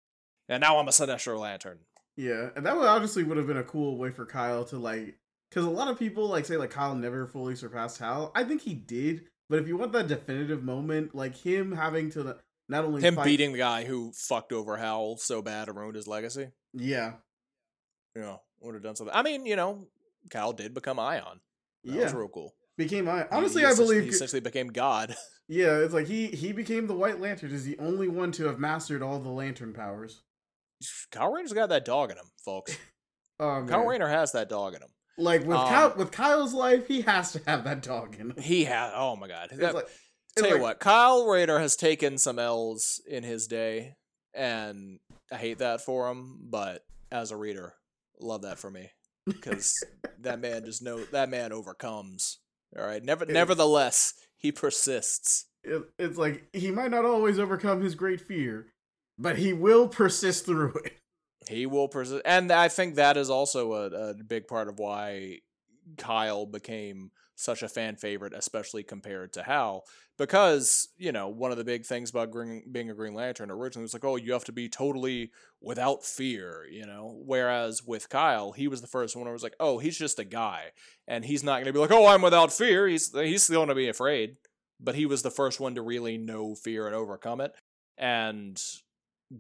And 0.50 0.62
now 0.62 0.78
I'm 0.78 0.88
a 0.88 0.92
Sinestro 0.92 1.40
Lantern. 1.40 1.80
Yeah. 2.16 2.50
And 2.56 2.66
that 2.66 2.76
would 2.76 2.88
obviously 2.88 3.24
would 3.24 3.38
have 3.38 3.48
been 3.48 3.58
a 3.58 3.64
cool 3.64 3.98
way 3.98 4.12
for 4.12 4.26
Kyle 4.26 4.66
to, 4.66 4.78
like, 4.78 5.18
because 5.50 5.66
a 5.66 5.70
lot 5.70 5.90
of 5.90 6.00
people, 6.00 6.28
like, 6.28 6.46
say, 6.46 6.58
like, 6.58 6.72
Kyle 6.72 6.96
never 6.96 7.28
fully 7.28 7.56
surpassed 7.56 8.00
Hal. 8.00 8.32
I 8.36 8.44
think 8.44 8.62
he 8.62 8.74
did. 8.74 9.26
But 9.50 9.60
if 9.60 9.68
you 9.68 9.78
want 9.78 9.92
that 9.94 10.08
definitive 10.08 10.64
moment, 10.64 11.14
like 11.14 11.36
him 11.36 11.72
having 11.72 12.10
to 12.12 12.38
not 12.68 12.86
only 12.86 13.02
him 13.02 13.16
fight... 13.16 13.26
beating 13.26 13.52
the 13.52 13.60
guy 13.60 13.86
who 13.86 14.12
fucked 14.12 14.52
over 14.52 14.78
Hal 14.78 15.18
so 15.18 15.42
bad 15.42 15.68
and 15.68 15.78
ruined 15.78 15.96
his 15.96 16.08
legacy. 16.08 16.50
Yeah, 16.74 17.14
yeah, 18.16 18.38
would 18.66 18.76
have 18.76 18.84
done 18.84 18.96
something. 18.96 19.16
I 19.16 19.24
mean, 19.24 19.46
you 19.46 19.56
know, 19.56 19.88
Kyle 20.30 20.54
did 20.54 20.74
become 20.74 21.00
Ion. 21.00 21.40
That 21.84 21.96
yeah, 21.96 22.04
was 22.04 22.14
real 22.14 22.28
cool. 22.28 22.54
Became 22.78 23.08
Ion. 23.08 23.28
Honestly, 23.32 23.62
he, 23.62 23.68
I 23.68 23.76
believe 23.76 24.04
he 24.04 24.10
essentially 24.10 24.42
became 24.42 24.68
God. 24.68 25.16
Yeah, 25.48 25.78
it's 25.78 25.94
like 25.94 26.08
he 26.08 26.26
he 26.26 26.54
became 26.54 26.88
the 26.88 26.96
White 26.96 27.22
Lantern. 27.22 27.52
Is 27.52 27.66
the 27.66 27.78
only 27.78 28.08
one 28.08 28.32
to 28.32 28.46
have 28.46 28.58
mastered 28.58 29.04
all 29.04 29.20
the 29.20 29.30
Lantern 29.30 29.74
powers. 29.74 30.24
Kyle 31.12 31.32
Rayner's 31.32 31.54
got 31.54 31.70
that 31.70 31.86
dog 31.86 32.10
in 32.10 32.18
him, 32.18 32.32
folks. 32.44 32.76
oh, 33.40 33.64
Kyle 33.68 33.86
Rayner 33.86 34.08
has 34.08 34.32
that 34.32 34.50
dog 34.50 34.74
in 34.74 34.82
him. 34.82 34.90
Like 35.20 35.42
with 35.42 35.58
um, 35.58 35.68
Kyle, 35.68 35.94
with 35.96 36.12
Kyle's 36.12 36.56
life, 36.56 36.88
he 36.88 37.02
has 37.02 37.32
to 37.34 37.42
have 37.46 37.64
that 37.66 37.84
dog 37.84 38.16
in 38.16 38.32
him. 38.32 38.42
He 38.42 38.64
has. 38.64 38.92
Oh 38.96 39.16
my 39.16 39.28
god. 39.28 39.50
That, 39.52 39.76
like, 39.76 39.88
Tell 40.36 40.48
you 40.48 40.54
like, 40.56 40.62
what, 40.62 40.80
Kyle 40.80 41.26
Rayner 41.28 41.60
has 41.60 41.76
taken 41.76 42.18
some 42.18 42.40
L's 42.40 43.00
in 43.08 43.24
his 43.24 43.48
day, 43.48 43.96
and 44.34 45.00
I 45.32 45.36
hate 45.38 45.60
that 45.60 45.82
for 45.82 46.10
him. 46.10 46.40
But 46.42 46.84
as 47.12 47.32
a 47.32 47.38
reader, 47.38 47.74
love 48.20 48.44
that 48.44 48.60
for 48.60 48.70
me 48.70 48.90
because 49.26 49.84
that 50.20 50.40
man 50.40 50.66
just 50.66 50.84
know 50.84 51.04
that 51.06 51.30
man 51.30 51.52
overcomes. 51.52 52.40
All 52.78 52.86
right, 52.86 53.04
never, 53.04 53.26
nevertheless, 53.26 54.14
he 54.38 54.52
persists. 54.52 55.46
It, 55.64 55.82
it's 55.98 56.18
like 56.18 56.48
he 56.54 56.72
might 56.72 56.92
not 56.92 57.06
always 57.06 57.40
overcome 57.40 57.82
his 57.82 57.96
great 57.96 58.22
fear, 58.22 58.68
but 59.18 59.38
he 59.38 59.54
will 59.54 59.88
persist 59.88 60.46
through 60.46 60.74
it. 60.86 60.94
He 61.50 61.66
will 61.66 61.88
persist, 61.88 62.24
and 62.26 62.52
I 62.52 62.70
think 62.70 62.96
that 62.96 63.18
is 63.18 63.30
also 63.30 63.74
a, 63.74 64.10
a 64.10 64.14
big 64.16 64.48
part 64.48 64.68
of 64.68 64.80
why 64.80 65.40
Kyle 65.98 66.46
became 66.46 67.12
such 67.36 67.62
a 67.62 67.68
fan 67.68 67.96
favorite, 67.96 68.34
especially 68.34 68.84
compared 68.84 69.34
to 69.34 69.44
Hal, 69.44 69.84
because 70.18 70.90
you 70.98 71.12
know 71.12 71.28
one 71.28 71.52
of 71.52 71.58
the 71.58 71.64
big 71.64 71.86
things 71.86 72.10
about 72.10 72.32
green, 72.32 72.64
being 72.72 72.90
a 72.90 72.94
Green 72.94 73.14
Lantern 73.14 73.52
originally 73.52 73.84
was 73.84 73.94
like, 73.94 74.06
oh, 74.06 74.16
you 74.16 74.34
have 74.34 74.46
to 74.46 74.52
be 74.52 74.70
totally 74.70 75.32
without 75.62 76.04
fear, 76.04 76.66
you 76.70 76.86
know. 76.86 77.22
Whereas 77.26 77.84
with 77.84 78.10
Kyle, 78.10 78.52
he 78.54 78.68
was 78.68 78.82
the 78.82 78.88
first 78.88 79.16
one 79.16 79.28
who 79.28 79.34
was 79.34 79.44
like, 79.44 79.56
oh, 79.60 79.80
he's 79.80 79.98
just 79.98 80.20
a 80.20 80.26
guy, 80.26 80.72
and 81.08 81.26
he's 81.26 81.44
not 81.44 81.56
going 81.56 81.66
to 81.66 81.74
be 81.74 81.80
like, 81.80 81.92
oh, 81.92 82.08
I'm 82.08 82.22
without 82.22 82.54
fear. 82.54 82.88
He's 82.88 83.12
he's 83.14 83.44
still 83.44 83.60
going 83.60 83.70
to 83.70 83.76
be 83.76 83.90
afraid, 83.90 84.38
but 84.80 84.96
he 84.96 85.06
was 85.06 85.22
the 85.22 85.32
first 85.32 85.60
one 85.60 85.76
to 85.76 85.82
really 85.82 86.18
know 86.18 86.56
fear 86.56 86.88
and 86.88 86.96
overcome 86.96 87.42
it, 87.42 87.54
and 87.98 88.62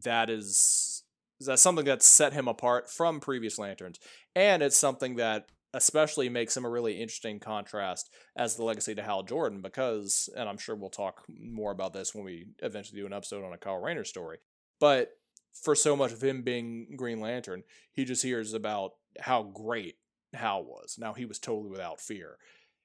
that 0.03 0.29
is 0.29 1.03
that's 1.39 1.61
something 1.61 1.85
that 1.85 2.01
set 2.01 2.33
him 2.33 2.47
apart 2.47 2.89
from 2.89 3.19
previous 3.19 3.59
lanterns 3.59 3.99
and 4.35 4.63
it's 4.63 4.77
something 4.77 5.15
that 5.15 5.47
especially 5.75 6.29
makes 6.29 6.55
him 6.55 6.63
a 6.63 6.69
really 6.69 7.01
interesting 7.01 7.37
contrast 7.37 8.09
as 8.37 8.55
the 8.55 8.63
legacy 8.63 8.95
to 8.95 9.03
Hal 9.03 9.23
Jordan 9.23 9.61
because, 9.61 10.29
and 10.37 10.47
I'm 10.47 10.57
sure 10.57 10.73
we'll 10.73 10.89
talk 10.89 11.23
more 11.27 11.73
about 11.73 11.91
this 11.91 12.15
when 12.15 12.23
we 12.23 12.47
eventually 12.63 13.01
do 13.01 13.05
an 13.05 13.11
episode 13.11 13.43
on 13.43 13.51
a 13.51 13.57
Kyle 13.57 13.81
Rayner 13.81 14.05
story, 14.05 14.37
but 14.79 15.09
for 15.53 15.75
so 15.75 15.93
much 15.97 16.13
of 16.13 16.23
him 16.23 16.43
being 16.43 16.95
Green 16.95 17.19
Lantern, 17.19 17.63
he 17.91 18.05
just 18.05 18.23
hears 18.23 18.53
about 18.53 18.91
how 19.19 19.43
great 19.43 19.95
Hal 20.33 20.63
was. 20.63 20.95
Now 20.97 21.13
he 21.13 21.25
was 21.25 21.39
totally 21.39 21.69
without 21.69 21.99
fear. 21.99 22.37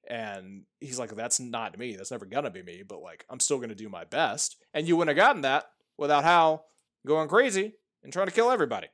And 0.08 0.64
he's 0.80 0.98
like, 0.98 1.14
that's 1.14 1.38
not 1.38 1.78
me. 1.78 1.94
That's 1.94 2.10
never 2.10 2.26
gonna 2.26 2.50
be 2.50 2.62
me, 2.62 2.82
but 2.86 3.02
like, 3.02 3.24
I'm 3.30 3.40
still 3.40 3.60
gonna 3.60 3.76
do 3.76 3.88
my 3.88 4.02
best. 4.02 4.56
And 4.74 4.88
you 4.88 4.96
wouldn't 4.96 5.16
have 5.16 5.24
gotten 5.24 5.42
that 5.42 5.66
without 5.96 6.24
Hal 6.24 6.66
going 7.06 7.28
crazy 7.28 7.74
and 8.02 8.12
trying 8.12 8.26
to 8.26 8.32
kill 8.32 8.50
everybody 8.50 8.88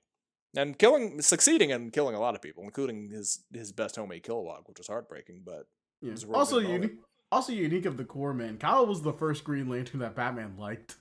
and 0.56 0.78
killing, 0.78 1.20
succeeding 1.20 1.70
in 1.70 1.90
killing 1.90 2.14
a 2.14 2.20
lot 2.20 2.34
of 2.34 2.42
people, 2.42 2.64
including 2.64 3.10
his 3.10 3.44
his 3.52 3.72
best 3.72 3.96
homemade 3.96 4.24
Kilowog, 4.24 4.66
which 4.66 4.78
was 4.78 4.86
heartbreaking. 4.86 5.42
But 5.44 5.66
yeah. 6.00 6.14
also 6.32 6.58
unique, 6.58 6.96
also 7.30 7.52
unique 7.52 7.86
of 7.86 7.96
the 7.96 8.04
core 8.04 8.34
Corpsmen. 8.34 8.58
Kyle 8.58 8.86
was 8.86 9.02
the 9.02 9.12
first 9.12 9.44
Green 9.44 9.68
Lantern 9.68 10.00
that 10.00 10.14
Batman 10.14 10.56
liked. 10.58 10.96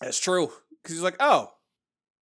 That's 0.00 0.18
true 0.18 0.52
because 0.82 0.94
he's 0.94 1.02
like, 1.02 1.16
oh, 1.20 1.52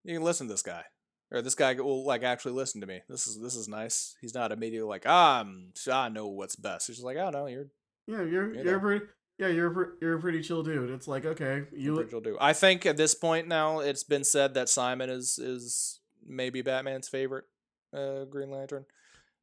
you 0.05 0.15
can 0.15 0.25
listen 0.25 0.47
to 0.47 0.53
this 0.53 0.63
guy, 0.63 0.85
or 1.31 1.43
this 1.43 1.55
guy 1.55 1.75
will 1.75 2.05
like 2.05 2.23
actually 2.23 2.53
listen 2.53 2.81
to 2.81 2.87
me. 2.87 3.01
This 3.09 3.27
is 3.27 3.41
this 3.41 3.57
is 3.57 3.69
nice. 3.69 4.17
He's 4.21 4.35
not 4.35 4.53
immediately 4.53 4.89
like, 4.89 5.05
ah, 5.07 5.41
I'm, 5.41 5.73
I 5.91 6.09
know 6.09 6.29
what's 6.29 6.57
best. 6.57 6.87
He's 6.87 6.97
just 6.97 7.05
like, 7.05 7.17
oh 7.17 7.31
no, 7.31 7.47
you're 7.47 7.67
yeah, 8.07 8.23
you're 8.23 8.55
you're, 8.55 8.65
you're 8.65 8.81
pretty. 8.81 9.07
Yeah, 9.37 9.49
you're 9.49 9.97
you're 10.01 10.17
a 10.17 10.21
pretty 10.21 10.43
chill 10.43 10.63
dude. 10.63 10.91
It's 10.91 11.09
like 11.09 11.25
okay, 11.25 11.65
you 11.73 12.07
chill 12.09 12.21
dude. 12.21 12.37
I 12.41 12.53
think 12.53 12.87
at 12.87 12.97
this 12.97 13.17
point 13.17 13.49
now, 13.49 13.81
it's 13.81 14.05
been 14.05 14.23
said 14.23 14.55
that 14.55 14.69
Simon 14.69 15.11
is 15.11 15.41
is 15.41 15.99
maybe 16.27 16.63
Batman's 16.63 17.09
favorite 17.09 17.45
uh, 17.93 18.25
Green 18.25 18.51
Lantern, 18.51 18.85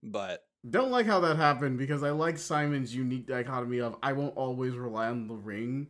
but 0.03 0.43
don't 0.69 0.91
like 0.91 1.05
how 1.05 1.19
that 1.21 1.37
happened 1.37 1.77
because 1.77 2.03
I 2.03 2.11
like 2.11 2.37
Simon's 2.37 2.95
unique 2.95 3.27
dichotomy 3.27 3.79
of 3.79 3.95
I 4.03 4.13
won't 4.13 4.37
always 4.37 4.73
rely 4.75 5.07
on 5.07 5.27
the 5.27 5.35
ring, 5.35 5.87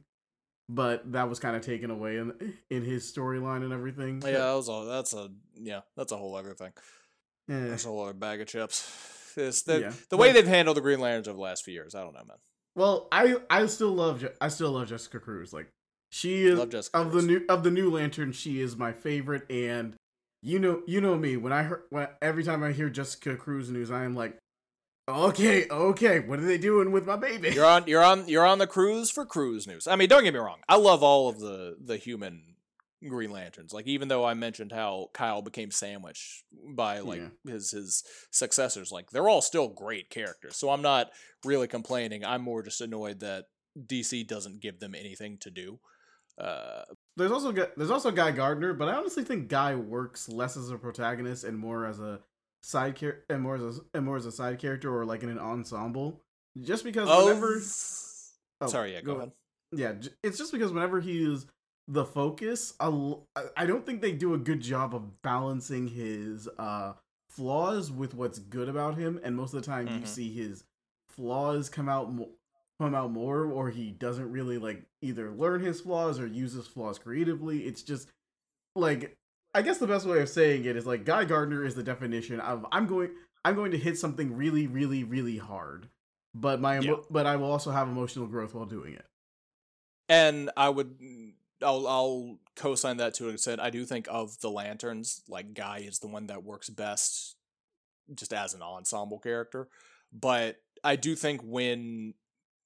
but 0.69 1.11
that 1.11 1.29
was 1.29 1.39
kind 1.39 1.55
of 1.55 1.61
taken 1.61 1.91
away 1.91 2.17
in 2.17 2.33
in 2.69 2.83
his 2.83 3.11
storyline 3.11 3.63
and 3.63 3.73
everything. 3.73 4.21
Yeah, 4.25 4.39
that 4.39 4.53
was 4.53 4.69
all. 4.69 4.85
That's 4.85 5.13
a 5.13 5.29
yeah, 5.55 5.81
that's 5.97 6.11
a 6.11 6.17
whole 6.17 6.35
other 6.35 6.53
thing. 6.53 6.71
Yeah. 7.47 7.67
That's 7.67 7.85
a 7.85 7.89
whole 7.89 8.03
other 8.03 8.13
bag 8.13 8.41
of 8.41 8.47
chips. 8.47 9.07
It's 9.37 9.63
the 9.63 9.79
yeah, 9.79 9.93
the 10.09 10.17
way 10.17 10.29
but, 10.29 10.33
they've 10.33 10.47
handled 10.47 10.77
the 10.77 10.81
Green 10.81 10.99
Lanterns 10.99 11.27
over 11.27 11.37
the 11.37 11.41
last 11.41 11.63
few 11.63 11.73
years. 11.73 11.95
I 11.95 12.01
don't 12.01 12.13
know, 12.13 12.23
man. 12.27 12.37
Well, 12.75 13.07
I 13.11 13.37
I 13.49 13.65
still 13.67 13.91
love 13.91 14.25
I 14.39 14.49
still 14.49 14.71
love 14.71 14.89
Jessica 14.89 15.19
Cruz. 15.19 15.53
Like 15.53 15.69
she 16.09 16.43
is 16.43 16.59
of 16.59 16.69
Cruz. 16.69 16.89
the 16.91 17.21
new 17.21 17.45
of 17.47 17.63
the 17.63 17.71
new 17.71 17.89
Lantern. 17.89 18.33
She 18.33 18.59
is 18.59 18.75
my 18.75 18.91
favorite, 18.91 19.49
and 19.49 19.95
you 20.41 20.59
know 20.59 20.81
you 20.87 21.01
know 21.01 21.15
me 21.17 21.37
when 21.37 21.53
I 21.53 21.63
heard 21.63 21.83
when 21.89 22.07
every 22.21 22.43
time 22.43 22.63
I 22.63 22.71
hear 22.71 22.89
Jessica 22.89 23.35
Cruz 23.35 23.69
news, 23.69 23.91
I 23.91 24.03
am 24.03 24.15
like, 24.15 24.37
okay, 25.07 25.67
okay, 25.69 26.19
what 26.19 26.39
are 26.39 26.45
they 26.45 26.57
doing 26.57 26.91
with 26.91 27.05
my 27.05 27.15
baby? 27.15 27.49
You're 27.49 27.65
on 27.65 27.83
you're 27.87 28.03
on 28.03 28.27
you're 28.27 28.45
on 28.45 28.57
the 28.57 28.67
cruise 28.67 29.11
for 29.11 29.25
cruise 29.25 29.67
news. 29.67 29.87
I 29.87 29.95
mean, 29.95 30.09
don't 30.09 30.23
get 30.23 30.33
me 30.33 30.39
wrong, 30.39 30.59
I 30.67 30.77
love 30.77 31.03
all 31.03 31.29
of 31.29 31.39
the 31.39 31.75
the 31.79 31.97
human 31.97 32.51
Green 33.07 33.31
Lanterns. 33.31 33.73
Like 33.73 33.87
even 33.87 34.07
though 34.07 34.25
I 34.25 34.33
mentioned 34.33 34.71
how 34.71 35.09
Kyle 35.13 35.41
became 35.41 35.71
sandwiched 35.71 36.43
by 36.75 36.99
like 36.99 37.21
yeah. 37.21 37.53
his 37.53 37.71
his 37.71 38.03
successors, 38.31 38.91
like 38.91 39.09
they're 39.11 39.29
all 39.29 39.41
still 39.41 39.67
great 39.67 40.09
characters. 40.09 40.55
So 40.55 40.69
I'm 40.69 40.81
not 40.81 41.11
really 41.43 41.67
complaining. 41.67 42.23
I'm 42.23 42.41
more 42.41 42.63
just 42.63 42.81
annoyed 42.81 43.19
that 43.21 43.45
DC 43.79 44.27
doesn't 44.27 44.61
give 44.61 44.79
them 44.79 44.95
anything 44.95 45.37
to 45.39 45.49
do. 45.49 45.79
Uh, 46.37 46.83
there's 47.17 47.31
also 47.31 47.51
there's 47.51 47.91
also 47.91 48.11
Guy 48.11 48.31
Gardner, 48.31 48.73
but 48.73 48.87
I 48.87 48.95
honestly 48.95 49.23
think 49.23 49.47
Guy 49.47 49.75
works 49.75 50.29
less 50.29 50.55
as 50.55 50.69
a 50.69 50.77
protagonist 50.77 51.43
and 51.43 51.57
more 51.57 51.85
as 51.85 51.99
a 51.99 52.19
side 52.63 52.95
character 52.95 53.25
and 53.29 53.41
more 53.41 53.55
as 53.55 53.77
a, 53.77 53.81
and 53.93 54.05
more 54.05 54.17
as 54.17 54.25
a 54.25 54.31
side 54.31 54.59
character 54.59 54.95
or 54.95 55.05
like 55.05 55.23
in 55.23 55.29
an 55.29 55.39
ensemble. 55.39 56.21
Just 56.61 56.83
because 56.83 57.07
oh, 57.09 57.27
whenever, 57.27 57.61
oh, 58.61 58.67
sorry, 58.67 58.93
yeah, 58.93 59.01
go, 59.01 59.13
go 59.13 59.19
ahead. 59.19 59.31
Yeah, 59.73 59.93
it's 60.23 60.37
just 60.37 60.51
because 60.51 60.71
whenever 60.71 60.99
he 60.99 61.23
is 61.23 61.45
the 61.87 62.05
focus, 62.05 62.73
I 62.79 63.65
don't 63.65 63.85
think 63.85 64.01
they 64.01 64.11
do 64.11 64.33
a 64.33 64.37
good 64.37 64.61
job 64.61 64.93
of 64.93 65.21
balancing 65.21 65.87
his 65.87 66.47
uh 66.59 66.93
flaws 67.29 67.89
with 67.89 68.13
what's 68.13 68.39
good 68.39 68.69
about 68.69 68.97
him, 68.97 69.19
and 69.23 69.35
most 69.35 69.53
of 69.53 69.61
the 69.61 69.65
time 69.65 69.87
mm-hmm. 69.87 69.99
you 69.99 70.05
see 70.05 70.33
his 70.33 70.63
flaws 71.09 71.69
come 71.69 71.89
out 71.89 72.11
come 72.81 72.95
out 72.95 73.11
more 73.11 73.45
or 73.45 73.69
he 73.69 73.91
doesn't 73.91 74.31
really 74.31 74.57
like 74.57 74.83
either 75.01 75.29
learn 75.31 75.61
his 75.61 75.81
flaws 75.81 76.19
or 76.19 76.25
use 76.25 76.53
his 76.53 76.65
flaws 76.65 76.97
creatively 76.97 77.59
it's 77.59 77.83
just 77.83 78.09
like 78.75 79.15
i 79.53 79.61
guess 79.61 79.77
the 79.77 79.85
best 79.85 80.07
way 80.07 80.19
of 80.19 80.27
saying 80.27 80.65
it 80.65 80.75
is 80.75 80.85
like 80.85 81.05
guy 81.05 81.23
gardner 81.23 81.63
is 81.63 81.75
the 81.75 81.83
definition 81.83 82.39
of 82.39 82.65
i'm 82.71 82.87
going 82.87 83.09
i'm 83.45 83.53
going 83.53 83.69
to 83.69 83.77
hit 83.77 83.99
something 83.99 84.35
really 84.35 84.65
really 84.65 85.03
really 85.03 85.37
hard 85.37 85.89
but 86.33 86.59
my 86.59 86.79
emo- 86.79 86.97
yeah. 86.97 87.03
but 87.11 87.27
i 87.27 87.35
will 87.35 87.51
also 87.51 87.69
have 87.69 87.87
emotional 87.87 88.25
growth 88.25 88.55
while 88.55 88.65
doing 88.65 88.93
it 88.93 89.05
and 90.09 90.49
i 90.57 90.67
would 90.67 90.99
mm, 90.99 91.33
I'll 91.63 91.87
I'll 91.87 92.39
co-sign 92.55 92.97
that 92.97 93.13
to 93.15 93.27
an 93.27 93.35
extent. 93.35 93.61
I 93.61 93.69
do 93.69 93.85
think 93.85 94.07
of 94.09 94.39
the 94.41 94.49
lanterns, 94.49 95.21
like 95.29 95.53
Guy 95.53 95.83
is 95.87 95.99
the 95.99 96.07
one 96.07 96.25
that 96.25 96.43
works 96.43 96.71
best 96.71 97.35
just 98.15 98.33
as 98.33 98.55
an 98.55 98.63
ensemble 98.63 99.19
character. 99.19 99.67
But 100.11 100.57
I 100.83 100.95
do 100.95 101.15
think 101.15 101.41
when 101.43 102.15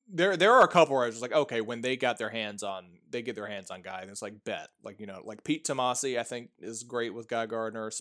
there 0.07 0.37
there 0.37 0.53
are 0.53 0.63
a 0.63 0.67
couple 0.67 0.95
where 0.95 1.05
I 1.05 1.07
was 1.07 1.21
like, 1.21 1.33
okay, 1.33 1.61
when 1.61 1.81
they 1.81 1.97
got 1.97 2.17
their 2.17 2.29
hands 2.29 2.63
on, 2.63 2.85
they 3.09 3.21
get 3.21 3.35
their 3.35 3.47
hands 3.47 3.71
on 3.71 3.81
Guy, 3.81 4.01
and 4.01 4.11
it's 4.11 4.21
like 4.21 4.43
bet, 4.43 4.69
like 4.83 4.99
you 4.99 5.07
know, 5.07 5.21
like 5.23 5.43
Pete 5.43 5.65
Tomasi, 5.65 6.19
I 6.19 6.23
think 6.23 6.49
is 6.59 6.83
great 6.83 7.13
with 7.13 7.27
Guy 7.27 7.45
Gardner, 7.45 7.91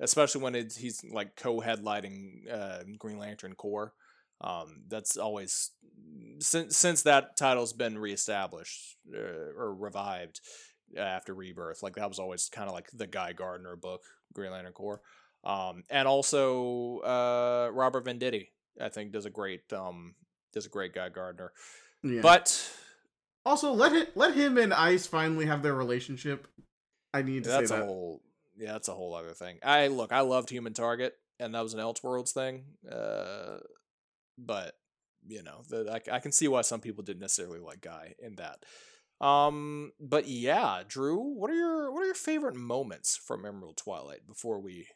especially 0.00 0.42
when 0.42 0.54
it's 0.54 0.76
he's 0.76 1.04
like 1.04 1.36
co 1.36 1.60
headlighting 1.60 2.52
uh, 2.52 2.82
Green 2.98 3.18
Lantern 3.18 3.54
Corps. 3.54 3.92
Um, 4.40 4.82
that's 4.88 5.16
always 5.16 5.70
since 6.40 6.76
since 6.76 7.02
that 7.02 7.36
title's 7.36 7.72
been 7.72 7.98
reestablished 7.98 8.96
uh, 9.14 9.52
or 9.56 9.74
revived 9.74 10.40
after 10.96 11.34
Rebirth. 11.34 11.82
Like 11.82 11.96
that 11.96 12.08
was 12.08 12.18
always 12.18 12.48
kind 12.48 12.68
of 12.68 12.74
like 12.74 12.90
the 12.92 13.06
Guy 13.06 13.32
Gardner 13.32 13.76
book, 13.76 14.02
Green 14.32 14.50
Lantern 14.50 14.72
Corps. 14.72 15.00
Um, 15.44 15.84
and 15.90 16.08
also 16.08 17.00
uh, 17.00 17.70
Robert 17.72 18.06
Venditti, 18.06 18.48
I 18.80 18.88
think, 18.88 19.12
does 19.12 19.26
a 19.26 19.30
great 19.30 19.70
um, 19.72 20.14
does 20.54 20.66
a 20.66 20.70
great 20.70 20.94
Guy 20.94 21.08
Gardner. 21.10 21.52
Yeah. 22.02 22.20
But 22.22 22.70
also 23.44 23.72
let 23.72 23.92
him 23.92 24.06
let 24.14 24.34
him 24.34 24.58
and 24.58 24.72
Ice 24.72 25.06
finally 25.06 25.46
have 25.46 25.62
their 25.62 25.74
relationship. 25.74 26.46
I 27.12 27.22
need 27.22 27.44
to 27.44 27.50
that's 27.50 27.68
say 27.68 27.76
that. 27.76 27.82
a 27.82 27.86
whole 27.86 28.22
yeah, 28.56 28.72
that's 28.72 28.88
a 28.88 28.94
whole 28.94 29.14
other 29.14 29.32
thing. 29.32 29.58
I 29.62 29.88
look, 29.88 30.12
I 30.12 30.20
loved 30.20 30.50
Human 30.50 30.74
Target, 30.74 31.14
and 31.40 31.54
that 31.54 31.62
was 31.62 31.74
an 31.74 31.80
Elseworlds 31.80 32.32
thing. 32.32 32.64
Uh, 32.90 33.58
but 34.38 34.74
you 35.26 35.42
know, 35.42 35.62
the, 35.68 35.90
I, 35.90 36.16
I 36.16 36.18
can 36.20 36.32
see 36.32 36.48
why 36.48 36.62
some 36.62 36.80
people 36.80 37.02
didn't 37.02 37.20
necessarily 37.20 37.60
like 37.60 37.80
Guy 37.80 38.14
in 38.18 38.36
that. 38.36 38.64
Um, 39.24 39.92
but 40.00 40.28
yeah, 40.28 40.82
Drew, 40.86 41.18
what 41.18 41.50
are 41.50 41.54
your 41.54 41.92
what 41.92 42.02
are 42.02 42.06
your 42.06 42.14
favorite 42.14 42.56
moments 42.56 43.16
from 43.16 43.44
Emerald 43.44 43.76
Twilight 43.76 44.26
before 44.26 44.60
we 44.60 44.88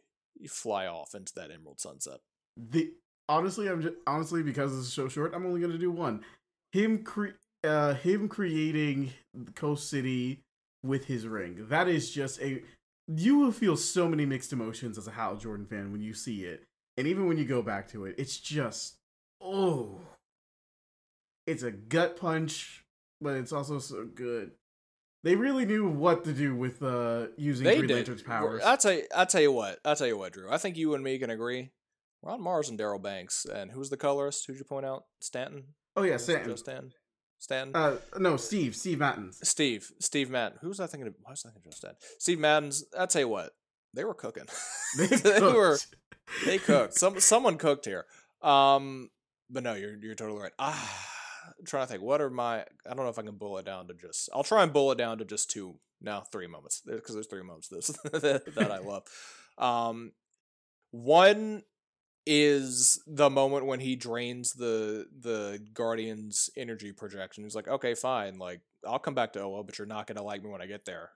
fly 0.49 0.87
off 0.87 1.15
into 1.15 1.33
that 1.37 1.51
Emerald 1.51 1.81
Sunset? 1.81 2.21
The 2.57 2.93
honestly, 3.29 3.69
I'm 3.69 3.83
just 3.83 3.95
honestly 4.07 4.43
because 4.43 4.73
this 4.77 4.87
is 4.87 4.93
so 4.93 5.09
short, 5.09 5.35
I'm 5.35 5.47
only 5.47 5.61
gonna 5.61 5.79
do 5.79 5.91
one. 5.91 6.25
Him 6.73 7.03
cre- 7.05 7.37
uh 7.65 7.95
him 7.95 8.29
creating 8.29 9.13
Coast 9.55 9.91
City 9.91 10.41
with 10.83 11.07
his 11.07 11.27
ring. 11.27 11.67
That 11.69 11.89
is 11.89 12.11
just 12.11 12.41
a 12.41 12.63
you 13.07 13.39
will 13.39 13.53
feel 13.53 13.77
so 13.77 14.09
many 14.09 14.27
mixed 14.27 14.53
emotions 14.53 14.99
as 14.99 15.07
a 15.07 15.13
Hal 15.13 15.37
Jordan 15.37 15.67
fan 15.67 15.93
when 15.93 16.01
you 16.01 16.13
see 16.13 16.45
it. 16.45 16.65
And 16.97 17.07
even 17.07 17.27
when 17.27 17.39
you 17.39 17.45
go 17.45 17.63
back 17.63 17.89
to 17.89 18.05
it, 18.07 18.15
it's 18.19 18.39
just 18.39 18.97
oh 19.41 20.01
it's 21.47 21.63
a 21.63 21.71
gut 21.71 22.17
punch, 22.19 22.85
but 23.21 23.35
it's 23.37 23.53
also 23.53 23.79
so 23.79 24.05
good. 24.05 24.51
They 25.25 25.35
really 25.35 25.65
knew 25.65 25.89
what 25.89 26.25
to 26.25 26.33
do 26.33 26.55
with 26.55 26.83
uh 26.83 27.29
using 27.37 27.65
they 27.65 27.77
Green 27.77 27.89
did. 27.89 27.95
Lantern's 27.95 28.23
powers. 28.23 28.63
I'll 28.65 28.77
tell 28.77 28.93
you 28.93 29.05
I'll 29.15 29.27
tell 29.27 29.41
you 29.43 29.53
what. 29.53 29.79
I'll 29.85 29.97
tell 29.97 30.07
you 30.07 30.19
what, 30.19 30.33
Drew. 30.33 30.51
I 30.51 30.59
think 30.59 30.77
you 30.77 30.95
and 30.95 31.03
me 31.03 31.19
can 31.19 31.31
agree 31.31 31.71
Ron 32.23 32.41
Marz 32.41 32.69
and 32.69 32.79
Darryl 32.79 33.03
Banks. 33.03 33.45
And 33.45 33.71
who 33.71 33.79
was 33.79 33.91
the 33.91 33.97
colorist? 33.97 34.47
Who'd 34.47 34.59
you 34.59 34.65
point 34.65 34.87
out? 34.87 35.05
Stanton? 35.21 35.65
Oh 35.97 36.03
yeah, 36.03 36.17
Stanton. 36.17 36.57
Stanton. 36.57 36.93
Stanton? 37.39 37.77
Uh, 37.77 37.97
no, 38.19 38.37
Steve. 38.37 38.75
Steve 38.75 38.99
Mattsson. 38.99 39.33
Steve. 39.45 39.91
Steve 40.01 40.29
Matten. 40.29 40.59
Who 40.61 40.69
was 40.69 40.81
I 40.81 40.87
thinking 40.87 41.07
of? 41.07 41.15
Why 41.23 41.31
was 41.31 41.45
I 41.47 41.51
thinking 41.51 41.71
of 41.71 41.77
Stan? 41.77 41.95
Steve 42.19 42.39
Mattsson. 42.39 42.83
I 42.99 43.07
tell 43.07 43.23
you 43.23 43.29
what, 43.29 43.53
they 43.95 44.05
were 44.05 44.15
cooking. 44.15 44.45
They, 44.97 45.07
they 45.07 45.41
were. 45.41 45.77
They 46.47 46.57
cooked. 46.57 46.95
Some 46.95 47.21
someone 47.21 47.59
cooked 47.59 47.85
here. 47.85 48.07
Um, 48.41 49.11
but 49.51 49.63
no, 49.63 49.75
you're 49.75 49.97
you're 49.97 50.15
totally 50.15 50.41
right. 50.41 50.53
Ah, 50.59 51.07
I'm 51.59 51.67
trying 51.67 51.87
to 51.87 51.93
think. 51.93 52.03
What 52.03 52.23
are 52.23 52.31
my? 52.31 52.61
I 52.61 52.95
don't 52.95 53.05
know 53.05 53.09
if 53.09 53.19
I 53.19 53.23
can 53.23 53.35
boil 53.37 53.51
bullet 53.51 53.67
down 53.67 53.87
to 53.89 53.95
just. 53.95 54.31
I'll 54.33 54.45
try 54.45 54.63
and 54.63 54.73
boil 54.73 54.85
bullet 54.85 54.99
down 54.99 55.19
to 55.19 55.27
just 55.27 55.51
two. 55.51 55.75
No, 56.01 56.23
three 56.33 56.47
moments 56.47 56.81
because 56.87 57.15
there's 57.15 57.27
three 57.27 57.43
moments 57.43 57.69
this 57.69 57.89
that, 57.89 58.45
that 58.55 58.71
I 58.73 58.79
love. 58.79 59.03
Um, 59.59 60.13
one 60.91 61.65
is 62.31 63.01
the 63.07 63.31
moment 63.31 63.65
when 63.65 63.81
he 63.81 63.97
drains 63.97 64.53
the 64.53 65.07
the 65.19 65.59
guardian's 65.73 66.51
energy 66.59 66.93
projection. 66.93 67.43
He's 67.43 67.55
like, 67.55 67.69
okay, 67.69 67.95
fine, 67.95 68.39
like 68.39 68.61
I'll 68.87 68.99
come 68.99 69.15
back 69.15 69.33
to 69.33 69.41
Oa, 69.41 69.65
but 69.65 69.79
you're 69.79 69.87
not 69.87 70.07
gonna 70.07 70.23
like 70.23 70.45
me 70.45 70.51
when 70.51 70.61
I 70.61 70.67
get 70.67 70.85
there. 70.85 71.13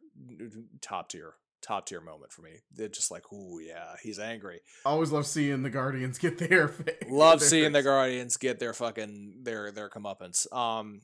Top 0.80 1.10
tier, 1.10 1.34
top 1.60 1.84
tier 1.84 2.01
moment 2.01 2.32
for 2.32 2.40
me. 2.40 2.60
They're 2.74 2.89
just 2.89 3.10
like, 3.10 3.30
ooh, 3.30 3.60
yeah, 3.60 3.93
he's 4.02 4.18
angry. 4.18 4.62
Always 4.86 5.12
love 5.12 5.26
seeing 5.26 5.62
the 5.62 5.68
guardians 5.68 6.16
get 6.16 6.39
their. 6.39 6.68
Face. 6.68 6.94
Love 7.10 7.40
their 7.40 7.48
seeing 7.48 7.72
face. 7.74 7.82
the 7.82 7.82
guardians 7.82 8.36
get 8.39 8.59
their 8.59 8.72
fucking 8.72 9.40
their 9.43 9.70
their 9.70 9.90
comeuppance. 9.90 10.51
Um, 10.51 11.02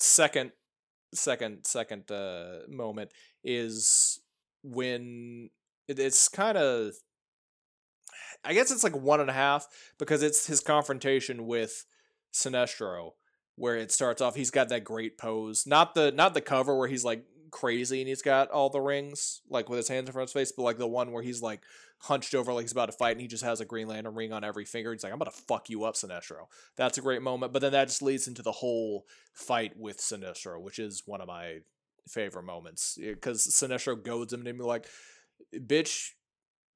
second, 0.00 0.50
second, 1.14 1.64
second 1.64 2.10
uh 2.10 2.62
moment 2.68 3.12
is 3.44 4.18
when 4.64 5.50
it, 5.86 6.00
it's 6.00 6.28
kind 6.28 6.58
of 6.58 6.94
I 8.44 8.54
guess 8.54 8.70
it's 8.70 8.84
like 8.84 8.96
one 8.96 9.20
and 9.20 9.30
a 9.30 9.34
half 9.34 9.66
because 9.98 10.22
it's 10.22 10.46
his 10.46 10.60
confrontation 10.60 11.46
with 11.46 11.84
Sinestro, 12.32 13.12
where 13.56 13.76
it 13.76 13.92
starts 13.92 14.20
off. 14.20 14.34
He's 14.34 14.50
got 14.50 14.68
that 14.68 14.84
great 14.84 15.18
pose, 15.18 15.66
not 15.66 15.94
the 15.94 16.12
not 16.12 16.34
the 16.34 16.40
cover 16.40 16.76
where 16.76 16.88
he's 16.88 17.04
like 17.04 17.24
crazy 17.50 18.00
and 18.00 18.08
he's 18.08 18.22
got 18.22 18.50
all 18.50 18.68
the 18.68 18.80
rings 18.80 19.40
like 19.48 19.68
with 19.68 19.76
his 19.76 19.88
hands 19.88 20.08
in 20.08 20.12
front 20.12 20.28
of 20.28 20.34
his 20.34 20.40
face, 20.48 20.52
but 20.52 20.64
like 20.64 20.76
the 20.76 20.86
one 20.86 21.12
where 21.12 21.22
he's 21.22 21.40
like 21.40 21.60
hunched 21.98 22.34
over 22.34 22.52
like 22.52 22.64
he's 22.64 22.72
about 22.72 22.86
to 22.86 22.92
fight 22.92 23.12
and 23.12 23.20
he 23.20 23.28
just 23.28 23.44
has 23.44 23.60
a 23.60 23.64
Green 23.64 23.86
Lantern 23.86 24.14
ring 24.14 24.32
on 24.32 24.44
every 24.44 24.64
finger. 24.64 24.92
He's 24.92 25.04
like, 25.04 25.12
I'm 25.12 25.20
about 25.20 25.32
to 25.32 25.42
fuck 25.42 25.70
you 25.70 25.84
up, 25.84 25.94
Sinestro. 25.94 26.46
That's 26.76 26.98
a 26.98 27.00
great 27.00 27.22
moment. 27.22 27.52
But 27.52 27.62
then 27.62 27.72
that 27.72 27.88
just 27.88 28.02
leads 28.02 28.26
into 28.26 28.42
the 28.42 28.52
whole 28.52 29.06
fight 29.32 29.72
with 29.76 29.98
Sinestro, 29.98 30.60
which 30.60 30.78
is 30.78 31.04
one 31.06 31.20
of 31.20 31.28
my 31.28 31.58
favorite 32.08 32.42
moments 32.42 32.98
because 33.00 33.46
Sinestro 33.46 34.02
goads 34.02 34.32
him 34.32 34.44
to 34.44 34.52
be 34.52 34.60
like, 34.60 34.86
bitch, 35.54 36.10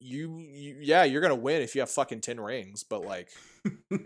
you, 0.00 0.38
you 0.38 0.76
yeah 0.80 1.04
you're 1.04 1.20
gonna 1.20 1.34
win 1.34 1.62
if 1.62 1.74
you 1.74 1.80
have 1.80 1.90
fucking 1.90 2.20
10 2.20 2.38
rings 2.40 2.84
but 2.84 3.04
like 3.04 3.30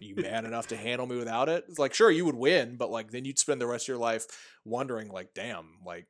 you 0.01 0.14
man 0.16 0.47
enough 0.47 0.69
to 0.69 0.77
handle 0.77 1.06
me 1.06 1.16
without 1.16 1.48
it? 1.48 1.64
It's 1.69 1.78
like 1.78 1.94
sure 1.94 2.10
you 2.10 2.24
would 2.24 2.35
win 2.35 2.77
but 2.77 2.90
like 2.90 3.10
then 3.10 3.24
you'd 3.24 3.39
spend 3.39 3.60
the 3.60 3.66
rest 3.66 3.85
of 3.85 3.89
your 3.89 3.98
life 3.98 4.27
wondering 4.64 5.09
like 5.09 5.35
damn 5.35 5.78
like 5.85 6.06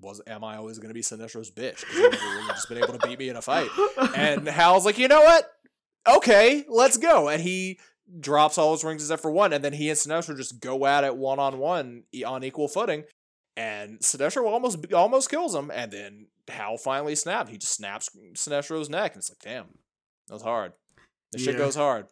was 0.00 0.20
am 0.26 0.42
I 0.42 0.56
always 0.56 0.78
gonna 0.78 0.94
be 0.94 1.02
Sinestro's 1.02 1.50
bitch? 1.50 1.84
You've 1.94 2.48
just 2.48 2.68
been 2.68 2.78
able 2.78 2.98
to 2.98 3.06
beat 3.06 3.18
me 3.18 3.28
in 3.28 3.36
a 3.36 3.42
fight. 3.42 3.68
And 4.16 4.48
Hal's 4.48 4.84
like 4.84 4.98
you 4.98 5.08
know 5.08 5.20
what? 5.20 5.50
Okay 6.08 6.64
let's 6.68 6.96
go. 6.96 7.28
And 7.28 7.42
he 7.42 7.78
drops 8.18 8.58
all 8.58 8.72
his 8.72 8.82
rings 8.82 9.02
except 9.02 9.22
for 9.22 9.30
one 9.30 9.52
and 9.52 9.62
then 9.62 9.72
he 9.72 9.88
and 9.88 9.98
Sinestro 9.98 10.36
just 10.36 10.60
go 10.60 10.86
at 10.86 11.04
it 11.04 11.16
one 11.16 11.38
on 11.38 11.58
one 11.58 12.02
on 12.26 12.42
equal 12.42 12.66
footing 12.66 13.04
and 13.56 14.00
Sinestro 14.00 14.46
almost 14.46 14.92
almost 14.92 15.30
kills 15.30 15.54
him 15.54 15.70
and 15.72 15.92
then 15.92 16.26
Hal 16.50 16.76
finally 16.76 17.14
snapped. 17.14 17.50
He 17.50 17.58
just 17.58 17.74
snaps 17.74 18.10
Sinestro's 18.34 18.88
neck, 18.88 19.12
and 19.12 19.20
it's 19.20 19.30
like, 19.30 19.40
damn, 19.40 19.66
that 20.28 20.34
was 20.34 20.42
hard. 20.42 20.72
This 21.32 21.42
yeah. 21.42 21.52
shit 21.52 21.58
goes 21.58 21.74
hard. 21.74 22.06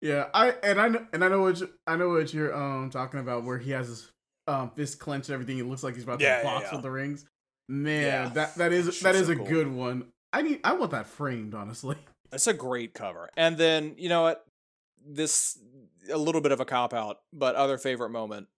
Yeah, 0.00 0.26
I 0.34 0.54
and 0.62 0.80
I 0.80 0.88
know, 0.88 1.06
and 1.12 1.24
I 1.24 1.28
know 1.28 1.42
what 1.42 1.60
you, 1.60 1.70
I 1.86 1.96
know 1.96 2.10
what 2.10 2.32
you're 2.32 2.54
um 2.54 2.90
talking 2.90 3.20
about, 3.20 3.44
where 3.44 3.58
he 3.58 3.70
has 3.70 3.88
his 3.88 4.12
um 4.46 4.70
fist 4.70 4.98
clenched 4.98 5.28
and 5.28 5.34
everything. 5.34 5.58
It 5.58 5.66
looks 5.66 5.82
like 5.82 5.94
he's 5.94 6.04
about 6.04 6.20
yeah, 6.20 6.38
to 6.38 6.44
box 6.44 6.66
yeah, 6.66 6.74
with 6.74 6.82
the 6.82 6.90
rings. 6.90 7.24
Man, 7.68 8.32
that 8.34 8.54
that 8.56 8.72
is 8.72 9.00
that 9.00 9.14
is 9.14 9.26
so 9.26 9.32
a 9.32 9.36
cool. 9.36 9.46
good 9.46 9.72
one. 9.72 10.06
I 10.32 10.42
need 10.42 10.60
I 10.64 10.74
want 10.74 10.90
that 10.92 11.06
framed, 11.06 11.54
honestly. 11.54 11.96
It's 12.32 12.48
a 12.48 12.52
great 12.52 12.92
cover. 12.92 13.30
And 13.36 13.56
then 13.56 13.94
you 13.98 14.08
know 14.08 14.22
what, 14.22 14.44
this 15.06 15.56
a 16.12 16.18
little 16.18 16.40
bit 16.40 16.50
of 16.50 16.58
a 16.58 16.64
cop 16.64 16.92
out, 16.92 17.18
but 17.32 17.54
other 17.54 17.78
favorite 17.78 18.10
moment 18.10 18.48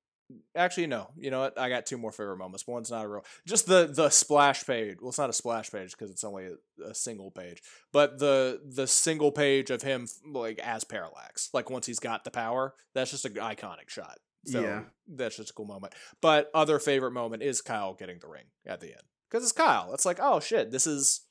Actually, 0.55 0.88
no. 0.88 1.09
You 1.16 1.30
know 1.30 1.40
what? 1.40 1.59
I 1.59 1.68
got 1.68 1.86
two 1.86 1.96
more 1.96 2.12
favorite 2.12 2.36
moments. 2.36 2.66
One's 2.66 2.90
not 2.90 3.05
a 3.05 3.09
real. 3.09 3.24
Just 3.46 3.66
the 3.66 3.86
the 3.86 4.10
splash 4.10 4.66
page. 4.66 4.98
Well, 5.00 5.09
it's 5.09 5.18
not 5.18 5.30
a 5.30 5.34
splash 5.34 5.70
page 5.70 5.92
because 5.92 6.10
it's 6.10 6.24
only 6.24 6.46
a, 6.46 6.90
a, 6.90 6.94
single 6.94 7.30
page. 7.30 7.62
But 7.92 8.18
the 8.18 8.60
the 8.64 8.86
single 8.86 9.32
page 9.32 9.70
of 9.70 9.82
him 9.82 10.06
like 10.30 10.59
as 10.59 10.84
Parallax. 10.84 11.48
Like 11.55 11.70
once 11.70 11.86
he's 11.86 11.98
got 11.98 12.24
the 12.24 12.30
power, 12.30 12.74
that's 12.94 13.10
just 13.10 13.24
an 13.24 13.34
iconic 13.34 13.88
shot. 13.88 14.18
So 14.44 14.60
yeah. 14.60 14.82
that's 15.06 15.36
just 15.36 15.50
a 15.50 15.55
cool 15.55 15.66
moment. 15.66 15.94
But 16.20 16.50
other 16.55 16.78
favorite 16.78 17.12
moment 17.12 17.42
is 17.42 17.60
Kyle 17.60 17.94
getting 17.94 18.18
the 18.18 18.28
ring 18.28 18.44
at 18.66 18.80
the 18.80 18.88
end 18.88 19.02
because 19.30 19.44
it's 19.44 19.52
Kyle. 19.52 19.94
It's 19.94 20.05
like 20.05 20.18
oh 20.20 20.40
shit, 20.40 20.70
this 20.70 20.86
is 20.86 21.22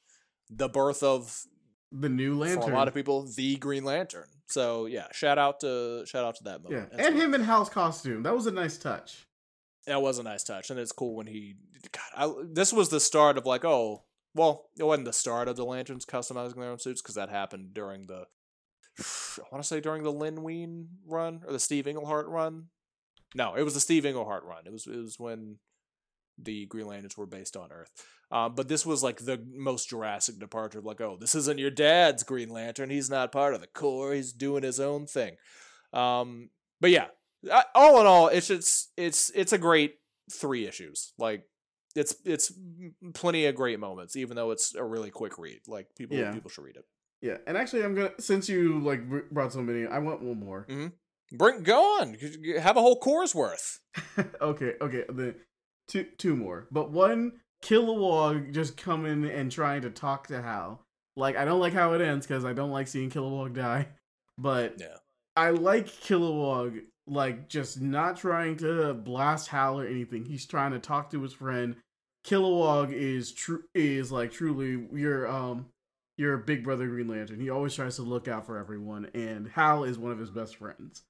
the 0.49 0.69
birth 0.69 1.03
of 1.03 1.43
the 1.91 2.09
new 2.09 2.37
lantern. 2.37 2.63
For 2.63 2.71
a 2.71 2.75
lot 2.75 2.87
of 2.87 2.93
people, 2.93 3.27
the 3.35 3.57
Green 3.57 3.83
Lantern. 3.83 4.27
So 4.47 4.85
yeah, 4.85 5.07
shout 5.11 5.37
out 5.37 5.59
to 5.61 6.03
shout 6.05 6.23
out 6.23 6.35
to 6.37 6.43
that 6.45 6.63
moment. 6.63 6.89
Yeah, 6.93 7.05
and 7.05 7.15
well. 7.15 7.25
him 7.25 7.33
in 7.33 7.43
Hal's 7.43 7.69
costume. 7.69 8.23
That 8.23 8.33
was 8.33 8.47
a 8.47 8.51
nice 8.51 8.77
touch. 8.77 9.27
That 9.85 10.01
was 10.01 10.19
a 10.19 10.23
nice 10.23 10.43
touch, 10.43 10.69
and 10.69 10.79
it's 10.79 10.91
cool 10.91 11.15
when 11.15 11.27
he. 11.27 11.55
God, 11.91 12.01
I, 12.15 12.43
this 12.51 12.73
was 12.73 12.89
the 12.89 12.99
start 12.99 13.37
of 13.37 13.45
like, 13.45 13.63
oh, 13.63 14.03
well, 14.33 14.69
it 14.77 14.83
wasn't 14.83 15.05
the 15.05 15.13
start 15.13 15.47
of 15.47 15.55
the 15.55 15.65
Lanterns 15.65 16.05
customizing 16.05 16.55
their 16.55 16.71
own 16.71 16.79
suits 16.79 17.01
because 17.01 17.15
that 17.15 17.29
happened 17.29 17.73
during 17.73 18.07
the. 18.07 18.25
I 18.99 19.43
want 19.51 19.63
to 19.63 19.67
say 19.67 19.81
during 19.81 20.03
the 20.03 20.11
Len 20.11 20.43
Wein 20.43 20.87
run 21.05 21.41
or 21.45 21.51
the 21.51 21.59
Steve 21.59 21.87
Englehart 21.87 22.27
run. 22.27 22.65
No, 23.35 23.55
it 23.55 23.63
was 23.63 23.73
the 23.73 23.79
Steve 23.79 24.05
Englehart 24.05 24.43
run. 24.45 24.65
It 24.65 24.71
was 24.71 24.87
it 24.87 24.95
was 24.95 25.19
when 25.19 25.57
the 26.37 26.65
Green 26.65 26.87
Lanterns 26.87 27.17
were 27.17 27.25
based 27.25 27.57
on 27.57 27.71
Earth. 27.71 27.91
Um, 28.31 28.55
but 28.55 28.67
this 28.67 28.85
was 28.85 29.03
like 29.03 29.19
the 29.19 29.43
most 29.55 29.89
Jurassic 29.89 30.39
departure 30.39 30.79
of 30.79 30.85
like, 30.85 31.01
oh, 31.01 31.17
this 31.19 31.35
isn't 31.35 31.59
your 31.59 31.71
dad's 31.71 32.23
Green 32.23 32.49
Lantern. 32.49 32.89
He's 32.89 33.09
not 33.09 33.31
part 33.31 33.53
of 33.53 33.61
the 33.61 33.67
Corps. 33.67 34.13
He's 34.13 34.33
doing 34.33 34.63
his 34.63 34.79
own 34.79 35.05
thing. 35.05 35.35
Um, 35.93 36.49
but 36.81 36.91
yeah, 36.91 37.07
all 37.73 37.99
in 38.01 38.07
all, 38.07 38.27
it's 38.27 38.47
just 38.47 38.91
it's 38.97 39.31
it's 39.33 39.53
a 39.53 39.57
great 39.57 39.95
three 40.31 40.67
issues. 40.67 41.13
Like 41.17 41.43
it's 41.95 42.15
it's 42.25 42.53
plenty 43.13 43.45
of 43.45 43.55
great 43.55 43.79
moments, 43.79 44.15
even 44.15 44.35
though 44.35 44.51
it's 44.51 44.75
a 44.75 44.83
really 44.83 45.09
quick 45.09 45.37
read. 45.37 45.61
Like 45.67 45.87
people 45.97 46.17
yeah. 46.17 46.33
people 46.33 46.49
should 46.49 46.63
read 46.63 46.75
it. 46.75 46.85
Yeah, 47.21 47.37
and 47.47 47.57
actually, 47.57 47.83
I'm 47.83 47.95
gonna 47.95 48.11
since 48.19 48.47
you 48.47 48.79
like 48.79 49.01
brought 49.31 49.53
so 49.53 49.61
many, 49.61 49.87
I 49.87 49.99
want 49.99 50.21
one 50.21 50.39
more. 50.39 50.67
Mm-hmm. 50.69 51.37
Bring 51.37 51.63
go 51.63 51.99
on. 51.99 52.15
Have 52.59 52.77
a 52.77 52.81
whole 52.81 52.99
core's 52.99 53.33
worth. 53.33 53.79
okay, 54.41 54.73
okay. 54.79 55.03
The 55.09 55.35
two 55.87 56.05
two 56.17 56.35
more, 56.35 56.67
but 56.71 56.91
one 56.91 57.33
Kilowog 57.63 58.53
just 58.53 58.77
coming 58.77 59.25
and 59.25 59.51
trying 59.51 59.81
to 59.81 59.89
talk 59.89 60.27
to 60.27 60.41
Hal. 60.41 60.83
Like 61.15 61.35
I 61.35 61.45
don't 61.45 61.59
like 61.59 61.73
how 61.73 61.93
it 61.93 62.01
ends 62.01 62.27
because 62.27 62.45
I 62.45 62.53
don't 62.53 62.71
like 62.71 62.87
seeing 62.87 63.09
Kilowog 63.09 63.53
die, 63.53 63.87
but 64.37 64.75
yeah. 64.79 64.97
I 65.35 65.51
like 65.51 65.87
Kilowog 65.87 66.81
like 67.07 67.47
just 67.47 67.81
not 67.81 68.17
trying 68.17 68.57
to 68.57 68.93
blast 68.93 69.47
Hal 69.49 69.79
or 69.79 69.87
anything. 69.87 70.25
He's 70.25 70.45
trying 70.45 70.71
to 70.71 70.79
talk 70.79 71.11
to 71.11 71.21
his 71.21 71.33
friend. 71.33 71.75
Kilowog 72.25 72.91
is 72.91 73.31
true 73.31 73.63
is 73.73 74.11
like 74.11 74.31
truly 74.31 74.87
your 74.93 75.27
um 75.27 75.67
your 76.17 76.37
big 76.37 76.63
brother 76.63 76.87
Green 76.87 77.07
Lantern. 77.07 77.39
He 77.39 77.49
always 77.49 77.75
tries 77.75 77.95
to 77.97 78.01
look 78.01 78.27
out 78.27 78.45
for 78.45 78.57
everyone, 78.57 79.09
and 79.13 79.47
Hal 79.47 79.83
is 79.83 79.97
one 79.97 80.11
of 80.11 80.19
his 80.19 80.31
best 80.31 80.57
friends. 80.57 81.03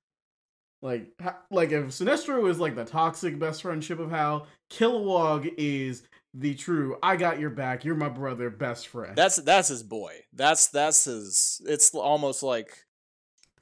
Like, 0.81 1.07
like 1.49 1.71
if 1.71 1.85
Sinestro 1.85 2.49
is 2.49 2.59
like 2.59 2.75
the 2.75 2.85
toxic 2.85 3.39
best 3.39 3.61
friendship 3.63 3.99
of 3.99 4.11
Hal, 4.11 4.47
Kilowog 4.69 5.51
is 5.57 6.03
the 6.33 6.53
true 6.53 6.97
I 7.01 7.15
got 7.15 7.39
your 7.39 7.49
back, 7.49 7.83
you're 7.83 7.95
my 7.95 8.09
brother, 8.09 8.49
best 8.49 8.87
friend. 8.87 9.15
That's 9.15 9.37
that's 9.37 9.69
his 9.69 9.83
boy. 9.83 10.13
That's 10.33 10.67
that's 10.67 11.05
his 11.05 11.61
it's 11.65 11.93
almost 11.95 12.43
like 12.43 12.85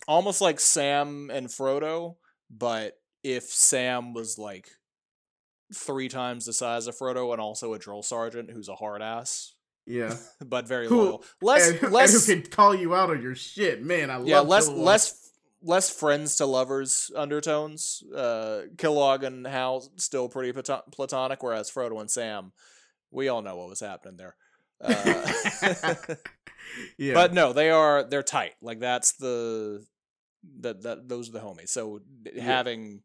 almost 0.08 0.42
like 0.42 0.60
Sam 0.60 1.30
and 1.32 1.48
Frodo, 1.48 2.16
but 2.50 2.98
if 3.24 3.44
Sam 3.44 4.14
was 4.14 4.38
like 4.38 4.70
three 5.74 6.10
times 6.10 6.46
the 6.46 6.54
size 6.54 6.88
of 6.88 6.98
Frodo 6.98 7.32
and 7.32 7.42
also 7.42 7.74
a 7.74 7.80
drill 7.80 8.04
sergeant 8.04 8.52
who's 8.52 8.70
a 8.70 8.76
hard 8.76 9.02
ass. 9.02 9.54
Yeah. 9.86 10.16
but 10.46 10.68
very 10.68 10.88
who, 10.88 10.98
loyal. 10.98 11.24
Less 11.42 11.70
and, 11.70 11.92
less 11.92 12.28
and 12.28 12.38
who 12.38 12.42
can 12.42 12.52
call 12.52 12.76
you 12.76 12.94
out 12.94 13.10
on 13.10 13.22
your 13.22 13.36
shit. 13.36 13.84
Man, 13.84 14.10
I 14.10 14.22
yeah, 14.24 14.40
love 14.40 14.48
less 14.48 14.70
Kilowog. 14.70 14.84
less 14.84 15.25
less 15.66 15.90
friends 15.90 16.36
to 16.38 16.46
lovers 16.46 17.12
undertones. 17.16 18.04
Uh 18.16 18.62
Kilowog 18.76 19.24
and 19.24 19.46
Hal 19.46 19.90
still 19.98 20.30
pretty 20.30 20.54
platonic 20.92 21.44
whereas 21.44 21.72
Frodo 21.72 22.00
and 22.00 22.10
Sam 22.10 22.54
we 23.12 23.30
all 23.30 23.42
know 23.42 23.56
what 23.56 23.70
was 23.70 23.80
happening 23.80 24.18
there. 24.18 24.36
Uh, 24.82 25.96
yeah. 26.98 27.14
But 27.14 27.34
no, 27.34 27.54
they 27.54 27.70
are 27.70 28.04
they're 28.04 28.24
tight. 28.24 28.54
Like 28.62 28.80
that's 28.80 29.14
the 29.14 29.86
that 30.60 30.84
that 30.84 31.08
those 31.08 31.30
are 31.30 31.34
the 31.34 31.40
homies. 31.40 31.70
So 31.70 32.02
yeah. 32.32 32.44
having 32.44 33.02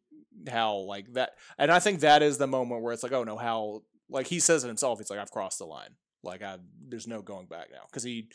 Hal 0.46 0.86
like 0.86 1.12
that, 1.14 1.30
and 1.58 1.70
I 1.70 1.78
think 1.78 2.00
that 2.00 2.22
is 2.22 2.38
the 2.38 2.46
moment 2.46 2.82
where 2.82 2.92
it's 2.92 3.02
like, 3.02 3.12
oh 3.12 3.24
no, 3.24 3.38
Hal 3.38 3.84
like 4.08 4.26
he 4.26 4.40
says 4.40 4.64
it 4.64 4.68
himself. 4.68 4.98
He's 4.98 5.10
like, 5.10 5.20
I've 5.20 5.30
crossed 5.30 5.58
the 5.58 5.66
line. 5.66 5.90
Like 6.22 6.42
I, 6.42 6.58
there's 6.88 7.06
no 7.06 7.22
going 7.22 7.46
back 7.46 7.68
now 7.72 7.82
because 7.86 8.02
he 8.02 8.28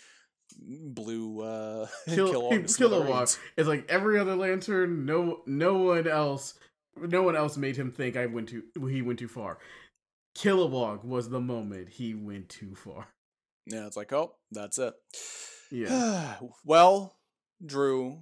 blew 0.60 1.42
uh 1.42 1.88
kill, 2.10 2.32
kill 2.32 2.50
Kilowog. 2.52 3.38
It's 3.58 3.68
like 3.68 3.90
every 3.90 4.20
other 4.20 4.36
lantern. 4.36 5.06
No, 5.06 5.42
no 5.46 5.78
one 5.78 6.08
else. 6.08 6.56
No 6.98 7.24
one 7.24 7.36
else 7.36 7.58
made 7.58 7.76
him 7.76 7.92
think 7.92 8.16
I 8.16 8.26
went 8.26 8.50
too. 8.50 8.64
He 8.90 9.02
went 9.02 9.20
too 9.20 9.28
far. 9.28 9.58
Kilowog 10.38 11.04
was 11.04 11.30
the 11.30 11.42
moment 11.42 11.90
he 11.90 12.14
went 12.14 12.50
too 12.50 12.76
far. 12.76 13.08
Yeah, 13.66 13.88
it's 13.88 13.98
like, 13.98 14.14
oh, 14.14 14.36
that's 14.52 14.78
it. 14.78 14.94
Yeah. 15.72 16.36
well, 16.66 17.16
Drew, 17.66 18.20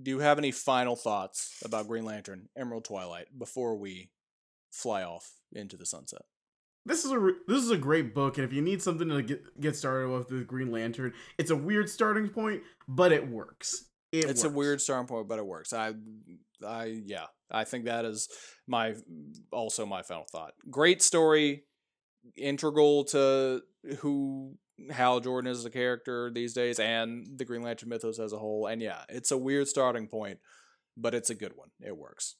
do 0.00 0.10
you 0.10 0.18
have 0.20 0.38
any 0.38 0.50
final 0.50 0.96
thoughts 0.96 1.60
about 1.64 1.88
Green 1.88 2.04
Lantern 2.04 2.48
Emerald 2.56 2.84
Twilight 2.84 3.26
before 3.36 3.76
we 3.76 4.10
fly 4.70 5.02
off 5.02 5.32
into 5.52 5.76
the 5.76 5.86
sunset? 5.86 6.22
This 6.84 7.04
is 7.04 7.12
a 7.12 7.32
this 7.46 7.62
is 7.62 7.70
a 7.70 7.76
great 7.76 8.14
book, 8.14 8.38
and 8.38 8.44
if 8.44 8.52
you 8.52 8.60
need 8.60 8.82
something 8.82 9.08
to 9.08 9.22
get 9.22 9.60
get 9.60 9.76
started 9.76 10.08
with 10.10 10.28
the 10.28 10.44
Green 10.44 10.72
Lantern, 10.72 11.12
it's 11.38 11.50
a 11.50 11.56
weird 11.56 11.88
starting 11.88 12.28
point, 12.28 12.62
but 12.88 13.12
it 13.12 13.28
works. 13.28 13.84
It 14.10 14.24
it's 14.24 14.42
works. 14.42 14.44
a 14.44 14.50
weird 14.50 14.80
starting 14.80 15.06
point, 15.06 15.28
but 15.28 15.38
it 15.38 15.46
works. 15.46 15.72
I, 15.72 15.94
I 16.66 17.02
yeah, 17.06 17.26
I 17.50 17.64
think 17.64 17.84
that 17.84 18.04
is 18.04 18.28
my 18.66 18.94
also 19.52 19.86
my 19.86 20.02
final 20.02 20.26
thought. 20.30 20.54
Great 20.70 21.02
story, 21.02 21.64
integral 22.36 23.04
to 23.04 23.62
who 23.98 24.56
Hal 24.90 25.20
Jordan 25.20 25.50
is 25.50 25.58
as 25.60 25.64
a 25.64 25.70
character 25.70 26.30
these 26.34 26.52
days 26.52 26.78
and 26.78 27.26
the 27.36 27.44
Green 27.44 27.62
Lantern 27.62 27.88
mythos 27.88 28.18
as 28.18 28.32
a 28.32 28.38
whole. 28.38 28.66
And 28.66 28.82
yeah, 28.82 29.04
it's 29.08 29.30
a 29.30 29.38
weird 29.38 29.68
starting 29.68 30.08
point, 30.08 30.38
but 30.96 31.14
it's 31.14 31.30
a 31.30 31.34
good 31.34 31.52
one. 31.56 31.68
It 31.80 31.96
works. 31.96 32.36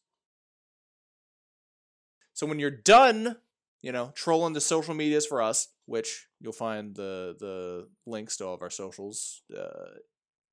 So 2.35 2.47
when 2.47 2.59
you're 2.59 2.71
done, 2.71 3.37
you 3.83 3.93
know, 3.93 4.13
trolling 4.15 4.53
the 4.53 4.61
social 4.61 4.95
medias 4.95 5.27
for 5.27 5.43
us, 5.43 5.69
which 5.87 6.27
you'll 6.41 6.53
find 6.53 6.95
the 6.95 7.35
the 7.39 7.89
links 8.07 8.37
to 8.37 8.47
all 8.47 8.55
of 8.55 8.63
our 8.63 8.71
socials 8.71 9.43
uh, 9.57 9.99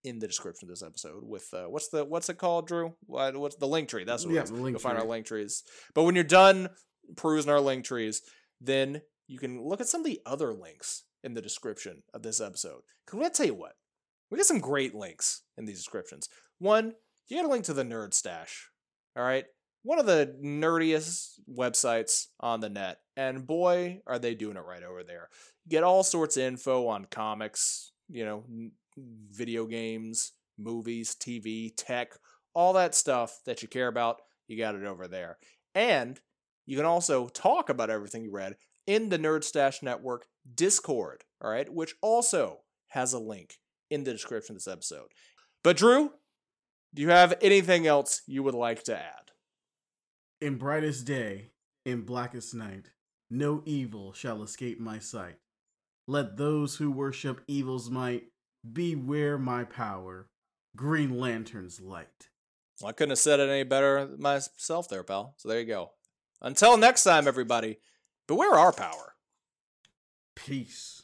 in 0.04 0.20
the 0.20 0.28
description 0.28 0.68
of 0.68 0.70
this 0.70 0.84
episode. 0.84 1.24
With 1.24 1.48
uh, 1.54 1.66
what's 1.66 1.90
the 1.90 2.04
what's 2.04 2.30
it 2.30 2.38
called, 2.38 2.68
Drew? 2.68 2.96
What, 3.06 3.38
what's 3.38 3.56
the 3.56 3.68
link 3.68 3.90
tree? 3.90 4.04
That's 4.04 4.26
what 4.26 4.34
yeah, 4.34 4.42
it 4.42 4.46
is. 4.46 4.52
You'll 4.52 4.80
find 4.80 4.98
our 4.98 5.06
link 5.06 5.26
trees. 5.26 5.64
But 5.94 6.04
when 6.04 6.16
you're 6.16 6.24
done 6.24 6.70
perusing 7.16 7.52
our 7.52 7.62
link 7.62 7.86
trees, 7.86 8.22
then 8.60 9.02
you 9.28 9.40
can 9.40 9.62
look 9.62 9.80
at 9.80 9.88
some 9.88 10.02
of 10.02 10.06
the 10.06 10.20
other 10.26 10.54
links 10.54 11.04
in 11.24 11.34
the 11.34 11.42
description 11.42 12.04
of 12.14 12.24
this 12.24 12.42
episode. 12.42 12.82
Because 13.06 13.26
I 13.26 13.30
tell 13.30 13.46
you 13.46 13.56
what, 13.56 13.74
we 14.32 14.38
got 14.38 14.46
some 14.46 14.60
great 14.60 14.96
links 14.96 15.44
in 15.58 15.66
these 15.66 15.78
descriptions. 15.78 16.28
One, 16.58 16.94
you 17.28 17.38
got 17.38 17.46
a 17.46 17.50
link 17.50 17.66
to 17.66 17.74
the 17.74 17.84
Nerd 17.84 18.14
Stash. 18.14 18.70
All 19.16 19.24
right, 19.24 19.46
one 19.84 20.00
of 20.00 20.06
the 20.06 20.36
nerdiest 20.44 21.40
websites 21.50 22.28
on 22.40 22.60
the 22.60 22.70
net, 22.70 23.00
and 23.16 23.48
boy, 23.48 24.02
are 24.06 24.20
they 24.20 24.36
doing 24.36 24.58
it 24.58 24.66
right 24.66 24.84
over 24.84 25.04
there. 25.04 25.30
get 25.68 25.84
all 25.84 26.04
sorts 26.04 26.36
of 26.36 26.44
info 26.44 26.88
on 26.88 27.06
comics, 27.06 27.92
you 28.10 28.26
know, 28.26 28.44
video 29.32 29.66
games, 29.66 30.34
movies, 30.58 31.16
TV, 31.16 31.72
tech, 31.78 32.14
all 32.54 32.74
that 32.74 32.96
stuff 32.96 33.40
that 33.46 33.62
you 33.62 33.68
care 33.68 33.88
about. 33.88 34.22
You 34.48 34.58
got 34.58 34.76
it 34.76 34.84
over 34.84 35.08
there, 35.08 35.38
and 35.76 36.20
you 36.66 36.76
can 36.76 36.86
also 36.86 37.28
talk 37.28 37.70
about 37.70 37.90
everything 37.90 38.24
you 38.24 38.32
read 38.32 38.56
in 38.88 39.10
the 39.10 39.20
Nerd 39.20 39.44
Stash 39.44 39.84
Network 39.84 40.26
Discord, 40.56 41.24
all 41.42 41.52
right, 41.52 41.72
which 41.72 41.94
also 42.02 42.60
has 42.88 43.14
a 43.14 43.20
link 43.20 43.58
in 43.92 44.04
the 44.04 44.12
description 44.12 44.56
of 44.56 44.64
this 44.64 44.72
episode. 44.72 45.10
But 45.64 45.78
Drew, 45.78 46.12
do 46.94 47.02
you 47.04 47.10
have 47.10 47.36
anything 47.42 47.86
else 47.86 48.24
you 48.26 48.42
would 48.42 48.56
like 48.56 48.84
to 48.84 48.98
add? 48.98 49.29
In 50.42 50.58
brightest 50.58 51.06
day, 51.06 51.52
in 51.86 52.04
blackest 52.04 52.54
night, 52.54 52.92
no 53.30 53.62
evil 53.66 54.14
shall 54.14 54.42
escape 54.42 54.80
my 54.80 54.98
sight. 54.98 55.36
Let 56.08 56.38
those 56.38 56.78
who 56.78 56.92
worship 56.92 57.42
evil's 57.48 57.90
might 57.90 58.24
beware 58.74 59.38
my 59.38 59.66
power, 59.66 60.30
Green 60.78 61.20
Lantern's 61.20 61.82
light. 61.82 62.30
Well, 62.80 62.90
I 62.90 62.94
couldn't 62.94 63.12
have 63.12 63.20
said 63.20 63.42
it 63.42 63.50
any 63.50 63.64
better 63.64 64.10
myself 64.18 64.88
there, 64.88 65.04
pal. 65.04 65.34
So 65.38 65.50
there 65.50 65.60
you 65.60 65.66
go. 65.66 65.92
Until 66.42 66.78
next 66.78 67.04
time, 67.04 67.28
everybody. 67.28 67.80
Beware 68.28 68.54
our 68.54 68.72
power. 68.72 69.16
Peace. 70.36 70.99